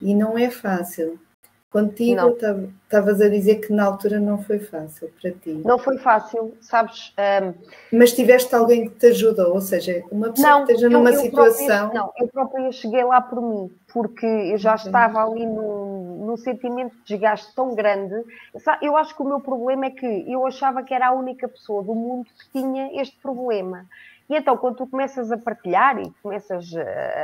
E 0.04 0.14
não 0.14 0.36
é 0.36 0.50
fácil. 0.50 1.18
Contigo, 1.74 2.36
estavas 2.84 3.20
a 3.20 3.28
dizer 3.28 3.56
que 3.56 3.72
na 3.72 3.84
altura 3.84 4.20
não 4.20 4.40
foi 4.40 4.60
fácil 4.60 5.10
para 5.20 5.32
ti. 5.32 5.60
Não 5.64 5.76
foi 5.76 5.98
fácil, 5.98 6.56
sabes? 6.60 7.12
Um... 7.18 7.98
Mas 7.98 8.12
tiveste 8.12 8.54
alguém 8.54 8.88
que 8.88 8.94
te 8.94 9.06
ajudou, 9.06 9.54
ou 9.54 9.60
seja, 9.60 10.04
uma 10.08 10.30
pessoa 10.30 10.50
não, 10.50 10.64
que 10.64 10.72
esteja 10.72 10.88
numa 10.88 11.10
eu 11.10 11.18
situação. 11.18 11.90
Própria, 11.90 12.00
não, 12.00 12.12
eu 12.16 12.28
própria 12.28 12.70
cheguei 12.70 13.02
lá 13.02 13.20
por 13.20 13.42
mim, 13.42 13.72
porque 13.92 14.24
eu 14.24 14.56
já 14.56 14.76
estava 14.76 15.24
ali 15.24 15.44
num, 15.44 16.26
num 16.26 16.36
sentimento 16.36 16.94
de 16.98 17.02
desgaste 17.06 17.52
tão 17.56 17.74
grande. 17.74 18.22
Eu 18.80 18.96
acho 18.96 19.16
que 19.16 19.22
o 19.22 19.26
meu 19.26 19.40
problema 19.40 19.86
é 19.86 19.90
que 19.90 20.06
eu 20.30 20.46
achava 20.46 20.80
que 20.84 20.94
era 20.94 21.08
a 21.08 21.12
única 21.12 21.48
pessoa 21.48 21.82
do 21.82 21.92
mundo 21.92 22.26
que 22.38 22.60
tinha 22.60 23.00
este 23.02 23.18
problema. 23.20 23.84
E 24.28 24.36
então, 24.36 24.56
quando 24.56 24.76
tu 24.76 24.86
começas 24.86 25.30
a 25.30 25.36
partilhar 25.36 25.98
e 25.98 26.10
começas 26.22 26.70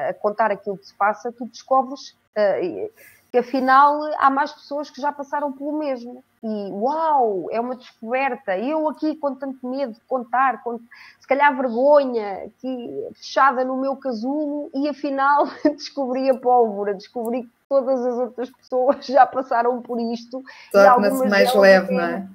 a 0.09 0.15
contar 0.15 0.51
aquilo 0.51 0.77
que 0.77 0.87
se 0.87 0.95
passa, 0.95 1.33
tu 1.33 1.47
descobres. 1.47 2.15
Uh, 2.37 2.91
que 3.31 3.39
afinal 3.39 4.01
há 4.19 4.29
mais 4.29 4.53
pessoas 4.53 4.91
que 4.91 5.01
já 5.01 5.13
passaram 5.13 5.53
pelo 5.53 5.79
mesmo. 5.79 6.23
E 6.43 6.71
uau, 6.73 7.49
é 7.51 7.61
uma 7.61 7.77
descoberta. 7.77 8.59
Eu 8.59 8.89
aqui 8.89 9.15
com 9.17 9.35
tanto 9.35 9.67
medo 9.67 9.93
de 9.93 10.01
contar, 10.01 10.63
com 10.65 10.79
se 11.21 11.29
calhar 11.29 11.55
vergonha, 11.55 12.45
aqui 12.47 13.09
fechada 13.15 13.65
no 13.65 13.77
meu 13.77 13.95
casulo, 13.97 14.71
e 14.75 14.89
afinal 14.89 15.47
descobri 15.77 16.29
a 16.29 16.35
pólvora, 16.35 16.95
descobri 16.95 17.43
que 17.43 17.51
todas 17.69 18.05
as 18.05 18.15
outras 18.15 18.51
pessoas 18.51 19.05
já 19.07 19.27
passaram 19.27 19.81
por 19.81 20.01
isto. 20.01 20.43
Torna-se 20.73 21.29
mais 21.29 21.55
leve, 21.55 21.93
não 21.93 22.05
é? 22.05 22.27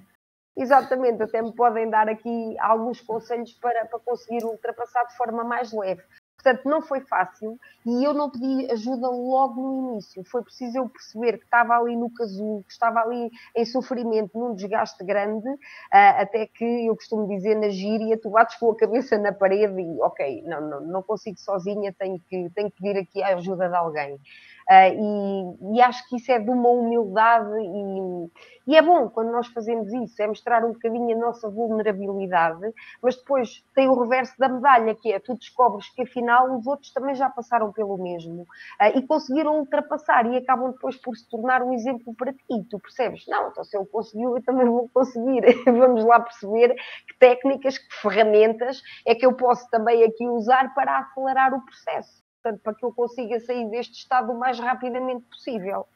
Exatamente, 0.58 1.22
até 1.22 1.42
me 1.42 1.54
podem 1.54 1.90
dar 1.90 2.08
aqui 2.08 2.58
alguns 2.60 3.02
conselhos 3.02 3.54
para, 3.54 3.86
para 3.86 4.00
conseguir 4.00 4.46
ultrapassar 4.46 5.04
de 5.06 5.18
forma 5.18 5.44
mais 5.44 5.74
leve. 5.74 6.02
Portanto, 6.46 6.70
não 6.70 6.82
foi 6.82 7.02
fácil 7.02 7.58
e 7.86 8.04
eu 8.04 8.14
não 8.14 8.30
pedi 8.30 8.72
ajuda 8.72 9.10
logo 9.10 9.60
no 9.60 9.94
início. 9.94 10.24
Foi 10.26 10.44
preciso 10.44 10.78
eu 10.78 10.88
perceber 10.88 11.40
que 11.40 11.46
estava 11.46 11.76
ali 11.76 11.96
no 11.96 12.10
casulo, 12.14 12.64
que 12.64 12.72
estava 12.72 13.00
ali 13.00 13.32
em 13.56 13.66
sofrimento, 13.66 14.38
num 14.38 14.54
desgaste 14.54 15.04
grande, 15.04 15.50
uh, 15.50 15.58
até 15.92 16.46
que 16.46 16.86
eu 16.86 16.96
costumo 16.96 17.28
dizer 17.28 17.56
na 17.56 17.70
gíria, 17.70 18.16
tu 18.18 18.30
bates 18.30 18.58
com 18.58 18.72
a 18.72 18.78
cabeça 18.78 19.18
na 19.18 19.34
parede 19.34 19.82
e, 19.82 20.02
ok, 20.02 20.44
não, 20.46 20.62
não, 20.62 20.82
não 20.82 21.04
consigo 21.04 21.40
sozinha, 21.40 21.92
tenho 21.98 22.20
que, 22.30 22.50
tenho 22.52 22.70
que 22.70 22.82
pedir 22.82 23.00
aqui 23.00 23.24
a 23.24 23.36
ajuda 23.36 23.68
de 23.68 23.76
alguém. 23.76 24.20
Uh, 24.68 25.62
e, 25.72 25.78
e, 25.78 25.82
acho 25.82 26.10
que 26.10 26.16
isso 26.16 26.32
é 26.32 26.40
de 26.40 26.50
uma 26.50 26.70
humildade 26.70 27.54
e, 27.60 28.32
e, 28.72 28.76
é 28.76 28.82
bom 28.82 29.08
quando 29.10 29.32
nós 29.32 29.46
fazemos 29.50 29.94
isso, 29.94 30.20
é 30.20 30.26
mostrar 30.26 30.66
um 30.66 30.74
bocadinho 30.74 31.16
a 31.16 31.20
nossa 31.20 31.48
vulnerabilidade, 31.48 32.74
mas 33.00 33.16
depois 33.16 33.64
tem 33.76 33.88
o 33.88 34.02
reverso 34.02 34.34
da 34.40 34.50
medalha, 34.50 34.96
que 34.96 35.12
é 35.12 35.20
tu 35.20 35.36
descobres 35.36 35.88
que 35.92 36.02
afinal 36.02 36.58
os 36.58 36.66
outros 36.66 36.92
também 36.92 37.14
já 37.14 37.30
passaram 37.30 37.72
pelo 37.72 37.96
mesmo 38.00 38.42
uh, 38.42 38.98
e 38.98 39.06
conseguiram 39.06 39.60
ultrapassar 39.60 40.26
e 40.26 40.38
acabam 40.38 40.72
depois 40.72 40.98
por 40.98 41.16
se 41.16 41.30
tornar 41.30 41.62
um 41.62 41.72
exemplo 41.72 42.16
para 42.16 42.34
ti. 42.34 42.66
Tu 42.68 42.80
percebes? 42.80 43.24
Não, 43.28 43.50
então 43.50 43.64
se 43.64 43.78
ele 43.78 43.86
conseguiu, 43.86 44.36
eu 44.36 44.44
também 44.44 44.66
vou 44.66 44.90
conseguir. 44.92 45.44
Vamos 45.66 46.04
lá 46.04 46.20
perceber 46.20 46.74
que 47.08 47.20
técnicas, 47.20 47.78
que 47.78 48.02
ferramentas 48.02 48.82
é 49.06 49.14
que 49.14 49.28
eu 49.28 49.34
posso 49.34 49.70
também 49.70 50.04
aqui 50.04 50.28
usar 50.28 50.74
para 50.74 50.98
acelerar 50.98 51.54
o 51.54 51.64
processo 51.64 52.25
portanto, 52.46 52.62
para 52.62 52.76
que 52.76 52.86
eu 52.86 52.94
consiga 52.94 53.40
sair 53.40 53.70
deste 53.70 53.94
estado 53.94 54.32
o 54.32 54.38
mais 54.38 54.60
rapidamente 54.60 55.26
possível. 55.26 55.88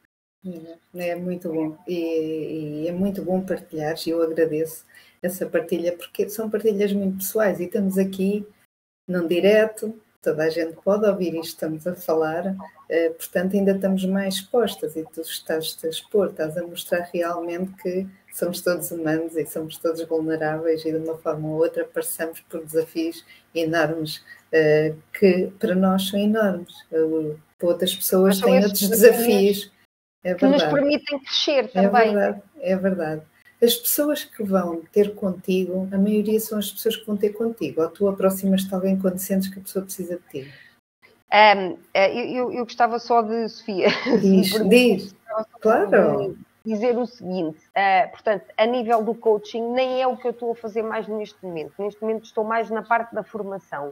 É, 0.95 1.09
é 1.09 1.15
muito 1.15 1.51
bom 1.51 1.77
e, 1.87 2.83
e 2.83 2.87
é 2.87 2.91
muito 2.91 3.21
bom 3.21 3.41
partilhar 3.41 3.95
e 4.07 4.09
eu 4.09 4.23
agradeço 4.23 4.85
essa 5.21 5.45
partilha 5.45 5.95
porque 5.95 6.29
são 6.29 6.49
partilhas 6.49 6.93
muito 6.93 7.17
pessoais 7.17 7.59
e 7.59 7.65
estamos 7.65 7.97
aqui 7.97 8.47
num 9.07 9.27
direto, 9.27 9.99
toda 10.21 10.43
a 10.43 10.49
gente 10.49 10.77
pode 10.81 11.05
ouvir 11.05 11.35
isto, 11.35 11.55
estamos 11.55 11.85
a 11.85 11.93
falar, 11.93 12.55
eh, 12.87 13.09
portanto 13.09 13.55
ainda 13.55 13.71
estamos 13.71 14.05
mais 14.05 14.35
expostas 14.35 14.95
e 14.95 15.03
tu 15.03 15.21
estás 15.21 15.77
a 15.83 15.87
expor, 15.87 16.29
estás 16.29 16.55
a 16.57 16.65
mostrar 16.65 17.09
realmente 17.11 17.73
que 17.81 18.07
somos 18.31 18.61
todos 18.61 18.91
humanos 18.91 19.35
e 19.35 19.45
somos 19.45 19.77
todos 19.77 20.01
vulneráveis 20.07 20.85
e 20.85 20.91
de 20.91 20.97
uma 20.97 21.17
forma 21.17 21.47
ou 21.47 21.55
outra 21.55 21.85
passamos 21.85 22.39
por 22.41 22.63
desafios 22.63 23.25
enormes 23.53 24.17
uh, 24.53 24.95
que 25.17 25.51
para 25.59 25.75
nós 25.75 26.07
são 26.07 26.19
enormes. 26.19 26.73
Para 26.89 27.67
outras 27.67 27.95
pessoas 27.95 28.39
têm 28.39 28.63
outros 28.63 28.87
desafios. 28.87 29.71
É 30.23 30.33
que 30.33 30.45
nos 30.45 30.63
permitem 30.63 31.19
crescer 31.19 31.65
é 31.65 31.67
também. 31.67 32.01
É 32.01 32.13
verdade, 32.13 32.41
é 32.59 32.75
verdade. 32.75 33.21
As 33.61 33.75
pessoas 33.75 34.23
que 34.23 34.43
vão 34.43 34.81
ter 34.91 35.13
contigo, 35.15 35.87
a 35.91 35.97
maioria 35.97 36.39
são 36.39 36.59
as 36.59 36.71
pessoas 36.71 36.95
que 36.95 37.05
vão 37.05 37.17
ter 37.17 37.29
contigo, 37.29 37.81
ou 37.81 37.89
tu 37.89 38.07
aproximas-te 38.07 38.73
alguém 38.73 38.97
quando 38.97 39.17
sentes 39.17 39.49
que 39.49 39.59
a 39.59 39.61
pessoa 39.61 39.83
precisa 39.83 40.17
de 40.17 40.43
ti. 40.43 40.53
Um, 41.31 41.77
eh, 41.93 42.31
eu, 42.31 42.51
eu, 42.51 42.63
gostava 42.63 42.97
só 42.99 43.21
de, 43.21 43.49
Sofia. 43.49 43.89
Diz, 44.21 44.51
diz. 44.67 45.15
Claro 45.61 46.35
dizer 46.69 46.97
o 46.97 47.05
seguinte: 47.05 47.59
uh, 47.69 48.11
portanto, 48.11 48.45
a 48.57 48.65
nível 48.65 49.03
do 49.03 49.15
coaching, 49.15 49.71
nem 49.71 50.01
é 50.01 50.07
o 50.07 50.15
que 50.15 50.27
eu 50.27 50.31
estou 50.31 50.51
a 50.51 50.55
fazer 50.55 50.83
mais 50.83 51.07
neste 51.07 51.43
momento. 51.43 51.73
Neste 51.79 52.01
momento 52.01 52.25
estou 52.25 52.43
mais 52.43 52.69
na 52.69 52.83
parte 52.83 53.13
da 53.13 53.23
formação. 53.23 53.91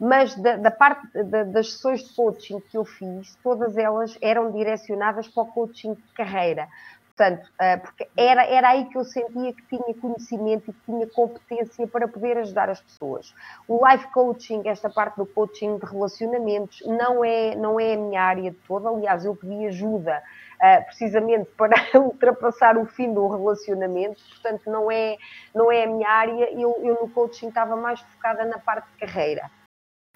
Mas 0.00 0.34
da, 0.34 0.56
da 0.56 0.70
parte 0.70 1.06
da, 1.24 1.44
das 1.44 1.72
sessões 1.72 2.02
de 2.02 2.14
coaching 2.14 2.60
que 2.60 2.76
eu 2.76 2.84
fiz, 2.84 3.36
todas 3.42 3.76
elas 3.76 4.18
eram 4.20 4.50
direcionadas 4.50 5.28
para 5.28 5.42
o 5.44 5.46
coaching 5.46 5.94
de 5.94 6.02
carreira. 6.14 6.68
Portanto, 7.16 7.46
uh, 7.46 7.80
porque 7.80 8.08
era, 8.16 8.44
era 8.44 8.70
aí 8.70 8.86
que 8.86 8.98
eu 8.98 9.04
sentia 9.04 9.52
que 9.52 9.62
tinha 9.68 9.94
conhecimento 10.00 10.70
e 10.70 10.72
que 10.72 10.80
tinha 10.84 11.06
competência 11.06 11.86
para 11.86 12.08
poder 12.08 12.38
ajudar 12.38 12.68
as 12.68 12.80
pessoas. 12.80 13.32
O 13.68 13.86
life 13.88 14.08
coaching, 14.08 14.62
esta 14.64 14.90
parte 14.90 15.16
do 15.16 15.26
coaching 15.26 15.78
de 15.78 15.86
relacionamentos, 15.86 16.82
não 16.84 17.24
é, 17.24 17.54
não 17.54 17.78
é 17.78 17.94
a 17.94 17.96
minha 17.96 18.20
área 18.20 18.50
de 18.50 18.56
toda. 18.66 18.88
Aliás, 18.88 19.24
eu 19.24 19.36
pedi 19.36 19.66
ajuda 19.66 20.20
uh, 20.64 20.84
precisamente 20.86 21.50
para 21.56 21.74
ultrapassar 22.00 22.78
o 22.78 22.86
fim 22.86 23.12
do 23.12 23.28
relacionamento, 23.28 24.20
portanto, 24.30 24.70
não 24.70 24.90
é, 24.90 25.18
não 25.54 25.70
é 25.70 25.84
a 25.84 25.86
minha 25.86 26.08
área. 26.08 26.50
Eu, 26.52 26.74
eu 26.82 26.94
no 27.02 27.10
coaching 27.10 27.48
estava 27.48 27.76
mais 27.76 28.00
focada 28.00 28.44
na 28.44 28.58
parte 28.58 28.90
de 28.92 28.98
carreira. 28.98 29.50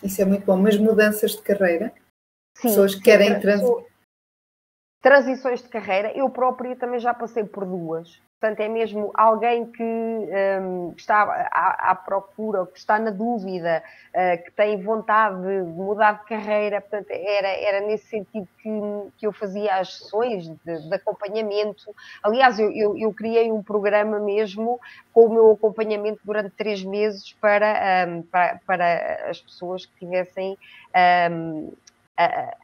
Isso 0.03 0.23
é 0.23 0.25
muito 0.25 0.47
bom. 0.47 0.57
Mas 0.57 0.77
mudanças 0.79 1.33
de 1.33 1.43
carreira? 1.43 1.93
Sim, 2.57 2.69
Pessoas 2.69 2.95
que 2.95 3.03
querem 3.03 3.39
trans... 3.41 3.63
transições 5.03 5.63
de 5.63 5.69
carreira, 5.69 6.17
eu 6.17 6.31
própria 6.31 6.75
também 6.75 6.99
já 6.99 7.13
passei 7.13 7.45
por 7.45 7.65
duas. 7.65 8.21
Portanto, 8.41 8.61
é 8.61 8.69
mesmo 8.69 9.11
alguém 9.15 9.67
que 9.67 9.83
um, 9.83 10.95
está 10.97 11.23
à, 11.51 11.91
à, 11.91 11.95
procura, 11.97 12.65
que 12.67 12.79
está 12.79 12.97
na 12.97 13.11
dúvida, 13.11 13.83
uh, 14.15 14.45
que 14.45 14.53
tem 14.53 14.81
vontade 14.81 15.43
de 15.43 15.63
mudar 15.73 16.21
de 16.21 16.25
carreira. 16.25 16.81
Portanto, 16.81 17.11
era, 17.11 17.49
era 17.49 17.81
nesse 17.85 18.07
sentido 18.07 18.47
que, 18.63 18.71
que 19.19 19.27
eu 19.27 19.33
fazia 19.33 19.75
as 19.75 19.99
sessões 19.99 20.47
de, 20.47 20.89
de 20.89 20.95
acompanhamento. 20.95 21.93
Aliás, 22.23 22.61
eu, 22.61 22.71
eu, 22.71 22.97
eu, 22.97 23.13
criei 23.13 23.51
um 23.51 23.61
programa 23.61 24.21
mesmo 24.21 24.79
com 25.13 25.27
o 25.27 25.31
meu 25.31 25.51
acompanhamento 25.51 26.21
durante 26.25 26.51
três 26.51 26.85
meses 26.85 27.33
para, 27.41 28.07
um, 28.09 28.23
para, 28.23 28.61
para, 28.65 29.31
as 29.31 29.41
pessoas 29.41 29.85
que 29.85 29.99
tivessem. 29.99 30.57
Um, 31.29 31.73
a, 32.17 32.55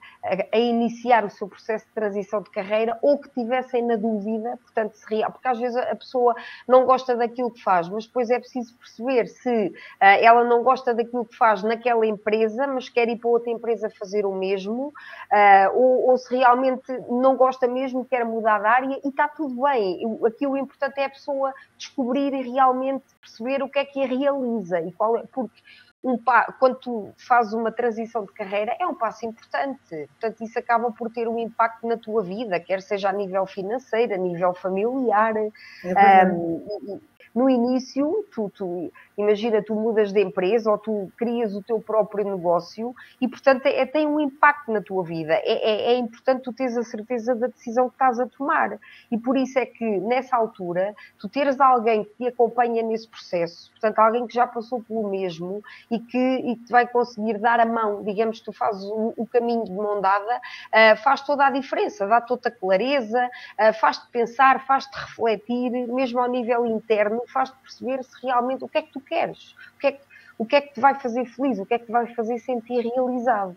a, 0.53 0.59
iniciar 0.59 1.25
o 1.25 1.31
seu 1.31 1.47
processo 1.47 1.87
de 1.87 1.93
transição 1.93 2.43
de 2.43 2.51
carreira 2.51 2.99
ou 3.03 3.19
que 3.19 3.29
tivessem 3.29 3.83
na 3.83 3.97
dúvida, 3.97 4.59
portanto, 4.63 4.95
se 4.95 5.07
real, 5.15 5.31
porque 5.31 5.47
às 5.47 5.59
vezes 5.59 5.77
a 5.77 5.95
pessoa 5.95 6.35
não 6.67 6.87
gosta 6.87 7.15
daquilo 7.15 7.51
que 7.51 7.63
faz, 7.63 7.89
mas 7.89 8.07
depois 8.07 8.31
é 8.31 8.39
preciso 8.39 8.75
perceber 8.79 9.27
se 9.27 9.67
uh, 9.69 9.73
ela 10.01 10.45
não 10.45 10.63
gosta 10.63 10.95
daquilo 10.95 11.27
que 11.27 11.37
faz 11.37 11.63
naquela 11.63 12.07
empresa, 12.07 12.67
mas 12.67 12.89
quer 12.89 13.09
ir 13.09 13.17
para 13.17 13.31
outra 13.31 13.51
empresa 13.51 13.91
fazer 13.91 14.25
o 14.25 14.35
mesmo, 14.35 14.89
uh, 14.89 15.77
ou, 15.77 16.11
ou, 16.11 16.17
se 16.17 16.35
realmente 16.35 16.91
não 17.11 17.37
gosta 17.37 17.69
mesmo, 17.69 18.05
quer 18.05 18.25
mudar 18.25 18.61
de 18.61 18.67
área 18.67 19.01
e 19.05 19.09
está 19.09 19.29
tudo 19.29 19.63
bem. 19.63 20.01
Aqui 20.27 20.47
o 20.47 20.57
importante 20.57 20.99
é 20.99 21.05
a 21.05 21.11
pessoa 21.11 21.53
descobrir 21.77 22.33
e 22.33 22.51
realmente 22.51 23.05
perceber 23.21 23.63
o 23.63 23.69
que 23.69 23.79
é 23.79 23.85
que 23.85 24.03
a 24.03 24.07
realiza 24.07 24.81
e 24.81 24.93
qual 24.93 25.19
é, 25.19 25.25
porque 25.33 25.61
um 26.05 26.21
quando 26.59 26.77
tu 26.77 27.13
fazes 27.17 27.55
uma 27.55 27.73
transição 27.73 28.27
de 28.27 28.33
carreira, 28.33 28.77
é 28.79 28.87
um 28.87 28.95
passo 28.95 29.25
importante. 29.25 30.07
Portanto, 30.21 30.45
isso 30.45 30.59
acaba 30.59 30.93
por 30.93 31.11
ter 31.11 31.27
um 31.27 31.39
impacto 31.39 31.87
na 31.87 31.97
tua 31.97 32.23
vida, 32.23 32.61
quer 32.61 32.83
seja 32.83 33.09
a 33.09 33.13
nível 33.13 33.47
financeiro, 33.47 34.13
a 34.15 34.19
nível 34.19 34.53
familiar. 34.53 35.35
É 35.83 36.27
um, 36.27 37.01
no 37.35 37.51
início, 37.51 38.25
tu, 38.33 38.53
tu, 38.55 38.93
imagina, 39.17 39.63
tu 39.63 39.75
mudas 39.75 40.13
de 40.13 40.21
empresa 40.21 40.71
ou 40.71 40.79
tu 40.79 41.13
crias 41.17 41.55
o 41.55 41.63
teu 41.63 41.81
próprio 41.81 42.25
negócio 42.25 42.95
e, 43.21 43.29
portanto, 43.29 43.67
é, 43.67 43.87
tem 43.87 44.07
um 44.07 44.19
impacto 44.21 44.73
na 44.73 44.81
tua 44.81 45.05
vida. 45.05 45.35
É, 45.35 45.53
é, 45.53 45.93
é, 45.93 45.97
importante 45.97 46.43
tu 46.43 46.53
teres 46.53 46.77
a 46.77 46.83
certeza 46.83 47.35
da 47.35 47.47
decisão 47.47 47.89
que 47.89 47.95
estás 47.95 48.19
a 48.19 48.27
tomar. 48.27 48.79
E 49.11 49.19
por 49.19 49.37
isso 49.37 49.59
é 49.59 49.67
que, 49.67 49.85
nessa 50.01 50.37
altura, 50.37 50.95
tu 51.19 51.29
teres 51.29 51.61
alguém 51.61 52.05
que 52.05 52.11
te 52.17 52.27
acompanha 52.27 52.83
nesse 52.83 53.09
processo, 53.09 53.71
portanto, 53.73 53.99
alguém 53.99 54.27
que 54.27 54.35
já 54.35 54.47
passou 54.47 54.83
pelo 54.83 55.09
mesmo 55.09 55.63
e 55.91 55.99
que, 55.99 56.19
e 56.19 56.57
que 56.57 56.71
vai 56.71 56.87
conseguir 56.87 57.39
dar 57.39 57.61
a 57.61 57.67
mão, 57.67 58.03
digamos, 58.03 58.41
tu 58.41 58.53
fazes 58.53 58.85
o, 58.85 59.15
o 59.17 59.27
caminho 59.27 59.65
de 59.65 59.73
mão 59.73 60.01
dada, 60.01 60.37
uh, 60.37 60.97
faz 61.03 61.21
toda 61.23 61.47
a 61.47 61.51
diferença, 61.51 62.07
dá 62.07 62.21
toda 62.21 62.49
a 62.49 62.53
clareza, 62.53 63.27
uh, 63.27 63.73
faz-te 63.75 64.09
pensar, 64.11 64.65
faz-te 64.67 64.95
refletir, 64.97 65.71
mesmo 65.89 66.21
ao 66.21 66.29
nível 66.29 66.67
interno, 66.67 67.23
faz-te 67.33 67.57
perceber 67.59 68.03
se 68.03 68.23
realmente 68.23 68.65
o 68.65 68.69
que 68.69 68.79
é 68.79 68.83
que 68.83 68.93
tu 68.93 69.01
queres, 69.05 69.55
o 69.77 69.79
que 69.79 69.87
é 69.87 69.93
que, 69.93 70.03
o 70.39 70.47
que, 70.47 70.57
é 70.57 70.61
que 70.61 70.75
te 70.75 70.81
vai 70.81 70.99
fazer 71.01 71.25
feliz, 71.27 71.59
o 71.59 71.67
que 71.67 71.75
é 71.75 71.79
que 71.79 71.87
te 71.87 71.93
vai 71.93 72.13
fazer 72.15 72.39
sentir 72.39 72.85
realizado. 72.85 73.57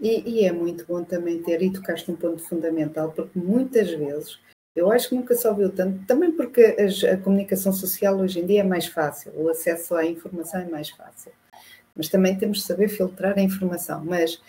E, 0.00 0.22
e 0.28 0.44
é 0.44 0.52
muito 0.52 0.86
bom 0.86 1.02
também 1.02 1.42
ter, 1.42 1.60
e 1.62 1.72
tocaste 1.72 2.10
um 2.10 2.16
ponto 2.16 2.42
fundamental, 2.42 3.12
porque 3.12 3.38
muitas 3.38 3.90
vezes, 3.90 4.38
eu 4.74 4.90
acho 4.92 5.08
que 5.08 5.14
nunca 5.16 5.34
se 5.34 5.46
ouviu 5.46 5.70
tanto, 5.70 6.06
também 6.06 6.30
porque 6.32 6.76
a, 6.78 7.14
a 7.14 7.16
comunicação 7.16 7.72
social 7.72 8.16
hoje 8.16 8.40
em 8.40 8.46
dia 8.46 8.60
é 8.60 8.64
mais 8.64 8.86
fácil, 8.86 9.32
o 9.34 9.48
acesso 9.48 9.94
à 9.94 10.04
informação 10.04 10.60
é 10.60 10.68
mais 10.68 10.90
fácil. 10.90 11.32
Mas 11.96 12.08
também 12.08 12.38
temos 12.38 12.58
de 12.58 12.64
saber 12.64 12.88
filtrar 12.88 13.36
a 13.36 13.42
informação. 13.42 14.04
Mas 14.04 14.40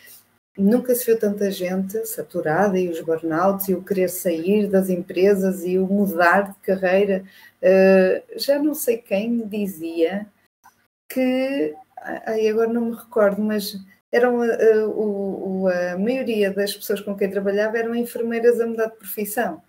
nunca 0.60 0.94
se 0.94 1.06
viu 1.06 1.18
tanta 1.18 1.50
gente 1.50 2.06
saturada 2.06 2.78
e 2.78 2.90
os 2.90 3.02
burnouts 3.02 3.70
e 3.70 3.74
o 3.74 3.84
querer 3.84 4.10
sair 4.10 4.68
das 4.68 4.90
empresas 4.90 5.64
e 5.64 5.78
o 5.78 5.88
mudar 5.88 6.52
de 6.52 6.60
carreira. 6.60 7.24
Uh, 7.62 8.40
já 8.40 8.60
não 8.60 8.74
sei 8.76 8.98
quem 8.98 9.30
me 9.30 9.46
dizia 9.46 10.28
que, 11.10 11.74
ai, 12.26 12.48
agora 12.48 12.72
não 12.72 12.86
me 12.86 12.96
recordo, 12.96 13.42
mas 13.42 13.76
eram 14.12 14.42
a, 14.42 14.46
a, 14.46 15.94
a, 15.94 15.98
maioria 15.98 16.52
das 16.52 16.74
pessoas 16.76 17.02
com 17.02 17.16
quem 17.16 17.30
trabalhava 17.30 17.78
eram 17.78 17.96
enfermeiras 17.96 18.60
a 18.60 18.68
mudar 18.68 18.88
de 18.88 18.98
profissão. 18.98 19.62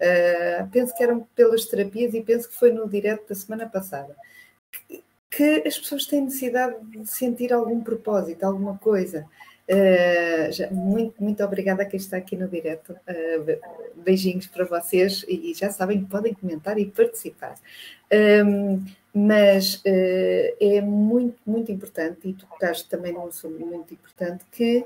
Uh, 0.00 0.68
penso 0.70 0.94
que 0.94 1.02
eram 1.02 1.20
pelas 1.34 1.66
terapias 1.66 2.12
e 2.14 2.20
penso 2.20 2.48
que 2.48 2.56
foi 2.56 2.72
no 2.72 2.88
direto 2.88 3.28
da 3.28 3.34
semana 3.34 3.68
passada. 3.68 4.14
Que, 4.70 5.04
que 5.30 5.62
as 5.66 5.78
pessoas 5.78 6.06
têm 6.06 6.22
necessidade 6.22 6.76
de 6.86 7.06
sentir 7.06 7.52
algum 7.52 7.82
propósito, 7.82 8.44
alguma 8.44 8.76
coisa. 8.78 9.26
Uh, 9.66 10.52
já, 10.52 10.70
muito, 10.70 11.22
muito 11.22 11.42
obrigada 11.42 11.82
a 11.82 11.86
quem 11.86 11.96
está 11.96 12.18
aqui 12.18 12.36
no 12.36 12.48
direto. 12.48 12.92
Uh, 12.92 13.58
beijinhos 13.96 14.46
para 14.46 14.64
vocês 14.64 15.24
e, 15.26 15.50
e, 15.50 15.54
já 15.54 15.70
sabem 15.70 16.04
que 16.04 16.10
podem 16.10 16.34
comentar 16.34 16.78
e 16.78 16.86
participar. 16.86 17.56
Um, 18.12 18.16
ehm, 18.16 18.84
mas 19.14 19.76
uh, 19.76 20.56
é 20.60 20.80
muito, 20.80 21.38
muito 21.46 21.70
importante, 21.72 22.28
e 22.28 22.32
tu 22.34 22.46
tocaste 22.46 22.88
também 22.88 23.12
num 23.12 23.26
assunto 23.26 23.64
muito 23.64 23.94
importante, 23.94 24.44
que 24.50 24.84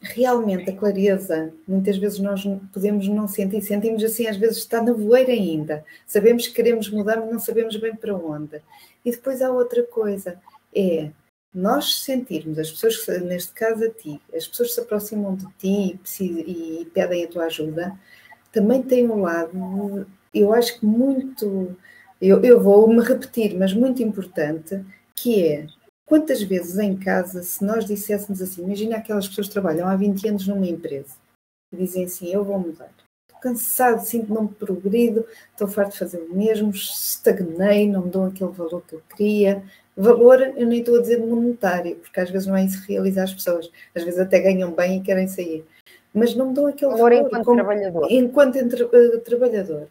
realmente 0.00 0.70
a 0.70 0.76
clareza, 0.76 1.52
muitas 1.66 1.96
vezes 1.96 2.18
nós 2.18 2.44
podemos 2.72 3.08
não 3.08 3.26
sentir, 3.26 3.62
sentimos 3.62 4.04
assim, 4.04 4.26
às 4.26 4.36
vezes 4.36 4.58
está 4.58 4.82
na 4.82 4.92
voeira 4.92 5.32
ainda. 5.32 5.84
Sabemos 6.06 6.46
que 6.46 6.54
queremos 6.54 6.90
mudar, 6.90 7.16
mas 7.16 7.32
não 7.32 7.38
sabemos 7.38 7.76
bem 7.76 7.96
para 7.96 8.14
onde. 8.14 8.60
E 9.04 9.10
depois 9.10 9.42
há 9.42 9.50
outra 9.50 9.82
coisa, 9.82 10.38
é 10.74 11.10
nós 11.54 12.02
sentirmos, 12.02 12.58
as 12.58 12.70
pessoas, 12.70 13.22
neste 13.22 13.52
caso 13.52 13.84
a 13.84 13.90
ti, 13.90 14.20
as 14.34 14.46
pessoas 14.46 14.68
que 14.68 14.74
se 14.74 14.80
aproximam 14.80 15.34
de 15.34 15.46
ti 15.58 16.00
e, 16.20 16.82
e 16.82 16.84
pedem 16.86 17.24
a 17.24 17.28
tua 17.28 17.44
ajuda, 17.44 17.98
também 18.52 18.82
tem 18.82 19.08
um 19.10 19.20
lado, 19.20 20.06
eu 20.32 20.52
acho 20.52 20.78
que 20.78 20.86
muito, 20.86 21.76
eu, 22.20 22.42
eu 22.42 22.60
vou 22.60 22.88
me 22.88 23.02
repetir, 23.02 23.56
mas 23.56 23.72
muito 23.72 24.02
importante, 24.02 24.84
que 25.14 25.44
é 25.44 25.66
quantas 26.06 26.42
vezes 26.42 26.78
em 26.78 26.96
casa, 26.96 27.42
se 27.42 27.64
nós 27.64 27.84
disséssemos 27.84 28.40
assim, 28.40 28.62
imagina 28.62 28.96
aquelas 28.96 29.28
pessoas 29.28 29.48
que 29.48 29.52
trabalham 29.52 29.88
há 29.88 29.96
20 29.96 30.28
anos 30.28 30.46
numa 30.46 30.66
empresa 30.66 31.16
e 31.72 31.76
dizem 31.76 32.04
assim, 32.04 32.32
eu 32.32 32.44
vou 32.44 32.58
mudar. 32.58 32.90
Estou 33.28 33.40
cansado, 33.40 34.06
sinto-me 34.06 34.48
progredido, 34.48 35.26
estou 35.50 35.66
farto 35.68 35.92
de 35.92 35.98
fazer 35.98 36.18
o 36.18 36.34
mesmo, 36.34 36.70
estagnei, 36.70 37.90
não 37.90 38.04
me 38.04 38.10
dão 38.10 38.26
aquele 38.26 38.52
valor 38.52 38.82
que 38.82 38.94
eu 38.94 39.02
queria, 39.08 39.62
Valor, 39.96 40.42
eu 40.56 40.66
nem 40.66 40.80
estou 40.80 40.98
a 40.98 41.00
dizer 41.00 41.18
monetário, 41.18 41.96
porque 41.96 42.20
às 42.20 42.28
vezes 42.28 42.46
não 42.46 42.54
é 42.54 42.64
isso 42.64 42.84
que 42.84 42.92
realiza 42.92 43.22
as 43.22 43.32
pessoas. 43.32 43.70
Às 43.94 44.04
vezes 44.04 44.20
até 44.20 44.40
ganham 44.40 44.70
bem 44.72 44.98
e 44.98 45.02
querem 45.02 45.26
sair. 45.26 45.64
Mas 46.12 46.34
não 46.34 46.48
me 46.48 46.54
dão 46.54 46.66
aquele 46.66 46.90
valor, 46.90 47.10
valor 47.10 47.26
enquanto 47.26 47.44
como, 47.44 47.56
trabalhador. 47.56 48.06
Enquanto 48.10 48.56
entre, 48.56 48.82
uh, 48.82 49.20
trabalhador. 49.20 49.88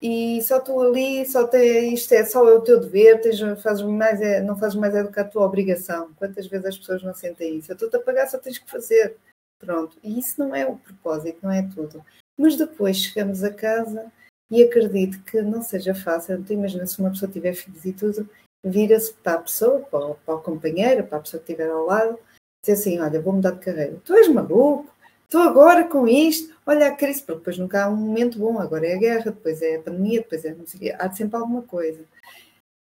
E 0.00 0.40
só 0.42 0.58
estou 0.58 0.80
ali, 0.80 1.26
só 1.26 1.46
tem, 1.46 1.92
isto 1.92 2.12
é 2.14 2.24
só 2.24 2.48
é 2.48 2.54
o 2.54 2.60
teu 2.60 2.80
dever, 2.80 3.20
tens, 3.20 3.40
fazes 3.60 3.82
mais, 3.82 4.20
é, 4.20 4.40
não 4.40 4.56
fazes 4.56 4.76
mais 4.76 4.94
é 4.94 5.02
do 5.02 5.10
que 5.10 5.20
a 5.20 5.24
tua 5.24 5.44
obrigação. 5.44 6.10
Quantas 6.16 6.46
vezes 6.46 6.66
as 6.66 6.78
pessoas 6.78 7.02
não 7.02 7.12
sentem 7.12 7.58
isso? 7.58 7.72
Eu 7.72 7.74
estou-te 7.74 7.96
a 7.96 8.00
pagar, 8.00 8.28
só 8.28 8.38
tens 8.38 8.58
que 8.58 8.70
fazer. 8.70 9.16
Pronto. 9.58 9.98
E 10.02 10.18
isso 10.18 10.38
não 10.38 10.54
é 10.54 10.64
o 10.64 10.76
propósito, 10.76 11.40
não 11.42 11.50
é 11.50 11.62
tudo. 11.74 12.04
Mas 12.38 12.56
depois 12.56 12.96
chegamos 12.96 13.42
a 13.42 13.52
casa 13.52 14.10
e 14.50 14.62
acredito 14.62 15.22
que 15.24 15.42
não 15.42 15.60
seja 15.60 15.94
fácil. 15.94 16.36
Então, 16.36 16.56
imagina 16.56 16.86
se 16.86 16.98
uma 17.00 17.10
pessoa 17.10 17.30
tiver 17.30 17.52
filhos 17.52 17.84
e 17.84 17.92
tudo 17.92 18.28
vira-se 18.64 19.12
para 19.14 19.34
a 19.34 19.42
pessoa, 19.42 19.80
para 19.80 20.06
o, 20.06 20.14
para 20.14 20.38
companheiro, 20.38 21.04
para 21.04 21.18
a 21.18 21.20
pessoa 21.20 21.42
que 21.42 21.52
estiver 21.52 21.70
ao 21.70 21.86
lado, 21.86 22.18
diz 22.64 22.78
assim: 22.78 23.00
Olha, 23.00 23.20
vou 23.20 23.32
mudar 23.32 23.52
de 23.52 23.60
carreira. 23.60 23.96
Tu 24.04 24.14
és 24.14 24.28
maluco? 24.28 24.92
Estou 25.24 25.42
agora 25.42 25.84
com 25.84 26.08
isto. 26.08 26.54
Olha 26.66 26.88
a 26.88 26.94
crise, 26.96 27.22
porque 27.22 27.38
depois 27.38 27.58
nunca 27.58 27.84
há 27.84 27.88
um 27.88 27.96
momento 27.96 28.38
bom. 28.38 28.58
Agora 28.58 28.86
é 28.86 28.94
a 28.94 28.98
guerra, 28.98 29.30
depois 29.30 29.62
é 29.62 29.76
a 29.76 29.80
pandemia, 29.80 30.20
depois 30.20 30.44
é 30.44 30.54
não 30.54 30.66
sei 30.66 30.92
Há 30.92 31.10
sempre 31.12 31.36
alguma 31.36 31.62
coisa. 31.62 32.04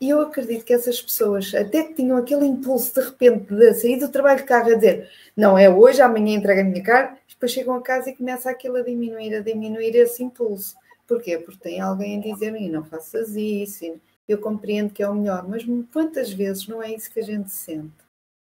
E 0.02 0.10
eu 0.10 0.22
acredito 0.22 0.64
que 0.64 0.74
essas 0.74 1.02
pessoas, 1.02 1.54
até 1.54 1.84
que 1.84 1.94
tinham 1.94 2.18
aquele 2.18 2.46
impulso 2.46 2.94
de 2.94 3.02
repente 3.02 3.54
de 3.54 3.74
sair 3.74 4.00
do 4.00 4.08
trabalho 4.10 4.40
de 4.40 4.46
carro 4.46 4.72
a 4.72 4.76
dizer 4.76 5.10
não 5.36 5.58
é 5.58 5.70
hoje, 5.70 6.02
amanhã 6.02 6.38
entrega 6.38 6.62
a 6.62 6.64
minha 6.64 6.82
carne, 6.82 7.18
depois 7.28 7.52
chegam 7.52 7.76
a 7.76 7.82
casa 7.82 8.10
e 8.10 8.16
começa 8.16 8.50
aquilo 8.50 8.78
a 8.78 8.82
diminuir, 8.82 9.36
a 9.36 9.42
diminuir 9.42 9.96
esse 9.96 10.24
impulso. 10.24 10.76
Porquê? 11.06 11.38
Porque 11.38 11.60
tem 11.60 11.82
alguém 11.82 12.18
a 12.18 12.22
dizer 12.22 12.52
não 12.70 12.86
faças 12.86 13.36
isso, 13.36 14.00
eu 14.32 14.38
compreendo 14.38 14.94
que 14.94 15.02
é 15.02 15.10
o 15.10 15.16
melhor, 15.16 15.48
mas 15.48 15.66
quantas 15.92 16.32
vezes 16.32 16.68
não 16.68 16.82
é 16.82 16.94
isso 16.94 17.10
que 17.12 17.20
a 17.20 17.24
gente 17.24 17.50
sente? 17.50 17.92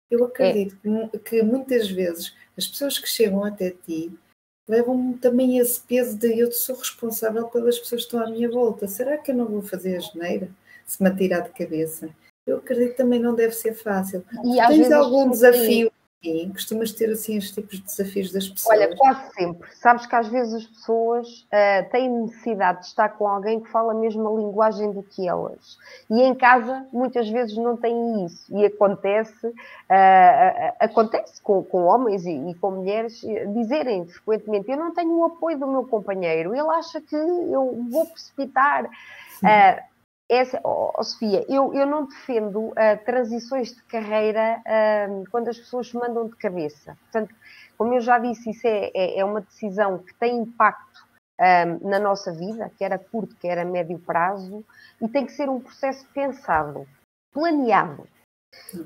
Eu 0.10 0.24
acredito 0.26 0.76
é. 1.14 1.18
que, 1.20 1.44
muitas 1.44 1.90
vezes 1.90 2.36
as 2.58 2.68
pessoas 2.68 2.98
que 2.98 3.08
chegam 3.08 3.44
até 3.44 3.72
ti 3.72 4.12
levam 4.68 5.14
também 5.14 5.60
esse 5.60 5.80
peso 5.82 6.18
de 6.18 6.40
eu 6.40 6.52
sou 6.52 6.76
responsável 6.76 7.48
pelas 7.48 7.78
pessoas 7.78 8.02
que 8.02 8.08
estão 8.08 8.20
à 8.20 8.30
minha 8.30 8.50
volta. 8.50 8.88
Será 8.88 9.18
que 9.18 9.32
eu 9.32 9.36
não 9.36 9.46
vou 9.46 9.62
fazer 9.62 9.98
a 9.98 10.00
geneira 10.00 10.50
se 10.86 11.02
me 11.02 11.10
atirar 11.10 11.42
de 11.42 11.50
cabeça? 11.52 12.10
Eu 12.48 12.58
acredito 12.58 12.92
que 12.92 12.98
também 12.98 13.20
não 13.20 13.36
deve 13.36 13.54
ser 13.54 13.74
fácil. 13.74 14.24
E 14.44 14.68
Tens 14.68 14.92
algum 14.92 15.30
desafio 15.30 15.92
Sim, 16.24 16.49
costumas 16.51 16.91
ter 16.91 17.11
assim 17.11 17.38
estes 17.38 17.53
tipos 17.53 17.78
de 17.78 17.84
desafios 17.84 18.32
das 18.32 18.49
pessoas? 18.49 18.80
Olha, 18.80 18.95
quase 18.97 19.32
sempre. 19.34 19.70
Sabes 19.76 20.07
que 20.07 20.16
às 20.16 20.28
vezes 20.28 20.53
as 20.55 20.66
pessoas 20.66 21.41
uh, 21.41 21.89
têm 21.91 22.09
necessidade 22.09 22.80
de 22.80 22.88
estar 22.88 23.09
com 23.09 23.28
alguém 23.28 23.59
que 23.59 23.70
fala 23.70 23.93
a 23.93 23.95
mesma 23.95 24.28
linguagem 24.32 24.91
do 24.91 25.03
que 25.03 25.28
elas. 25.28 25.78
E 26.09 26.24
em 26.24 26.34
casa, 26.34 26.88
muitas 26.91 27.30
vezes 27.30 27.55
não 27.57 27.78
têm 27.78 28.26
isso. 28.26 28.45
E 28.57 28.66
acontece, 28.66 29.47
uh, 29.47 30.74
acontece 30.80 31.39
com, 31.43 31.63
com 31.63 31.84
homens 31.84 32.26
e, 32.26 32.32
e, 32.32 32.55
com 32.55 32.72
mulheres 32.72 33.22
dizerem 33.53 34.07
frequentemente: 34.07 34.72
Eu 34.72 34.78
não 34.78 34.95
tenho 34.95 35.11
o 35.20 35.26
apoio 35.26 35.59
do 35.59 35.68
meu 35.68 35.86
companheiro, 35.86 36.55
ele 36.55 36.70
acha 36.72 36.99
que 37.01 37.16
eu 37.16 37.86
vou 37.91 38.05
precipitar. 38.07 38.89
Essa, 40.30 40.59
oh, 40.63 40.91
oh, 40.97 41.03
Sofia, 41.03 41.45
eu, 41.47 41.71
eu 41.73 41.86
não 41.86 42.07
defendo 42.07 42.69
uh, 42.69 42.73
transições 43.05 43.76
de 43.76 43.84
carreira 43.84 44.59
uh, 44.59 45.23
quando 45.30 45.49
as 45.49 45.57
pessoas 45.57 45.89
se 45.89 45.95
mandam 45.95 46.28
de 46.28 46.36
cabeça. 46.36 46.97
Portanto, 47.03 47.36
como 47.78 47.93
eu 47.93 48.01
já 48.01 48.17
disse, 48.17 48.49
isso 48.49 48.65
é, 48.65 48.89
é, 48.93 49.19
é 49.19 49.26
uma 49.26 49.41
decisão 49.41 49.99
que 49.99 50.13
tem 50.15 50.39
impacto 50.39 51.05
uh, 51.39 51.88
na 51.88 51.99
nossa 51.99 52.32
vida, 52.32 52.71
quer 52.78 52.91
a 52.91 52.97
curto, 52.97 53.36
quer 53.36 53.59
a 53.59 53.65
médio 53.65 53.99
prazo, 53.99 54.65
e 54.99 55.07
tem 55.07 55.26
que 55.26 55.32
ser 55.32 55.47
um 55.47 55.59
processo 55.59 56.07
pensado, 56.13 56.88
planeado. 57.32 58.07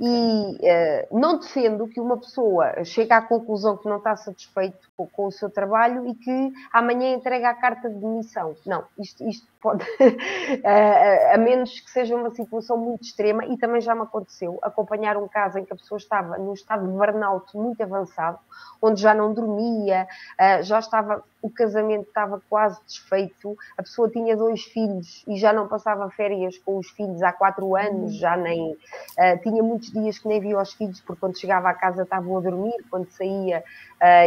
E 0.01 0.57
uh, 0.57 1.19
não 1.19 1.39
defendo 1.39 1.87
que 1.87 2.01
uma 2.01 2.17
pessoa 2.17 2.83
chegue 2.83 3.13
à 3.13 3.21
conclusão 3.21 3.77
que 3.77 3.87
não 3.87 3.97
está 3.97 4.15
satisfeito 4.15 4.89
com, 4.97 5.07
com 5.07 5.27
o 5.27 5.31
seu 5.31 5.49
trabalho 5.49 6.07
e 6.07 6.15
que 6.15 6.51
amanhã 6.73 7.13
entregue 7.13 7.45
a 7.45 7.53
carta 7.53 7.87
de 7.87 7.99
demissão. 7.99 8.55
Não, 8.65 8.83
isto, 8.97 9.23
isto 9.27 9.47
pode, 9.61 9.83
uh, 9.83 9.85
a 11.33 11.37
menos 11.37 11.79
que 11.79 11.91
seja 11.91 12.15
uma 12.15 12.29
situação 12.31 12.77
muito 12.77 13.03
extrema, 13.03 13.45
e 13.45 13.57
também 13.57 13.81
já 13.81 13.93
me 13.93 14.01
aconteceu 14.01 14.57
acompanhar 14.61 15.17
um 15.17 15.27
caso 15.27 15.59
em 15.59 15.65
que 15.65 15.73
a 15.73 15.75
pessoa 15.75 15.97
estava 15.97 16.37
num 16.37 16.53
estado 16.53 16.85
de 16.85 16.91
burnout 16.91 17.55
muito 17.55 17.81
avançado, 17.81 18.39
onde 18.81 19.01
já 19.01 19.13
não 19.13 19.33
dormia, 19.33 20.07
uh, 20.39 20.63
já 20.63 20.79
estava, 20.79 21.23
o 21.41 21.49
casamento 21.49 22.07
estava 22.07 22.41
quase 22.49 22.79
desfeito, 22.85 23.57
a 23.77 23.83
pessoa 23.83 24.09
tinha 24.09 24.35
dois 24.35 24.63
filhos 24.63 25.23
e 25.27 25.37
já 25.37 25.51
não 25.51 25.67
passava 25.67 26.09
férias 26.09 26.57
com 26.57 26.77
os 26.77 26.89
filhos 26.89 27.21
há 27.21 27.31
quatro 27.31 27.75
anos, 27.75 28.15
já 28.15 28.37
nem 28.37 28.71
uh, 28.71 29.41
tinha 29.43 29.61
muitos 29.61 29.91
dias 29.91 30.19
que 30.19 30.27
nem 30.27 30.39
via 30.39 30.59
os 30.59 30.73
filhos, 30.73 31.01
porque 31.01 31.19
quando 31.19 31.37
chegava 31.37 31.69
à 31.69 31.73
casa 31.73 32.03
estavam 32.03 32.37
a 32.37 32.41
dormir, 32.41 32.75
quando 32.89 33.09
saía 33.09 33.63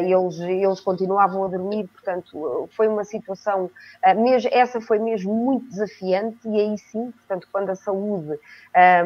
eles, 0.03 0.39
eles 0.39 0.81
continuavam 0.81 1.45
a 1.45 1.49
dormir, 1.49 1.87
portanto 1.87 2.69
foi 2.77 2.89
uma 2.89 3.05
situação, 3.05 3.71
mesmo, 4.19 4.51
essa 4.53 4.83
foi 4.83 4.99
mesmo 4.99 5.22
muito 5.25 5.69
desafiante 5.69 6.39
e 6.49 6.61
aí 6.61 6.79
sim, 6.79 7.11
portanto 7.11 7.49
quando 7.53 7.71
a 7.71 7.77
saúde 7.77 8.39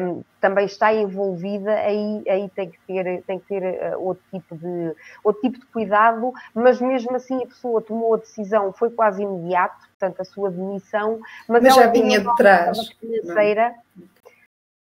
um, 0.01 0.23
também 0.39 0.65
está 0.65 0.93
envolvida, 0.93 1.73
aí, 1.73 2.23
aí 2.29 2.49
tem 2.49 2.69
que 2.69 2.79
ter, 2.87 3.23
tem 3.23 3.39
que 3.39 3.47
ter 3.47 3.63
uh, 3.63 4.01
outro, 4.01 4.23
tipo 4.31 4.55
de, 4.55 4.95
outro 5.23 5.41
tipo 5.41 5.59
de 5.59 5.65
cuidado, 5.67 6.33
mas 6.53 6.79
mesmo 6.79 7.15
assim 7.15 7.43
a 7.43 7.47
pessoa 7.47 7.81
tomou 7.81 8.13
a 8.13 8.17
decisão, 8.17 8.71
foi 8.73 8.89
quase 8.89 9.23
imediato, 9.23 9.87
portanto, 9.87 10.21
a 10.21 10.25
sua 10.25 10.51
demissão, 10.51 11.19
mas, 11.47 11.63
mas 11.63 11.75
já 11.75 11.87
vinha 11.87 12.19
de 12.19 12.35
trás. 12.35 12.89
Financeira, 12.99 13.75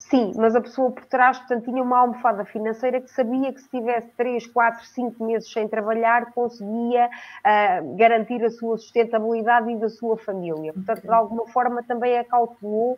Sim, 0.09 0.31
mas 0.37 0.55
a 0.55 0.61
pessoa 0.61 0.89
por 0.89 1.05
trás, 1.05 1.37
portanto, 1.39 1.65
tinha 1.65 1.83
uma 1.83 1.99
almofada 1.99 2.45
financeira 2.45 3.01
que 3.01 3.11
sabia 3.11 3.51
que 3.51 3.59
se 3.59 3.69
tivesse 3.69 4.07
3, 4.15 4.47
4, 4.47 4.85
5 4.85 5.25
meses 5.25 5.51
sem 5.51 5.67
trabalhar, 5.67 6.31
conseguia 6.31 7.07
uh, 7.07 7.95
garantir 7.97 8.41
a 8.45 8.49
sua 8.49 8.77
sustentabilidade 8.77 9.69
e 9.69 9.75
da 9.75 9.89
sua 9.89 10.17
família. 10.17 10.71
Portanto, 10.71 11.01
de 11.01 11.11
alguma 11.11 11.45
forma 11.47 11.83
também 11.83 12.17
a 12.17 12.23
calculou 12.23 12.93
uh, 12.93 12.97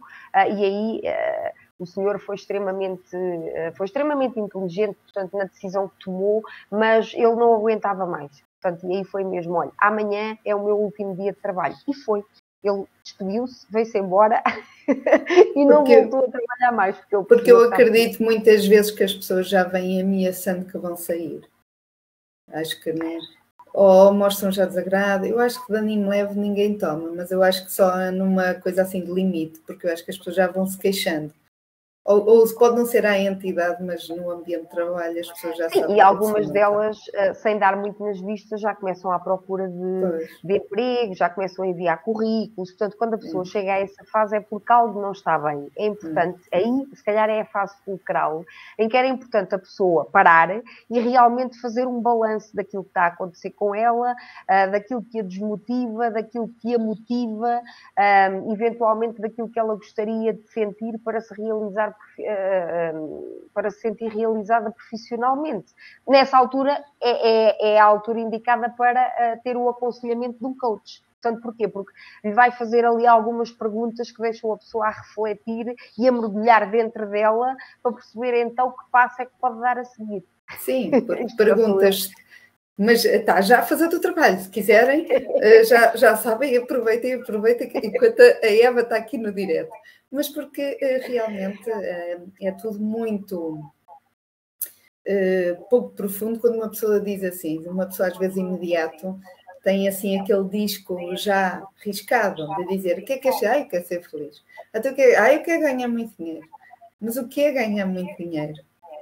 e 0.56 0.64
aí 0.64 1.02
uh, 1.04 1.54
o 1.80 1.86
senhor 1.88 2.20
foi 2.20 2.36
extremamente, 2.36 3.10
foi 3.76 3.86
extremamente 3.86 4.40
inteligente, 4.40 4.98
portanto, 5.02 5.36
na 5.36 5.46
decisão 5.46 5.88
que 5.88 6.06
tomou, 6.06 6.44
mas 6.70 7.14
ele 7.16 7.36
não 7.36 7.56
aguentava 7.56 8.06
mais. 8.06 8.44
Portanto, 8.62 8.86
e 8.86 8.98
aí 8.98 9.04
foi 9.06 9.24
mesmo, 9.24 9.54
olha, 9.54 9.72
amanhã 9.80 10.38
é 10.46 10.54
o 10.54 10.64
meu 10.64 10.78
último 10.78 11.16
dia 11.16 11.32
de 11.32 11.40
trabalho. 11.40 11.76
E 11.88 11.94
foi. 11.94 12.24
Ele 12.64 12.86
despediu-se, 13.04 13.66
veio-se 13.70 13.98
embora 13.98 14.44
e 15.56 15.66
não 15.66 15.84
porque, 15.84 16.02
voltou 16.02 16.26
a 16.26 16.32
trabalhar 16.32 16.72
mais. 16.74 16.98
Porque, 16.98 17.16
eu, 17.16 17.24
porque 17.24 17.52
eu 17.52 17.64
acredito 17.64 18.22
muitas 18.22 18.66
vezes 18.66 18.92
que 18.92 19.04
as 19.04 19.14
pessoas 19.14 19.48
já 19.48 19.64
vêm 19.64 20.02
ameaçando 20.02 20.66
que 20.66 20.78
vão 20.78 20.98
sair. 20.98 21.42
Acho 22.52 22.82
que 22.82 22.92
não. 22.92 23.18
Ou 23.74 24.14
mostram 24.14 24.52
já 24.52 24.66
desagrado. 24.66 25.26
Eu 25.26 25.40
acho 25.40 25.64
que 25.66 25.72
daninho 25.72 26.10
leve 26.10 26.38
ninguém 26.38 26.78
toma, 26.78 27.12
mas 27.16 27.32
eu 27.32 27.42
acho 27.44 27.66
que 27.66 27.72
só 27.72 28.12
numa 28.12 28.56
coisa 28.56 28.82
assim 28.82 29.04
de 29.04 29.12
limite, 29.12 29.60
porque 29.60 29.88
eu 29.88 29.94
acho 29.94 30.04
que 30.04 30.12
as 30.12 30.18
pessoas 30.18 30.36
já 30.36 30.48
vão 30.48 30.66
se 30.66 30.78
queixando. 30.78 31.34
Ou, 32.10 32.28
ou 32.28 32.56
pode 32.56 32.76
não 32.76 32.88
ser 32.88 33.06
a 33.06 33.20
entidade, 33.20 33.84
mas 33.84 34.10
no 34.10 34.32
ambiente 34.32 34.64
de 34.64 34.70
trabalho 34.70 35.20
as 35.20 35.32
pessoas 35.32 35.56
já 35.56 35.70
Sim, 35.70 35.82
sabem. 35.82 35.98
E 35.98 36.02
algumas 36.02 36.50
delas, 36.50 36.98
uh, 36.98 37.36
sem 37.36 37.60
dar 37.60 37.78
muito 37.78 38.04
nas 38.04 38.20
vistas, 38.20 38.60
já 38.60 38.74
começam 38.74 39.12
à 39.12 39.20
procura 39.20 39.68
de, 39.68 40.28
de, 40.44 40.58
emprego, 40.58 41.14
já 41.14 41.30
começam 41.30 41.64
a 41.64 41.68
enviar 41.68 42.02
currículos. 42.02 42.72
Portanto, 42.72 42.98
quando 42.98 43.14
a 43.14 43.18
pessoa 43.20 43.46
chega 43.46 43.74
a 43.74 43.80
essa 43.82 44.04
fase 44.12 44.38
é 44.38 44.40
porque 44.40 44.74
algo 44.74 45.00
não 45.00 45.12
está 45.12 45.38
bem. 45.38 45.70
É 45.78 45.86
importante, 45.86 46.40
aí 46.52 46.88
se 46.96 47.04
calhar 47.04 47.30
é 47.30 47.42
a 47.42 47.46
fase 47.46 47.76
fulcral, 47.86 48.44
em 48.80 48.90
que 48.90 48.98
era 48.98 49.08
importante 49.08 49.54
a 49.54 49.60
pessoa 49.60 50.06
parar 50.06 50.50
e 50.90 51.00
realmente 51.00 51.62
fazer 51.62 51.86
um 51.86 52.02
balanço 52.02 52.56
daquilo 52.56 52.86
que 52.86 52.90
está 52.90 53.04
a 53.04 53.08
acontecer 53.10 53.52
com 53.52 53.76
ela, 53.76 54.14
uh, 54.14 54.72
daquilo 54.72 55.04
que 55.04 55.20
a 55.20 55.24
desmotiva, 55.24 56.10
daquilo 56.10 56.50
que 56.60 56.74
a 56.74 56.80
motiva, 56.80 57.62
uh, 57.62 58.52
eventualmente 58.52 59.22
daquilo 59.22 59.48
que 59.48 59.60
ela 59.60 59.76
gostaria 59.76 60.34
de 60.34 60.42
sentir 60.48 60.98
para 61.06 61.22
se 61.22 61.36
realizar 61.36 61.90
eh, 61.90 61.99
eh, 61.99 61.99
para 63.54 63.72
se 63.72 63.82
sentir 63.82 64.10
realizada 64.10 64.72
profissionalmente. 64.72 65.74
Nessa 66.08 66.38
altura 66.38 66.84
é, 67.02 67.72
é, 67.72 67.74
é 67.74 67.80
a 67.80 67.86
altura 67.86 68.20
indicada 68.20 68.70
para 68.70 69.02
eh, 69.02 69.40
ter 69.44 69.56
o 69.56 69.70
aconselhamento 69.70 70.40
de 70.40 70.46
um 70.46 70.56
coach. 70.58 71.04
Portanto, 71.22 71.42
porquê? 71.42 71.68
Porque 71.68 71.92
lhe 72.24 72.32
vai 72.32 72.52
fazer 72.52 72.86
ali 72.86 73.06
algumas 73.06 73.52
perguntas 73.52 74.12
que 74.12 74.22
deixam 74.22 74.54
a 74.54 74.58
pessoa 74.58 74.88
a 74.88 74.92
refletir 74.92 75.76
e 75.98 76.08
a 76.08 76.12
mergulhar 76.12 76.70
dentro 76.72 77.10
dela 77.10 77.56
para 77.84 77.92
perceber 77.92 78.42
então 78.42 78.72
que 78.72 78.90
passo 78.92 79.22
é 79.22 79.26
que 79.26 79.34
pode 79.40 79.60
dar 79.60 79.78
a 79.78 79.84
seguir. 79.84 80.24
Sim, 80.60 80.92
perguntas. 81.36 82.10
Mas 82.78 83.04
está 83.04 83.42
já 83.42 83.60
a 83.60 83.64
fazer 83.64 83.88
o 83.88 84.00
trabalho, 84.00 84.40
se 84.40 84.50
quiserem, 84.50 85.06
já, 85.66 85.98
já 85.98 86.16
sabem, 86.16 86.56
aproveitem, 86.56 87.16
aproveitem, 87.16 87.70
enquanto 87.84 88.22
a 88.22 88.48
Eva 88.48 88.80
está 88.80 88.96
aqui 88.96 89.18
no 89.18 89.34
direto 89.34 89.70
mas 90.12 90.30
porque 90.30 90.78
eh, 90.82 90.98
realmente 91.08 91.70
eh, 91.70 92.20
é 92.42 92.52
tudo 92.52 92.80
muito 92.80 93.64
eh, 95.06 95.58
pouco 95.70 95.90
profundo 95.92 96.40
quando 96.40 96.56
uma 96.56 96.70
pessoa 96.70 97.00
diz 97.00 97.24
assim, 97.24 97.66
uma 97.68 97.86
pessoa 97.86 98.10
às 98.10 98.18
vezes 98.18 98.38
imediato 98.38 99.20
tem 99.64 99.88
assim 99.88 100.20
aquele 100.20 100.48
disco 100.50 101.16
já 101.16 101.64
riscado 101.84 102.48
de 102.56 102.68
dizer 102.68 103.00
o 103.00 103.04
que 103.04 103.14
é 103.14 103.18
que 103.18 103.28
é? 103.28 103.48
Ai, 103.48 103.66
quer 103.66 103.84
ser 103.86 104.02
feliz. 104.10 104.44
Até 104.74 104.92
o 104.92 104.96
que 104.96 105.02
é, 105.02 105.18
ai, 105.18 105.38
eu 105.38 105.44
quero 105.44 105.62
ganhar 105.62 105.88
muito 105.88 106.16
dinheiro. 106.18 106.48
Mas 107.00 107.18
o 107.18 107.28
que 107.28 107.42
é 107.42 107.52
ganhar 107.52 107.86
muito 107.86 108.16
dinheiro? 108.18 108.54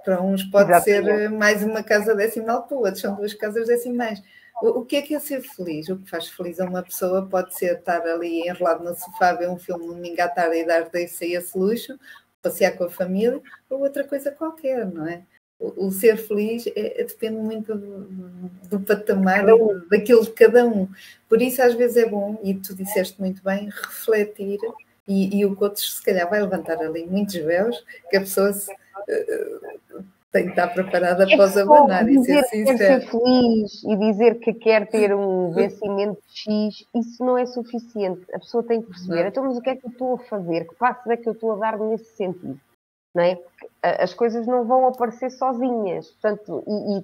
Para 0.03 0.21
uns 0.21 0.43
pode 0.43 0.71
Exatamente. 0.71 1.05
ser 1.05 1.29
mais 1.29 1.63
uma 1.63 1.83
casa 1.83 2.15
decimal, 2.15 2.63
para 2.63 2.77
outros 2.77 3.01
são 3.01 3.15
duas 3.15 3.33
casas 3.33 3.67
decimais. 3.67 4.21
O, 4.61 4.83
que 4.83 4.95
é 4.95 5.01
que 5.01 5.13
é 5.13 5.19
ser 5.19 5.41
feliz? 5.41 5.87
O 5.87 5.97
que 5.97 6.09
faz 6.09 6.29
feliz 6.29 6.59
a 6.59 6.65
uma 6.65 6.81
pessoa 6.81 7.27
pode 7.27 7.55
ser 7.55 7.77
estar 7.77 8.01
ali 8.01 8.47
enrolado 8.47 8.83
no 8.83 8.95
sofá, 8.95 9.33
ver 9.33 9.49
um 9.49 9.57
filme 9.57 9.85
domingo 9.85 10.21
à 10.21 10.27
tarde 10.27 10.57
e 10.57 10.65
dar 10.65 10.89
desse 10.89 11.25
a 11.25 11.39
esse 11.39 11.57
luxo, 11.57 11.97
passear 12.41 12.71
com 12.71 12.85
a 12.85 12.89
família, 12.89 13.41
ou 13.69 13.81
outra 13.81 14.03
coisa 14.03 14.31
qualquer, 14.31 14.85
não 14.85 15.07
é? 15.07 15.23
O, 15.59 15.87
o 15.87 15.91
ser 15.91 16.17
feliz 16.17 16.65
é, 16.67 17.01
é, 17.01 17.03
depende 17.03 17.37
muito 17.37 17.75
do, 17.75 18.49
do 18.69 18.79
patamar, 18.79 19.45
daquilo 19.89 20.23
de 20.23 20.31
cada 20.31 20.65
um. 20.65 20.87
Por 21.29 21.41
isso, 21.41 21.61
às 21.61 21.73
vezes 21.73 21.97
é 21.97 22.09
bom, 22.09 22.39
e 22.43 22.53
tu 22.55 22.75
disseste 22.75 23.19
muito 23.19 23.43
bem, 23.43 23.69
refletir, 23.69 24.59
e, 25.07 25.37
e 25.37 25.45
o 25.45 25.55
coach 25.55 25.79
se 25.79 26.03
calhar 26.03 26.29
vai 26.29 26.41
levantar 26.41 26.79
ali 26.79 27.05
muitos 27.05 27.35
véus, 27.35 27.83
que 28.09 28.17
a 28.17 28.21
pessoa 28.21 28.51
se, 28.53 28.71
uh, 28.71 30.03
tem 30.37 30.45
que 30.45 30.49
estar 30.51 30.67
preparada 30.67 31.23
é 31.23 31.33
após 31.33 31.57
abanar 31.57 32.07
e 32.07 32.23
ser 32.23 32.43
sincero. 32.43 32.77
Quer 32.77 33.01
ser 33.01 33.09
feliz 33.09 33.83
e 33.83 33.95
dizer 33.95 34.39
que 34.39 34.53
quer 34.53 34.87
ter 34.87 35.15
um 35.15 35.51
vencimento 35.53 36.21
X, 36.27 36.85
isso 36.93 37.25
não 37.25 37.37
é 37.37 37.45
suficiente. 37.45 38.23
A 38.33 38.39
pessoa 38.39 38.63
tem 38.63 38.81
que 38.81 38.89
perceber, 38.89 39.23
não. 39.23 39.27
então, 39.27 39.43
mas 39.45 39.57
o 39.57 39.61
que 39.61 39.69
é 39.71 39.75
que 39.75 39.85
eu 39.85 39.91
estou 39.91 40.13
a 40.13 40.19
fazer? 40.19 40.67
Que 40.67 40.75
passos 40.75 41.07
é 41.07 41.17
que 41.17 41.27
eu 41.27 41.33
estou 41.33 41.53
a 41.53 41.55
dar 41.55 41.79
nesse 41.79 42.15
sentido? 42.15 42.59
Não 43.15 43.23
é? 43.23 43.39
As 43.81 44.13
coisas 44.13 44.45
não 44.45 44.65
vão 44.65 44.87
aparecer 44.87 45.31
sozinhas. 45.31 46.11
Portanto, 46.11 46.63
e, 46.67 46.99
e 46.99 47.03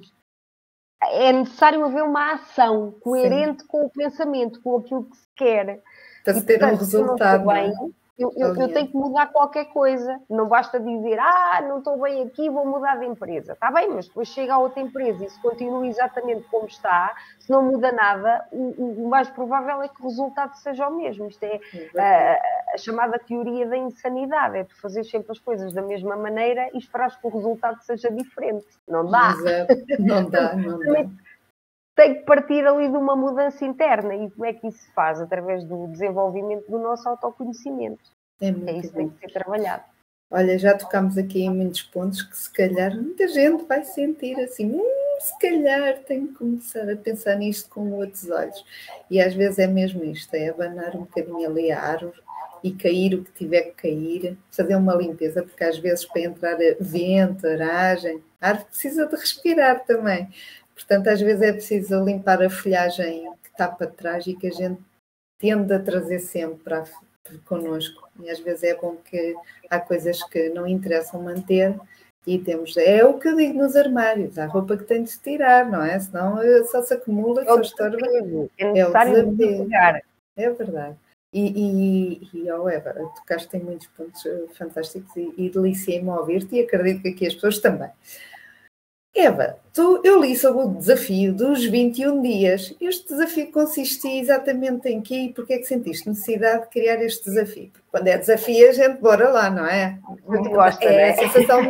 é 1.28 1.34
necessário 1.34 1.84
haver 1.84 2.04
uma 2.04 2.34
ação 2.34 2.92
coerente 3.02 3.64
Sim. 3.64 3.68
com 3.68 3.86
o 3.86 3.90
pensamento, 3.90 4.62
com 4.62 4.78
aquilo 4.78 5.06
que 5.06 5.18
se 5.18 5.28
quer. 5.36 5.82
Para 6.24 6.34
se 6.36 6.46
ter 6.46 6.60
portanto, 6.60 6.76
um 6.76 6.80
resultado. 6.80 7.48
Bem, 7.48 7.72
é? 7.72 8.03
Eu, 8.18 8.32
eu, 8.38 8.56
eu, 8.56 8.72
tenho 8.72 8.88
que 8.88 8.96
mudar 8.96 9.28
qualquer 9.28 9.66
coisa. 9.66 10.20
Não 10.30 10.48
basta 10.48 10.80
dizer, 10.80 11.18
ah, 11.20 11.64
não 11.68 11.80
estou 11.80 12.00
bem 12.00 12.22
aqui, 12.22 12.48
vou 12.48 12.66
mudar 12.66 12.98
de 12.98 13.06
empresa. 13.06 13.54
Está 13.54 13.72
bem, 13.72 13.90
mas 13.90 14.08
depois 14.08 14.28
chega 14.28 14.54
a 14.54 14.60
outra 14.60 14.82
empresa 14.82 15.26
e 15.26 15.30
se 15.30 15.42
continua 15.42 15.88
exatamente 15.88 16.48
como 16.50 16.68
está, 16.68 17.16
se 17.40 17.50
não 17.50 17.64
muda 17.64 17.92
nada, 17.92 18.46
o, 18.52 19.06
o 19.06 19.10
mais 19.10 19.30
provável 19.32 19.82
é 19.82 19.88
que 19.88 20.00
o 20.00 20.08
resultado 20.08 20.54
seja 20.58 20.88
o 20.88 20.96
mesmo. 20.96 21.28
Isto 21.28 21.44
é, 21.44 21.56
uh, 21.56 22.74
a 22.76 22.78
chamada 22.78 23.18
teoria 23.18 23.66
da 23.66 23.78
insanidade, 23.78 24.58
é 24.60 24.64
tu 24.64 24.80
fazer 24.80 25.04
sempre 25.06 25.32
as 25.32 25.40
coisas 25.40 25.74
da 25.74 25.82
mesma 25.82 26.16
maneira 26.16 26.70
e 26.72 26.78
esperares 26.78 27.16
que 27.16 27.26
o 27.26 27.32
resultado 27.32 27.82
seja 27.82 28.12
diferente. 28.12 28.68
Não 28.88 29.10
dá. 29.10 29.32
Exato. 29.32 29.76
Não 30.00 30.30
dá, 30.30 30.54
não 30.56 30.78
dá. 30.78 31.06
Tem 31.96 32.16
que 32.16 32.22
partir 32.22 32.66
ali 32.66 32.90
de 32.90 32.98
uma 32.98 33.16
mudança 33.16 33.64
interna. 33.66 34.16
E 34.16 34.30
como 34.32 34.46
é 34.46 34.54
que 34.54 34.68
isso 34.68 34.80
se 34.80 34.94
faz? 34.94 35.22
Através 35.22 35.64
do 35.64 35.88
desenvolvimento 35.88 36.70
do 36.70 36.80
nosso 36.80 37.08
autoconhecimento. 37.08 38.02
É, 38.42 38.48
é 38.48 38.78
isso 38.78 38.90
que 38.90 38.96
tem 38.96 39.10
que 39.10 39.20
ser 39.20 39.34
trabalhado. 39.34 39.84
Olha, 40.32 40.58
já 40.58 40.76
tocámos 40.76 41.16
aqui 41.16 41.44
em 41.44 41.50
muitos 41.52 41.84
pontos 41.84 42.24
que 42.24 42.36
se 42.36 42.52
calhar 42.52 42.96
muita 42.96 43.28
gente 43.28 43.66
vai 43.66 43.84
sentir 43.84 44.36
assim, 44.40 44.72
hum, 44.72 45.18
se 45.20 45.38
calhar 45.38 46.00
tenho 46.08 46.30
que 46.30 46.34
começar 46.34 46.90
a 46.90 46.96
pensar 46.96 47.36
nisto 47.36 47.70
com 47.70 47.92
outros 47.92 48.32
olhos. 48.32 48.66
E 49.12 49.22
às 49.22 49.36
vezes 49.36 49.60
é 49.60 49.68
mesmo 49.68 50.04
isto, 50.04 50.34
é 50.34 50.50
abanar 50.50 50.96
um 50.96 51.02
bocadinho 51.02 51.48
ali 51.48 51.72
a 51.72 51.80
árvore 51.80 52.20
e 52.64 52.72
cair 52.72 53.14
o 53.14 53.24
que 53.24 53.32
tiver 53.32 53.62
que 53.62 53.84
cair, 53.84 54.38
fazer 54.50 54.76
uma 54.76 54.96
limpeza, 54.96 55.44
porque 55.44 55.64
às 55.64 55.78
vezes 55.78 56.04
para 56.06 56.22
entrar 56.22 56.58
vento, 56.80 57.46
aragem, 57.46 58.24
a 58.42 58.50
árvore 58.50 58.70
precisa 58.70 59.06
de 59.06 59.16
respirar 59.16 59.86
também. 59.86 60.30
Portanto, 60.74 61.08
às 61.08 61.22
vezes 61.22 61.42
é 61.42 61.52
preciso 61.52 62.04
limpar 62.04 62.42
a 62.42 62.50
folhagem 62.50 63.32
que 63.44 63.50
está 63.50 63.68
para 63.68 63.88
trás 63.88 64.26
e 64.28 64.36
que 64.36 64.48
a 64.48 64.52
gente 64.52 64.82
tende 65.40 65.74
a 65.74 65.80
trazer 65.80 66.20
sempre 66.20 66.64
para, 66.64 66.86
connosco. 67.46 68.10
E 68.20 68.30
às 68.30 68.40
vezes 68.40 68.64
é 68.64 68.76
bom 68.76 68.96
que 68.98 69.36
há 69.70 69.80
coisas 69.80 70.24
que 70.24 70.50
não 70.50 70.68
interessam 70.68 71.22
manter 71.22 71.76
e 72.26 72.40
temos. 72.40 72.76
É 72.78 73.04
o 73.06 73.20
que 73.20 73.28
eu 73.28 73.36
digo 73.36 73.60
nos 73.60 73.76
armários, 73.76 74.38
há 74.38 74.46
roupa 74.46 74.78
que 74.78 74.86
tem 74.86 75.04
de 75.04 75.12
se 75.12 75.22
tirar, 75.22 75.70
não 75.70 75.84
é? 75.84 76.00
Senão 76.00 76.42
eh, 76.42 76.64
só 76.66 76.82
se 76.82 76.94
acumula, 76.94 77.42
é 77.42 77.46
só 77.46 77.62
estorba. 77.62 78.08
É 78.58 78.80
é 78.80 78.88
o 78.88 78.94
desapego. 78.94 79.68
É 80.36 80.50
verdade. 80.50 80.96
E, 81.34 81.48
e, 81.48 82.30
e 82.34 82.52
oh 82.52 82.70
Eva, 82.70 82.94
tocaste 83.16 83.58
em 83.58 83.60
muitos 83.60 83.88
pontos 83.88 84.24
eh, 84.26 84.46
fantásticos 84.56 85.16
e, 85.16 85.34
e 85.36 85.50
deliciei-me 85.50 86.10
a 86.10 86.20
ouvir-te 86.20 86.56
e 86.56 86.62
acredito 86.62 87.02
que 87.02 87.10
aqui 87.10 87.28
as 87.28 87.34
pessoas 87.34 87.60
também. 87.60 87.90
Eva, 89.16 89.60
tu, 89.72 90.02
eu 90.04 90.20
li 90.20 90.36
sobre 90.36 90.64
o 90.64 90.70
desafio 90.70 91.36
dos 91.36 91.64
21 91.66 92.20
dias. 92.24 92.76
Este 92.82 93.10
desafio 93.10 93.52
consistia 93.52 94.20
exatamente 94.20 94.90
em 94.90 95.02
quê 95.02 95.16
e 95.16 95.34
porquê 95.34 95.54
é 95.54 95.58
que 95.60 95.66
sentiste 95.66 96.10
necessidade 96.10 96.64
de 96.64 96.70
criar 96.70 97.00
este 97.00 97.26
desafio? 97.26 97.70
Porque 97.72 97.88
quando 97.92 98.08
é 98.08 98.18
desafio, 98.18 98.70
a 98.70 98.72
gente 98.72 99.00
bora 99.00 99.30
lá, 99.30 99.52
não 99.52 99.68
é? 99.68 100.00
Gosta, 100.26 100.86
é 100.86 100.96
né? 100.96 101.10
a 101.12 101.16
sensação 101.18 101.62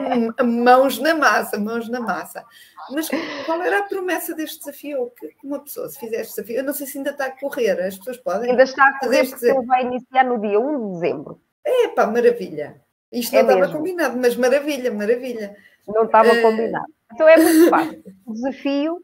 mãos 0.45 0.99
na 0.99 1.15
massa, 1.15 1.59
mãos 1.59 1.89
na 1.89 1.99
massa. 1.99 2.45
Mas 2.91 3.09
qual 3.45 3.61
era 3.61 3.79
a 3.79 3.83
promessa 3.83 4.33
deste 4.33 4.59
desafio? 4.59 5.11
Que 5.19 5.35
uma 5.43 5.59
pessoa, 5.59 5.89
se 5.89 5.99
fizer 5.99 6.21
este 6.21 6.35
desafio, 6.35 6.57
eu 6.57 6.63
não 6.63 6.73
sei 6.73 6.87
se 6.87 6.97
ainda 6.97 7.09
está 7.09 7.25
a 7.25 7.31
correr, 7.31 7.77
as 7.81 7.97
pessoas 7.97 8.17
podem. 8.17 8.51
Ainda 8.51 8.63
está 8.63 8.85
a 8.85 8.99
correr 8.99 9.27
porque 9.29 9.45
ele 9.45 9.65
vai 9.65 9.83
iniciar 9.83 10.23
no 10.23 10.39
dia 10.39 10.59
1 10.59 10.87
de 10.87 10.93
dezembro. 10.93 11.41
É 11.65 11.89
pá, 11.89 12.07
maravilha. 12.07 12.81
Isto 13.11 13.35
é 13.35 13.43
não 13.43 13.53
estava 13.53 13.73
combinado, 13.73 14.17
mas 14.17 14.35
maravilha, 14.37 14.93
maravilha. 14.93 15.57
Não 15.87 16.05
estava 16.05 16.33
uh... 16.33 16.41
combinado. 16.41 16.93
Então 17.13 17.27
é 17.27 17.37
muito 17.37 17.69
fácil. 17.69 18.03
O 18.25 18.33
desafio 18.33 18.99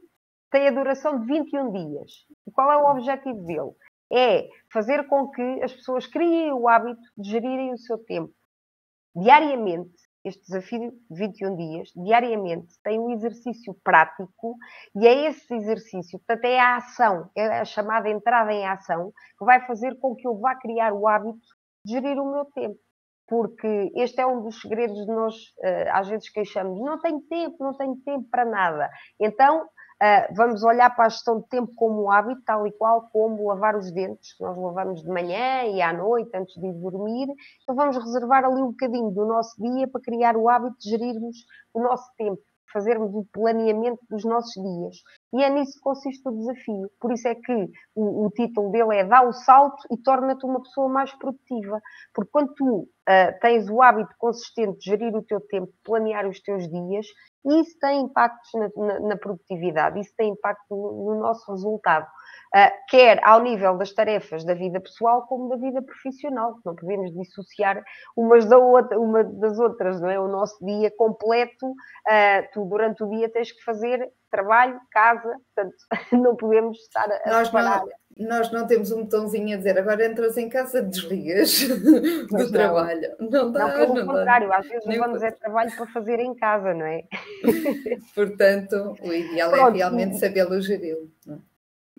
tem 0.51 0.67
a 0.67 0.71
duração 0.71 1.19
de 1.19 1.27
21 1.27 1.71
dias. 1.71 2.11
E 2.47 2.51
qual 2.51 2.71
é 2.71 2.77
o 2.77 2.91
objetivo 2.91 3.45
dele? 3.45 3.71
É 4.11 4.47
fazer 4.73 5.07
com 5.07 5.29
que 5.29 5.63
as 5.63 5.71
pessoas 5.73 6.07
criem 6.07 6.51
o 6.51 6.67
hábito 6.67 7.01
de 7.15 7.29
gerirem 7.29 7.71
o 7.71 7.77
seu 7.77 7.97
tempo. 7.99 8.33
Diariamente, 9.15 9.93
este 10.25 10.41
desafio 10.41 10.91
de 10.91 11.19
21 11.19 11.55
dias, 11.55 11.89
diariamente, 11.95 12.73
tem 12.83 12.99
um 12.99 13.11
exercício 13.11 13.75
prático 13.83 14.57
e 14.95 15.07
é 15.07 15.27
esse 15.27 15.53
exercício, 15.53 16.19
portanto, 16.19 16.45
é 16.45 16.59
a 16.59 16.77
ação, 16.77 17.29
é 17.35 17.59
a 17.59 17.65
chamada 17.65 18.09
entrada 18.09 18.51
em 18.51 18.67
ação, 18.67 19.11
que 19.37 19.45
vai 19.45 19.65
fazer 19.65 19.97
com 19.99 20.15
que 20.15 20.27
eu 20.27 20.37
vá 20.37 20.55
criar 20.55 20.93
o 20.93 21.07
hábito 21.07 21.39
de 21.85 21.93
gerir 21.93 22.19
o 22.19 22.31
meu 22.31 22.45
tempo 22.45 22.79
porque 23.29 23.91
este 23.95 24.19
é 24.19 24.25
um 24.25 24.41
dos 24.41 24.59
segredos 24.59 25.05
de 25.05 25.13
nós, 25.13 25.35
uh, 25.35 25.89
às 25.93 26.07
vezes, 26.07 26.29
queixamos: 26.29 26.81
não 26.81 26.99
tenho 26.99 27.21
tempo, 27.21 27.63
não 27.63 27.73
tenho 27.73 27.95
tempo 27.97 28.27
para 28.29 28.43
nada. 28.43 28.89
Então, 29.19 29.61
uh, 29.63 30.35
vamos 30.35 30.63
olhar 30.63 30.93
para 30.95 31.05
a 31.05 31.09
gestão 31.09 31.39
de 31.39 31.47
tempo 31.47 31.71
como 31.75 32.05
um 32.05 32.11
hábito, 32.11 32.41
tal 32.43 32.65
e 32.65 32.71
qual 32.71 33.07
como 33.11 33.47
lavar 33.47 33.75
os 33.75 33.91
dentes, 33.93 34.35
que 34.35 34.43
nós 34.43 34.57
lavamos 34.57 35.03
de 35.03 35.09
manhã 35.09 35.63
e 35.65 35.81
à 35.81 35.93
noite, 35.93 36.35
antes 36.35 36.59
de 36.59 36.67
ir 36.67 36.73
dormir. 36.73 37.27
Então, 37.61 37.75
vamos 37.75 37.97
reservar 37.97 38.43
ali 38.43 38.61
um 38.61 38.71
bocadinho 38.71 39.11
do 39.11 39.25
nosso 39.25 39.55
dia 39.61 39.87
para 39.87 40.01
criar 40.01 40.35
o 40.35 40.49
hábito 40.49 40.77
de 40.79 40.89
gerirmos 40.89 41.37
o 41.73 41.81
nosso 41.81 42.09
tempo 42.17 42.41
fazermos 42.71 43.13
o 43.13 43.25
planeamento 43.31 43.99
dos 44.09 44.23
nossos 44.23 44.53
dias. 44.53 44.97
E 45.33 45.43
é 45.43 45.49
nisso 45.49 45.73
que 45.73 45.81
consiste 45.81 46.27
o 46.27 46.31
desafio. 46.31 46.89
Por 46.99 47.11
isso 47.11 47.27
é 47.27 47.35
que 47.35 47.69
o, 47.95 48.25
o 48.25 48.29
título 48.31 48.71
dele 48.71 48.95
é 48.95 49.03
Dá 49.03 49.21
o 49.21 49.33
salto 49.33 49.83
e 49.91 49.97
torna-te 49.97 50.45
uma 50.45 50.61
pessoa 50.61 50.89
mais 50.89 51.11
produtiva. 51.15 51.81
Porque 52.13 52.31
quando 52.31 52.53
tu 52.53 52.87
uh, 53.09 53.39
tens 53.41 53.67
o 53.69 53.81
hábito 53.81 54.13
consistente 54.17 54.77
de 54.79 54.85
gerir 54.85 55.15
o 55.15 55.23
teu 55.23 55.41
tempo, 55.41 55.73
planear 55.83 56.27
os 56.27 56.39
teus 56.39 56.69
dias, 56.69 57.07
isso 57.45 57.77
tem 57.79 58.01
impactos 58.01 58.49
na, 58.53 58.69
na, 58.75 58.99
na 58.99 59.17
produtividade, 59.17 59.99
isso 59.99 60.13
tem 60.15 60.31
impacto 60.31 60.65
no, 60.69 61.13
no 61.13 61.19
nosso 61.19 61.49
resultado. 61.51 62.05
Uh, 62.55 62.71
quer 62.89 63.19
ao 63.23 63.41
nível 63.41 63.77
das 63.77 63.93
tarefas 63.93 64.43
da 64.43 64.53
vida 64.53 64.79
pessoal 64.81 65.25
como 65.27 65.49
da 65.49 65.55
vida 65.55 65.81
profissional, 65.81 66.57
não 66.65 66.75
podemos 66.75 67.13
dissociar 67.13 67.83
umas 68.17 68.45
da 68.45 68.57
outra, 68.57 68.99
uma 68.99 69.23
das 69.23 69.59
outras, 69.59 70.01
não 70.01 70.09
é? 70.09 70.19
O 70.19 70.27
nosso 70.27 70.57
dia 70.65 70.91
completo, 70.97 71.67
uh, 71.69 72.49
tu 72.51 72.65
durante 72.65 73.03
o 73.03 73.09
dia 73.09 73.29
tens 73.29 73.51
que 73.51 73.63
fazer 73.63 74.11
trabalho, 74.31 74.79
casa, 74.91 75.35
portanto, 75.55 75.75
não 76.23 76.35
podemos 76.35 76.77
estar 76.79 77.09
a 77.11 77.29
nós 77.29 77.51
Não, 77.51 77.87
nós 78.19 78.51
não 78.51 78.67
temos 78.67 78.91
um 78.91 79.03
botãozinho 79.03 79.53
a 79.53 79.57
dizer 79.57 79.77
agora 79.77 80.05
entras 80.05 80.37
em 80.37 80.49
casa, 80.49 80.81
desligas 80.81 81.61
do 82.29 82.37
não. 82.37 82.51
trabalho. 82.51 83.15
Não 83.19 83.51
dá. 83.51 83.67
Não, 83.67 83.71
pelo 83.77 83.93
não 83.95 84.05
contrário, 84.05 84.49
dá. 84.49 84.57
às 84.57 84.67
vezes 84.67 84.97
vamos 84.97 85.23
é 85.23 85.31
trabalho 85.31 85.71
para 85.75 85.87
fazer 85.87 86.19
em 86.19 86.35
casa, 86.35 86.73
não 86.73 86.85
é? 86.85 87.03
Portanto, 88.13 88.95
o 89.01 89.13
ideal 89.13 89.53
é 89.53 89.57
Pronto. 89.57 89.75
é 89.75 89.77
realmente 89.77 90.19
sabê-lo 90.19 90.61
gerir. 90.61 90.97
Não? 91.25 91.48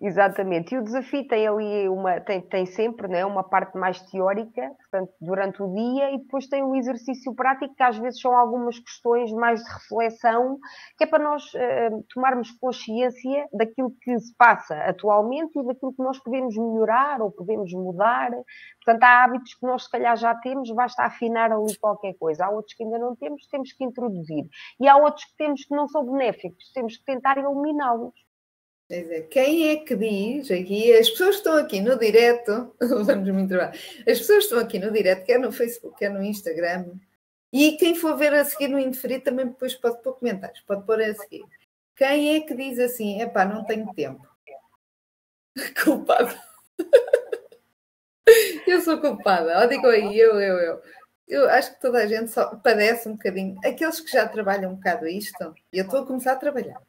Exatamente, 0.03 0.73
e 0.73 0.79
o 0.79 0.83
desafio 0.83 1.27
tem 1.27 1.47
ali 1.47 1.87
uma, 1.87 2.19
tem, 2.21 2.41
tem 2.41 2.65
sempre 2.65 3.07
né, 3.07 3.23
uma 3.23 3.43
parte 3.43 3.77
mais 3.77 4.01
teórica, 4.09 4.71
portanto, 4.79 5.13
durante 5.21 5.61
o 5.61 5.71
dia, 5.75 6.09
e 6.09 6.17
depois 6.17 6.47
tem 6.47 6.63
o 6.63 6.75
exercício 6.75 7.35
prático, 7.35 7.75
que 7.75 7.83
às 7.83 7.99
vezes 7.99 8.19
são 8.19 8.35
algumas 8.35 8.79
questões 8.79 9.31
mais 9.31 9.63
de 9.63 9.71
reflexão, 9.71 10.57
que 10.97 11.03
é 11.03 11.07
para 11.07 11.23
nós 11.23 11.43
uh, 11.53 12.03
tomarmos 12.11 12.49
consciência 12.53 13.47
daquilo 13.53 13.91
que 14.01 14.19
se 14.19 14.35
passa 14.35 14.73
atualmente 14.85 15.59
e 15.59 15.63
daquilo 15.67 15.93
que 15.93 16.01
nós 16.01 16.17
podemos 16.17 16.57
melhorar 16.57 17.21
ou 17.21 17.31
podemos 17.31 17.71
mudar. 17.71 18.31
Portanto, 18.83 19.03
há 19.03 19.23
hábitos 19.23 19.53
que 19.53 19.67
nós 19.67 19.83
se 19.83 19.91
calhar 19.91 20.17
já 20.17 20.33
temos, 20.33 20.71
basta 20.71 21.03
afinar 21.03 21.51
ali 21.51 21.77
qualquer 21.77 22.15
coisa. 22.15 22.47
Há 22.47 22.49
outros 22.49 22.73
que 22.73 22.83
ainda 22.83 22.97
não 22.97 23.15
temos, 23.15 23.45
temos 23.45 23.71
que 23.71 23.83
introduzir. 23.83 24.45
E 24.79 24.87
há 24.87 24.97
outros 24.97 25.25
que 25.25 25.37
temos 25.37 25.63
que 25.63 25.75
não 25.75 25.87
são 25.87 26.03
benéficos, 26.03 26.71
temos 26.73 26.97
que 26.97 27.05
tentar 27.05 27.37
eliminá-los. 27.37 28.15
É, 28.91 29.21
quem 29.21 29.69
é 29.69 29.77
que 29.77 29.95
diz 29.95 30.51
aqui? 30.51 30.93
As 30.93 31.09
pessoas 31.09 31.37
estão 31.37 31.55
aqui 31.55 31.79
no 31.79 31.97
direto, 31.97 32.75
vamos 32.77 33.29
muito 33.29 33.55
bem. 33.55 33.69
As 33.69 34.19
pessoas 34.19 34.43
estão 34.43 34.59
aqui 34.59 34.77
no 34.79 34.91
direto, 34.91 35.23
quer 35.25 35.39
no 35.39 35.49
Facebook, 35.49 35.97
quer 35.97 36.09
no 36.09 36.21
Instagram. 36.21 36.99
E 37.53 37.77
quem 37.77 37.95
for 37.95 38.17
ver 38.17 38.33
a 38.33 38.43
seguir 38.43 38.67
no 38.67 38.77
indeferido 38.77 39.23
também 39.23 39.47
depois 39.47 39.73
pode 39.75 40.01
pôr 40.01 40.15
comentários, 40.15 40.59
pode 40.61 40.85
pôr 40.85 41.01
a 41.01 41.13
seguir. 41.15 41.45
Quem 41.95 42.35
é 42.35 42.41
que 42.41 42.53
diz 42.53 42.79
assim, 42.79 43.21
epá, 43.21 43.45
não 43.45 43.63
tenho 43.63 43.93
tempo? 43.93 44.27
Culpada. 45.81 46.37
eu 48.67 48.81
sou 48.81 48.99
culpada. 48.99 49.57
Ó, 49.59 49.65
digo 49.67 49.87
aí, 49.87 50.19
eu, 50.19 50.37
eu, 50.39 50.57
eu. 50.57 50.81
Eu 51.27 51.49
acho 51.49 51.75
que 51.75 51.81
toda 51.81 51.99
a 51.99 52.07
gente 52.07 52.29
só 52.29 52.57
padece 52.57 53.07
um 53.07 53.13
bocadinho. 53.13 53.57
Aqueles 53.63 54.01
que 54.01 54.11
já 54.11 54.27
trabalham 54.27 54.71
um 54.71 54.75
bocado 54.75 55.07
isto, 55.07 55.55
eu 55.71 55.85
estou 55.85 56.01
a 56.01 56.05
começar 56.05 56.33
a 56.33 56.35
trabalhar 56.35 56.81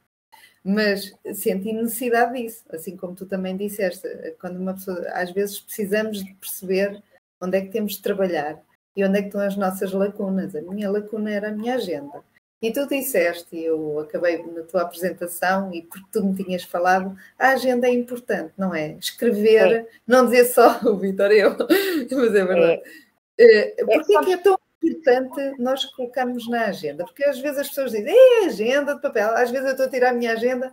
mas 0.64 1.12
senti 1.34 1.72
necessidade 1.72 2.40
disso, 2.40 2.64
assim 2.70 2.96
como 2.96 3.14
tu 3.14 3.26
também 3.26 3.56
disseste, 3.56 4.06
quando 4.40 4.58
uma 4.58 4.74
pessoa, 4.74 5.04
às 5.12 5.30
vezes 5.32 5.60
precisamos 5.60 6.22
de 6.24 6.34
perceber 6.34 7.02
onde 7.40 7.58
é 7.58 7.60
que 7.62 7.70
temos 7.70 7.94
de 7.94 8.02
trabalhar 8.02 8.62
e 8.94 9.04
onde 9.04 9.18
é 9.18 9.22
que 9.22 9.28
estão 9.28 9.40
as 9.40 9.56
nossas 9.56 9.92
lacunas. 9.92 10.54
A 10.54 10.62
minha 10.62 10.90
lacuna 10.90 11.30
era 11.30 11.48
a 11.48 11.52
minha 11.52 11.74
agenda. 11.74 12.22
E 12.62 12.70
tu 12.70 12.86
disseste, 12.86 13.56
e 13.56 13.64
eu 13.64 13.98
acabei 13.98 14.40
na 14.46 14.62
tua 14.62 14.82
apresentação, 14.82 15.74
e 15.74 15.82
porque 15.82 16.06
tu 16.12 16.24
me 16.24 16.36
tinhas 16.36 16.62
falado, 16.62 17.16
a 17.36 17.48
agenda 17.48 17.88
é 17.88 17.90
importante, 17.92 18.52
não 18.56 18.72
é? 18.72 18.92
Escrever, 18.92 19.72
é. 19.72 19.88
não 20.06 20.26
dizer 20.26 20.44
só 20.44 20.78
o 20.86 20.96
Vitor 20.96 21.32
eu, 21.32 21.56
mas 22.12 22.34
é 22.34 22.44
verdade. 22.44 22.82
É. 23.36 23.74
Uh, 23.82 23.86
porque 23.86 24.16
é 24.16 24.20
que 24.20 24.32
é 24.34 24.36
tão 24.36 24.56
importante 24.82 25.54
nós 25.58 25.84
colocarmos 25.84 26.48
na 26.48 26.66
agenda, 26.66 27.04
porque 27.04 27.24
às 27.24 27.38
vezes 27.40 27.58
as 27.58 27.68
pessoas 27.68 27.92
dizem, 27.92 28.14
é 28.14 28.46
agenda 28.46 28.94
de 28.94 29.02
papel, 29.02 29.30
às 29.36 29.50
vezes 29.50 29.66
eu 29.66 29.72
estou 29.72 29.86
a 29.86 29.90
tirar 29.90 30.10
a 30.10 30.14
minha 30.14 30.32
agenda. 30.32 30.72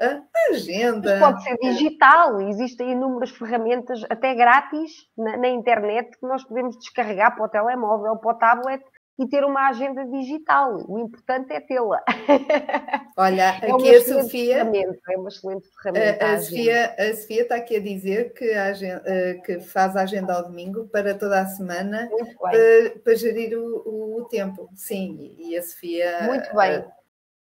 A 0.00 0.22
agenda. 0.52 1.18
Mas 1.18 1.32
pode 1.32 1.42
ser 1.42 1.56
digital, 1.58 2.40
existem 2.42 2.92
inúmeras 2.92 3.30
ferramentas, 3.30 4.04
até 4.08 4.32
grátis, 4.32 5.08
na, 5.16 5.36
na, 5.36 5.48
internet, 5.48 6.16
que 6.16 6.26
nós 6.26 6.44
podemos 6.44 6.78
descarregar 6.78 7.34
para 7.34 7.44
o 7.44 7.48
telemóvel, 7.48 8.16
para 8.16 8.30
o 8.30 8.38
tablet, 8.38 8.84
e 9.18 9.26
ter 9.26 9.44
uma 9.44 9.68
agenda 9.68 10.04
digital. 10.06 10.84
O 10.88 11.00
importante 11.00 11.52
é 11.52 11.60
tê-la. 11.60 12.00
Olha, 13.20 13.58
é 13.60 13.72
aqui 13.72 13.96
a 13.96 14.04
Sofia. 14.04 14.58
É 14.58 15.16
uma 15.16 15.28
excelente 15.28 15.68
ferramenta. 15.70 16.24
A, 16.24 16.34
a, 16.34 16.40
Sofia, 16.40 16.94
a 16.96 17.16
Sofia 17.16 17.42
está 17.42 17.56
aqui 17.56 17.74
a 17.74 17.80
dizer 17.80 18.32
que, 18.32 18.44
a 18.52 18.70
eh, 18.70 19.34
que 19.44 19.58
faz 19.58 19.96
a 19.96 20.02
agenda 20.02 20.34
ao 20.34 20.44
domingo 20.44 20.86
para 20.86 21.12
toda 21.16 21.40
a 21.40 21.46
semana 21.46 22.08
para, 22.40 23.00
para, 23.02 23.16
gerir 23.16 23.58
o, 23.58 24.20
o, 24.20 24.24
tempo. 24.26 24.70
Sim, 24.76 25.34
e 25.36 25.56
a 25.56 25.62
Sofia. 25.64 26.22
Muito 26.22 26.54
bem. 26.54 26.84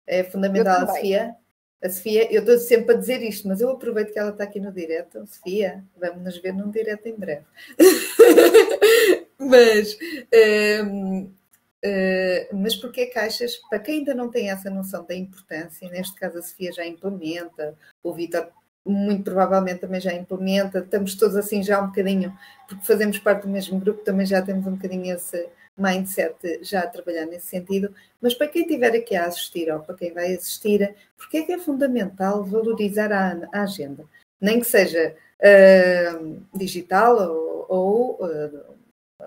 Eh, 0.06 0.20
é 0.20 0.22
fundamental, 0.22 0.84
a 0.84 0.86
Sofia. 0.86 1.34
A 1.82 1.90
Sofia, 1.90 2.32
eu 2.32 2.42
estou 2.42 2.56
sempre 2.59 2.94
a 2.94 2.98
dizer 2.98 3.20
isto, 3.20 3.48
mas 3.48 3.61
eu 3.61 3.70
aproveito 3.70 4.12
que 4.12 4.18
ela 4.18 4.30
está 4.30 4.44
aqui 4.44 4.61
no 4.61 4.72
direto. 4.72 5.26
Sofia, 5.26 5.82
vamos 5.96 6.22
nos 6.22 6.38
ver 6.38 6.54
num 6.54 6.70
direto 6.70 7.04
em 7.06 7.16
breve. 7.16 7.44
mas 9.36 9.94
um, 9.94 9.98
ehm, 10.32 11.38
Uh, 11.85 12.57
mas 12.57 12.74
porque 12.74 13.07
caixas, 13.07 13.57
para 13.70 13.79
quem 13.79 13.99
ainda 13.99 14.12
não 14.12 14.29
tem 14.29 14.51
essa 14.51 14.68
noção 14.68 15.05
da 15.05 15.14
importância, 15.14 15.89
neste 15.89 16.14
caso 16.16 16.39
a 16.39 16.43
Sofia 16.43 16.72
já 16.72 16.85
implementa, 16.85 17.76
o 18.03 18.12
Vitor 18.12 18.49
muito 18.85 19.22
provavelmente 19.24 19.81
também 19.81 20.01
já 20.01 20.12
implementa, 20.12 20.79
estamos 20.79 21.14
todos 21.14 21.37
assim 21.37 21.62
já 21.62 21.81
um 21.81 21.89
bocadinho, 21.89 22.37
porque 22.66 22.85
fazemos 22.85 23.18
parte 23.18 23.43
do 23.43 23.49
mesmo 23.49 23.79
grupo, 23.79 24.03
também 24.03 24.26
já 24.26 24.43
temos 24.43 24.66
um 24.66 24.74
bocadinho 24.74 25.14
esse 25.14 25.49
mindset 25.76 26.64
já 26.64 26.81
a 26.81 26.87
trabalhar 26.87 27.26
nesse 27.26 27.47
sentido, 27.47 27.95
mas 28.20 28.35
para 28.35 28.49
quem 28.49 28.62
estiver 28.62 28.97
aqui 28.97 29.14
a 29.14 29.26
assistir 29.26 29.72
ou 29.72 29.81
para 29.81 29.95
quem 29.95 30.12
vai 30.12 30.35
assistir, 30.35 30.95
porque 31.16 31.39
é 31.39 31.43
que 31.43 31.53
é 31.53 31.59
fundamental 31.59 32.43
valorizar 32.45 33.12
a, 33.12 33.39
a 33.53 33.62
agenda? 33.62 34.05
Nem 34.41 34.59
que 34.59 34.66
seja 34.66 35.14
uh, 35.41 36.43
digital 36.57 37.16
ou, 37.16 37.66
ou, 37.68 38.24
uh, 38.24 38.76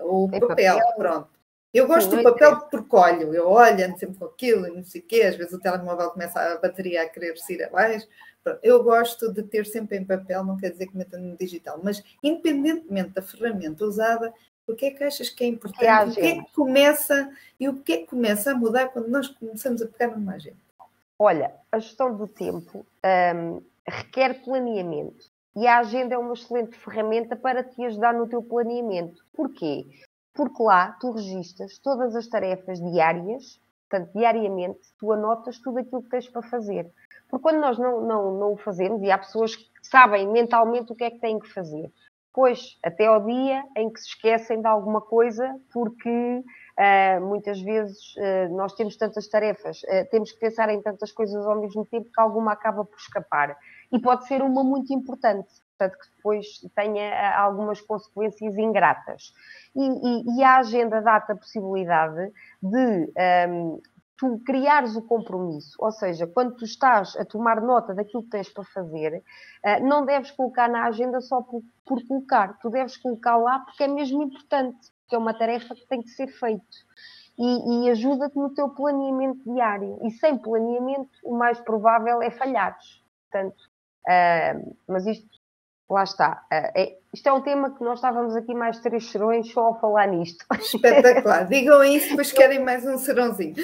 ou 0.02 0.28
papel, 0.28 0.48
papel, 0.48 0.78
pronto. 0.96 1.31
Eu 1.72 1.86
gosto 1.86 2.10
Sim, 2.10 2.18
do 2.18 2.22
papel 2.22 2.60
porque 2.70 2.96
olho, 2.96 3.34
eu 3.34 3.48
olho, 3.48 3.84
ando 3.84 3.98
sempre 3.98 4.18
com 4.18 4.26
aquilo 4.26 4.66
e 4.66 4.76
não 4.76 4.84
sei 4.84 5.00
o 5.00 5.04
quê, 5.04 5.22
às 5.22 5.36
vezes 5.36 5.54
o 5.54 5.58
telemóvel 5.58 6.10
começa 6.10 6.38
a 6.38 6.58
bateria 6.58 7.02
a 7.02 7.08
querer 7.08 7.34
ir 7.48 7.64
abaixo. 7.64 8.06
Eu 8.62 8.82
gosto 8.84 9.32
de 9.32 9.42
ter 9.42 9.64
sempre 9.64 9.96
em 9.96 10.04
papel, 10.04 10.44
não 10.44 10.56
quer 10.56 10.70
dizer 10.70 10.88
que 10.88 10.96
meta 10.96 11.16
no 11.16 11.36
digital, 11.36 11.80
mas 11.82 12.02
independentemente 12.22 13.10
da 13.10 13.22
ferramenta 13.22 13.84
usada, 13.84 14.34
o 14.66 14.74
que 14.74 14.86
é 14.86 14.90
que 14.90 15.04
achas 15.04 15.30
que 15.30 15.44
é 15.44 15.46
importante? 15.46 15.84
É 15.86 16.04
o 16.04 16.12
que 16.12 16.20
é 16.20 16.42
que 16.42 16.52
começa 16.52 17.30
e 17.58 17.68
o 17.68 17.82
que 17.82 17.92
é 17.92 17.96
que 17.98 18.06
começa 18.06 18.50
a 18.52 18.54
mudar 18.54 18.88
quando 18.88 19.08
nós 19.08 19.28
começamos 19.28 19.80
a 19.80 19.86
pegar 19.86 20.16
numa 20.16 20.34
agenda? 20.34 20.56
Olha, 21.18 21.54
a 21.70 21.78
gestão 21.78 22.14
do 22.16 22.26
tempo 22.26 22.84
um, 23.34 23.62
requer 23.86 24.42
planeamento. 24.44 25.30
E 25.54 25.66
a 25.66 25.78
agenda 25.78 26.14
é 26.14 26.18
uma 26.18 26.32
excelente 26.32 26.76
ferramenta 26.76 27.36
para 27.36 27.62
te 27.62 27.84
ajudar 27.84 28.14
no 28.14 28.26
teu 28.26 28.42
planeamento. 28.42 29.22
Porquê? 29.32 29.86
Porque 30.34 30.62
lá 30.62 30.96
tu 31.00 31.12
registas 31.12 31.78
todas 31.78 32.16
as 32.16 32.26
tarefas 32.26 32.80
diárias, 32.80 33.60
portanto, 33.88 34.12
diariamente, 34.14 34.80
tu 34.98 35.12
anotas 35.12 35.58
tudo 35.58 35.78
aquilo 35.78 36.02
que 36.02 36.08
tens 36.08 36.28
para 36.28 36.42
fazer. 36.42 36.90
Porque 37.28 37.42
quando 37.42 37.60
nós 37.60 37.78
não, 37.78 38.00
não, 38.00 38.38
não 38.38 38.52
o 38.52 38.56
fazemos, 38.56 39.02
e 39.02 39.10
há 39.10 39.18
pessoas 39.18 39.56
que 39.56 39.66
sabem 39.82 40.28
mentalmente 40.28 40.92
o 40.92 40.94
que 40.94 41.04
é 41.04 41.10
que 41.10 41.18
têm 41.18 41.38
que 41.38 41.48
fazer, 41.48 41.92
pois 42.32 42.78
até 42.82 43.06
ao 43.06 43.24
dia 43.24 43.62
em 43.76 43.90
que 43.90 44.00
se 44.00 44.08
esquecem 44.08 44.60
de 44.60 44.66
alguma 44.66 45.00
coisa, 45.00 45.54
porque 45.72 46.08
uh, 46.08 47.26
muitas 47.26 47.60
vezes 47.60 48.14
uh, 48.16 48.54
nós 48.56 48.74
temos 48.74 48.96
tantas 48.96 49.28
tarefas, 49.28 49.82
uh, 49.82 50.08
temos 50.10 50.32
que 50.32 50.38
pensar 50.38 50.70
em 50.70 50.80
tantas 50.80 51.12
coisas 51.12 51.44
ao 51.46 51.60
mesmo 51.60 51.84
tempo 51.84 52.10
que 52.12 52.20
alguma 52.20 52.52
acaba 52.52 52.84
por 52.84 52.96
escapar. 52.98 53.56
E 53.92 53.98
pode 54.00 54.26
ser 54.26 54.42
uma 54.42 54.64
muito 54.64 54.92
importante 54.94 55.48
portanto, 55.82 55.98
que 55.98 56.16
depois 56.16 56.46
tenha 56.74 57.02
eh, 57.02 57.34
algumas 57.34 57.80
consequências 57.80 58.56
ingratas. 58.56 59.32
E, 59.74 59.82
e, 59.82 60.38
e 60.38 60.44
a 60.44 60.58
agenda 60.58 61.00
dá-te 61.00 61.32
a 61.32 61.36
possibilidade 61.36 62.32
de 62.62 62.78
um, 62.78 63.12
ehm, 63.16 63.80
tu 64.18 64.40
criares 64.44 64.94
o 64.94 65.02
compromisso, 65.02 65.76
ou 65.80 65.90
seja, 65.90 66.26
quando 66.28 66.54
tu 66.54 66.64
estás 66.64 67.16
a 67.16 67.24
tomar 67.24 67.60
nota 67.60 67.92
daquilo 67.92 68.22
que 68.22 68.30
tens 68.30 68.48
para 68.48 68.62
fazer, 68.64 69.22
uh, 69.64 69.84
não 69.84 70.04
deves 70.04 70.30
colocar 70.30 70.68
na 70.68 70.84
agenda 70.84 71.20
só 71.20 71.42
por, 71.42 71.60
por 71.84 72.06
colocar, 72.06 72.56
tu 72.60 72.70
deves 72.70 72.96
colocar 72.96 73.36
lá 73.36 73.58
porque 73.60 73.82
é 73.82 73.88
mesmo 73.88 74.22
importante, 74.22 74.78
porque 75.00 75.16
é 75.16 75.18
uma 75.18 75.34
tarefa 75.34 75.74
que 75.74 75.86
tem 75.86 76.00
que 76.02 76.10
ser 76.10 76.28
feita. 76.28 76.62
E, 77.36 77.86
e 77.86 77.90
ajuda-te 77.90 78.36
no 78.36 78.54
teu 78.54 78.68
planeamento 78.68 79.42
diário. 79.50 79.98
E 80.02 80.10
sem 80.10 80.36
planeamento, 80.36 81.10
o 81.24 81.34
mais 81.34 81.58
provável 81.58 82.22
é 82.22 82.30
falhares. 82.30 83.02
Portanto, 83.28 83.56
uh, 84.06 84.76
mas 84.86 85.06
isto 85.06 85.41
lá 85.92 86.04
está. 86.04 86.44
É, 86.50 86.96
isto 87.12 87.28
é 87.28 87.32
um 87.32 87.42
tema 87.42 87.70
que 87.70 87.84
nós 87.84 87.98
estávamos 87.98 88.34
aqui 88.34 88.54
mais 88.54 88.80
três 88.80 89.10
serões 89.10 89.50
só 89.52 89.70
a 89.70 89.74
falar 89.74 90.06
nisto. 90.08 90.44
Espetacular. 90.58 91.46
Digam 91.46 91.84
isso, 91.84 92.10
depois 92.10 92.32
querem 92.32 92.64
mais 92.64 92.86
um 92.86 92.96
serãozinho. 92.96 93.54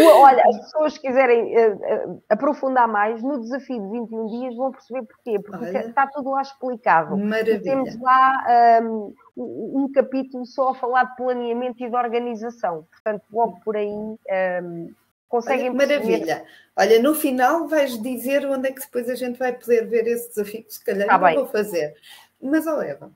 Olha, 0.00 0.42
as 0.48 0.56
pessoas 0.56 0.98
que 0.98 1.06
quiserem 1.06 1.56
uh, 1.56 1.74
uh, 1.74 2.22
aprofundar 2.28 2.88
mais 2.88 3.22
no 3.22 3.40
desafio 3.40 3.80
de 3.80 3.88
21 4.00 4.26
dias 4.26 4.56
vão 4.56 4.72
perceber 4.72 5.02
porquê, 5.04 5.38
porque 5.38 5.64
Olha, 5.64 5.86
está 5.86 6.08
tudo 6.08 6.30
lá 6.30 6.42
explicado. 6.42 7.16
Maravilha. 7.16 7.62
temos 7.62 8.00
lá 8.00 8.80
um, 8.82 9.14
um, 9.36 9.92
capítulo 9.94 10.44
só 10.44 10.70
a 10.70 10.74
falar 10.74 11.04
de 11.04 11.16
planeamento 11.16 11.84
e 11.84 11.88
de 11.88 11.94
organização, 11.94 12.84
portanto, 12.90 13.22
logo 13.32 13.60
por 13.64 13.76
aí 13.76 13.88
um, 13.88 14.92
conseguem 15.34 15.70
Olha, 15.70 15.74
Maravilha. 15.74 16.44
Olha, 16.76 17.02
no 17.02 17.12
final 17.12 17.66
vais 17.66 18.00
dizer 18.00 18.46
onde 18.46 18.68
é 18.68 18.72
que 18.72 18.80
depois 18.80 19.08
a 19.08 19.16
gente 19.16 19.36
vai 19.36 19.52
poder 19.52 19.88
ver 19.88 20.06
esse 20.06 20.28
desafio, 20.28 20.62
que 20.62 20.74
se 20.74 20.84
calhar 20.84 21.08
tá 21.08 21.18
não 21.18 21.34
vou 21.34 21.46
fazer. 21.48 21.96
Mas, 22.40 22.68
ó 22.68 22.80
Eva, 22.80 23.10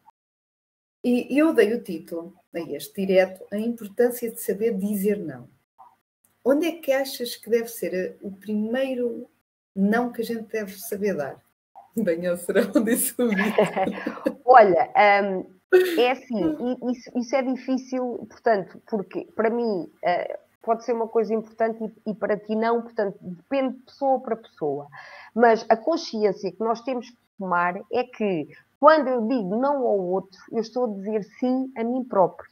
e 1.04 1.38
eu 1.38 1.52
dei 1.52 1.72
o 1.74 1.82
título 1.82 2.34
a 2.52 2.58
este 2.58 3.06
direto, 3.06 3.46
a 3.52 3.56
importância 3.56 4.28
de 4.28 4.40
saber 4.40 4.76
dizer 4.76 5.18
não. 5.18 5.48
Onde 6.44 6.66
é 6.66 6.72
que 6.72 6.90
achas 6.90 7.36
que 7.36 7.48
deve 7.48 7.68
ser 7.68 8.16
o 8.20 8.32
primeiro 8.32 9.30
não 9.76 10.10
que 10.10 10.22
a 10.22 10.24
gente 10.24 10.50
deve 10.50 10.76
saber 10.76 11.14
dar? 11.14 11.40
Bem, 11.94 12.24
eu 12.24 12.36
será 12.36 12.62
onde 12.74 12.94
isso 12.94 13.14
Olha, 14.44 14.90
um, 15.22 15.58
é 16.00 16.10
assim, 16.10 16.56
isso, 16.90 17.10
isso, 17.16 17.36
é 17.36 17.42
difícil, 17.42 18.26
portanto, 18.28 18.82
porque 18.88 19.28
para 19.36 19.50
mim, 19.50 19.82
uh, 19.82 20.47
pode 20.68 20.84
ser 20.84 20.92
uma 20.92 21.08
coisa 21.08 21.32
importante 21.32 21.82
e, 21.82 22.10
e, 22.10 22.14
para 22.14 22.36
ti 22.36 22.54
não, 22.54 22.82
portanto, 22.82 23.16
depende 23.22 23.78
de 23.78 23.84
pessoa 23.84 24.20
para 24.20 24.36
pessoa. 24.36 24.86
Mas 25.34 25.64
a 25.66 25.74
consciência 25.74 26.52
que 26.52 26.60
nós 26.60 26.82
temos 26.82 27.08
que 27.08 27.16
tomar 27.38 27.80
é 27.90 28.04
que 28.04 28.46
quando 28.78 29.08
eu 29.08 29.26
digo 29.26 29.56
não 29.56 29.78
ao 29.78 29.98
outro, 29.98 30.38
eu 30.52 30.60
estou 30.60 30.84
a 30.84 30.94
dizer 30.94 31.24
sim 31.40 31.72
a 31.74 31.82
mim 31.82 32.04
próprio. 32.04 32.50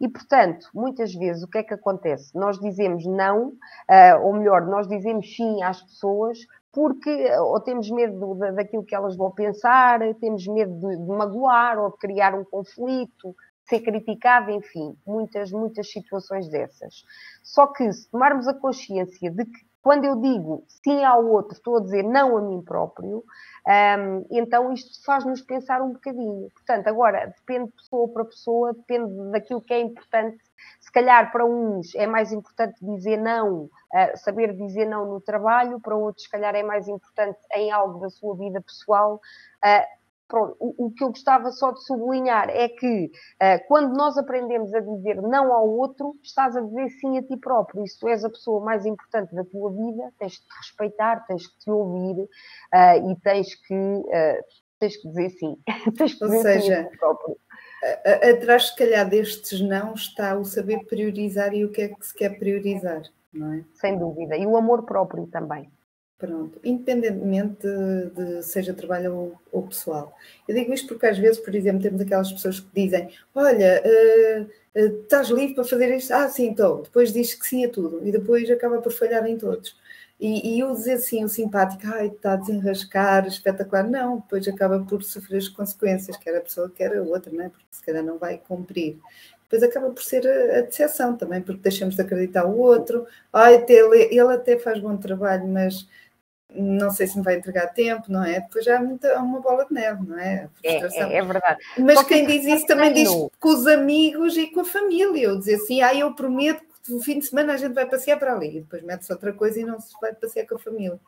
E, 0.00 0.08
portanto, 0.08 0.66
muitas 0.74 1.14
vezes 1.14 1.44
o 1.44 1.46
que 1.46 1.58
é 1.58 1.62
que 1.62 1.74
acontece? 1.74 2.36
Nós 2.36 2.58
dizemos 2.58 3.06
não, 3.06 3.50
uh, 3.50 4.24
ou 4.24 4.32
melhor, 4.32 4.66
nós 4.66 4.88
dizemos 4.88 5.32
sim 5.32 5.62
às 5.62 5.80
pessoas 5.82 6.38
porque 6.72 7.30
ou 7.38 7.60
temos 7.60 7.88
medo 7.90 8.34
daquilo 8.56 8.82
que 8.82 8.94
elas 8.94 9.14
vão 9.14 9.30
pensar, 9.30 10.00
temos 10.14 10.48
medo 10.48 10.72
de, 10.80 10.96
de 10.96 11.12
magoar 11.12 11.78
ou 11.78 11.90
de 11.92 11.98
criar 11.98 12.34
um 12.34 12.42
conflito, 12.42 13.36
ser 13.64 13.80
criticado, 13.80 14.50
enfim, 14.50 14.96
muitas, 15.06 15.50
muitas 15.50 15.90
situações 15.90 16.48
dessas. 16.48 17.04
Só 17.42 17.66
que 17.66 17.92
se 17.92 18.10
tomarmos 18.10 18.48
a 18.48 18.54
consciência 18.54 19.30
de 19.30 19.44
que 19.44 19.72
quando 19.82 20.04
eu 20.04 20.14
digo 20.20 20.64
sim 20.68 21.04
ao 21.04 21.26
outro, 21.26 21.54
estou 21.54 21.76
a 21.76 21.80
dizer 21.80 22.04
não 22.04 22.36
a 22.36 22.40
mim 22.40 22.62
próprio, 22.62 23.24
um, 23.66 24.26
então 24.30 24.72
isto 24.72 25.04
faz-nos 25.04 25.42
pensar 25.42 25.82
um 25.82 25.92
bocadinho. 25.92 26.48
Portanto, 26.52 26.86
agora, 26.86 27.34
depende 27.36 27.66
de 27.66 27.76
pessoa 27.76 28.08
para 28.08 28.24
pessoa, 28.24 28.72
depende 28.72 29.12
daquilo 29.32 29.60
que 29.60 29.74
é 29.74 29.80
importante. 29.80 30.38
Se 30.80 30.92
calhar 30.92 31.32
para 31.32 31.44
uns 31.44 31.92
é 31.96 32.06
mais 32.06 32.32
importante 32.32 32.76
dizer 32.80 33.16
não, 33.16 33.64
uh, 33.64 33.70
saber 34.16 34.54
dizer 34.56 34.86
não 34.86 35.04
no 35.04 35.20
trabalho, 35.20 35.80
para 35.80 35.96
outros, 35.96 36.24
se 36.24 36.30
calhar, 36.30 36.54
é 36.54 36.62
mais 36.62 36.86
importante 36.86 37.40
em 37.54 37.72
algo 37.72 37.98
da 37.98 38.08
sua 38.08 38.36
vida 38.36 38.60
pessoal. 38.62 39.20
Uh, 39.64 40.01
pronto, 40.32 40.56
o, 40.58 40.86
o, 40.86 40.90
que 40.90 41.04
eu 41.04 41.10
gostava 41.10 41.50
só 41.52 41.72
de 41.72 41.84
sublinhar 41.84 42.48
é 42.48 42.66
que 42.66 43.04
uh, 43.04 43.68
quando 43.68 43.94
nós 43.94 44.16
aprendemos 44.16 44.72
a 44.72 44.80
dizer 44.80 45.20
não 45.20 45.52
ao 45.52 45.68
outro, 45.68 46.16
estás 46.22 46.56
a 46.56 46.62
dizer 46.62 46.88
sim 46.88 47.18
a 47.18 47.22
ti 47.22 47.36
próprio. 47.36 47.84
E 47.84 47.88
se 47.88 48.00
tu 48.00 48.08
és 48.08 48.24
a 48.24 48.30
pessoa 48.30 48.64
mais 48.64 48.86
importante 48.86 49.34
da 49.34 49.44
tua 49.44 49.70
vida, 49.70 50.10
tens 50.18 50.38
que 50.38 50.46
te 50.46 50.56
respeitar, 50.56 51.26
tens 51.26 51.46
que 51.46 51.58
te 51.58 51.70
ouvir 51.70 52.22
uh, 52.22 53.10
e 53.10 53.20
tens 53.22 53.54
que, 53.54 53.74
uh, 53.74 54.44
tens 54.80 54.96
que 54.96 55.08
dizer 55.08 55.30
sim. 55.32 55.58
tens 55.98 56.14
que 56.14 56.24
Ou 56.24 56.30
dizer 56.30 56.42
seja, 56.42 56.62
sim 56.62 56.72
a 56.72 56.90
ti 56.90 56.96
próprio. 56.96 57.36
Atrás, 58.32 58.68
se 58.68 58.76
calhar, 58.76 59.06
destes 59.06 59.60
não 59.60 59.92
está 59.92 60.34
o 60.36 60.44
saber 60.44 60.86
priorizar 60.86 61.52
e 61.52 61.64
o 61.64 61.70
que 61.70 61.82
é 61.82 61.88
que 61.88 62.06
se 62.06 62.14
quer 62.14 62.38
priorizar, 62.38 63.02
não 63.34 63.54
é? 63.54 63.64
Sem 63.74 63.98
dúvida. 63.98 64.36
E 64.36 64.46
o 64.46 64.56
amor 64.56 64.84
próprio 64.84 65.26
também. 65.26 65.68
Pronto, 66.22 66.60
independentemente 66.62 67.66
de, 67.66 68.10
de 68.10 68.42
seja 68.44 68.72
trabalho 68.72 69.12
ou, 69.12 69.40
ou, 69.50 69.66
pessoal. 69.66 70.16
Eu 70.46 70.54
digo 70.54 70.72
isto 70.72 70.86
porque 70.86 71.06
às 71.06 71.18
vezes, 71.18 71.40
por 71.40 71.52
exemplo, 71.52 71.82
temos 71.82 72.00
aquelas 72.00 72.30
pessoas 72.30 72.60
que 72.60 72.68
dizem: 72.72 73.10
Olha, 73.34 73.82
uh, 73.84 74.42
uh, 74.42 75.02
estás 75.02 75.30
livre 75.30 75.56
para 75.56 75.64
fazer 75.64 75.92
isto? 75.96 76.12
Ah, 76.12 76.28
sim, 76.28 76.52
estou. 76.52 76.82
Depois 76.82 77.12
diz 77.12 77.34
que 77.34 77.44
sim 77.44 77.64
a 77.64 77.68
tudo 77.68 78.06
e 78.06 78.12
depois 78.12 78.48
acaba 78.48 78.80
por 78.80 78.92
falhar 78.92 79.26
em 79.26 79.36
todos. 79.36 79.76
E, 80.20 80.54
e 80.54 80.60
eu 80.60 80.72
dizer 80.72 80.98
sim, 80.98 81.24
o 81.24 81.28
simpático, 81.28 81.82
ai, 81.92 82.06
está 82.06 82.34
a 82.34 82.36
desenrascar, 82.36 83.26
espetacular. 83.26 83.82
Não, 83.82 84.18
depois 84.18 84.46
acaba 84.46 84.78
por 84.78 85.02
sofrer 85.02 85.38
as 85.38 85.48
consequências, 85.48 86.16
quer 86.16 86.36
a 86.36 86.40
pessoa, 86.40 86.70
quer 86.70 86.96
a 86.96 87.02
outra, 87.02 87.32
não 87.32 87.42
é? 87.42 87.48
porque 87.48 87.66
se 87.72 87.84
calhar 87.84 88.04
não 88.04 88.16
vai 88.16 88.38
cumprir. 88.38 88.96
depois 89.42 89.64
acaba 89.64 89.90
por 89.90 90.04
ser 90.04 90.24
a, 90.24 90.60
decepção 90.60 91.16
também, 91.16 91.42
porque 91.42 91.62
deixamos 91.62 91.96
de 91.96 92.02
acreditar 92.02 92.46
o 92.46 92.56
outro. 92.58 93.04
Ai, 93.32 93.64
ele, 93.68 94.04
ele 94.04 94.32
até 94.32 94.56
faz 94.56 94.78
bom 94.78 94.96
trabalho, 94.96 95.48
mas 95.48 95.88
não 96.54 96.90
sei 96.90 97.06
se 97.06 97.16
me 97.16 97.24
vai 97.24 97.36
entregar 97.36 97.68
tempo, 97.68 98.04
não 98.08 98.24
é? 98.24 98.40
Depois 98.40 98.64
já 98.64 98.78
há, 98.78 98.82
muita, 98.82 99.16
há 99.16 99.22
uma 99.22 99.40
bola 99.40 99.64
de 99.66 99.72
neve, 99.72 100.06
não 100.06 100.18
é? 100.18 100.48
É, 100.62 100.76
é, 100.76 101.16
é, 101.16 101.22
verdade. 101.22 101.60
Mas 101.78 102.02
quem 102.04 102.26
diz 102.26 102.44
isso 102.44 102.66
também 102.66 102.92
diz 102.92 103.08
com 103.08 103.48
os 103.48 103.66
amigos 103.66 104.36
e 104.36 104.48
com 104.48 104.60
a 104.60 104.64
família. 104.64 105.24
Eu 105.24 105.38
dizer 105.38 105.54
assim, 105.54 105.82
ah, 105.82 105.94
eu 105.94 106.14
prometo 106.14 106.62
que 106.84 106.92
no 106.92 107.00
fim 107.00 107.18
de 107.18 107.26
semana 107.26 107.54
a 107.54 107.56
gente 107.56 107.74
vai 107.74 107.86
passear 107.86 108.18
para 108.18 108.34
ali. 108.34 108.56
E 108.56 108.60
depois 108.60 108.82
mete-se 108.82 109.12
outra 109.12 109.32
coisa 109.32 109.60
e 109.60 109.64
não 109.64 109.80
se 109.80 109.92
vai 110.00 110.12
passear 110.14 110.46
com 110.46 110.56
a 110.56 110.58
família. 110.58 110.98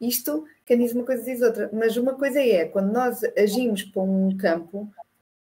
Isto, 0.00 0.44
quem 0.66 0.78
diz 0.78 0.92
uma 0.92 1.04
coisa 1.04 1.22
diz 1.22 1.40
outra. 1.42 1.70
Mas 1.72 1.96
uma 1.96 2.14
coisa 2.14 2.40
é, 2.40 2.64
quando 2.64 2.92
nós 2.92 3.20
agimos 3.36 3.84
para 3.84 4.02
um 4.02 4.36
campo, 4.36 4.90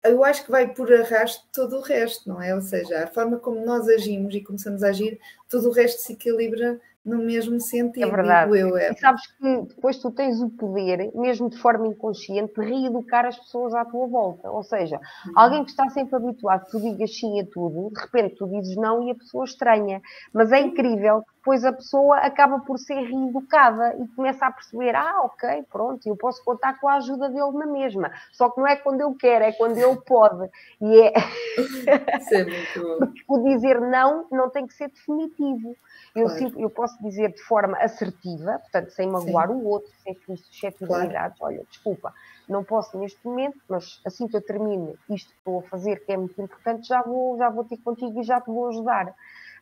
eu 0.04 0.24
acho 0.24 0.46
que 0.46 0.52
vai 0.52 0.74
por 0.74 0.92
arrasto 0.92 1.46
todo 1.54 1.78
o 1.78 1.82
resto, 1.82 2.28
não 2.28 2.42
é? 2.42 2.56
Ou 2.56 2.62
seja, 2.62 3.04
a 3.04 3.08
forma 3.08 3.38
como 3.38 3.66
nós 3.66 3.88
agimos 3.88 4.34
e 4.34 4.42
começamos 4.42 4.82
a 4.82 4.90
agir, 4.90 5.20
todo 5.48 5.70
o 5.70 5.72
resto 5.72 6.02
se 6.02 6.14
equilibra 6.14 6.80
no 7.06 7.18
mesmo 7.20 7.60
sentido. 7.60 8.08
É 8.08 8.12
verdade. 8.12 8.58
Eu, 8.58 8.78
é. 8.78 8.92
E 8.92 9.00
sabes 9.00 9.26
que 9.28 9.62
depois 9.62 9.98
tu 9.98 10.12
tens 10.12 10.42
o 10.42 10.50
poder, 10.50 11.12
mesmo 11.16 11.50
de 11.50 11.58
forma 11.58 11.88
inconsciente, 11.88 12.54
de 12.54 12.66
reeducar 12.66 13.26
as 13.26 13.38
pessoas 13.38 13.74
à 13.74 13.86
tua 13.86 14.08
volta. 14.08 14.50
Ou 14.52 14.64
seja, 14.64 14.98
uhum. 14.98 15.34
alguém 15.36 15.64
que 15.64 15.72
está 15.72 15.90
sempre 15.90 16.16
habituado 16.16 16.66
que 16.66 16.72
tu 16.72 16.82
digas 16.82 17.16
sim 17.16 17.40
a 17.40 17.46
tudo, 17.46 17.92
de 17.94 18.02
repente 18.02 18.36
tu 18.36 18.48
dizes 18.48 18.76
não 18.76 19.08
e 19.08 19.12
a 19.12 19.16
pessoa 19.16 19.46
estranha. 19.46 20.02
Mas 20.34 20.52
é 20.52 20.60
incrível 20.60 21.24
que 21.24 21.40
depois 21.40 21.64
a 21.64 21.72
pessoa 21.72 22.18
acaba 22.18 22.60
por 22.60 22.78
ser 22.78 23.02
reeducada 23.02 23.96
e 23.98 24.08
começa 24.10 24.46
a 24.46 24.52
perceber: 24.52 24.96
ah, 24.96 25.22
ok, 25.24 25.64
pronto, 25.72 26.06
eu 26.08 26.16
posso 26.16 26.44
contar 26.44 26.80
com 26.80 26.88
a 26.88 26.96
ajuda 26.96 27.30
dele 27.30 27.52
na 27.54 27.66
mesma. 27.66 28.12
Só 28.32 28.50
que 28.50 28.60
não 28.60 28.68
é 28.68 28.76
quando 28.76 29.02
eu 29.02 29.16
quero, 29.16 29.46
é 29.46 29.52
quando 29.54 29.78
ele 29.78 30.00
pode. 30.06 30.50
E 30.82 31.02
é. 31.02 31.14
Isso 32.20 32.36
é 32.36 32.46
o 33.28 33.44
dizer 33.44 33.80
não 33.80 34.28
não 34.32 34.50
tem 34.50 34.68
que 34.68 34.74
ser 34.74 34.90
definitivo. 34.90 35.76
Eu, 36.16 36.26
claro. 36.26 36.60
eu 36.60 36.70
posso 36.70 36.89
dizer 37.02 37.34
de 37.34 37.42
forma 37.42 37.78
assertiva, 37.78 38.60
portanto, 38.60 38.90
sem 38.92 39.08
magoar 39.08 39.48
Sim. 39.48 39.54
o 39.56 39.66
outro, 39.68 39.92
sem 40.04 40.16
suscetibilidades. 40.26 41.38
Claro. 41.38 41.56
Olha, 41.56 41.66
desculpa, 41.70 42.14
não 42.48 42.64
posso 42.64 42.98
neste 42.98 43.20
momento, 43.26 43.58
mas 43.68 44.02
assim 44.06 44.28
que 44.28 44.36
eu 44.36 44.42
termine 44.42 44.96
isto 45.10 45.30
que 45.30 45.38
estou 45.38 45.60
a 45.60 45.64
fazer, 45.64 46.06
que 46.06 46.12
é 46.12 46.18
muito 46.18 46.42
importante, 46.42 46.88
já 46.88 47.02
vou, 47.02 47.38
já 47.38 47.50
vou 47.50 47.64
ter 47.64 47.78
contigo 47.78 48.20
e 48.20 48.24
já 48.24 48.42
te 48.42 48.48
vou 48.48 48.68
ajudar. 48.70 49.14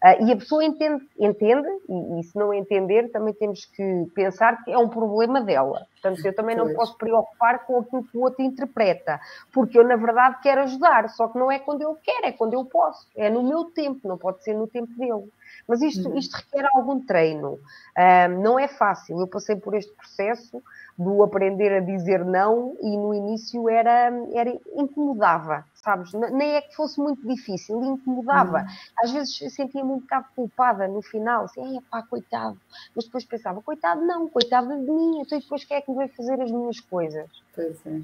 Uh, 0.04 0.28
e 0.28 0.32
a 0.32 0.38
pessoa 0.38 0.64
entende, 0.64 1.04
entende 1.20 1.68
e, 1.90 2.20
e, 2.20 2.24
se 2.24 2.38
não 2.38 2.54
entender, 2.54 3.10
também 3.10 3.34
temos 3.34 3.66
que 3.66 4.06
pensar 4.14 4.64
que 4.64 4.72
é 4.72 4.78
um 4.78 4.88
problema 4.88 5.42
dela. 5.42 5.88
Portanto, 5.94 6.24
eu 6.24 6.36
também 6.36 6.56
pois. 6.56 6.68
não 6.68 6.76
posso 6.76 6.96
preocupar 6.98 7.66
com 7.66 7.80
aquilo 7.80 8.04
que 8.04 8.16
o 8.16 8.22
outro 8.22 8.44
interpreta, 8.44 9.20
porque 9.52 9.78
eu, 9.78 9.84
na 9.84 9.96
verdade, 9.96 10.38
quero 10.44 10.62
ajudar, 10.62 11.10
só 11.10 11.28
que 11.28 11.40
não 11.40 11.52
é 11.52 11.58
quando 11.58 11.82
eu 11.82 11.98
quero, 12.04 12.28
é 12.28 12.32
quando 12.32 12.54
eu 12.54 12.64
posso, 12.66 13.08
é 13.16 13.28
no 13.30 13.42
meu 13.42 13.66
tempo, 13.66 14.08
não 14.08 14.20
pode 14.20 14.44
ser 14.44 14.54
no 14.54 14.68
tempo 14.68 14.94
dele. 14.96 15.32
Mas 15.68 15.82
isto, 15.82 16.08
uhum. 16.08 16.18
isto 16.18 16.36
requer 16.36 16.68
algum 16.74 17.00
treino. 17.00 17.60
Um, 17.98 18.42
não 18.42 18.58
é 18.58 18.68
fácil. 18.68 19.20
Eu 19.20 19.28
passei 19.28 19.56
por 19.56 19.76
este 19.76 19.92
processo 19.94 20.64
do 20.98 21.22
aprender 21.22 21.72
a 21.74 21.80
dizer 21.80 22.26
não 22.26 22.76
e 22.82 22.98
no 22.98 23.14
início 23.14 23.70
era, 23.70 24.12
era 24.34 24.50
incomodava, 24.76 25.64
sabes? 25.76 26.12
Nem 26.14 26.56
é 26.56 26.62
que 26.62 26.76
fosse 26.76 27.00
muito 27.00 27.28
difícil, 27.28 27.84
incomodava. 27.84 28.60
Uhum. 28.60 28.66
Às 29.04 29.12
vezes 29.12 29.54
sentia-me 29.54 29.92
um 29.92 30.00
bocado 30.00 30.26
culpada 30.36 30.88
no 30.88 31.02
final, 31.02 31.46
assim, 31.46 31.78
é 31.78 31.82
pá, 31.92 32.02
coitado. 32.02 32.58
Mas 32.96 33.06
depois 33.06 33.26
pensava, 33.26 33.62
coitado 33.62 34.02
não, 34.02 34.28
coitado 34.28 34.70
de 34.70 34.92
mim, 34.92 35.22
então 35.22 35.38
depois 35.38 35.64
quem 35.66 35.78
é 35.78 35.82
que 35.82 35.92
me 35.92 35.98
vai 35.98 36.08
fazer 36.08 36.42
as 36.42 36.50
minhas 36.50 36.80
coisas? 36.80 37.30
Pois 37.54 37.78
é, 37.86 38.02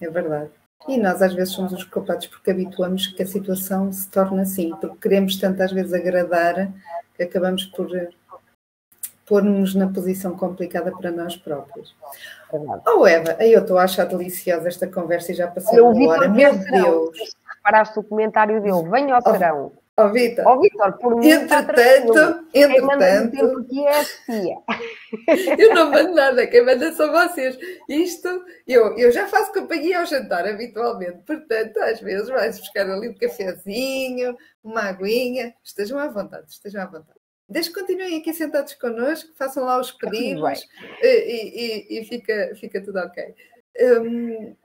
é 0.00 0.10
verdade. 0.10 0.50
E 0.88 0.96
nós 0.96 1.20
às 1.20 1.34
vezes 1.34 1.52
somos 1.52 1.72
os 1.72 1.84
culpados 1.84 2.26
porque 2.26 2.50
habituamos 2.50 3.06
que 3.08 3.22
a 3.22 3.26
situação 3.26 3.92
se 3.92 4.08
torne 4.08 4.40
assim, 4.40 4.70
porque 4.76 4.96
queremos 4.96 5.36
tantas 5.36 5.72
vezes 5.72 5.92
agradar 5.92 6.72
acabamos 7.22 7.64
por 7.66 7.94
eh, 7.96 8.08
pôr-nos 9.26 9.74
na 9.74 9.88
posição 9.88 10.36
complicada 10.36 10.90
para 10.90 11.10
nós 11.10 11.36
próprios. 11.36 11.94
Oh 12.52 13.06
Eva, 13.06 13.36
eu 13.40 13.60
estou 13.60 13.78
a 13.78 13.84
achar 13.84 14.04
deliciosa 14.04 14.66
esta 14.66 14.88
conversa 14.88 15.32
e 15.32 15.34
já 15.36 15.46
passou 15.46 15.92
uma 15.92 16.10
hora. 16.10 16.28
Meu 16.28 16.56
Deus! 16.56 17.36
Reparaste 17.56 17.98
o 17.98 18.02
comentário 18.02 18.60
dele, 18.60 18.88
venha 18.90 19.14
ao 19.14 19.22
oh, 19.24 19.30
serão. 19.30 19.72
Ó 20.00 20.06
oh, 20.06 20.12
Vitor, 20.12 20.46
oh, 20.46 20.60
Vitor, 20.60 20.92
por 20.98 21.16
mim 21.16 21.28
entretanto, 21.28 22.46
entretanto, 22.54 23.66
quem 23.68 23.86
é 23.86 24.00
a 24.00 24.04
Sofia. 24.04 24.56
eu 25.58 25.74
não 25.74 25.90
mando 25.90 26.14
nada, 26.14 26.46
quem 26.46 26.64
manda 26.64 26.92
são 26.92 27.12
vocês. 27.12 27.58
Isto, 27.88 28.44
eu, 28.66 28.96
eu 28.96 29.12
já 29.12 29.26
faço 29.26 29.52
companhia 29.52 30.00
ao 30.00 30.06
jantar 30.06 30.46
habitualmente, 30.46 31.18
portanto, 31.26 31.76
às 31.78 32.00
vezes 32.00 32.28
vais 32.28 32.58
buscar 32.58 32.88
ali 32.88 33.10
um 33.10 33.14
cafezinho, 33.14 34.36
uma 34.64 34.84
aguinha, 34.84 35.54
estejam 35.62 35.98
à 35.98 36.08
vontade, 36.08 36.46
estejam 36.48 36.82
à 36.82 36.86
vontade. 36.86 37.20
Desde 37.46 37.72
que 37.72 37.80
continuem 37.80 38.20
aqui 38.20 38.32
sentados 38.32 38.74
connosco, 38.74 39.30
façam 39.36 39.64
lá 39.64 39.78
os 39.78 39.90
pedidos 39.90 40.66
e, 41.02 41.08
e, 41.08 42.00
e, 42.00 42.04
fica, 42.04 42.52
fica 42.54 42.80
tudo 42.80 43.00
ok. 43.00 43.34
Um, 43.80 44.56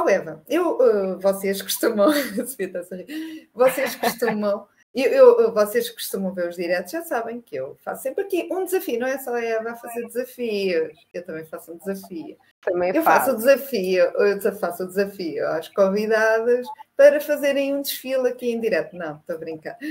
Oh 0.00 0.08
Eva, 0.08 0.40
eu, 0.48 0.78
uh, 0.78 1.18
vocês 1.18 1.60
costumam, 1.60 2.12
vocês 3.52 3.96
costumam, 3.96 4.68
eu, 4.94 5.40
eu, 5.40 5.52
vocês 5.52 5.90
costumam 5.90 6.32
ver 6.32 6.48
os 6.48 6.54
diretos, 6.54 6.92
já 6.92 7.02
sabem 7.02 7.40
que 7.40 7.56
eu 7.56 7.76
faço 7.84 8.04
sempre 8.04 8.22
aqui 8.22 8.48
um 8.52 8.64
desafio, 8.64 9.00
não 9.00 9.08
é 9.08 9.18
só 9.18 9.34
a 9.34 9.44
Eva 9.44 9.72
a 9.72 9.74
fazer 9.74 10.06
desafios, 10.06 10.96
eu 11.12 11.24
também 11.24 11.44
faço 11.46 11.72
um 11.72 11.78
desafio. 11.78 12.36
Também 12.62 12.94
eu 12.94 13.02
faço 13.02 13.32
o 13.32 13.36
desafio, 13.36 14.04
eu 14.04 14.40
faço 14.56 14.84
o 14.84 14.86
desafio 14.86 15.48
às 15.48 15.66
convidadas 15.68 16.64
para 16.96 17.20
fazerem 17.20 17.74
um 17.74 17.82
desfile 17.82 18.28
aqui 18.28 18.52
em 18.52 18.60
direto. 18.60 18.94
Não, 18.94 19.16
estou 19.16 19.34
a 19.34 19.38
brincar. 19.38 19.76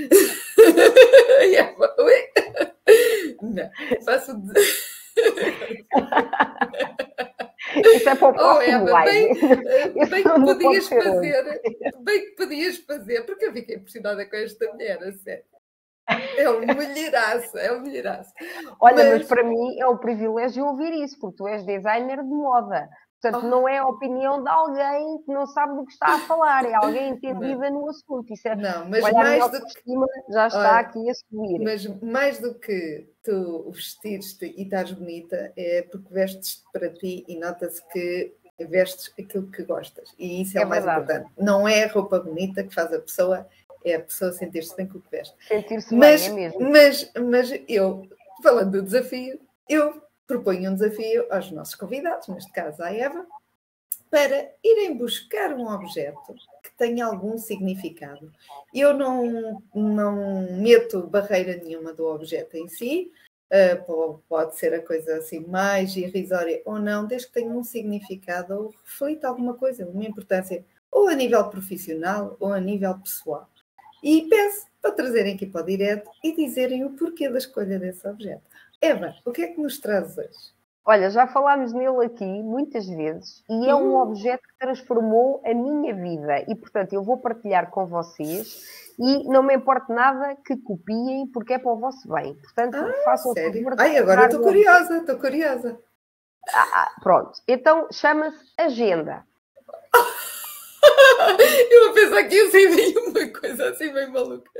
Não, 3.42 3.70
faço 4.04 4.32
o 4.32 4.40
desafio. 4.40 4.88
Isso 7.76 8.08
é 8.08 8.14
para 8.14 8.28
o 8.28 8.32
próximo 8.34 8.84
oh, 8.84 8.90
Eva, 8.90 9.04
bem, 9.04 9.34
bem 10.08 10.22
que 10.22 10.40
podias 10.40 10.88
fazer, 10.88 11.60
bem 12.00 12.20
que 12.20 12.30
podias 12.36 12.76
fazer, 12.78 13.22
porque 13.26 13.44
eu 13.44 13.52
fiquei 13.52 13.76
impressionada 13.76 14.24
com 14.26 14.36
esta 14.36 14.72
mulher, 14.72 15.02
a 15.02 15.12
sério. 15.12 15.44
É 16.38 16.50
um 16.50 16.64
mulheraço, 16.64 17.58
é 17.58 17.72
um 17.72 17.80
mulheraço. 17.80 18.32
Olha, 18.80 18.96
mas... 18.96 19.18
mas... 19.18 19.26
para 19.26 19.44
mim 19.44 19.78
é 19.78 19.86
um 19.86 19.98
privilégio 19.98 20.64
ouvir 20.64 20.92
isso, 21.04 21.18
porque 21.18 21.36
tu 21.36 21.46
és 21.46 21.64
designer 21.64 22.22
de 22.22 22.30
moda. 22.30 22.88
Portanto, 23.20 23.46
não 23.46 23.68
é 23.68 23.78
a 23.78 23.86
opinião 23.86 24.42
de 24.42 24.48
alguém 24.48 25.18
que 25.22 25.32
não 25.32 25.44
sabe 25.46 25.74
do 25.74 25.84
que 25.84 25.92
está 25.92 26.14
a 26.14 26.18
falar, 26.20 26.64
é 26.64 26.74
alguém 26.74 27.10
entendida 27.10 27.68
no 27.68 27.88
assunto. 27.88 28.32
Isso 28.32 28.46
é, 28.46 28.54
não, 28.54 28.88
mas 28.88 29.12
mais 29.12 29.50
do 29.50 29.64
que 29.64 29.82
cima 29.82 30.06
já 30.30 30.46
está 30.46 30.58
Olha, 30.58 30.78
aqui 30.78 31.10
a 31.10 31.14
subir. 31.14 31.58
Mas 31.58 31.86
mais 32.00 32.38
do 32.38 32.54
que 32.54 33.08
tu 33.24 33.70
vestires-te 33.72 34.54
e 34.56 34.62
estás 34.62 34.92
bonita, 34.92 35.52
é 35.56 35.82
porque 35.82 36.14
vestes 36.14 36.62
para 36.72 36.90
ti 36.90 37.24
e 37.26 37.36
nota-se 37.36 37.84
que 37.88 38.36
vestes 38.66 39.12
aquilo 39.18 39.50
que 39.50 39.64
gostas. 39.64 40.14
E 40.16 40.42
isso 40.42 40.56
é, 40.56 40.62
é 40.62 40.66
o 40.66 40.68
mais 40.68 40.84
verdade. 40.84 41.04
importante. 41.04 41.32
Não 41.36 41.66
é 41.66 41.84
a 41.84 41.92
roupa 41.92 42.20
bonita 42.20 42.62
que 42.62 42.74
faz 42.74 42.92
a 42.92 43.00
pessoa, 43.00 43.48
é 43.84 43.96
a 43.96 44.00
pessoa 44.00 44.30
sentir-se 44.30 44.76
bem 44.76 44.86
com 44.86 44.98
o 44.98 45.00
que 45.00 45.10
veste. 45.10 45.34
Sentir-se 45.46 45.90
bem, 45.96 46.24
é 46.24 46.30
mesmo. 46.30 46.70
Mas, 46.70 47.12
mas 47.14 47.60
eu, 47.68 48.08
falando 48.42 48.72
do 48.72 48.82
desafio, 48.82 49.40
eu 49.68 50.00
proponho 50.28 50.70
um 50.70 50.74
desafio 50.74 51.26
aos 51.30 51.50
nossos 51.50 51.74
convidados, 51.74 52.28
neste 52.28 52.52
caso 52.52 52.82
à 52.82 52.92
Eva, 52.94 53.26
para 54.10 54.52
irem 54.62 54.96
buscar 54.96 55.52
um 55.54 55.66
objeto 55.66 56.34
que 56.62 56.70
tenha 56.76 57.06
algum 57.06 57.36
significado. 57.38 58.30
Eu 58.72 58.94
não, 58.94 59.62
não 59.74 60.52
meto 60.52 61.06
barreira 61.06 61.56
nenhuma 61.56 61.92
do 61.92 62.06
objeto 62.06 62.56
em 62.56 62.68
si, 62.68 63.10
uh, 63.50 64.22
pode 64.28 64.58
ser 64.58 64.74
a 64.74 64.82
coisa 64.82 65.16
assim 65.16 65.40
mais 65.40 65.96
irrisória 65.96 66.62
ou 66.64 66.78
não, 66.78 67.06
desde 67.06 67.28
que 67.28 67.34
tenha 67.34 67.50
um 67.50 67.64
significado 67.64 68.54
ou 68.54 68.74
reflita 68.84 69.28
alguma 69.28 69.54
coisa, 69.54 69.86
uma 69.86 70.04
importância, 70.04 70.64
ou 70.90 71.08
a 71.08 71.14
nível 71.14 71.48
profissional 71.48 72.36
ou 72.38 72.52
a 72.52 72.60
nível 72.60 72.98
pessoal. 72.98 73.48
E 74.02 74.22
peço 74.28 74.66
para 74.80 74.92
trazerem 74.92 75.34
aqui 75.34 75.46
para 75.46 75.62
o 75.62 75.66
direto 75.66 76.10
e 76.22 76.34
dizerem 76.34 76.84
o 76.84 76.90
porquê 76.90 77.28
da 77.28 77.38
escolha 77.38 77.78
desse 77.78 78.06
objeto. 78.06 78.42
Eva, 78.80 79.14
o 79.24 79.32
que 79.32 79.42
é 79.42 79.48
que 79.48 79.60
nos 79.60 79.78
traz 79.78 80.16
hoje? 80.16 80.58
Olha, 80.84 81.10
já 81.10 81.26
falámos 81.26 81.72
nele 81.72 82.06
aqui 82.06 82.24
muitas 82.24 82.86
vezes 82.86 83.44
e 83.48 83.68
é 83.68 83.74
um 83.74 83.94
hum. 83.94 84.00
objeto 84.00 84.42
que 84.42 84.58
transformou 84.58 85.42
a 85.44 85.52
minha 85.52 85.94
vida 85.94 86.44
e, 86.48 86.54
portanto, 86.54 86.94
eu 86.94 87.02
vou 87.02 87.18
partilhar 87.18 87.70
com 87.70 87.86
vocês 87.86 88.64
e 88.98 89.28
não 89.28 89.42
me 89.42 89.54
importa 89.54 89.92
nada 89.92 90.34
que 90.36 90.56
copiem 90.56 91.26
porque 91.26 91.52
é 91.52 91.58
para 91.58 91.72
o 91.72 91.78
vosso 91.78 92.08
bem. 92.08 92.34
Portanto, 92.36 92.76
ah, 92.76 92.92
façam 93.04 93.32
sério? 93.34 93.50
o 93.50 93.64
favor 93.64 93.74
Ai, 93.78 93.98
agora 93.98 94.24
estou 94.24 94.40
curiosa, 94.40 94.96
estou 94.96 95.18
curiosa. 95.18 95.78
Ah, 96.54 96.68
ah, 96.72 96.90
pronto, 97.02 97.32
então 97.46 97.88
chama-se 97.92 98.38
Agenda. 98.56 99.26
Eu 101.70 101.84
vou 101.84 101.94
pensar 101.94 102.24
que 102.24 102.36
eu 102.36 102.50
coisa 103.40 103.70
assim 103.70 103.92
bem 103.92 104.10
maluca. 104.10 104.50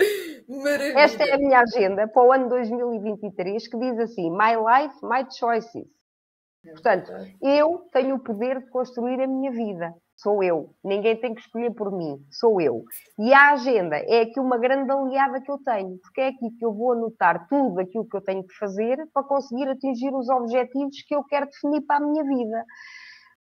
Maravilha. 0.49 0.99
Esta 0.99 1.25
é 1.25 1.35
a 1.35 1.39
minha 1.39 1.61
agenda 1.61 2.09
para 2.09 2.23
o 2.23 2.33
ano 2.33 2.49
2023 2.49 3.69
que 3.69 3.79
diz 3.79 3.99
assim: 3.99 4.31
My 4.31 4.57
life, 4.57 4.97
my 5.03 5.27
choices. 5.31 5.87
Portanto, 6.63 7.11
eu 7.41 7.89
tenho 7.93 8.17
o 8.17 8.19
poder 8.19 8.61
de 8.61 8.69
construir 8.71 9.21
a 9.21 9.27
minha 9.27 9.51
vida. 9.51 9.95
sou 10.17 10.43
eu. 10.43 10.75
Ninguém 10.85 11.17
tem 11.17 11.35
que 11.35 11.41
escolher 11.41 11.73
por 11.73 11.97
mim, 11.97 12.19
sou 12.31 12.61
eu. 12.61 12.83
E 13.19 13.33
a 13.33 13.53
agenda 13.53 13.97
é 13.97 14.23
aqui 14.23 14.41
uma 14.41 14.59
grande 14.59 14.91
aliada 14.91 15.41
que 15.41 15.51
eu 15.51 15.59
tenho, 15.59 15.97
porque 15.99 16.21
é 16.21 16.29
aqui 16.29 16.51
que 16.59 16.65
eu 16.65 16.73
vou 16.73 16.93
anotar 16.93 17.47
tudo 17.49 17.81
aquilo 17.81 18.07
que 18.07 18.17
eu 18.17 18.21
tenho 18.21 18.45
que 18.45 18.55
fazer 18.55 18.99
para 19.15 19.23
conseguir 19.23 19.69
atingir 19.69 20.13
os 20.13 20.29
objetivos 20.29 21.03
que 21.07 21.15
eu 21.15 21.23
quero 21.25 21.47
definir 21.47 21.83
para 21.83 22.05
a 22.05 22.07
minha 22.07 22.25
vida. 22.25 22.65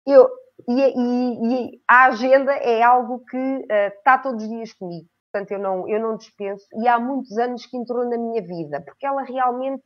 Eu, 0.05 0.29
e, 0.67 0.73
e, 0.73 1.73
e 1.75 1.81
a 1.87 2.05
agenda 2.05 2.53
é 2.53 2.81
algo 2.81 3.23
que 3.25 3.37
uh, 3.37 3.65
está 3.97 4.17
todos 4.17 4.43
os 4.43 4.49
dias 4.49 4.73
comigo 4.73 5.07
portanto 5.31 5.51
eu 5.51 5.59
não, 5.59 5.87
eu 5.87 5.99
não 5.99 6.17
dispenso, 6.17 6.67
e 6.73 6.87
há 6.87 6.99
muitos 6.99 7.37
anos 7.37 7.65
que 7.65 7.77
entrou 7.77 8.07
na 8.07 8.17
minha 8.17 8.41
vida, 8.41 8.81
porque 8.81 9.05
ela 9.05 9.23
realmente 9.23 9.83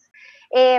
é, 0.54 0.78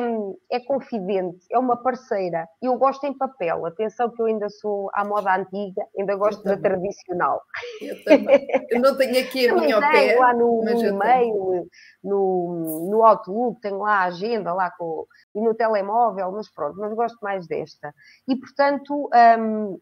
é 0.51 0.61
confidente, 0.61 1.45
é 1.51 1.59
uma 1.59 1.77
parceira. 1.77 2.49
Eu 2.63 2.77
gosto 2.77 3.05
em 3.05 3.17
papel, 3.17 3.67
atenção 3.67 4.11
que 4.11 4.21
eu 4.21 4.27
ainda 4.27 4.49
sou 4.49 4.91
à 4.93 5.05
moda 5.05 5.37
antiga, 5.37 5.87
ainda 5.99 6.17
gosto 6.17 6.43
da 6.43 6.57
tradicional. 6.57 7.43
Eu 7.81 8.05
também. 8.05 8.47
Eu 8.71 8.81
não 8.81 8.97
tenho 8.97 9.21
aqui 9.21 9.49
a 9.49 9.55
minha 9.55 9.77
ao 9.77 9.81
pé. 9.81 10.17
lá 10.17 10.33
no, 10.35 10.65
no 10.65 10.85
e-mail, 10.85 11.69
no, 12.03 12.89
no 12.91 13.05
Outlook, 13.05 13.61
tenho 13.61 13.79
lá 13.79 14.01
a 14.01 14.05
agenda 14.05 14.53
lá 14.53 14.71
com, 14.71 15.07
e 15.35 15.41
no 15.41 15.55
telemóvel, 15.55 16.33
mas 16.33 16.51
pronto, 16.53 16.79
mas 16.79 16.93
gosto 16.95 17.19
mais 17.21 17.47
desta. 17.47 17.95
E 18.29 18.37
portanto, 18.37 19.11
hum, 19.39 19.79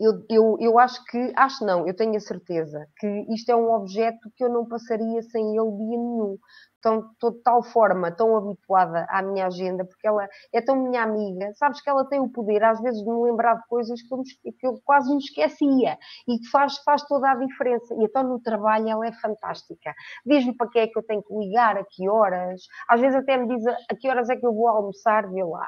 eu, 0.00 0.24
eu, 0.28 0.56
eu 0.60 0.78
acho 0.78 1.04
que, 1.04 1.32
acho 1.36 1.64
não, 1.64 1.86
eu 1.86 1.94
tenho 1.94 2.16
a 2.16 2.20
certeza 2.20 2.86
que 2.98 3.06
isto 3.32 3.50
é 3.50 3.56
um 3.56 3.72
objeto 3.72 4.30
que 4.36 4.44
eu 4.44 4.48
não 4.48 4.66
passaria 4.66 5.22
sem 5.22 5.56
ele 5.56 5.70
dia 5.76 5.98
nenhum. 5.98 6.38
Então, 6.78 7.10
estou 7.12 7.30
de 7.30 7.42
tal 7.42 7.62
forma, 7.62 8.12
tão 8.12 8.36
habituada 8.36 9.06
à 9.08 9.22
minha 9.22 9.46
agenda, 9.46 9.86
porque 9.86 10.06
ela 10.06 10.28
é 10.52 10.60
tão 10.60 10.76
minha 10.76 11.02
amiga, 11.02 11.50
sabes 11.54 11.80
que 11.80 11.88
ela 11.88 12.06
tem 12.06 12.20
o 12.20 12.28
poder, 12.28 12.62
às 12.62 12.78
vezes, 12.82 13.02
de 13.02 13.10
me 13.10 13.22
lembrar 13.22 13.54
de 13.54 13.66
coisas 13.68 14.02
que 14.02 14.12
eu, 14.12 14.22
que 14.52 14.66
eu 14.66 14.78
quase 14.84 15.10
me 15.10 15.16
esquecia 15.16 15.96
e 16.28 16.38
que 16.38 16.46
faz, 16.50 16.76
faz 16.84 17.02
toda 17.06 17.30
a 17.30 17.36
diferença. 17.36 17.94
E 17.94 18.04
então, 18.04 18.22
no 18.24 18.38
trabalho, 18.38 18.86
ela 18.86 19.06
é 19.06 19.12
fantástica. 19.12 19.94
Diz-me 20.26 20.54
para 20.54 20.68
que 20.68 20.78
é 20.78 20.86
que 20.86 20.98
eu 20.98 21.02
tenho 21.02 21.22
que 21.22 21.34
ligar, 21.34 21.78
a 21.78 21.84
que 21.84 22.06
horas, 22.06 22.60
às 22.86 23.00
vezes 23.00 23.16
até 23.16 23.38
me 23.38 23.48
diz 23.48 23.66
a, 23.66 23.76
a 23.90 23.96
que 23.96 24.08
horas 24.08 24.28
é 24.28 24.36
que 24.36 24.46
eu 24.46 24.52
vou 24.52 24.68
almoçar, 24.68 25.30
vê 25.30 25.42
lá. 25.42 25.66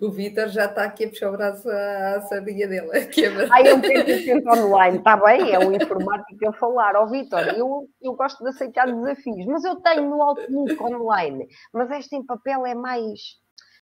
O 0.00 0.10
Vitor 0.10 0.48
já 0.48 0.66
está 0.66 0.84
aqui 0.84 1.04
a 1.04 1.08
puxar 1.08 1.28
o 1.28 1.32
braço 1.32 1.68
à, 1.70 2.20
sardinha 2.22 2.66
dele. 2.66 2.90
Aqui 2.98 3.24
é 3.24 3.30
um 3.74 3.80
tempo 3.80 4.50
online, 4.50 4.98
está 4.98 5.16
bem? 5.16 5.52
É 5.52 5.58
um 5.58 5.72
informático 5.72 6.48
a 6.48 6.52
falar. 6.52 6.96
Ó 6.96 7.04
oh, 7.04 7.06
Vitor, 7.06 7.40
eu, 7.56 7.88
eu 8.00 8.14
gosto 8.14 8.42
de 8.42 8.50
aceitar 8.50 8.86
desafios, 8.86 9.46
mas 9.46 9.64
eu 9.64 9.76
tenho 9.76 10.08
no 10.10 10.20
Outlook 10.20 10.82
online, 10.82 11.46
mas 11.72 11.90
esta 11.90 12.16
em 12.16 12.26
papel 12.26 12.66
é 12.66 12.74
mais 12.74 13.40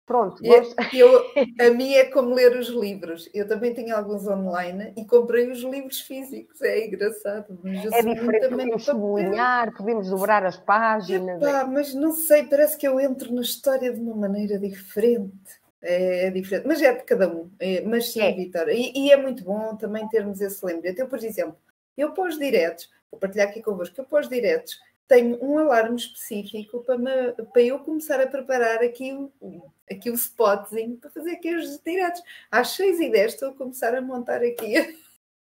Pronto, 0.06 0.44
eu, 0.44 1.24
a 1.66 1.70
minha 1.74 2.00
é 2.00 2.06
como 2.06 2.36
ler 2.36 2.58
os 2.58 2.68
livros. 2.68 3.30
Eu 3.34 3.48
também 3.48 3.74
tenho 3.74 3.96
alguns 3.96 4.28
online 4.28 4.94
e 4.98 5.06
comprei 5.06 5.50
os 5.50 5.62
livros 5.62 6.02
físicos. 6.02 6.62
É 6.62 6.88
engraçado. 6.88 7.58
é 7.66 8.02
diferente, 8.02 8.50
podemos 8.50 8.84
sublinhar, 8.84 9.74
podemos 9.74 10.10
dobrar 10.10 10.46
as 10.46 10.58
páginas. 10.58 11.42
Epá, 11.42 11.66
mas 11.66 11.94
não 11.94 12.12
sei, 12.12 12.44
parece 12.44 12.78
que 12.78 12.86
eu 12.86 13.00
entro 13.00 13.34
na 13.34 13.42
história 13.42 13.94
de 13.94 14.00
uma 14.02 14.14
maneira 14.14 14.60
diferente. 14.60 15.63
É, 15.84 16.28
é 16.28 16.32
diferente, 16.32 16.66
mas 16.66 16.82
é 16.82 16.94
de 16.94 17.04
cada 17.04 17.28
um. 17.28 17.52
É, 17.60 17.82
mas 17.82 18.12
sim, 18.12 18.22
é. 18.22 18.32
Vitória. 18.32 18.72
E, 18.74 18.94
e, 18.96 19.12
é 19.12 19.18
muito 19.18 19.44
bom 19.44 19.76
também 19.76 20.08
termos 20.08 20.40
esse 20.42 20.66
lembrete. 20.66 21.00
Eu, 21.00 21.08
por 21.08 21.20
exemplo, 21.20 21.58
eu 21.98 22.14
pós 22.14 22.38
diretos, 22.38 22.90
vou 23.12 23.20
partilhar 23.20 23.50
aqui 23.50 23.62
convosco, 23.62 24.00
eu 24.00 24.06
pós 24.06 24.30
diretos 24.30 24.80
tenho 25.08 25.38
um 25.44 25.58
alarme 25.58 25.96
específico 25.96 26.84
para, 26.84 26.98
me, 26.98 27.34
para 27.52 27.62
eu 27.62 27.80
começar 27.80 28.20
a 28.20 28.28
preparar 28.28 28.82
aqui 28.82 29.14
o, 29.14 29.72
aqui 29.90 30.10
o 30.10 30.16
spotzinho 30.16 30.98
para 30.98 31.10
fazer 31.10 31.32
aqui 31.32 31.54
os 31.54 31.80
diretos. 31.84 32.22
Às 32.50 32.70
6 32.70 33.00
e 33.00 33.12
10 33.12 33.34
estou 33.34 33.50
a 33.50 33.54
começar 33.54 33.96
a 33.96 34.02
montar 34.02 34.42
aqui 34.42 34.98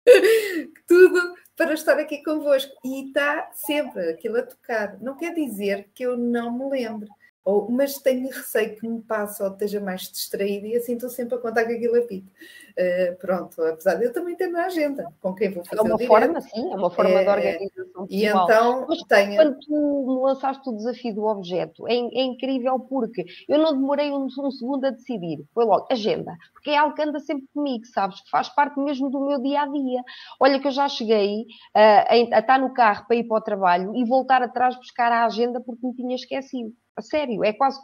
tudo 0.88 1.36
para 1.56 1.74
estar 1.74 2.00
aqui 2.00 2.24
convosco. 2.24 2.74
E 2.84 3.08
está 3.08 3.52
sempre 3.54 4.10
aquilo 4.10 4.38
a 4.38 4.44
tocar. 4.44 5.00
Não 5.02 5.16
quer 5.16 5.34
dizer 5.34 5.90
que 5.94 6.04
eu 6.04 6.18
não 6.18 6.58
me 6.58 6.70
lembre. 6.70 7.10
Ou, 7.46 7.70
mas 7.72 7.98
tenho 7.98 8.28
receio 8.28 8.76
que 8.76 8.88
me 8.88 9.02
passe 9.02 9.42
ou 9.42 9.50
esteja 9.50 9.80
mais 9.80 10.02
distraída 10.02 10.68
e 10.68 10.76
assim 10.76 10.94
estou 10.94 11.10
sempre 11.10 11.36
a 11.36 11.38
contar 11.38 11.66
com 11.66 11.72
aquilo 11.72 11.98
apito. 11.98 12.30
Uh, 12.72 13.18
pronto, 13.18 13.62
apesar 13.62 13.96
de 13.96 14.06
eu 14.06 14.14
também 14.14 14.36
ter 14.36 14.48
na 14.48 14.66
agenda 14.66 15.12
com 15.20 15.34
quem 15.34 15.52
vou 15.52 15.66
fazer. 15.66 15.82
É 15.82 15.84
uma 15.84 16.00
forma, 16.00 16.42
sim, 16.42 16.72
é 16.72 16.76
uma 16.76 16.90
forma 16.90 17.12
é, 17.12 17.24
de 17.24 17.30
organização. 17.30 18.08
E 18.10 18.26
então 18.26 18.86
mas, 18.88 19.02
tenho... 19.04 19.36
quando 19.36 19.60
tu 19.60 20.06
me 20.08 20.22
lançaste 20.22 20.70
o 20.70 20.74
desafio 20.74 21.16
do 21.16 21.26
objeto, 21.26 21.88
é, 21.88 21.94
é 21.94 22.24
incrível 22.24 22.80
porque 22.80 23.26
eu 23.48 23.58
não 23.58 23.74
demorei 23.74 24.12
um, 24.12 24.26
um, 24.26 24.52
segundo 24.52 24.86
a 24.86 24.92
decidir. 24.92 25.44
Foi 25.54 25.66
logo, 25.66 25.88
agenda, 25.92 26.36
porque 26.54 26.70
é 26.70 26.78
algo 26.78 26.96
que 26.96 27.02
anda 27.02 27.20
sempre 27.20 27.48
comigo, 27.54 27.86
sabes? 27.88 28.22
Que 28.22 28.30
faz 28.30 28.50
parte 28.50 28.80
mesmo 28.80 29.10
do 29.10 29.26
meu 29.26 29.42
dia 29.42 29.62
a 29.62 29.68
dia. 29.68 30.02
Olha 30.40 30.60
que 30.60 30.68
eu 30.68 30.72
já 30.72 30.88
cheguei 30.88 31.42
uh, 31.42 32.34
a, 32.34 32.38
a 32.38 32.40
estar 32.40 32.60
no 32.60 32.74
carro 32.74 33.06
para 33.08 33.16
ir 33.18 33.24
para 33.26 33.38
o 33.38 33.42
trabalho 33.42 33.96
e 33.96 34.06
voltar 34.06 34.42
atrás 34.42 34.76
buscar 34.76 35.12
a 35.12 35.26
agenda 35.26 35.60
porque 35.60 35.86
me 35.86 35.94
tinha 35.96 36.16
esquecido. 36.16 36.72
A 37.00 37.02
sério, 37.02 37.45
é 37.45 37.54
quase. 37.54 37.80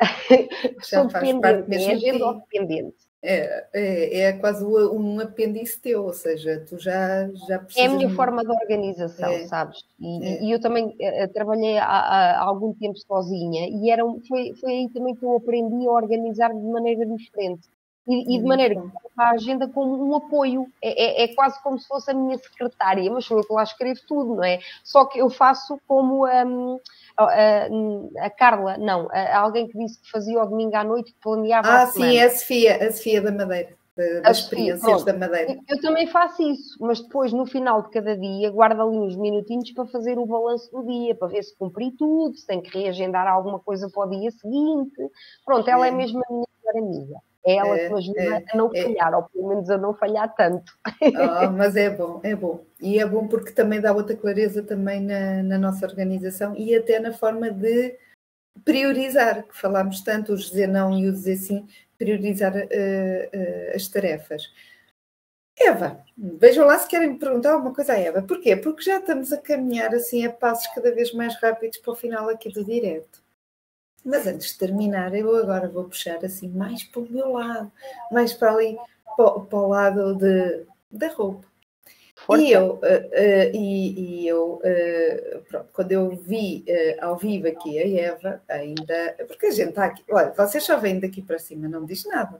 Sou 0.82 1.06
dependente, 1.06 1.74
é 1.74 1.92
agenda 1.92 2.34
dependente. 2.34 2.96
É, 3.22 3.66
é, 3.72 4.20
é, 4.20 4.32
quase 4.32 4.64
um 4.64 5.20
apêndice 5.20 5.80
teu, 5.80 6.04
ou 6.04 6.12
seja, 6.12 6.64
tu 6.68 6.78
já, 6.78 7.28
já 7.48 7.58
precisas... 7.60 7.90
É 7.90 7.92
a 7.92 7.96
minha 7.96 8.10
forma 8.10 8.44
de 8.44 8.50
organização, 8.50 9.30
é, 9.30 9.46
sabes? 9.46 9.84
E, 9.98 10.24
é. 10.24 10.42
e, 10.42 10.52
eu 10.52 10.60
também 10.60 10.86
uh, 10.86 11.32
trabalhei 11.32 11.78
há, 11.78 11.84
há, 11.84 12.40
algum 12.42 12.72
tempo 12.74 12.96
sozinha 12.98 13.68
e 13.68 13.90
era, 13.90 14.04
foi, 14.28 14.54
foi 14.60 14.72
aí 14.72 14.88
também 14.90 15.14
que 15.14 15.24
eu 15.24 15.36
aprendi 15.36 15.86
a 15.86 15.90
organizar 15.90 16.52
de 16.52 16.66
maneira 16.66 17.06
diferente. 17.06 17.68
E, 18.08 18.36
e 18.36 18.38
de 18.38 18.44
maneira 18.44 18.74
que 18.74 18.80
a 19.16 19.30
agenda 19.30 19.68
como 19.68 20.02
um 20.02 20.16
apoio, 20.16 20.66
é, 20.82 21.22
é, 21.22 21.24
é, 21.24 21.34
quase 21.34 21.62
como 21.62 21.78
se 21.78 21.86
fosse 21.86 22.10
a 22.10 22.14
minha 22.14 22.38
secretária, 22.38 23.10
mas 23.10 23.26
sou 23.26 23.38
eu 23.38 23.44
que 23.44 23.52
lá 23.52 23.62
escrevo 23.62 24.00
tudo, 24.06 24.36
não 24.36 24.44
é? 24.44 24.60
Só 24.82 25.04
que 25.04 25.20
eu 25.20 25.28
faço 25.28 25.78
como... 25.86 26.26
Um, 26.26 26.78
a, 27.18 28.26
a 28.26 28.30
Carla, 28.30 28.78
não, 28.78 29.08
a, 29.10 29.38
alguém 29.38 29.66
que 29.66 29.76
disse 29.76 30.00
que 30.00 30.10
fazia 30.10 30.40
o 30.40 30.46
domingo 30.46 30.76
à 30.76 30.84
noite 30.84 31.12
que 31.12 31.18
planeava 31.20 31.68
Ah, 31.68 31.86
sim, 31.86 32.16
é 32.16 32.24
a 32.24 32.30
Sofia, 32.30 32.76
a 32.76 32.92
Sofia 32.92 33.20
da 33.20 33.32
Madeira. 33.32 33.76
Das 34.22 34.38
experiências 34.38 35.02
da 35.04 35.12
Madeira. 35.12 35.58
Eu 35.68 35.80
também 35.80 36.06
faço 36.06 36.40
isso, 36.40 36.78
mas 36.80 37.00
depois 37.00 37.32
no 37.32 37.44
final 37.44 37.82
de 37.82 37.90
cada 37.90 38.16
dia 38.16 38.48
guardo 38.48 38.80
ali 38.80 38.96
uns 38.96 39.16
minutinhos 39.16 39.72
para 39.72 39.86
fazer 39.86 40.16
o 40.20 40.24
balanço 40.24 40.70
do 40.70 40.86
dia, 40.86 41.16
para 41.16 41.26
ver 41.26 41.42
se 41.42 41.56
cumpri 41.56 41.90
tudo, 41.90 42.36
se 42.36 42.46
tem 42.46 42.60
que 42.60 42.78
reagendar 42.78 43.26
alguma 43.26 43.58
coisa 43.58 43.90
para 43.90 44.06
o 44.06 44.10
dia 44.10 44.30
seguinte. 44.30 45.10
Pronto, 45.44 45.68
ela 45.68 45.86
é, 45.86 45.88
é 45.88 45.92
mesmo 45.92 46.22
a 46.24 46.32
minha 46.32 46.46
melhor 46.64 46.88
amiga. 46.88 47.16
É 47.46 47.56
ela 47.56 47.78
que 47.78 47.88
me 47.88 47.98
ajuda 47.98 48.44
a 48.52 48.56
não 48.56 48.70
é. 48.74 48.82
falhar, 48.82 49.14
ou 49.14 49.22
pelo 49.22 49.48
menos 49.48 49.70
a 49.70 49.78
não 49.78 49.94
falhar 49.94 50.34
tanto. 50.34 50.78
Oh, 51.02 51.50
mas 51.50 51.76
é 51.76 51.88
bom, 51.90 52.20
é 52.22 52.34
bom. 52.34 52.64
E 52.80 52.98
é 52.98 53.06
bom 53.06 53.26
porque 53.28 53.52
também 53.52 53.80
dá 53.80 53.92
outra 53.92 54.16
clareza 54.16 54.62
também 54.62 55.00
na, 55.00 55.42
na 55.42 55.58
nossa 55.58 55.86
organização 55.86 56.54
e 56.56 56.74
até 56.74 56.98
na 56.98 57.12
forma 57.12 57.50
de 57.50 57.96
priorizar, 58.64 59.44
que 59.44 59.56
falámos 59.56 60.02
tanto, 60.02 60.32
o 60.32 60.36
dizer 60.36 60.66
não 60.66 60.98
e 60.98 61.08
o 61.08 61.12
dizer 61.12 61.36
sim, 61.36 61.66
priorizar 61.96 62.54
uh, 62.54 62.58
uh, 62.58 63.76
as 63.76 63.88
tarefas. 63.88 64.42
Eva, 65.58 66.04
vejam 66.16 66.64
lá 66.64 66.78
se 66.78 66.88
querem 66.88 67.10
me 67.10 67.18
perguntar 67.18 67.52
alguma 67.52 67.74
coisa 67.74 67.92
à 67.92 67.98
Eva. 67.98 68.22
Porquê? 68.22 68.56
Porque 68.56 68.82
já 68.82 68.98
estamos 68.98 69.32
a 69.32 69.38
caminhar 69.38 69.92
assim 69.94 70.24
a 70.24 70.32
passos 70.32 70.72
cada 70.72 70.92
vez 70.92 71.12
mais 71.12 71.34
rápidos 71.40 71.78
para 71.78 71.92
o 71.92 71.96
final 71.96 72.28
aqui 72.28 72.48
do 72.48 72.64
direto. 72.64 73.22
Mas 74.08 74.26
antes 74.26 74.52
de 74.52 74.58
terminar, 74.58 75.14
eu 75.14 75.36
agora 75.36 75.68
vou 75.68 75.84
puxar 75.84 76.24
assim 76.24 76.48
mais 76.48 76.82
para 76.82 77.00
o 77.02 77.12
meu 77.12 77.32
lado, 77.32 77.70
mais 78.10 78.32
para 78.32 78.52
ali, 78.52 78.78
para, 79.14 79.40
para 79.40 79.58
o 79.58 79.68
lado 79.68 80.14
de, 80.14 80.64
da 80.90 81.08
roupa. 81.08 81.46
Força. 82.16 82.42
E 82.42 82.50
eu, 82.50 82.72
uh, 82.72 82.78
uh, 82.78 83.54
e, 83.54 84.22
e, 84.22 84.28
eu 84.28 84.54
uh, 84.64 85.42
pronto, 85.42 85.68
quando 85.74 85.92
eu 85.92 86.10
vi 86.10 86.64
ao 87.00 87.16
vivo 87.16 87.48
aqui 87.48 87.78
a 87.78 88.02
Eva, 88.08 88.42
ainda. 88.48 89.14
Porque 89.28 89.46
a 89.46 89.50
gente 89.50 89.68
está 89.68 89.84
aqui. 89.84 90.02
Olha, 90.10 90.32
vocês 90.36 90.64
só 90.64 90.78
vêm 90.78 90.98
daqui 90.98 91.20
para 91.20 91.38
cima, 91.38 91.68
não 91.68 91.82
me 91.82 91.86
diz 91.86 92.04
nada. 92.06 92.38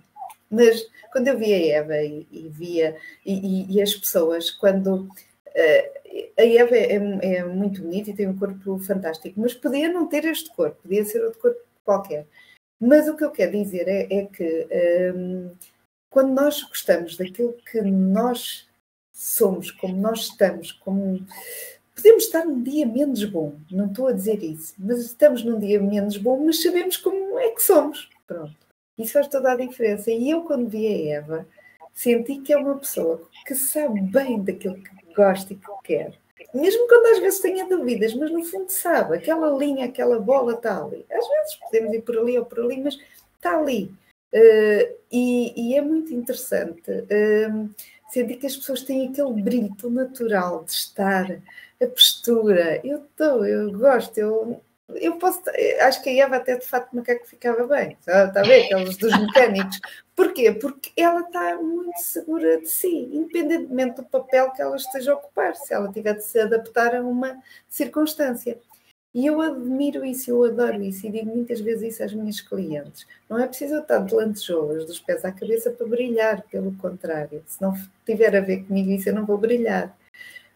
Mas 0.51 0.85
quando 1.12 1.29
eu 1.29 1.39
vi 1.39 1.53
a 1.53 1.79
Eva 1.79 1.97
e, 1.99 2.27
e 2.33 2.49
via. 2.49 2.97
E, 3.25 3.77
e, 3.77 3.83
as 3.83 3.95
pessoas, 3.95 4.51
quando 4.51 5.07
a 6.39 6.43
Eva 6.43 6.77
é, 6.77 6.95
é, 6.95 7.35
é, 7.35 7.45
muito 7.45 7.83
bonita 7.83 8.11
e 8.11 8.15
tem 8.15 8.29
um 8.29 8.39
corpo 8.39 8.79
fantástico, 8.79 9.41
mas 9.41 9.55
podia 9.55 9.93
não 9.93 10.07
ter 10.07 10.25
este 10.25 10.55
corpo, 10.55 10.83
podia 10.83 11.05
ser 11.05 11.23
outro 11.25 11.41
corpo 11.41 11.61
qualquer. 11.85 12.27
Mas 12.81 13.09
o 13.09 13.17
que 13.17 13.25
eu 13.25 13.31
quero 13.31 13.53
dizer 13.53 13.89
é, 13.89 14.07
é 14.11 14.27
que 14.27 14.69
um, 15.15 15.51
quando 16.11 16.33
nós 16.33 16.63
gostamos 16.63 17.17
daquilo 17.17 17.55
que 17.71 17.81
nós 17.83 18.69
somos, 19.13 19.71
como 19.73 19.97
nós 19.97 20.21
estamos, 20.21 20.71
como 20.71 21.27
podemos 21.95 22.25
estar 22.25 22.45
num 22.45 22.63
dia 22.63 22.87
menos 22.87 23.25
bom, 23.25 23.57
não 23.71 23.87
estou 23.87 24.07
a 24.07 24.13
dizer 24.13 24.43
isso, 24.45 24.75
mas 24.79 25.01
estamos 25.01 25.43
num 25.43 25.59
dia 25.59 25.81
menos 25.81 26.17
bom, 26.17 26.45
mas 26.45 26.63
sabemos 26.63 26.97
como 26.97 27.39
é 27.39 27.51
que 27.51 27.63
somos. 27.63 28.09
Pronto. 28.27 28.57
Isso 28.97 29.13
faz 29.13 29.29
toda 29.29 29.53
a 29.53 29.57
diferença. 29.57 30.11
E 30.11 30.31
eu, 30.31 30.43
quando 30.43 30.69
vi 30.69 30.87
a 30.87 31.17
Eva, 31.19 31.47
senti 31.95 32.39
que 32.39 32.53
é 32.53 32.57
uma 32.57 32.79
pessoa 32.79 33.29
que 33.47 33.55
sabe 33.55 34.01
bem 34.01 34.43
daquilo 34.43 34.81
que 34.81 34.91
gosta 35.19 35.53
e 35.53 35.57
que 35.57 35.66
quer 35.85 36.19
mesmo 36.55 36.87
quando 36.89 37.07
às 37.07 37.19
vezes 37.19 37.41
tenha 37.41 37.66
dúvidas, 37.66 38.14
mas 38.14 38.31
no 38.31 38.45
fundo 38.45 38.71
sabe, 38.71 39.16
aquela 39.16 39.51
linha, 39.51 39.87
aquela 39.87 40.19
bola 40.19 40.55
está 40.55 40.83
ali. 40.83 41.05
Às 41.11 41.29
vezes 41.29 41.55
podemos 41.57 41.95
ir 41.95 42.03
por 42.03 42.19
ali 42.19 42.39
ou 42.39 42.45
por 42.45 42.61
ali, 42.61 42.81
mas 42.81 42.99
está 43.37 43.59
ali. 43.59 43.93
Uh, 44.33 44.97
e, 45.11 45.55
e, 45.57 45.77
é 45.77 45.81
muito 45.81 46.12
interessante 46.12 46.91
uh, 46.91 47.71
sentir 48.11 48.37
que 48.37 48.47
as 48.47 48.57
pessoas 48.57 48.83
têm 48.83 49.09
aquele 49.09 49.41
brilho 49.41 49.75
tão 49.77 49.89
natural 49.89 50.64
de 50.64 50.73
estar, 50.73 51.41
a 51.83 51.87
postura. 51.87 52.80
Eu 52.84 52.99
estou, 52.99 53.47
eu 53.47 53.72
gosto, 53.72 54.18
eu, 54.18 54.61
eu 54.97 55.17
posso, 55.17 55.42
acho 55.80 56.03
que 56.03 56.11
a 56.11 56.25
Eva 56.25 56.37
até 56.37 56.57
de 56.57 56.67
facto 56.67 56.95
macaco 56.95 57.26
ficava 57.26 57.67
bem, 57.67 57.97
está 58.01 58.25
a 58.25 58.42
ver? 58.42 58.64
Aqueles 58.64 58.97
dos 58.99 59.18
mecânicos. 59.18 59.80
Porquê? 60.18 60.50
Porque 60.50 60.90
ela 60.96 61.20
está 61.20 61.54
muito 61.62 61.96
segura 61.99 62.61
de 62.61 62.68
si, 62.68 63.08
independentemente 63.12 63.99
do 63.99 64.04
papel 64.04 64.50
que 64.50 64.61
ela 64.61 64.74
esteja 64.74 65.12
a 65.12 65.14
ocupar, 65.14 65.54
se 65.54 65.72
ela 65.72 65.92
tiver 65.92 66.14
de 66.14 66.24
se 66.24 66.40
adaptar 66.40 66.92
a 66.96 67.03
uma 67.03 67.40
circunstância. 67.68 68.58
E 69.14 69.26
eu 69.26 69.40
admiro 69.40 70.04
isso, 70.04 70.28
eu 70.28 70.42
adoro 70.42 70.82
isso 70.82 71.07
e 71.07 71.11
digo 71.12 71.26
muitas 71.26 71.61
vezes 71.61 71.95
isso 71.95 72.03
às 72.03 72.12
minhas 72.12 72.40
clientes. 72.40 73.07
Não 73.30 73.38
é 73.38 73.46
preciso 73.46 73.76
eu 73.76 73.80
estar 73.80 74.00
de 74.00 74.12
lantejoulas 74.12 74.84
dos 74.84 74.99
pés 74.99 75.24
à 75.24 75.30
cabeça 75.30 75.70
para 75.70 75.86
brilhar, 75.86 76.42
pelo 76.50 76.74
contrário. 76.78 77.40
Se 77.46 77.62
não 77.62 77.72
tiver 78.04 78.34
a 78.34 78.40
ver 78.40 78.64
comigo 78.64 78.90
isso, 78.90 79.08
eu 79.08 79.14
não 79.14 79.24
vou 79.24 79.38
brilhar. 79.38 79.96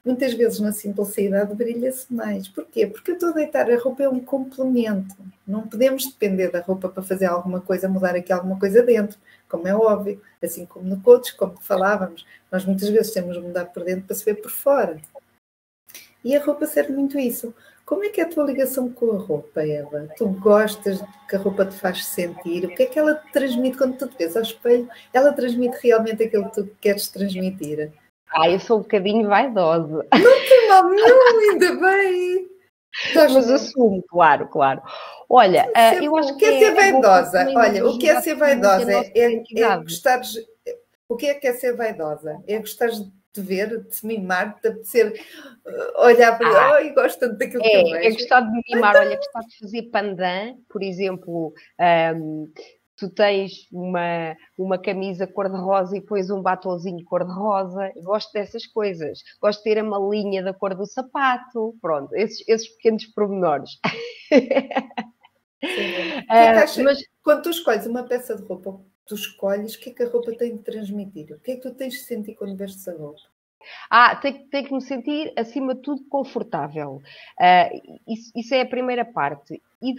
Muitas 0.05 0.35
vezes 0.35 0.59
na 0.59 0.73
simplicidade 0.73 1.55
brilha-se 1.55 2.13
mais. 2.13 2.49
Porquê? 2.49 2.89
Porque 2.89 3.13
eu 3.13 3.15
estou 3.15 3.29
a 3.31 3.35
deitar 3.35 3.71
a 3.71 3.79
roupa 3.79 4.03
é 4.03 4.09
um 4.09 4.19
complemento. 4.19 5.15
Não 5.47 5.69
podemos 5.69 6.07
depender 6.07 6.51
da 6.51 6.61
roupa 6.61 6.89
para 6.89 7.05
fazer 7.05 7.27
alguma 7.27 7.61
coisa, 7.61 7.89
mudar 7.89 8.17
aqui 8.17 8.33
alguma 8.33 8.59
coisa 8.59 8.83
dentro, 8.83 9.17
como 9.49 9.69
é 9.69 9.75
óbvio. 9.75 10.21
Assim 10.43 10.67
como 10.67 10.89
no 10.89 11.01
coach, 11.01 11.37
como 11.37 11.57
falávamos, 11.61 12.27
nós 12.51 12.65
muitas 12.65 12.89
vezes 12.89 13.13
temos 13.13 13.37
de 13.37 13.43
mudar 13.43 13.67
por 13.67 13.85
dentro 13.85 14.05
para 14.05 14.17
se 14.17 14.25
ver 14.25 14.35
por 14.35 14.51
fora. 14.51 15.01
E 16.25 16.35
a 16.35 16.45
roupa 16.45 16.67
serve 16.67 16.93
muito 16.93 17.17
isso. 17.17 17.55
Como 17.85 18.05
é 18.05 18.09
que 18.09 18.21
é 18.21 18.25
a 18.25 18.29
tua 18.29 18.45
ligação 18.45 18.89
com 18.89 19.13
a 19.13 19.19
roupa, 19.19 19.61
Eva? 19.61 20.09
Tu 20.17 20.27
gostas 20.27 21.01
que 21.29 21.37
a 21.37 21.39
roupa 21.39 21.65
te 21.65 21.77
faz 21.77 22.07
sentir? 22.07 22.65
O 22.65 22.75
que 22.75 22.85
é 22.85 22.87
que 22.87 22.99
ela 22.99 23.15
te 23.15 23.33
transmite 23.33 23.77
quando 23.77 23.97
tu 23.97 24.09
te 24.09 24.19
vês 24.19 24.37
ao 24.37 24.43
espelho? 24.43 24.89
Ela 25.13 25.33
transmite 25.33 25.77
realmente 25.83 26.25
aquilo 26.25 26.49
que 26.49 26.55
tu 26.55 26.71
queres 26.81 27.09
transmitir? 27.09 27.93
Ah, 28.35 28.49
eu 28.49 28.59
sou 28.61 28.79
um 28.79 28.83
bocadinho 28.83 29.29
vaidosa. 29.29 30.07
Não 30.13 30.49
tem 30.49 30.69
mal 30.69 30.89
nenhum, 30.89 31.51
ainda 31.51 31.75
bem. 31.77 32.49
Mas 33.15 33.51
assumo, 33.51 34.03
claro, 34.09 34.49
claro. 34.49 34.83
Olha, 35.29 35.67
uh, 35.69 36.05
eu 36.05 36.17
acho 36.17 36.35
o 36.35 36.37
que 36.37 36.45
é, 36.45 36.59
ser 36.59 36.75
vaidosa? 36.75 37.49
Olha, 37.57 37.87
o 37.87 37.99
que 37.99 38.09
é 38.09 38.21
ser 38.21 38.35
vaidosa? 38.35 38.93
É, 38.93 39.13
é, 39.15 39.61
é 39.61 39.77
gostar. 39.79 40.21
O 41.09 41.17
que 41.17 41.27
é 41.27 41.35
que 41.35 41.47
é 41.47 41.53
ser 41.55 41.75
vaidosa? 41.75 42.43
É 42.47 42.59
gostar 42.59 42.89
de 42.89 43.11
te 43.33 43.41
ver, 43.41 43.83
de 43.83 43.89
te 43.89 44.07
mimar, 44.07 44.55
de 44.55 44.61
te 44.61 44.69
apetecer 44.69 45.21
uh, 45.67 46.05
olhar 46.05 46.37
para 46.37 46.75
ah, 46.75 46.83
e 46.83 46.91
gosto 46.91 47.19
tanto 47.19 47.39
daquilo 47.39 47.63
é, 47.65 47.69
que 47.69 47.77
eu 47.77 47.85
vejo. 47.85 47.97
É 47.97 48.11
gostar 48.11 48.41
de 48.41 48.53
me 48.53 48.63
mimar, 48.69 48.91
então... 48.91 49.07
olha, 49.07 49.17
gostar 49.17 49.41
de 49.41 49.59
fazer 49.59 49.83
pandan, 49.85 50.55
por 50.69 50.83
exemplo, 50.83 51.55
um, 52.15 52.53
tu 53.03 53.11
tens 53.11 53.67
uma, 53.73 54.37
uma 54.57 54.79
camisa 54.79 55.27
cor-de-rosa 55.27 55.97
e 55.97 56.01
depois 56.01 56.31
um 56.31 56.41
batonzinho 56.41 57.05
cor-de-rosa, 57.05 57.93
gosto 57.97 58.33
dessas 58.33 58.65
coisas. 58.67 59.19
Gosto 59.41 59.59
de 59.59 59.65
ter 59.65 59.79
a 59.79 59.85
malinha 59.85 60.43
da 60.43 60.55
cor 60.55 60.75
do 60.75 60.87
sapato, 60.87 61.75
pronto, 61.81 62.15
esses, 62.15 62.47
esses 62.49 62.69
pequenos 62.77 63.07
pormenores. 63.07 63.71
uh, 64.33 64.45
mas 66.85 67.05
quando 67.23 67.43
tu 67.43 67.51
escolhes 67.51 67.87
uma 67.87 68.05
peça 68.05 68.37
de 68.37 68.43
roupa 68.45 68.81
tu 69.05 69.17
escolhes, 69.17 69.75
o 69.75 69.81
que 69.81 69.91
é 69.91 69.93
que 69.93 70.03
a 70.05 70.09
roupa 70.09 70.33
tem 70.37 70.57
de 70.57 70.63
transmitir? 70.63 71.33
O 71.33 71.41
que 71.41 71.53
é 71.53 71.57
que 71.57 71.63
tu 71.63 71.75
tens 71.75 71.95
de 71.95 72.01
sentir 72.01 72.35
quando 72.35 72.57
vestes 72.57 72.87
a 72.87 72.93
roupa? 72.93 73.21
Ah, 73.91 74.17
tem, 74.17 74.47
tem 74.49 74.65
que 74.65 74.73
me 74.73 74.81
sentir, 74.81 75.33
acima 75.37 75.75
de 75.75 75.83
tudo, 75.83 76.05
confortável. 76.09 77.03
Uh, 77.39 77.99
isso, 78.09 78.33
isso, 78.35 78.55
é 78.55 78.63
a 78.63 78.67
primeira 78.67 79.05
parte. 79.05 79.61
E 79.83 79.95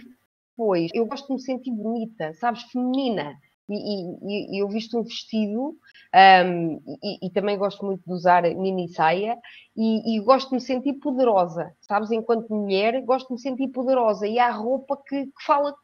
depois, 0.56 0.90
eu 0.94 1.04
gosto 1.06 1.26
de 1.26 1.34
me 1.34 1.40
sentir 1.40 1.72
bonita, 1.72 2.32
sabes, 2.34 2.62
feminina. 2.64 3.36
E, 3.68 3.74
e, 3.74 4.56
e 4.56 4.62
eu 4.62 4.68
visto 4.68 4.98
um 4.98 5.02
vestido 5.02 5.74
um, 6.14 6.82
e, 7.02 7.26
e, 7.26 7.30
também 7.30 7.56
gosto 7.56 7.84
muito 7.84 8.04
de 8.04 8.12
usar 8.12 8.42
mini 8.42 8.88
saia 8.90 9.38
e, 9.74 10.20
gosto 10.20 10.50
de 10.50 10.56
me 10.56 10.60
sentir 10.60 10.92
poderosa, 10.94 11.74
sabes? 11.80 12.10
Enquanto 12.10 12.54
mulher, 12.54 13.00
gosto 13.02 13.28
de 13.28 13.34
me 13.34 13.40
sentir 13.40 13.68
poderosa 13.68 14.26
e 14.26 14.38
há 14.38 14.50
roupa 14.50 14.98
que, 15.08 15.24
que 15.26 15.44
fala 15.46 15.74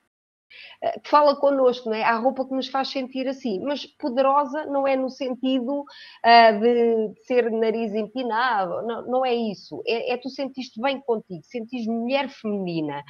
que 1.02 1.08
fala 1.08 1.36
connosco, 1.36 1.90
não 1.90 1.96
é? 1.96 2.02
Há 2.02 2.16
roupa 2.16 2.46
que 2.46 2.54
nos 2.54 2.68
faz 2.68 2.88
sentir 2.88 3.28
assim, 3.28 3.60
mas 3.60 3.86
poderosa 3.86 4.66
não 4.66 4.86
é 4.86 4.96
no 4.96 5.10
sentido 5.10 5.80
uh, 5.80 6.60
de 6.60 7.20
ser 7.24 7.50
nariz 7.50 7.94
empinado, 7.94 8.86
não, 8.86 9.06
não 9.06 9.26
é 9.26 9.34
isso. 9.34 9.82
É, 9.86 10.12
é 10.12 10.16
tu 10.16 10.28
sentiste 10.28 10.80
bem 10.80 11.00
contigo, 11.00 11.42
sentiste 11.44 11.88
mulher 11.88 12.28
feminina. 12.28 13.02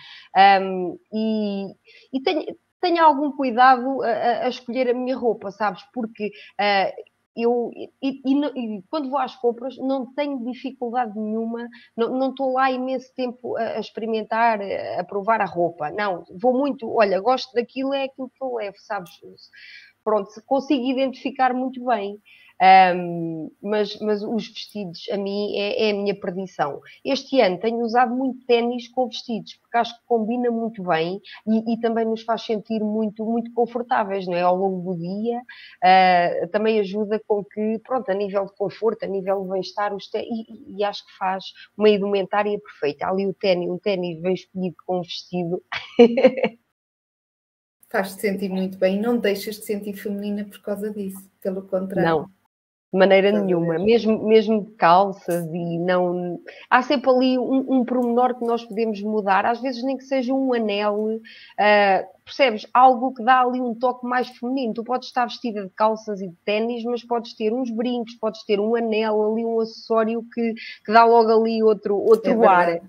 Um, 0.62 0.98
e, 1.12 1.66
e 2.12 2.20
tenho, 2.80 3.04
algum 3.04 3.32
cuidado 3.32 4.02
a, 4.02 4.46
a, 4.46 4.48
escolher 4.48 4.90
a 4.90 4.94
minha 4.94 5.16
roupa, 5.16 5.50
sabes? 5.50 5.82
Porque 5.92 6.26
uh, 6.26 7.09
eu 7.42 7.70
e, 7.74 7.90
e, 8.02 8.22
e, 8.24 8.82
quando 8.90 9.10
vou 9.10 9.18
às 9.18 9.34
compras 9.36 9.76
não 9.78 10.12
tenho 10.14 10.44
dificuldade 10.44 11.18
nenhuma, 11.18 11.68
não 11.96 12.30
estou 12.30 12.52
lá 12.52 12.70
imenso 12.70 13.12
tempo 13.14 13.56
a, 13.56 13.62
a, 13.62 13.80
experimentar, 13.80 14.60
a 14.98 15.04
provar 15.04 15.40
a 15.40 15.46
roupa. 15.46 15.90
Não, 15.90 16.24
vou 16.40 16.52
muito, 16.52 16.88
olha, 16.90 17.20
gosto 17.20 17.52
daquilo, 17.54 17.94
é 17.94 18.04
aquilo 18.04 18.30
que 18.30 18.42
eu 18.42 18.54
levo, 18.54 18.76
sabes? 18.78 19.10
Pronto, 20.02 20.30
consigo 20.46 20.84
identificar 20.84 21.52
muito 21.52 21.84
bem. 21.84 22.18
Um, 22.60 23.50
mas, 23.62 23.98
mas 24.00 24.22
os 24.22 24.46
vestidos, 24.46 25.08
a 25.10 25.16
mim, 25.16 25.56
é, 25.56 25.88
é, 25.88 25.90
a 25.92 25.94
minha 25.94 26.14
perdição. 26.14 26.82
Este 27.02 27.40
ano 27.40 27.58
tenho 27.58 27.78
usado 27.78 28.14
muito 28.14 28.44
ténis 28.44 28.86
com 28.88 29.06
vestidos, 29.06 29.54
porque 29.54 29.78
acho 29.78 29.98
que 29.98 30.06
combina 30.06 30.50
muito 30.50 30.82
bem 30.82 31.22
e, 31.46 31.72
e, 31.72 31.80
também 31.80 32.04
nos 32.04 32.22
faz 32.22 32.42
sentir 32.42 32.80
muito, 32.80 33.24
muito 33.24 33.50
confortáveis, 33.54 34.26
não 34.26 34.34
é? 34.34 34.42
Ao 34.42 34.54
longo 34.54 34.92
do 34.92 34.98
dia, 35.00 35.38
uh, 35.38 36.48
também 36.48 36.78
ajuda 36.80 37.18
com 37.26 37.42
que, 37.42 37.78
pronto, 37.78 38.10
a 38.10 38.14
nível 38.14 38.44
de 38.44 38.54
conforto, 38.54 39.04
a 39.04 39.08
nível 39.08 39.42
de 39.42 39.50
bem-estar, 39.50 39.96
e, 40.16 40.76
e, 40.76 40.84
acho 40.84 41.06
que 41.06 41.16
faz 41.16 41.44
uma 41.78 41.88
indumentária 41.88 42.58
perfeita. 42.60 43.06
Ali 43.06 43.26
o 43.26 43.32
ténis, 43.32 43.70
um 43.70 43.78
ténis 43.78 44.20
bem 44.20 44.34
escolhido 44.34 44.76
com 44.84 44.98
um 44.98 45.02
vestido. 45.02 45.62
Faz-te 47.90 48.20
sentir 48.20 48.48
muito 48.50 48.78
bem 48.78 49.00
não 49.00 49.18
deixas 49.18 49.56
de 49.56 49.64
sentir 49.64 49.94
feminina 49.94 50.44
por 50.44 50.62
causa 50.62 50.90
disso, 50.92 51.28
pelo 51.42 51.62
contrário. 51.62 52.08
Não, 52.08 52.30
de 52.92 52.98
maneira 52.98 53.30
nenhuma, 53.30 53.78
mesmo, 53.78 54.26
mesmo 54.26 54.64
de 54.64 54.72
calças 54.72 55.46
e 55.46 55.78
não. 55.78 56.40
Há 56.68 56.82
sempre 56.82 57.08
ali 57.08 57.38
um, 57.38 57.64
um 57.68 57.84
pormenor 57.84 58.36
que 58.36 58.44
nós 58.44 58.64
podemos 58.64 59.00
mudar, 59.00 59.46
às 59.46 59.60
vezes 59.60 59.82
nem 59.84 59.96
que 59.96 60.04
seja 60.04 60.34
um 60.34 60.52
anel, 60.52 60.96
uh, 60.96 62.20
percebes? 62.24 62.66
Algo 62.74 63.14
que 63.14 63.22
dá 63.22 63.42
ali 63.42 63.60
um 63.60 63.74
toque 63.74 64.04
mais 64.04 64.28
feminino. 64.28 64.74
Tu 64.74 64.82
podes 64.82 65.06
estar 65.06 65.26
vestida 65.26 65.64
de 65.64 65.70
calças 65.70 66.20
e 66.20 66.28
de 66.28 66.36
ténis, 66.44 66.82
mas 66.82 67.04
podes 67.04 67.34
ter 67.34 67.52
uns 67.52 67.70
brincos, 67.70 68.14
podes 68.16 68.44
ter 68.44 68.58
um 68.58 68.74
anel 68.74 69.32
ali, 69.32 69.44
um 69.44 69.60
acessório 69.60 70.24
que, 70.34 70.54
que 70.84 70.92
dá 70.92 71.04
logo 71.04 71.30
ali 71.30 71.62
outro, 71.62 71.96
outro 71.96 72.42
é 72.42 72.46
ar. 72.46 72.80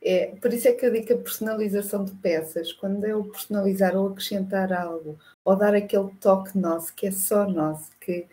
É, 0.00 0.26
por 0.40 0.52
isso 0.52 0.68
é 0.68 0.72
que 0.72 0.86
eu 0.86 0.92
digo 0.92 1.06
que 1.06 1.12
a 1.12 1.18
personalização 1.18 2.04
de 2.04 2.12
peças, 2.12 2.72
quando 2.72 3.04
é 3.04 3.14
o 3.14 3.24
personalizar 3.24 3.96
ou 3.96 4.08
acrescentar 4.08 4.72
algo, 4.72 5.18
ou 5.44 5.56
dar 5.56 5.74
aquele 5.74 6.10
toque 6.20 6.56
nosso, 6.56 6.94
que 6.94 7.08
é 7.08 7.10
só 7.10 7.48
nosso, 7.48 7.90
que 8.00 8.26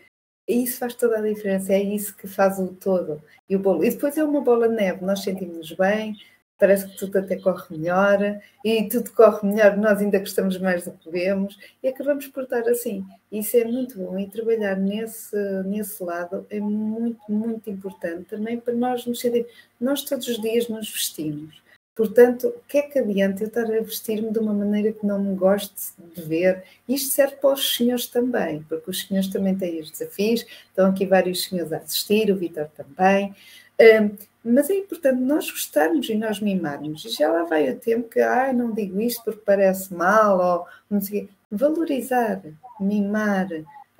isso 0.54 0.78
faz 0.78 0.94
toda 0.94 1.18
a 1.18 1.22
diferença, 1.22 1.72
é 1.72 1.82
isso 1.82 2.16
que 2.16 2.28
faz 2.28 2.58
o 2.58 2.68
todo. 2.68 3.22
E 3.48 3.56
o 3.56 3.58
bolo. 3.58 3.84
E 3.84 3.90
depois 3.90 4.16
é 4.16 4.24
uma 4.24 4.40
bola 4.40 4.68
de 4.68 4.74
neve, 4.76 5.04
nós 5.04 5.22
sentimos 5.22 5.72
bem, 5.72 6.16
parece 6.58 6.88
que 6.88 6.96
tudo 6.96 7.18
até 7.18 7.36
corre 7.36 7.76
melhor, 7.76 8.40
e 8.64 8.88
tudo 8.88 9.10
corre 9.12 9.46
melhor, 9.48 9.76
nós 9.76 10.00
ainda 10.00 10.18
gostamos 10.18 10.58
mais 10.58 10.84
do 10.84 10.92
que 10.92 11.10
vemos, 11.10 11.58
e 11.82 11.88
acabamos 11.88 12.26
por 12.28 12.44
estar 12.44 12.66
assim. 12.68 13.04
Isso 13.30 13.56
é 13.56 13.64
muito 13.64 13.98
bom, 13.98 14.18
e 14.18 14.28
trabalhar 14.28 14.76
nesse, 14.76 15.36
nesse 15.64 16.02
lado 16.02 16.46
é 16.48 16.60
muito, 16.60 17.20
muito 17.28 17.68
importante 17.68 18.24
também 18.24 18.58
para 18.58 18.74
nós 18.74 19.04
nos 19.06 19.20
sentir. 19.20 19.46
Nós 19.80 20.02
todos 20.02 20.26
os 20.28 20.40
dias 20.40 20.68
nos 20.68 20.90
vestimos. 20.90 21.65
Portanto, 21.96 22.48
o 22.48 22.60
que 22.68 22.76
é 22.76 22.82
que 22.82 22.98
adianta 22.98 23.42
eu 23.42 23.48
estar 23.48 23.64
a 23.64 23.80
vestir-me 23.80 24.30
de 24.30 24.38
uma 24.38 24.52
maneira 24.52 24.92
que 24.92 25.06
não 25.06 25.18
me 25.18 25.34
goste 25.34 25.94
de 26.14 26.20
ver? 26.20 26.62
Isto 26.86 27.14
serve 27.14 27.36
para 27.36 27.54
os 27.54 27.74
senhores 27.74 28.06
também, 28.06 28.62
porque 28.68 28.90
os 28.90 29.06
senhores 29.06 29.30
também 29.30 29.56
têm 29.56 29.80
os 29.80 29.90
desafios, 29.90 30.44
estão 30.68 30.90
aqui 30.90 31.06
vários 31.06 31.44
senhores 31.44 31.72
a 31.72 31.78
assistir, 31.78 32.30
o 32.30 32.36
Vitor 32.36 32.68
também. 32.76 33.34
Um, 33.80 34.14
mas 34.44 34.68
é 34.68 34.74
importante 34.74 35.20
nós 35.22 35.50
gostarmos 35.50 36.08
e 36.10 36.14
nós 36.14 36.38
mimarmos. 36.38 37.02
E 37.06 37.08
já 37.08 37.32
lá 37.32 37.44
vai 37.44 37.70
o 37.70 37.78
tempo 37.78 38.10
que, 38.10 38.20
ai, 38.20 38.52
não 38.52 38.72
digo 38.72 39.00
isto 39.00 39.24
porque 39.24 39.40
parece 39.44 39.92
mal, 39.94 40.38
ou 40.38 40.66
não 40.90 41.00
sei 41.00 41.30
Valorizar, 41.50 42.42
mimar, 42.78 43.48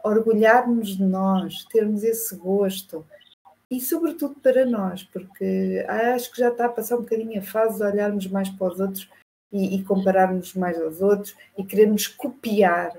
orgulharmos 0.04 0.96
de 0.96 1.02
nós, 1.04 1.64
termos 1.72 2.02
esse 2.02 2.34
gosto 2.36 3.06
e 3.70 3.80
sobretudo 3.80 4.36
para 4.36 4.64
nós, 4.64 5.02
porque 5.02 5.84
acho 5.88 6.30
que 6.30 6.38
já 6.38 6.48
está 6.48 6.66
a 6.66 6.70
passar 6.70 6.96
um 6.96 7.02
bocadinho 7.02 7.38
a 7.38 7.42
fase 7.42 7.78
de 7.78 7.84
olharmos 7.84 8.26
mais 8.28 8.48
para 8.48 8.72
os 8.72 8.80
outros 8.80 9.08
e, 9.52 9.76
e 9.76 9.84
compararmos 9.84 10.54
mais 10.54 10.80
aos 10.80 11.00
outros 11.00 11.36
e 11.58 11.64
queremos 11.64 12.06
copiar 12.06 12.96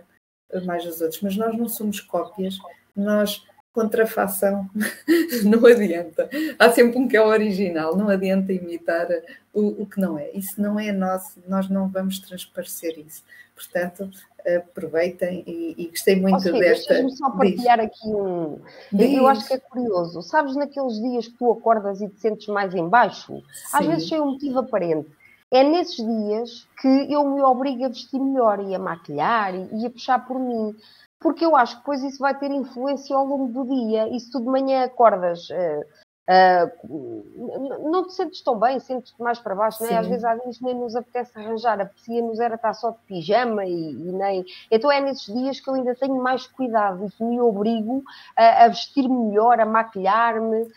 mais 0.65 0.85
os 0.85 1.01
outros, 1.01 1.21
mas 1.21 1.35
nós 1.35 1.57
não 1.57 1.67
somos 1.67 1.99
cópias, 1.99 2.57
nós 2.95 3.45
contrafação 3.77 4.67
não 5.45 5.63
adianta. 5.67 6.27
Há 6.57 6.71
sempre 6.71 6.97
um 6.97 7.07
que 7.07 7.15
é 7.15 7.21
o 7.21 7.27
original, 7.27 7.95
não 7.95 8.09
adianta 8.09 8.51
imitar 8.51 9.07
o, 9.53 9.83
o 9.83 9.85
que 9.85 10.01
não 10.01 10.17
é. 10.17 10.31
Isso 10.31 10.59
não 10.59 10.79
é 10.79 10.91
nosso, 10.91 11.39
nós 11.47 11.69
não 11.69 11.87
vamos 11.87 12.17
transparecer 12.17 12.97
isso. 12.97 13.23
Portanto, 13.57 14.09
aproveitem 14.55 15.43
e, 15.47 15.75
e 15.77 15.87
gostei 15.87 16.15
muito 16.15 16.41
sim, 16.41 16.51
desta. 16.51 16.93
Deixa-me 16.93 17.17
só 17.17 17.31
partilhar 17.31 17.79
Diz. 17.79 17.87
aqui 17.87 18.07
um. 18.07 18.59
Diz. 18.93 19.17
Eu 19.17 19.27
acho 19.27 19.47
que 19.47 19.53
é 19.53 19.57
curioso. 19.57 20.21
Sabes 20.21 20.55
naqueles 20.55 21.01
dias 21.01 21.27
que 21.27 21.37
tu 21.37 21.51
acordas 21.51 21.99
e 21.99 22.07
te 22.07 22.19
sentes 22.19 22.47
mais 22.47 22.73
em 22.75 22.87
baixo? 22.87 23.41
Às 23.73 23.85
vezes 23.85 24.07
sem 24.07 24.21
um 24.21 24.33
motivo 24.33 24.59
aparente. 24.59 25.09
É 25.49 25.63
nesses 25.63 25.95
dias 25.95 26.67
que 26.79 27.11
eu 27.11 27.27
me 27.27 27.41
obrigo 27.41 27.85
a 27.85 27.87
vestir 27.87 28.19
melhor 28.19 28.59
e 28.59 28.75
a 28.75 28.79
maquilhar 28.79 29.55
e, 29.55 29.81
e 29.81 29.85
a 29.85 29.89
puxar 29.89 30.25
por 30.27 30.39
mim 30.39 30.75
porque 31.19 31.43
eu 31.43 31.55
acho 31.55 31.73
que 31.73 31.79
depois 31.79 32.03
isso 32.03 32.19
vai 32.19 32.37
ter 32.37 32.51
influência 32.51 33.15
ao 33.15 33.25
longo 33.25 33.47
do 33.47 33.67
dia. 33.67 34.07
E 34.15 34.19
se 34.19 34.31
tu 34.31 34.39
de 34.39 34.45
manhã 34.45 34.83
acordas 34.83 35.49
uh, 35.49 35.83
Uh, 36.29 37.89
não 37.89 38.05
te 38.05 38.13
sentes 38.13 38.41
tão 38.41 38.59
bem, 38.59 38.81
sentes-te 38.81 39.21
mais 39.21 39.39
para 39.39 39.55
baixo, 39.55 39.85
é? 39.85 39.95
Às 39.95 40.07
vezes 40.07 40.59
nem 40.59 40.75
nos 40.75 40.93
apetece 40.93 41.39
arranjar, 41.39 41.79
apetecia-nos 41.79 42.41
era 42.41 42.55
estar 42.55 42.73
só 42.73 42.91
de 42.91 42.97
pijama 43.07 43.65
e, 43.65 43.91
e, 43.91 44.11
nem. 44.11 44.45
Então 44.69 44.91
é 44.91 44.99
nesses 44.99 45.33
dias 45.33 45.61
que 45.61 45.69
eu 45.69 45.75
ainda 45.75 45.95
tenho 45.95 46.21
mais 46.21 46.45
cuidado 46.45 47.05
e 47.05 47.11
que 47.11 47.23
me 47.23 47.39
obrigo 47.39 48.03
a, 48.35 48.65
a 48.65 48.67
vestir 48.67 49.07
melhor, 49.07 49.61
a 49.61 49.65
maquilhar-me, 49.65 50.63
uh, 50.63 50.69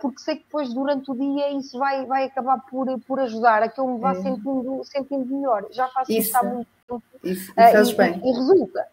porque 0.00 0.18
sei 0.18 0.34
que 0.34 0.42
depois 0.42 0.74
durante 0.74 1.08
o 1.12 1.14
dia 1.14 1.50
isso 1.52 1.78
vai, 1.78 2.04
vai 2.04 2.24
acabar 2.24 2.60
por, 2.68 2.86
por 3.02 3.20
ajudar 3.20 3.62
a 3.62 3.68
que 3.68 3.78
eu 3.78 3.86
me 3.86 4.00
vá 4.00 4.10
é. 4.10 4.14
sentindo, 4.16 4.82
sentindo 4.82 5.26
melhor. 5.26 5.64
Já 5.70 5.86
faço 5.90 6.10
isso, 6.10 6.30
isso 6.30 6.36
há 6.36 6.42
muito 6.42 6.68
tempo 6.88 7.02
isso, 7.22 7.52
uh, 7.52 7.90
e, 7.92 7.94
bem. 7.94 8.20
e 8.24 8.32
resulta. 8.32 8.88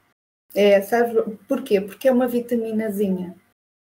É, 0.53 0.81
sabe 0.83 1.37
porquê? 1.47 1.81
Porque 1.81 2.07
é 2.07 2.11
uma 2.11 2.27
vitaminazinha. 2.27 3.35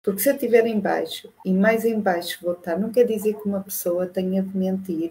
Porque 0.03 0.21
se 0.21 0.31
eu 0.31 0.35
estiver 0.35 0.67
em 0.67 0.81
baixo 0.81 1.33
e 1.45 1.53
mais 1.53 1.85
em 1.85 2.01
baixo 2.01 2.39
vou 2.43 2.53
estar, 2.53 2.79
não 2.79 2.91
quer 2.91 3.05
dizer 3.05 3.35
que 3.35 3.49
uma 3.49 3.63
pessoa 3.63 4.07
tenha 4.07 4.43
de 4.43 4.57
mentir 4.57 5.11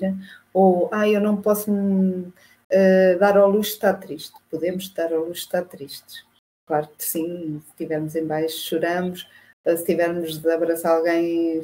ou, 0.54 0.90
ah, 0.92 1.08
eu 1.08 1.22
não 1.22 1.42
posso 1.42 1.72
uh, 1.72 3.20
dar 3.20 3.38
ao 3.38 3.50
luxo 3.50 3.74
estar 3.74 3.94
triste. 3.96 4.34
Podemos 4.50 4.90
dar 4.90 5.14
ao 5.14 5.26
luxo 5.26 5.44
estar 5.44 5.64
tristes. 5.66 6.26
Claro 6.66 6.88
que 6.98 7.04
sim, 7.04 7.62
se 7.64 7.72
estivermos 7.72 8.16
em 8.16 8.26
baixo 8.26 8.58
choramos, 8.58 9.28
se 9.66 9.86
tivermos 9.86 10.38
de 10.38 10.50
abraçar 10.50 10.98
alguém, 10.98 11.62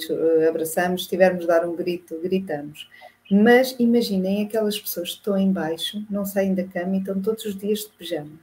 abraçamos, 0.47 1.03
se 1.03 1.09
tivermos 1.09 1.41
de 1.41 1.47
dar 1.47 1.67
um 1.67 1.75
grito, 1.75 2.19
gritamos. 2.21 2.89
Mas 3.31 3.75
imaginem 3.79 4.45
aquelas 4.45 4.79
pessoas 4.79 5.11
que 5.11 5.17
estão 5.17 5.37
em 5.37 5.51
baixo, 5.51 6.05
não 6.09 6.25
saem 6.25 6.53
da 6.53 6.65
cama 6.67 6.95
e 6.95 6.99
estão 6.99 7.21
todos 7.21 7.45
os 7.45 7.57
dias 7.57 7.79
de 7.79 7.89
pijama. 7.91 8.37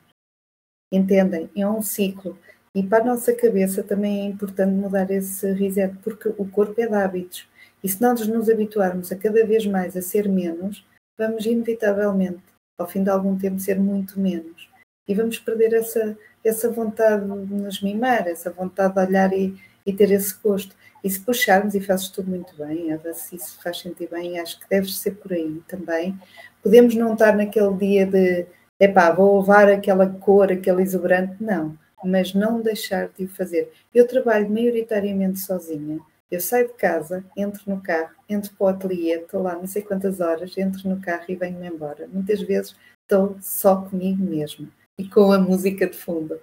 Entendem? 0.90 1.51
É 1.55 1.66
um 1.66 1.82
ciclo. 1.82 2.39
E 2.75 2.85
para 2.85 3.03
a 3.03 3.07
nossa 3.07 3.35
cabeça 3.35 3.83
também 3.83 4.21
é 4.21 4.25
importante 4.27 4.73
mudar 4.73 5.11
esse 5.11 5.53
reset, 5.53 5.93
porque 6.05 6.29
o 6.39 6.49
corpo 6.49 6.81
é 6.81 6.87
de 6.87 6.95
hábitos. 6.95 7.49
E 7.83 7.89
se 7.89 8.01
nós 8.01 8.25
nos 8.29 8.49
habituarmos 8.49 9.11
a 9.11 9.17
cada 9.17 9.45
vez 9.45 9.67
mais 9.67 9.97
a 9.97 10.03
ser 10.03 10.29
menos, 10.29 10.87
vamos 11.19 11.45
inevitavelmente, 11.47 12.43
ao 12.79 12.87
fim 12.87 13.03
de 13.03 13.11
algum 13.11 13.37
tempo, 13.37 13.59
ser 13.59 13.81
muito 13.81 14.21
menos. 14.21 14.71
E 15.09 15.15
vamos 15.15 15.39
perder 15.41 15.73
essa, 15.73 16.17
essa 16.45 16.71
vontade 16.71 17.25
de 17.25 17.55
nos 17.55 17.83
mimar, 17.83 18.29
essa 18.29 18.51
vontade 18.51 18.95
de 18.95 19.01
olhar 19.01 19.33
e, 19.33 19.57
e 19.85 19.93
ter 19.93 20.13
esse 20.13 20.37
gosto. 20.41 20.77
E 21.03 21.11
se 21.11 21.19
puxarmos, 21.19 21.75
e 21.75 21.81
fazes 21.81 22.09
tudo 22.09 22.31
muito 22.31 22.55
bem, 22.57 22.93
Eva, 22.93 23.13
se 23.15 23.35
isso 23.35 23.61
faz 23.61 23.81
sentir 23.81 24.09
bem, 24.09 24.39
acho 24.39 24.61
que 24.61 24.69
deves 24.69 24.97
ser 24.97 25.17
por 25.17 25.33
aí 25.33 25.61
também. 25.67 26.17
Podemos 26.63 26.95
não 26.95 27.15
estar 27.15 27.37
naquele 27.37 27.75
dia 27.77 28.07
de, 28.07 28.47
epá, 28.79 29.11
vou 29.11 29.41
levar 29.41 29.69
aquela 29.69 30.07
cor, 30.07 30.53
aquele 30.53 30.83
exuberante, 30.83 31.35
não 31.43 31.77
mas 32.05 32.35
não 32.35 32.60
deixar 32.60 33.09
de 33.09 33.24
o 33.24 33.28
fazer. 33.28 33.72
Eu 33.94 34.06
trabalho 34.06 34.51
maioritariamente 34.51 35.39
sozinha. 35.39 36.01
Eu 36.31 36.40
saio 36.40 36.68
de 36.68 36.74
casa, 36.74 37.24
entro 37.36 37.62
no 37.66 37.82
carro, 37.82 38.14
entro 38.28 38.55
para 38.55 38.64
o 38.64 38.68
ateliê, 38.68 39.16
estou 39.16 39.43
lá 39.43 39.56
não 39.56 39.66
sei 39.66 39.82
quantas 39.82 40.20
horas, 40.20 40.56
entro 40.56 40.89
no 40.89 41.01
carro 41.01 41.24
e 41.28 41.35
venho-me 41.35 41.66
embora. 41.66 42.06
Muitas 42.06 42.40
vezes 42.40 42.77
estou 43.02 43.36
só 43.40 43.82
comigo 43.82 44.22
mesma 44.22 44.68
e 44.98 45.09
com 45.09 45.32
a 45.32 45.39
música 45.39 45.89
de 45.89 45.97
fundo. 45.97 46.40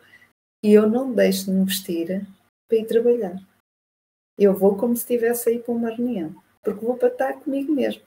E 0.64 0.74
eu 0.74 0.90
não 0.90 1.14
deixo 1.14 1.46
de 1.46 1.52
me 1.52 1.64
vestir 1.64 2.28
para 2.68 2.78
ir 2.78 2.86
trabalhar. 2.86 3.40
Eu 4.38 4.54
vou 4.54 4.76
como 4.76 4.96
se 4.96 5.04
estivesse 5.04 5.50
aí 5.50 5.60
para 5.60 5.74
uma 5.74 5.90
reunião, 5.90 6.36
porque 6.62 6.86
vou 6.86 6.98
para 6.98 7.08
estar 7.08 7.34
comigo 7.40 7.72
mesmo. 7.74 8.04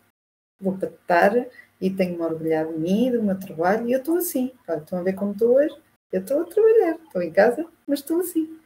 Vou 0.61 0.77
para 0.77 0.89
estar 0.89 1.47
e 1.81 1.89
tenho-me 1.89 2.23
orgulhado 2.23 2.73
de 2.75 2.79
mim, 2.79 3.11
do 3.11 3.23
meu 3.23 3.39
trabalho, 3.39 3.89
e 3.89 3.93
eu 3.93 4.01
estou 4.01 4.17
assim. 4.17 4.53
Olha, 4.69 4.79
estão 4.79 4.99
a 4.99 5.03
ver 5.03 5.15
como 5.15 5.33
estou 5.33 5.57
hoje? 5.57 5.75
Eu 6.13 6.21
estou 6.21 6.43
a 6.43 6.45
trabalhar, 6.45 6.97
estou 7.05 7.23
em 7.23 7.33
casa, 7.33 7.67
mas 7.87 8.01
estou 8.01 8.21
assim. 8.21 8.59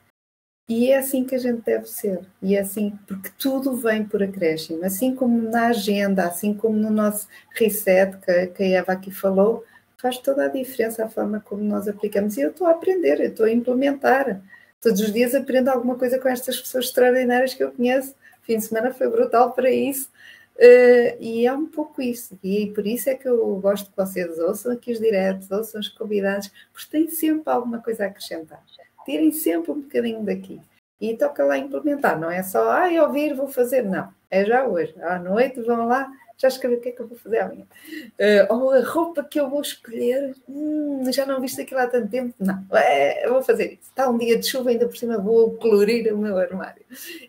E 0.68 0.90
é 0.90 0.98
assim 0.98 1.24
que 1.24 1.34
a 1.34 1.38
gente 1.38 1.62
deve 1.62 1.86
ser. 1.86 2.20
E 2.40 2.56
é 2.56 2.60
assim, 2.60 2.98
porque 3.06 3.30
tudo 3.38 3.76
vem 3.76 4.04
por 4.04 4.22
acréscimo. 4.22 4.82
Assim 4.84 5.14
como 5.14 5.42
na 5.42 5.68
agenda, 5.68 6.24
assim 6.24 6.54
como 6.54 6.76
no 6.76 6.90
nosso 6.90 7.28
reset, 7.54 8.16
que, 8.18 8.46
que 8.46 8.62
a 8.62 8.78
Eva 8.78 8.92
aqui 8.92 9.10
falou, 9.10 9.62
faz 9.98 10.18
toda 10.18 10.46
a 10.46 10.48
diferença 10.48 11.04
a 11.04 11.08
forma 11.08 11.40
como 11.40 11.62
nós 11.62 11.86
aplicamos. 11.86 12.36
E 12.36 12.40
eu 12.40 12.50
estou 12.50 12.66
a 12.66 12.70
aprender, 12.70 13.20
eu 13.20 13.28
estou 13.28 13.44
a 13.44 13.50
implementar. 13.50 14.40
Todos 14.80 15.00
os 15.00 15.12
dias 15.12 15.34
aprendo 15.34 15.68
alguma 15.68 15.96
coisa 15.96 16.18
com 16.18 16.28
estas 16.28 16.58
pessoas 16.58 16.86
extraordinárias 16.86 17.52
que 17.52 17.62
eu 17.62 17.72
conheço. 17.72 18.12
O 18.12 18.44
fim 18.44 18.56
de 18.56 18.64
semana 18.64 18.92
foi 18.92 19.08
brutal 19.08 19.52
para 19.52 19.70
isso. 19.70 20.08
Uh, 20.56 21.18
e 21.18 21.46
é 21.46 21.52
um 21.52 21.66
pouco 21.66 22.00
isso, 22.00 22.38
e 22.42 22.70
por 22.72 22.86
isso 22.86 23.10
é 23.10 23.14
que 23.14 23.28
eu 23.28 23.56
gosto 23.56 23.90
que 23.90 23.96
vocês 23.96 24.38
ouçam 24.38 24.72
aqui 24.72 24.92
os 24.92 25.00
diretos, 25.00 25.50
ouçam 25.50 25.80
os 25.80 25.88
convidados, 25.88 26.50
porque 26.72 26.90
têm 26.90 27.08
sempre 27.10 27.52
alguma 27.52 27.80
coisa 27.80 28.04
a 28.04 28.06
acrescentar. 28.06 28.62
Tirem 29.04 29.32
sempre 29.32 29.72
um 29.72 29.80
bocadinho 29.80 30.22
daqui. 30.22 30.60
E 31.00 31.16
toca 31.16 31.44
lá 31.44 31.58
implementar, 31.58 32.18
não 32.18 32.30
é 32.30 32.42
só, 32.42 32.70
ah, 32.70 32.88
ouvir, 33.02 33.34
vou 33.34 33.48
fazer, 33.48 33.82
não. 33.82 34.08
É 34.30 34.44
já 34.44 34.66
hoje, 34.66 34.94
à 35.02 35.18
noite, 35.18 35.60
vão 35.60 35.86
lá, 35.88 36.10
já 36.38 36.48
escrevi 36.48 36.76
o 36.76 36.80
que 36.80 36.90
é 36.90 36.92
que 36.92 37.00
eu 37.00 37.08
vou 37.08 37.18
fazer 37.18 37.40
amanhã. 37.40 37.66
Uh, 38.12 38.54
ou 38.54 38.70
a 38.70 38.80
roupa 38.80 39.24
que 39.24 39.40
eu 39.40 39.50
vou 39.50 39.60
escolher, 39.60 40.34
hum, 40.48 41.02
já 41.12 41.26
não 41.26 41.40
viste 41.40 41.60
aquilo 41.60 41.80
há 41.80 41.86
tanto 41.88 42.08
tempo, 42.08 42.32
não, 42.38 42.64
é, 42.72 43.28
vou 43.28 43.42
fazer 43.42 43.74
isso. 43.74 43.90
Está 43.90 44.08
um 44.08 44.16
dia 44.16 44.38
de 44.38 44.46
chuva, 44.46 44.70
ainda 44.70 44.86
por 44.86 44.96
cima 44.96 45.18
vou 45.18 45.56
colorir 45.56 46.14
o 46.14 46.18
meu 46.18 46.38
armário. 46.38 46.84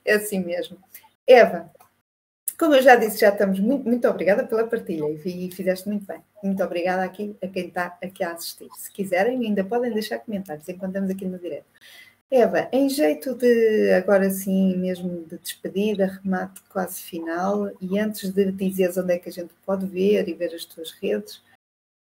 É 0.05 0.13
assim 0.13 0.39
mesmo. 0.39 0.77
Eva, 1.27 1.69
como 2.57 2.75
eu 2.75 2.81
já 2.81 2.95
disse, 2.95 3.19
já 3.19 3.29
estamos 3.29 3.59
muito, 3.59 3.85
muito 3.85 4.07
obrigada 4.07 4.45
pela 4.45 4.67
partilha 4.67 5.05
e 5.25 5.51
fizeste 5.51 5.87
muito 5.87 6.05
bem. 6.05 6.21
Muito 6.43 6.63
obrigada 6.63 7.03
aqui 7.03 7.35
a 7.41 7.47
quem 7.47 7.67
está 7.67 7.97
aqui 8.01 8.23
a 8.23 8.31
assistir. 8.31 8.69
Se 8.77 8.91
quiserem, 8.91 9.45
ainda 9.45 9.63
podem 9.63 9.93
deixar 9.93 10.19
comentários 10.19 10.67
enquanto 10.69 10.91
estamos 10.91 11.09
aqui 11.09 11.25
no 11.25 11.39
direto. 11.39 11.65
Eva, 12.29 12.67
em 12.71 12.89
jeito 12.89 13.35
de 13.35 13.91
agora 13.93 14.29
sim 14.29 14.75
mesmo 14.77 15.25
de 15.25 15.37
despedida, 15.37 16.19
remate 16.21 16.61
quase 16.69 17.01
final, 17.01 17.71
e 17.79 17.99
antes 17.99 18.31
de 18.31 18.51
dizeres 18.51 18.97
onde 18.97 19.13
é 19.13 19.19
que 19.19 19.29
a 19.29 19.31
gente 19.31 19.53
pode 19.65 19.85
ver 19.85 20.27
e 20.27 20.33
ver 20.33 20.53
as 20.55 20.65
tuas 20.65 20.91
redes, 20.91 21.41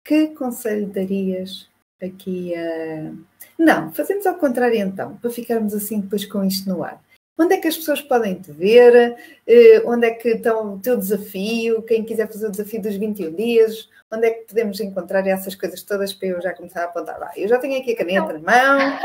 que 0.03 0.27
conselho 0.29 0.87
darias 0.87 1.69
aqui 2.01 2.55
a. 2.55 3.13
Não, 3.57 3.91
fazemos 3.93 4.25
ao 4.25 4.35
contrário 4.35 4.77
então, 4.77 5.17
para 5.17 5.29
ficarmos 5.29 5.73
assim 5.73 5.99
depois 5.99 6.25
com 6.25 6.43
isto 6.43 6.67
no 6.67 6.83
ar. 6.83 7.01
Onde 7.39 7.53
é 7.53 7.57
que 7.57 7.69
as 7.69 7.77
pessoas 7.77 8.01
podem 8.01 8.35
te 8.35 8.51
ver? 8.51 9.17
Eh, 9.47 9.81
onde 9.85 10.05
é 10.05 10.11
que 10.11 10.27
está 10.27 10.59
o 10.59 10.77
teu 10.77 10.97
desafio? 10.97 11.81
Quem 11.83 12.03
quiser 12.03 12.27
fazer 12.27 12.47
o 12.47 12.51
desafio 12.51 12.81
dos 12.81 12.97
21 12.97 13.33
dias, 13.33 13.89
onde 14.11 14.27
é 14.27 14.31
que 14.31 14.47
podemos 14.47 14.77
encontrar 14.81 15.25
essas 15.25 15.55
coisas 15.55 15.81
todas 15.81 16.13
para 16.13 16.27
eu 16.27 16.41
já 16.41 16.53
começar 16.53 16.81
a 16.81 16.85
apontar 16.85 17.17
lá? 17.17 17.31
Eu 17.37 17.47
já 17.47 17.57
tenho 17.57 17.79
aqui 17.79 17.93
a 17.93 17.97
caneta 17.97 18.33
na 18.33 18.39
mão, 18.39 18.99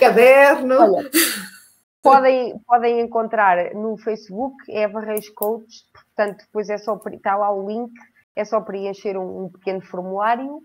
caderno. 0.00 0.96
Olha, 0.96 1.10
podem, 2.02 2.58
podem 2.66 3.00
encontrar 3.00 3.72
no 3.72 3.96
Facebook 3.98 4.56
Eva 4.68 4.98
Reis 4.98 5.28
Coach, 5.28 5.84
portanto, 5.92 6.38
depois 6.44 6.68
é 6.68 6.78
só 6.78 7.00
está 7.12 7.36
lá 7.36 7.52
o 7.52 7.68
link, 7.68 7.92
é 8.34 8.44
só 8.44 8.60
preencher 8.60 9.16
um, 9.16 9.44
um 9.44 9.48
pequeno 9.48 9.80
formulário. 9.80 10.56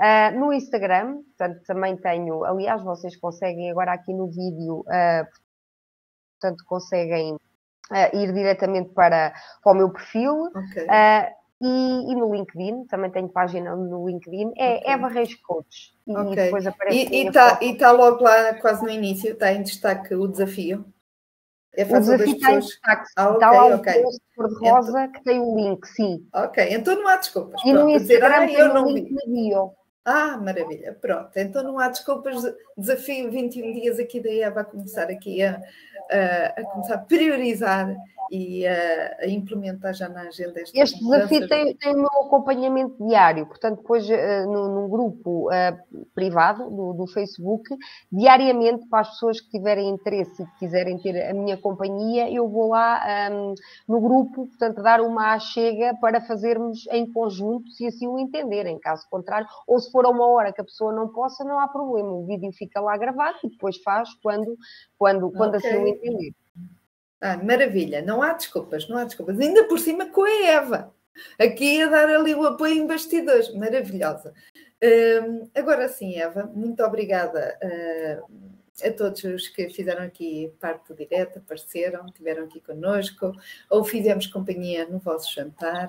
Uh, 0.00 0.38
no 0.38 0.52
Instagram, 0.54 1.22
portanto, 1.36 1.62
também 1.66 1.96
tenho, 1.98 2.44
aliás, 2.44 2.82
vocês 2.82 3.14
conseguem 3.16 3.70
agora 3.70 3.92
aqui 3.92 4.12
no 4.12 4.26
vídeo, 4.26 4.80
uh, 4.80 5.26
portanto 6.42 6.64
conseguem 6.66 7.34
uh, 7.34 8.16
ir 8.16 8.32
diretamente 8.32 8.90
para, 8.90 9.32
para, 9.62 9.72
o 9.72 9.74
meu 9.74 9.90
perfil. 9.90 10.46
Okay. 10.46 10.84
Uh, 10.84 11.42
e, 11.64 12.12
e, 12.12 12.16
no 12.16 12.34
LinkedIn, 12.34 12.86
também 12.86 13.08
tenho 13.08 13.28
página 13.28 13.76
no 13.76 14.08
LinkedIn, 14.08 14.52
é 14.56 14.78
okay. 14.78 14.92
Eva 14.92 15.08
Reis 15.08 15.34
Coach. 15.36 15.94
E, 16.04 16.16
okay. 16.16 16.34
depois 16.34 16.66
aparece. 16.66 17.14
E 17.14 17.26
está 17.28 17.60
tá 17.78 17.92
logo 17.92 18.24
lá, 18.24 18.54
quase 18.54 18.82
no 18.82 18.90
início, 18.90 19.32
está 19.32 19.52
em 19.52 19.62
destaque 19.62 20.12
o 20.12 20.26
desafio. 20.26 20.84
É 21.74 21.84
o 21.84 21.86
desafio 21.86 22.34
está 22.34 22.52
em 22.52 22.58
destaque. 22.58 23.06
Ah, 23.16 23.28
okay, 23.28 23.34
está 23.34 23.50
lá 23.52 23.76
okay. 23.76 24.02
cor-de-rosa 24.36 25.04
então... 25.04 25.12
que 25.12 25.24
tem 25.24 25.40
o 25.40 25.54
link, 25.56 25.86
sim. 25.86 26.26
Ok, 26.34 26.66
então 26.68 26.96
não 26.96 27.08
há 27.08 27.16
desculpas. 27.16 27.62
E 27.64 27.72
no 27.72 27.88
Instagram 27.88 28.46
dizer, 28.46 28.60
ah, 28.60 28.66
eu 28.66 28.74
não 28.74 28.86
vi. 28.92 29.08
Ah, 30.04 30.36
maravilha, 30.36 30.96
pronto. 31.00 31.30
Então 31.36 31.62
não 31.62 31.78
há 31.78 31.88
desculpas. 31.88 32.42
Desafio 32.76 33.30
21 33.30 33.72
dias 33.72 33.98
aqui 33.98 34.20
da 34.20 34.32
Eva 34.32 34.60
a 34.60 34.64
começar 34.64 35.08
aqui 35.08 35.42
a, 35.42 35.62
a, 36.10 36.60
a 36.60 36.64
começar 36.64 36.94
a 36.94 36.98
priorizar 36.98 37.94
e 38.32 38.66
a, 38.66 39.16
a 39.20 39.26
implementar 39.26 39.92
já 39.92 40.08
na 40.08 40.22
agenda 40.22 40.58
este 40.62 40.80
Este 40.80 40.98
desafio 41.04 41.46
tem, 41.46 41.76
tem, 41.76 41.92
o 41.94 41.98
meu 41.98 42.22
acompanhamento 42.22 42.96
diário, 43.06 43.44
portanto, 43.44 43.82
depois 43.82 44.08
uh, 44.08 44.46
num, 44.50 44.88
grupo 44.88 45.50
uh, 45.50 46.06
privado 46.14 46.70
do, 46.70 46.94
do, 46.94 47.06
Facebook, 47.06 47.68
diariamente 48.10 48.86
para 48.88 49.00
as 49.00 49.10
pessoas 49.10 49.38
que 49.38 49.50
tiverem 49.50 49.90
interesse 49.90 50.42
e 50.42 50.46
que 50.46 50.58
quiserem 50.60 50.98
ter 50.98 51.28
a 51.28 51.34
minha 51.34 51.58
companhia, 51.58 52.32
eu 52.32 52.48
vou 52.48 52.70
lá 52.70 53.02
um, 53.30 53.50
ehm, 53.50 53.54
no 53.86 54.00
grupo, 54.00 54.46
portanto, 54.46 54.82
dar 54.82 55.02
uma 55.02 55.38
chega 55.38 55.94
para 56.00 56.22
fazermos 56.22 56.86
em 56.90 57.12
conjunto, 57.12 57.70
se 57.70 57.86
assim 57.86 58.08
o 58.08 58.18
entenderem, 58.18 58.78
caso 58.78 59.06
contrário, 59.10 59.46
ou 59.66 59.78
se 59.78 59.91
for 59.92 60.06
a 60.06 60.08
uma 60.08 60.26
hora 60.26 60.52
que 60.52 60.60
a 60.60 60.64
pessoa 60.64 60.92
não 60.92 61.08
possa, 61.08 61.44
não 61.44 61.60
há 61.60 61.68
problema. 61.68 62.10
O 62.10 62.26
vídeo 62.26 62.50
fica 62.52 62.80
lá 62.80 62.96
gravado 62.96 63.38
e 63.44 63.50
depois 63.50 63.76
faz 63.76 64.08
quando, 64.22 64.56
quando, 64.98 65.30
quando 65.30 65.56
okay. 65.56 65.70
assim 65.70 65.84
o 65.84 65.86
entender. 65.86 66.34
Ah, 67.20 67.36
maravilha, 67.36 68.02
não 68.02 68.20
há 68.20 68.32
desculpas, 68.32 68.88
não 68.88 68.96
há 68.96 69.04
desculpas. 69.04 69.38
Ainda 69.38 69.68
por 69.68 69.78
cima 69.78 70.06
com 70.06 70.24
a 70.24 70.42
Eva, 70.44 70.92
aqui 71.38 71.80
a 71.80 71.86
dar 71.86 72.08
ali 72.08 72.34
o 72.34 72.44
apoio 72.44 72.74
em 72.74 72.86
bastidores, 72.86 73.54
maravilhosa. 73.54 74.34
Uh, 74.82 75.48
agora 75.54 75.88
sim, 75.88 76.18
Eva, 76.18 76.50
muito 76.52 76.82
obrigada 76.82 77.56
uh, 77.62 78.52
a 78.84 78.90
todos 78.90 79.22
os 79.22 79.46
que 79.46 79.70
fizeram 79.70 80.02
aqui 80.02 80.52
parte 80.58 80.88
do 80.88 80.96
direto, 80.96 81.38
apareceram, 81.38 82.06
estiveram 82.06 82.44
aqui 82.44 82.60
conosco, 82.60 83.32
ou 83.70 83.84
fizemos 83.84 84.26
companhia 84.26 84.84
no 84.88 84.98
vosso 84.98 85.32
jantar. 85.32 85.88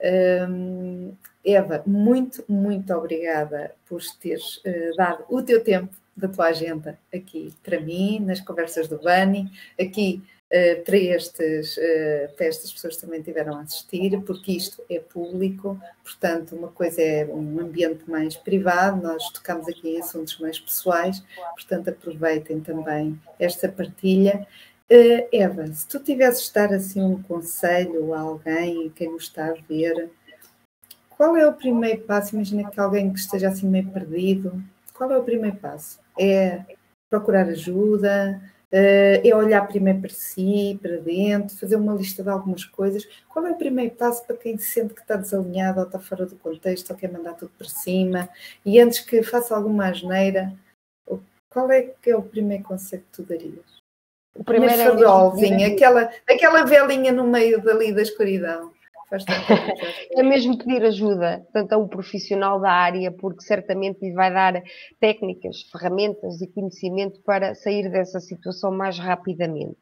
Uh, 0.00 1.14
Eva, 1.44 1.82
muito, 1.86 2.44
muito 2.48 2.92
obrigada 2.94 3.74
por 3.88 4.00
teres 4.20 4.58
uh, 4.58 4.96
dado 4.96 5.24
o 5.28 5.42
teu 5.42 5.62
tempo 5.62 5.94
da 6.16 6.28
tua 6.28 6.46
agenda 6.46 6.98
aqui 7.12 7.52
para 7.62 7.80
mim, 7.80 8.20
nas 8.20 8.40
conversas 8.40 8.86
do 8.86 8.98
Bani, 8.98 9.50
aqui 9.80 10.22
uh, 10.46 10.84
para, 10.84 10.96
estes, 10.96 11.76
uh, 11.76 12.36
para 12.36 12.46
estas 12.46 12.72
pessoas 12.72 12.96
que 12.96 13.02
também 13.02 13.22
tiveram 13.22 13.56
a 13.56 13.62
assistir, 13.62 14.20
porque 14.20 14.52
isto 14.52 14.82
é 14.88 15.00
público, 15.00 15.80
portanto, 16.04 16.54
uma 16.54 16.68
coisa 16.68 17.00
é 17.00 17.24
um 17.24 17.58
ambiente 17.60 18.08
mais 18.08 18.36
privado, 18.36 19.02
nós 19.02 19.30
tocamos 19.30 19.66
aqui 19.68 19.96
em 19.96 20.00
assuntos 20.00 20.38
mais 20.38 20.60
pessoais, 20.60 21.22
portanto, 21.54 21.88
aproveitem 21.88 22.60
também 22.60 23.18
esta 23.38 23.68
partilha. 23.68 24.46
Uh, 24.90 25.26
Eva, 25.32 25.66
se 25.72 25.88
tu 25.88 25.98
tivesses 25.98 26.50
dar 26.50 26.72
assim 26.72 27.00
um 27.00 27.22
conselho 27.22 28.12
a 28.12 28.20
alguém, 28.20 28.90
quem 28.94 29.10
nos 29.10 29.24
está 29.24 29.46
a 29.46 29.54
ver, 29.66 30.10
qual 31.22 31.36
é 31.36 31.46
o 31.46 31.52
primeiro 31.52 32.02
passo? 32.02 32.34
Imagina 32.34 32.68
que 32.68 32.80
alguém 32.80 33.12
que 33.12 33.20
esteja 33.20 33.46
assim 33.46 33.68
meio 33.68 33.88
perdido, 33.88 34.60
qual 34.92 35.08
é 35.12 35.16
o 35.16 35.22
primeiro 35.22 35.56
passo? 35.56 36.00
É 36.18 36.64
procurar 37.08 37.46
ajuda? 37.46 38.42
Uh, 38.72 39.22
é 39.22 39.32
olhar 39.32 39.68
primeiro 39.68 40.00
para 40.00 40.10
si, 40.10 40.76
para 40.82 40.96
dentro, 40.96 41.56
fazer 41.56 41.76
uma 41.76 41.94
lista 41.94 42.24
de 42.24 42.28
algumas 42.28 42.64
coisas. 42.64 43.06
Qual 43.28 43.46
é 43.46 43.52
o 43.52 43.56
primeiro 43.56 43.94
passo 43.94 44.26
para 44.26 44.36
quem 44.36 44.58
sente 44.58 44.94
que 44.94 45.00
está 45.02 45.14
desalinhado 45.14 45.78
ou 45.78 45.86
está 45.86 46.00
fora 46.00 46.26
do 46.26 46.34
contexto 46.34 46.90
ou 46.90 46.96
quer 46.96 47.12
mandar 47.12 47.34
tudo 47.34 47.52
para 47.56 47.68
cima? 47.68 48.28
E 48.66 48.80
antes 48.80 48.98
que 48.98 49.22
faça 49.22 49.54
alguma 49.54 49.90
asneira, 49.90 50.52
qual 51.48 51.70
é 51.70 51.82
que 52.02 52.10
é 52.10 52.16
o 52.16 52.22
primeiro 52.22 52.64
conceito 52.64 53.04
que 53.04 53.12
tu 53.12 53.22
darias? 53.22 53.80
O 54.34 54.42
primeiro 54.42 54.74
é 54.74 54.84
farolzinho, 54.86 55.72
aquela, 55.72 56.10
aquela 56.28 56.64
velinha 56.64 57.12
no 57.12 57.28
meio 57.28 57.62
dali 57.62 57.92
da 57.92 58.02
escuridão. 58.02 58.72
é 60.12 60.22
mesmo 60.22 60.56
pedir 60.56 60.82
ajuda, 60.84 61.46
tanto 61.52 61.72
a 61.72 61.78
um 61.78 61.88
profissional 61.88 62.60
da 62.60 62.70
área, 62.70 63.12
porque 63.12 63.42
certamente 63.42 64.00
lhe 64.00 64.12
vai 64.12 64.32
dar 64.32 64.62
técnicas, 65.00 65.62
ferramentas 65.70 66.40
e 66.40 66.46
conhecimento 66.46 67.20
para 67.22 67.54
sair 67.54 67.90
dessa 67.90 68.20
situação 68.20 68.70
mais 68.70 68.98
rapidamente. 68.98 69.80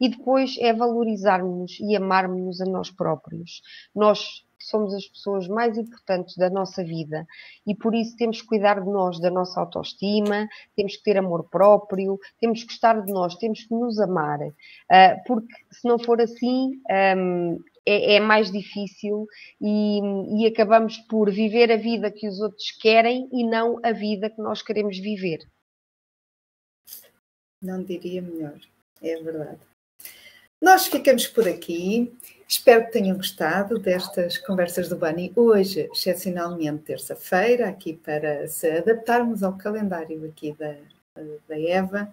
E 0.00 0.08
depois 0.08 0.56
é 0.60 0.72
valorizarmos 0.72 1.78
e 1.80 1.94
amarmos 1.94 2.60
a 2.60 2.64
nós 2.64 2.90
próprios. 2.90 3.60
Nós 3.94 4.44
somos 4.62 4.94
as 4.94 5.06
pessoas 5.06 5.48
mais 5.48 5.76
importantes 5.78 6.36
da 6.36 6.50
nossa 6.50 6.84
vida 6.84 7.26
e 7.66 7.74
por 7.74 7.94
isso 7.94 8.16
temos 8.16 8.42
que 8.42 8.48
cuidar 8.48 8.80
de 8.80 8.90
nós, 8.90 9.18
da 9.20 9.30
nossa 9.30 9.60
autoestima, 9.60 10.48
temos 10.76 10.96
que 10.96 11.02
ter 11.02 11.16
amor 11.16 11.48
próprio, 11.50 12.18
temos 12.38 12.60
que 12.60 12.66
gostar 12.66 13.00
de 13.02 13.12
nós, 13.12 13.34
temos 13.36 13.64
que 13.64 13.74
nos 13.74 13.98
amar, 13.98 14.38
ah, 14.90 15.16
porque 15.26 15.54
se 15.70 15.88
não 15.88 15.98
for 15.98 16.20
assim, 16.20 16.72
é, 17.86 18.16
é 18.16 18.20
mais 18.20 18.50
difícil 18.50 19.26
e, 19.60 20.00
e 20.38 20.46
acabamos 20.46 20.98
por 21.08 21.30
viver 21.30 21.70
a 21.72 21.76
vida 21.76 22.10
que 22.10 22.28
os 22.28 22.40
outros 22.40 22.70
querem 22.80 23.28
e 23.32 23.44
não 23.44 23.78
a 23.84 23.92
vida 23.92 24.30
que 24.30 24.40
nós 24.40 24.62
queremos 24.62 24.98
viver. 24.98 25.46
Não 27.62 27.82
diria 27.82 28.22
melhor, 28.22 28.58
é 29.02 29.16
verdade. 29.22 29.60
Nós 30.60 30.86
ficamos 30.86 31.26
por 31.26 31.48
aqui. 31.48 32.12
Espero 32.46 32.84
que 32.86 32.92
tenham 32.92 33.16
gostado 33.16 33.78
destas 33.78 34.36
conversas 34.36 34.88
do 34.88 34.96
Bani. 34.96 35.32
Hoje, 35.34 35.88
excepcionalmente, 35.92 36.82
terça-feira, 36.82 37.68
aqui 37.68 37.94
para 37.94 38.46
se 38.48 38.70
adaptarmos 38.70 39.42
ao 39.42 39.56
calendário 39.56 40.24
aqui 40.26 40.52
da, 40.52 40.76
da 41.48 41.60
Eva. 41.60 42.12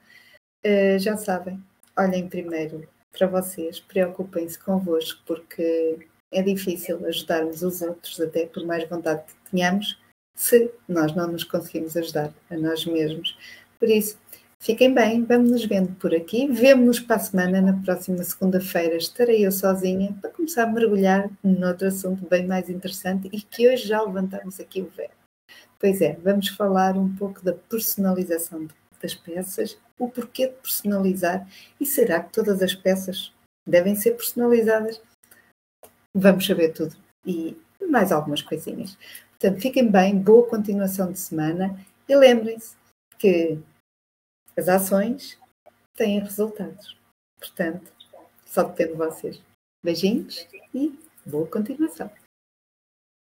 Uh, 0.66 1.00
já 1.00 1.18
sabem, 1.18 1.62
olhem 1.98 2.30
primeiro 2.30 2.88
para 3.18 3.28
vocês, 3.28 3.80
preocupem-se 3.80 4.60
convosco, 4.60 5.22
porque 5.26 6.08
é 6.32 6.42
difícil 6.42 7.06
ajudarmos 7.06 7.64
os 7.64 7.82
outros, 7.82 8.20
até 8.20 8.46
por 8.46 8.66
mais 8.66 8.88
vontade 8.88 9.24
que 9.24 9.52
tenhamos, 9.52 10.00
se 10.36 10.72
nós 10.88 11.16
não 11.16 11.28
nos 11.32 11.44
conseguimos 11.44 11.98
ajudar 11.98 12.34
a 12.50 12.58
nós 12.58 12.86
mesmos. 12.86 13.38
Por 13.80 13.90
isso, 13.90 14.18
fiquem 14.60 14.94
bem, 14.94 15.24
vamos 15.24 15.52
nos 15.52 15.66
vendo 15.66 15.94
por 15.96 16.14
aqui. 16.14 16.48
Vemo-nos 16.48 17.00
para 17.00 17.16
a 17.16 17.20
semana, 17.20 17.62
na 17.62 17.74
próxima 17.82 18.24
segunda-feira 18.24 18.98
estarei 18.98 19.46
eu 19.46 19.52
sozinha 19.52 20.16
para 20.22 20.30
começar 20.30 20.64
a 20.64 20.68
mergulhar 20.68 21.30
noutro 21.44 21.88
assunto 21.88 22.28
bem 22.28 22.46
mais 22.46 22.70
interessante 22.70 23.30
e 23.32 23.42
que 23.42 23.68
hoje 23.68 23.88
já 23.88 24.02
levantamos 24.02 24.60
aqui 24.60 24.82
o 24.82 24.92
véu. 24.96 25.10
Pois 25.80 26.02
é, 26.02 26.18
vamos 26.24 26.50
falar 26.50 26.98
um 26.98 27.16
pouco 27.16 27.44
da 27.44 27.54
personalização 27.54 28.66
de 28.66 28.74
das 29.02 29.16
peças, 29.16 29.78
o 29.98 30.10
porquê 30.10 30.48
de 30.48 30.54
personalizar 30.54 31.48
e 31.80 31.86
será 31.86 32.22
que 32.24 32.34
todas 32.34 32.62
as 32.62 32.74
peças 32.74 33.34
devem 33.66 33.96
ser 33.96 34.12
personalizadas? 34.12 35.02
Vamos 36.14 36.46
saber 36.46 36.74
tudo 36.74 36.96
e 37.26 37.58
mais 37.90 38.12
algumas 38.12 38.42
coisinhas. 38.42 38.98
Portanto, 39.32 39.62
fiquem 39.62 39.90
bem, 39.90 40.18
boa 40.18 40.48
continuação 40.48 41.12
de 41.12 41.20
semana 41.20 41.80
e 42.08 42.16
lembrem-se 42.16 42.76
que 43.20 43.60
as 44.58 44.68
ações 44.68 45.38
têm 45.96 46.20
resultados. 46.20 46.98
Portanto, 47.40 47.92
só 48.46 48.64
depende 48.64 48.92
de 48.92 48.98
vocês. 48.98 49.42
Beijinhos 49.84 50.48
e 50.74 50.98
boa 51.26 51.46
continuação. 51.48 52.10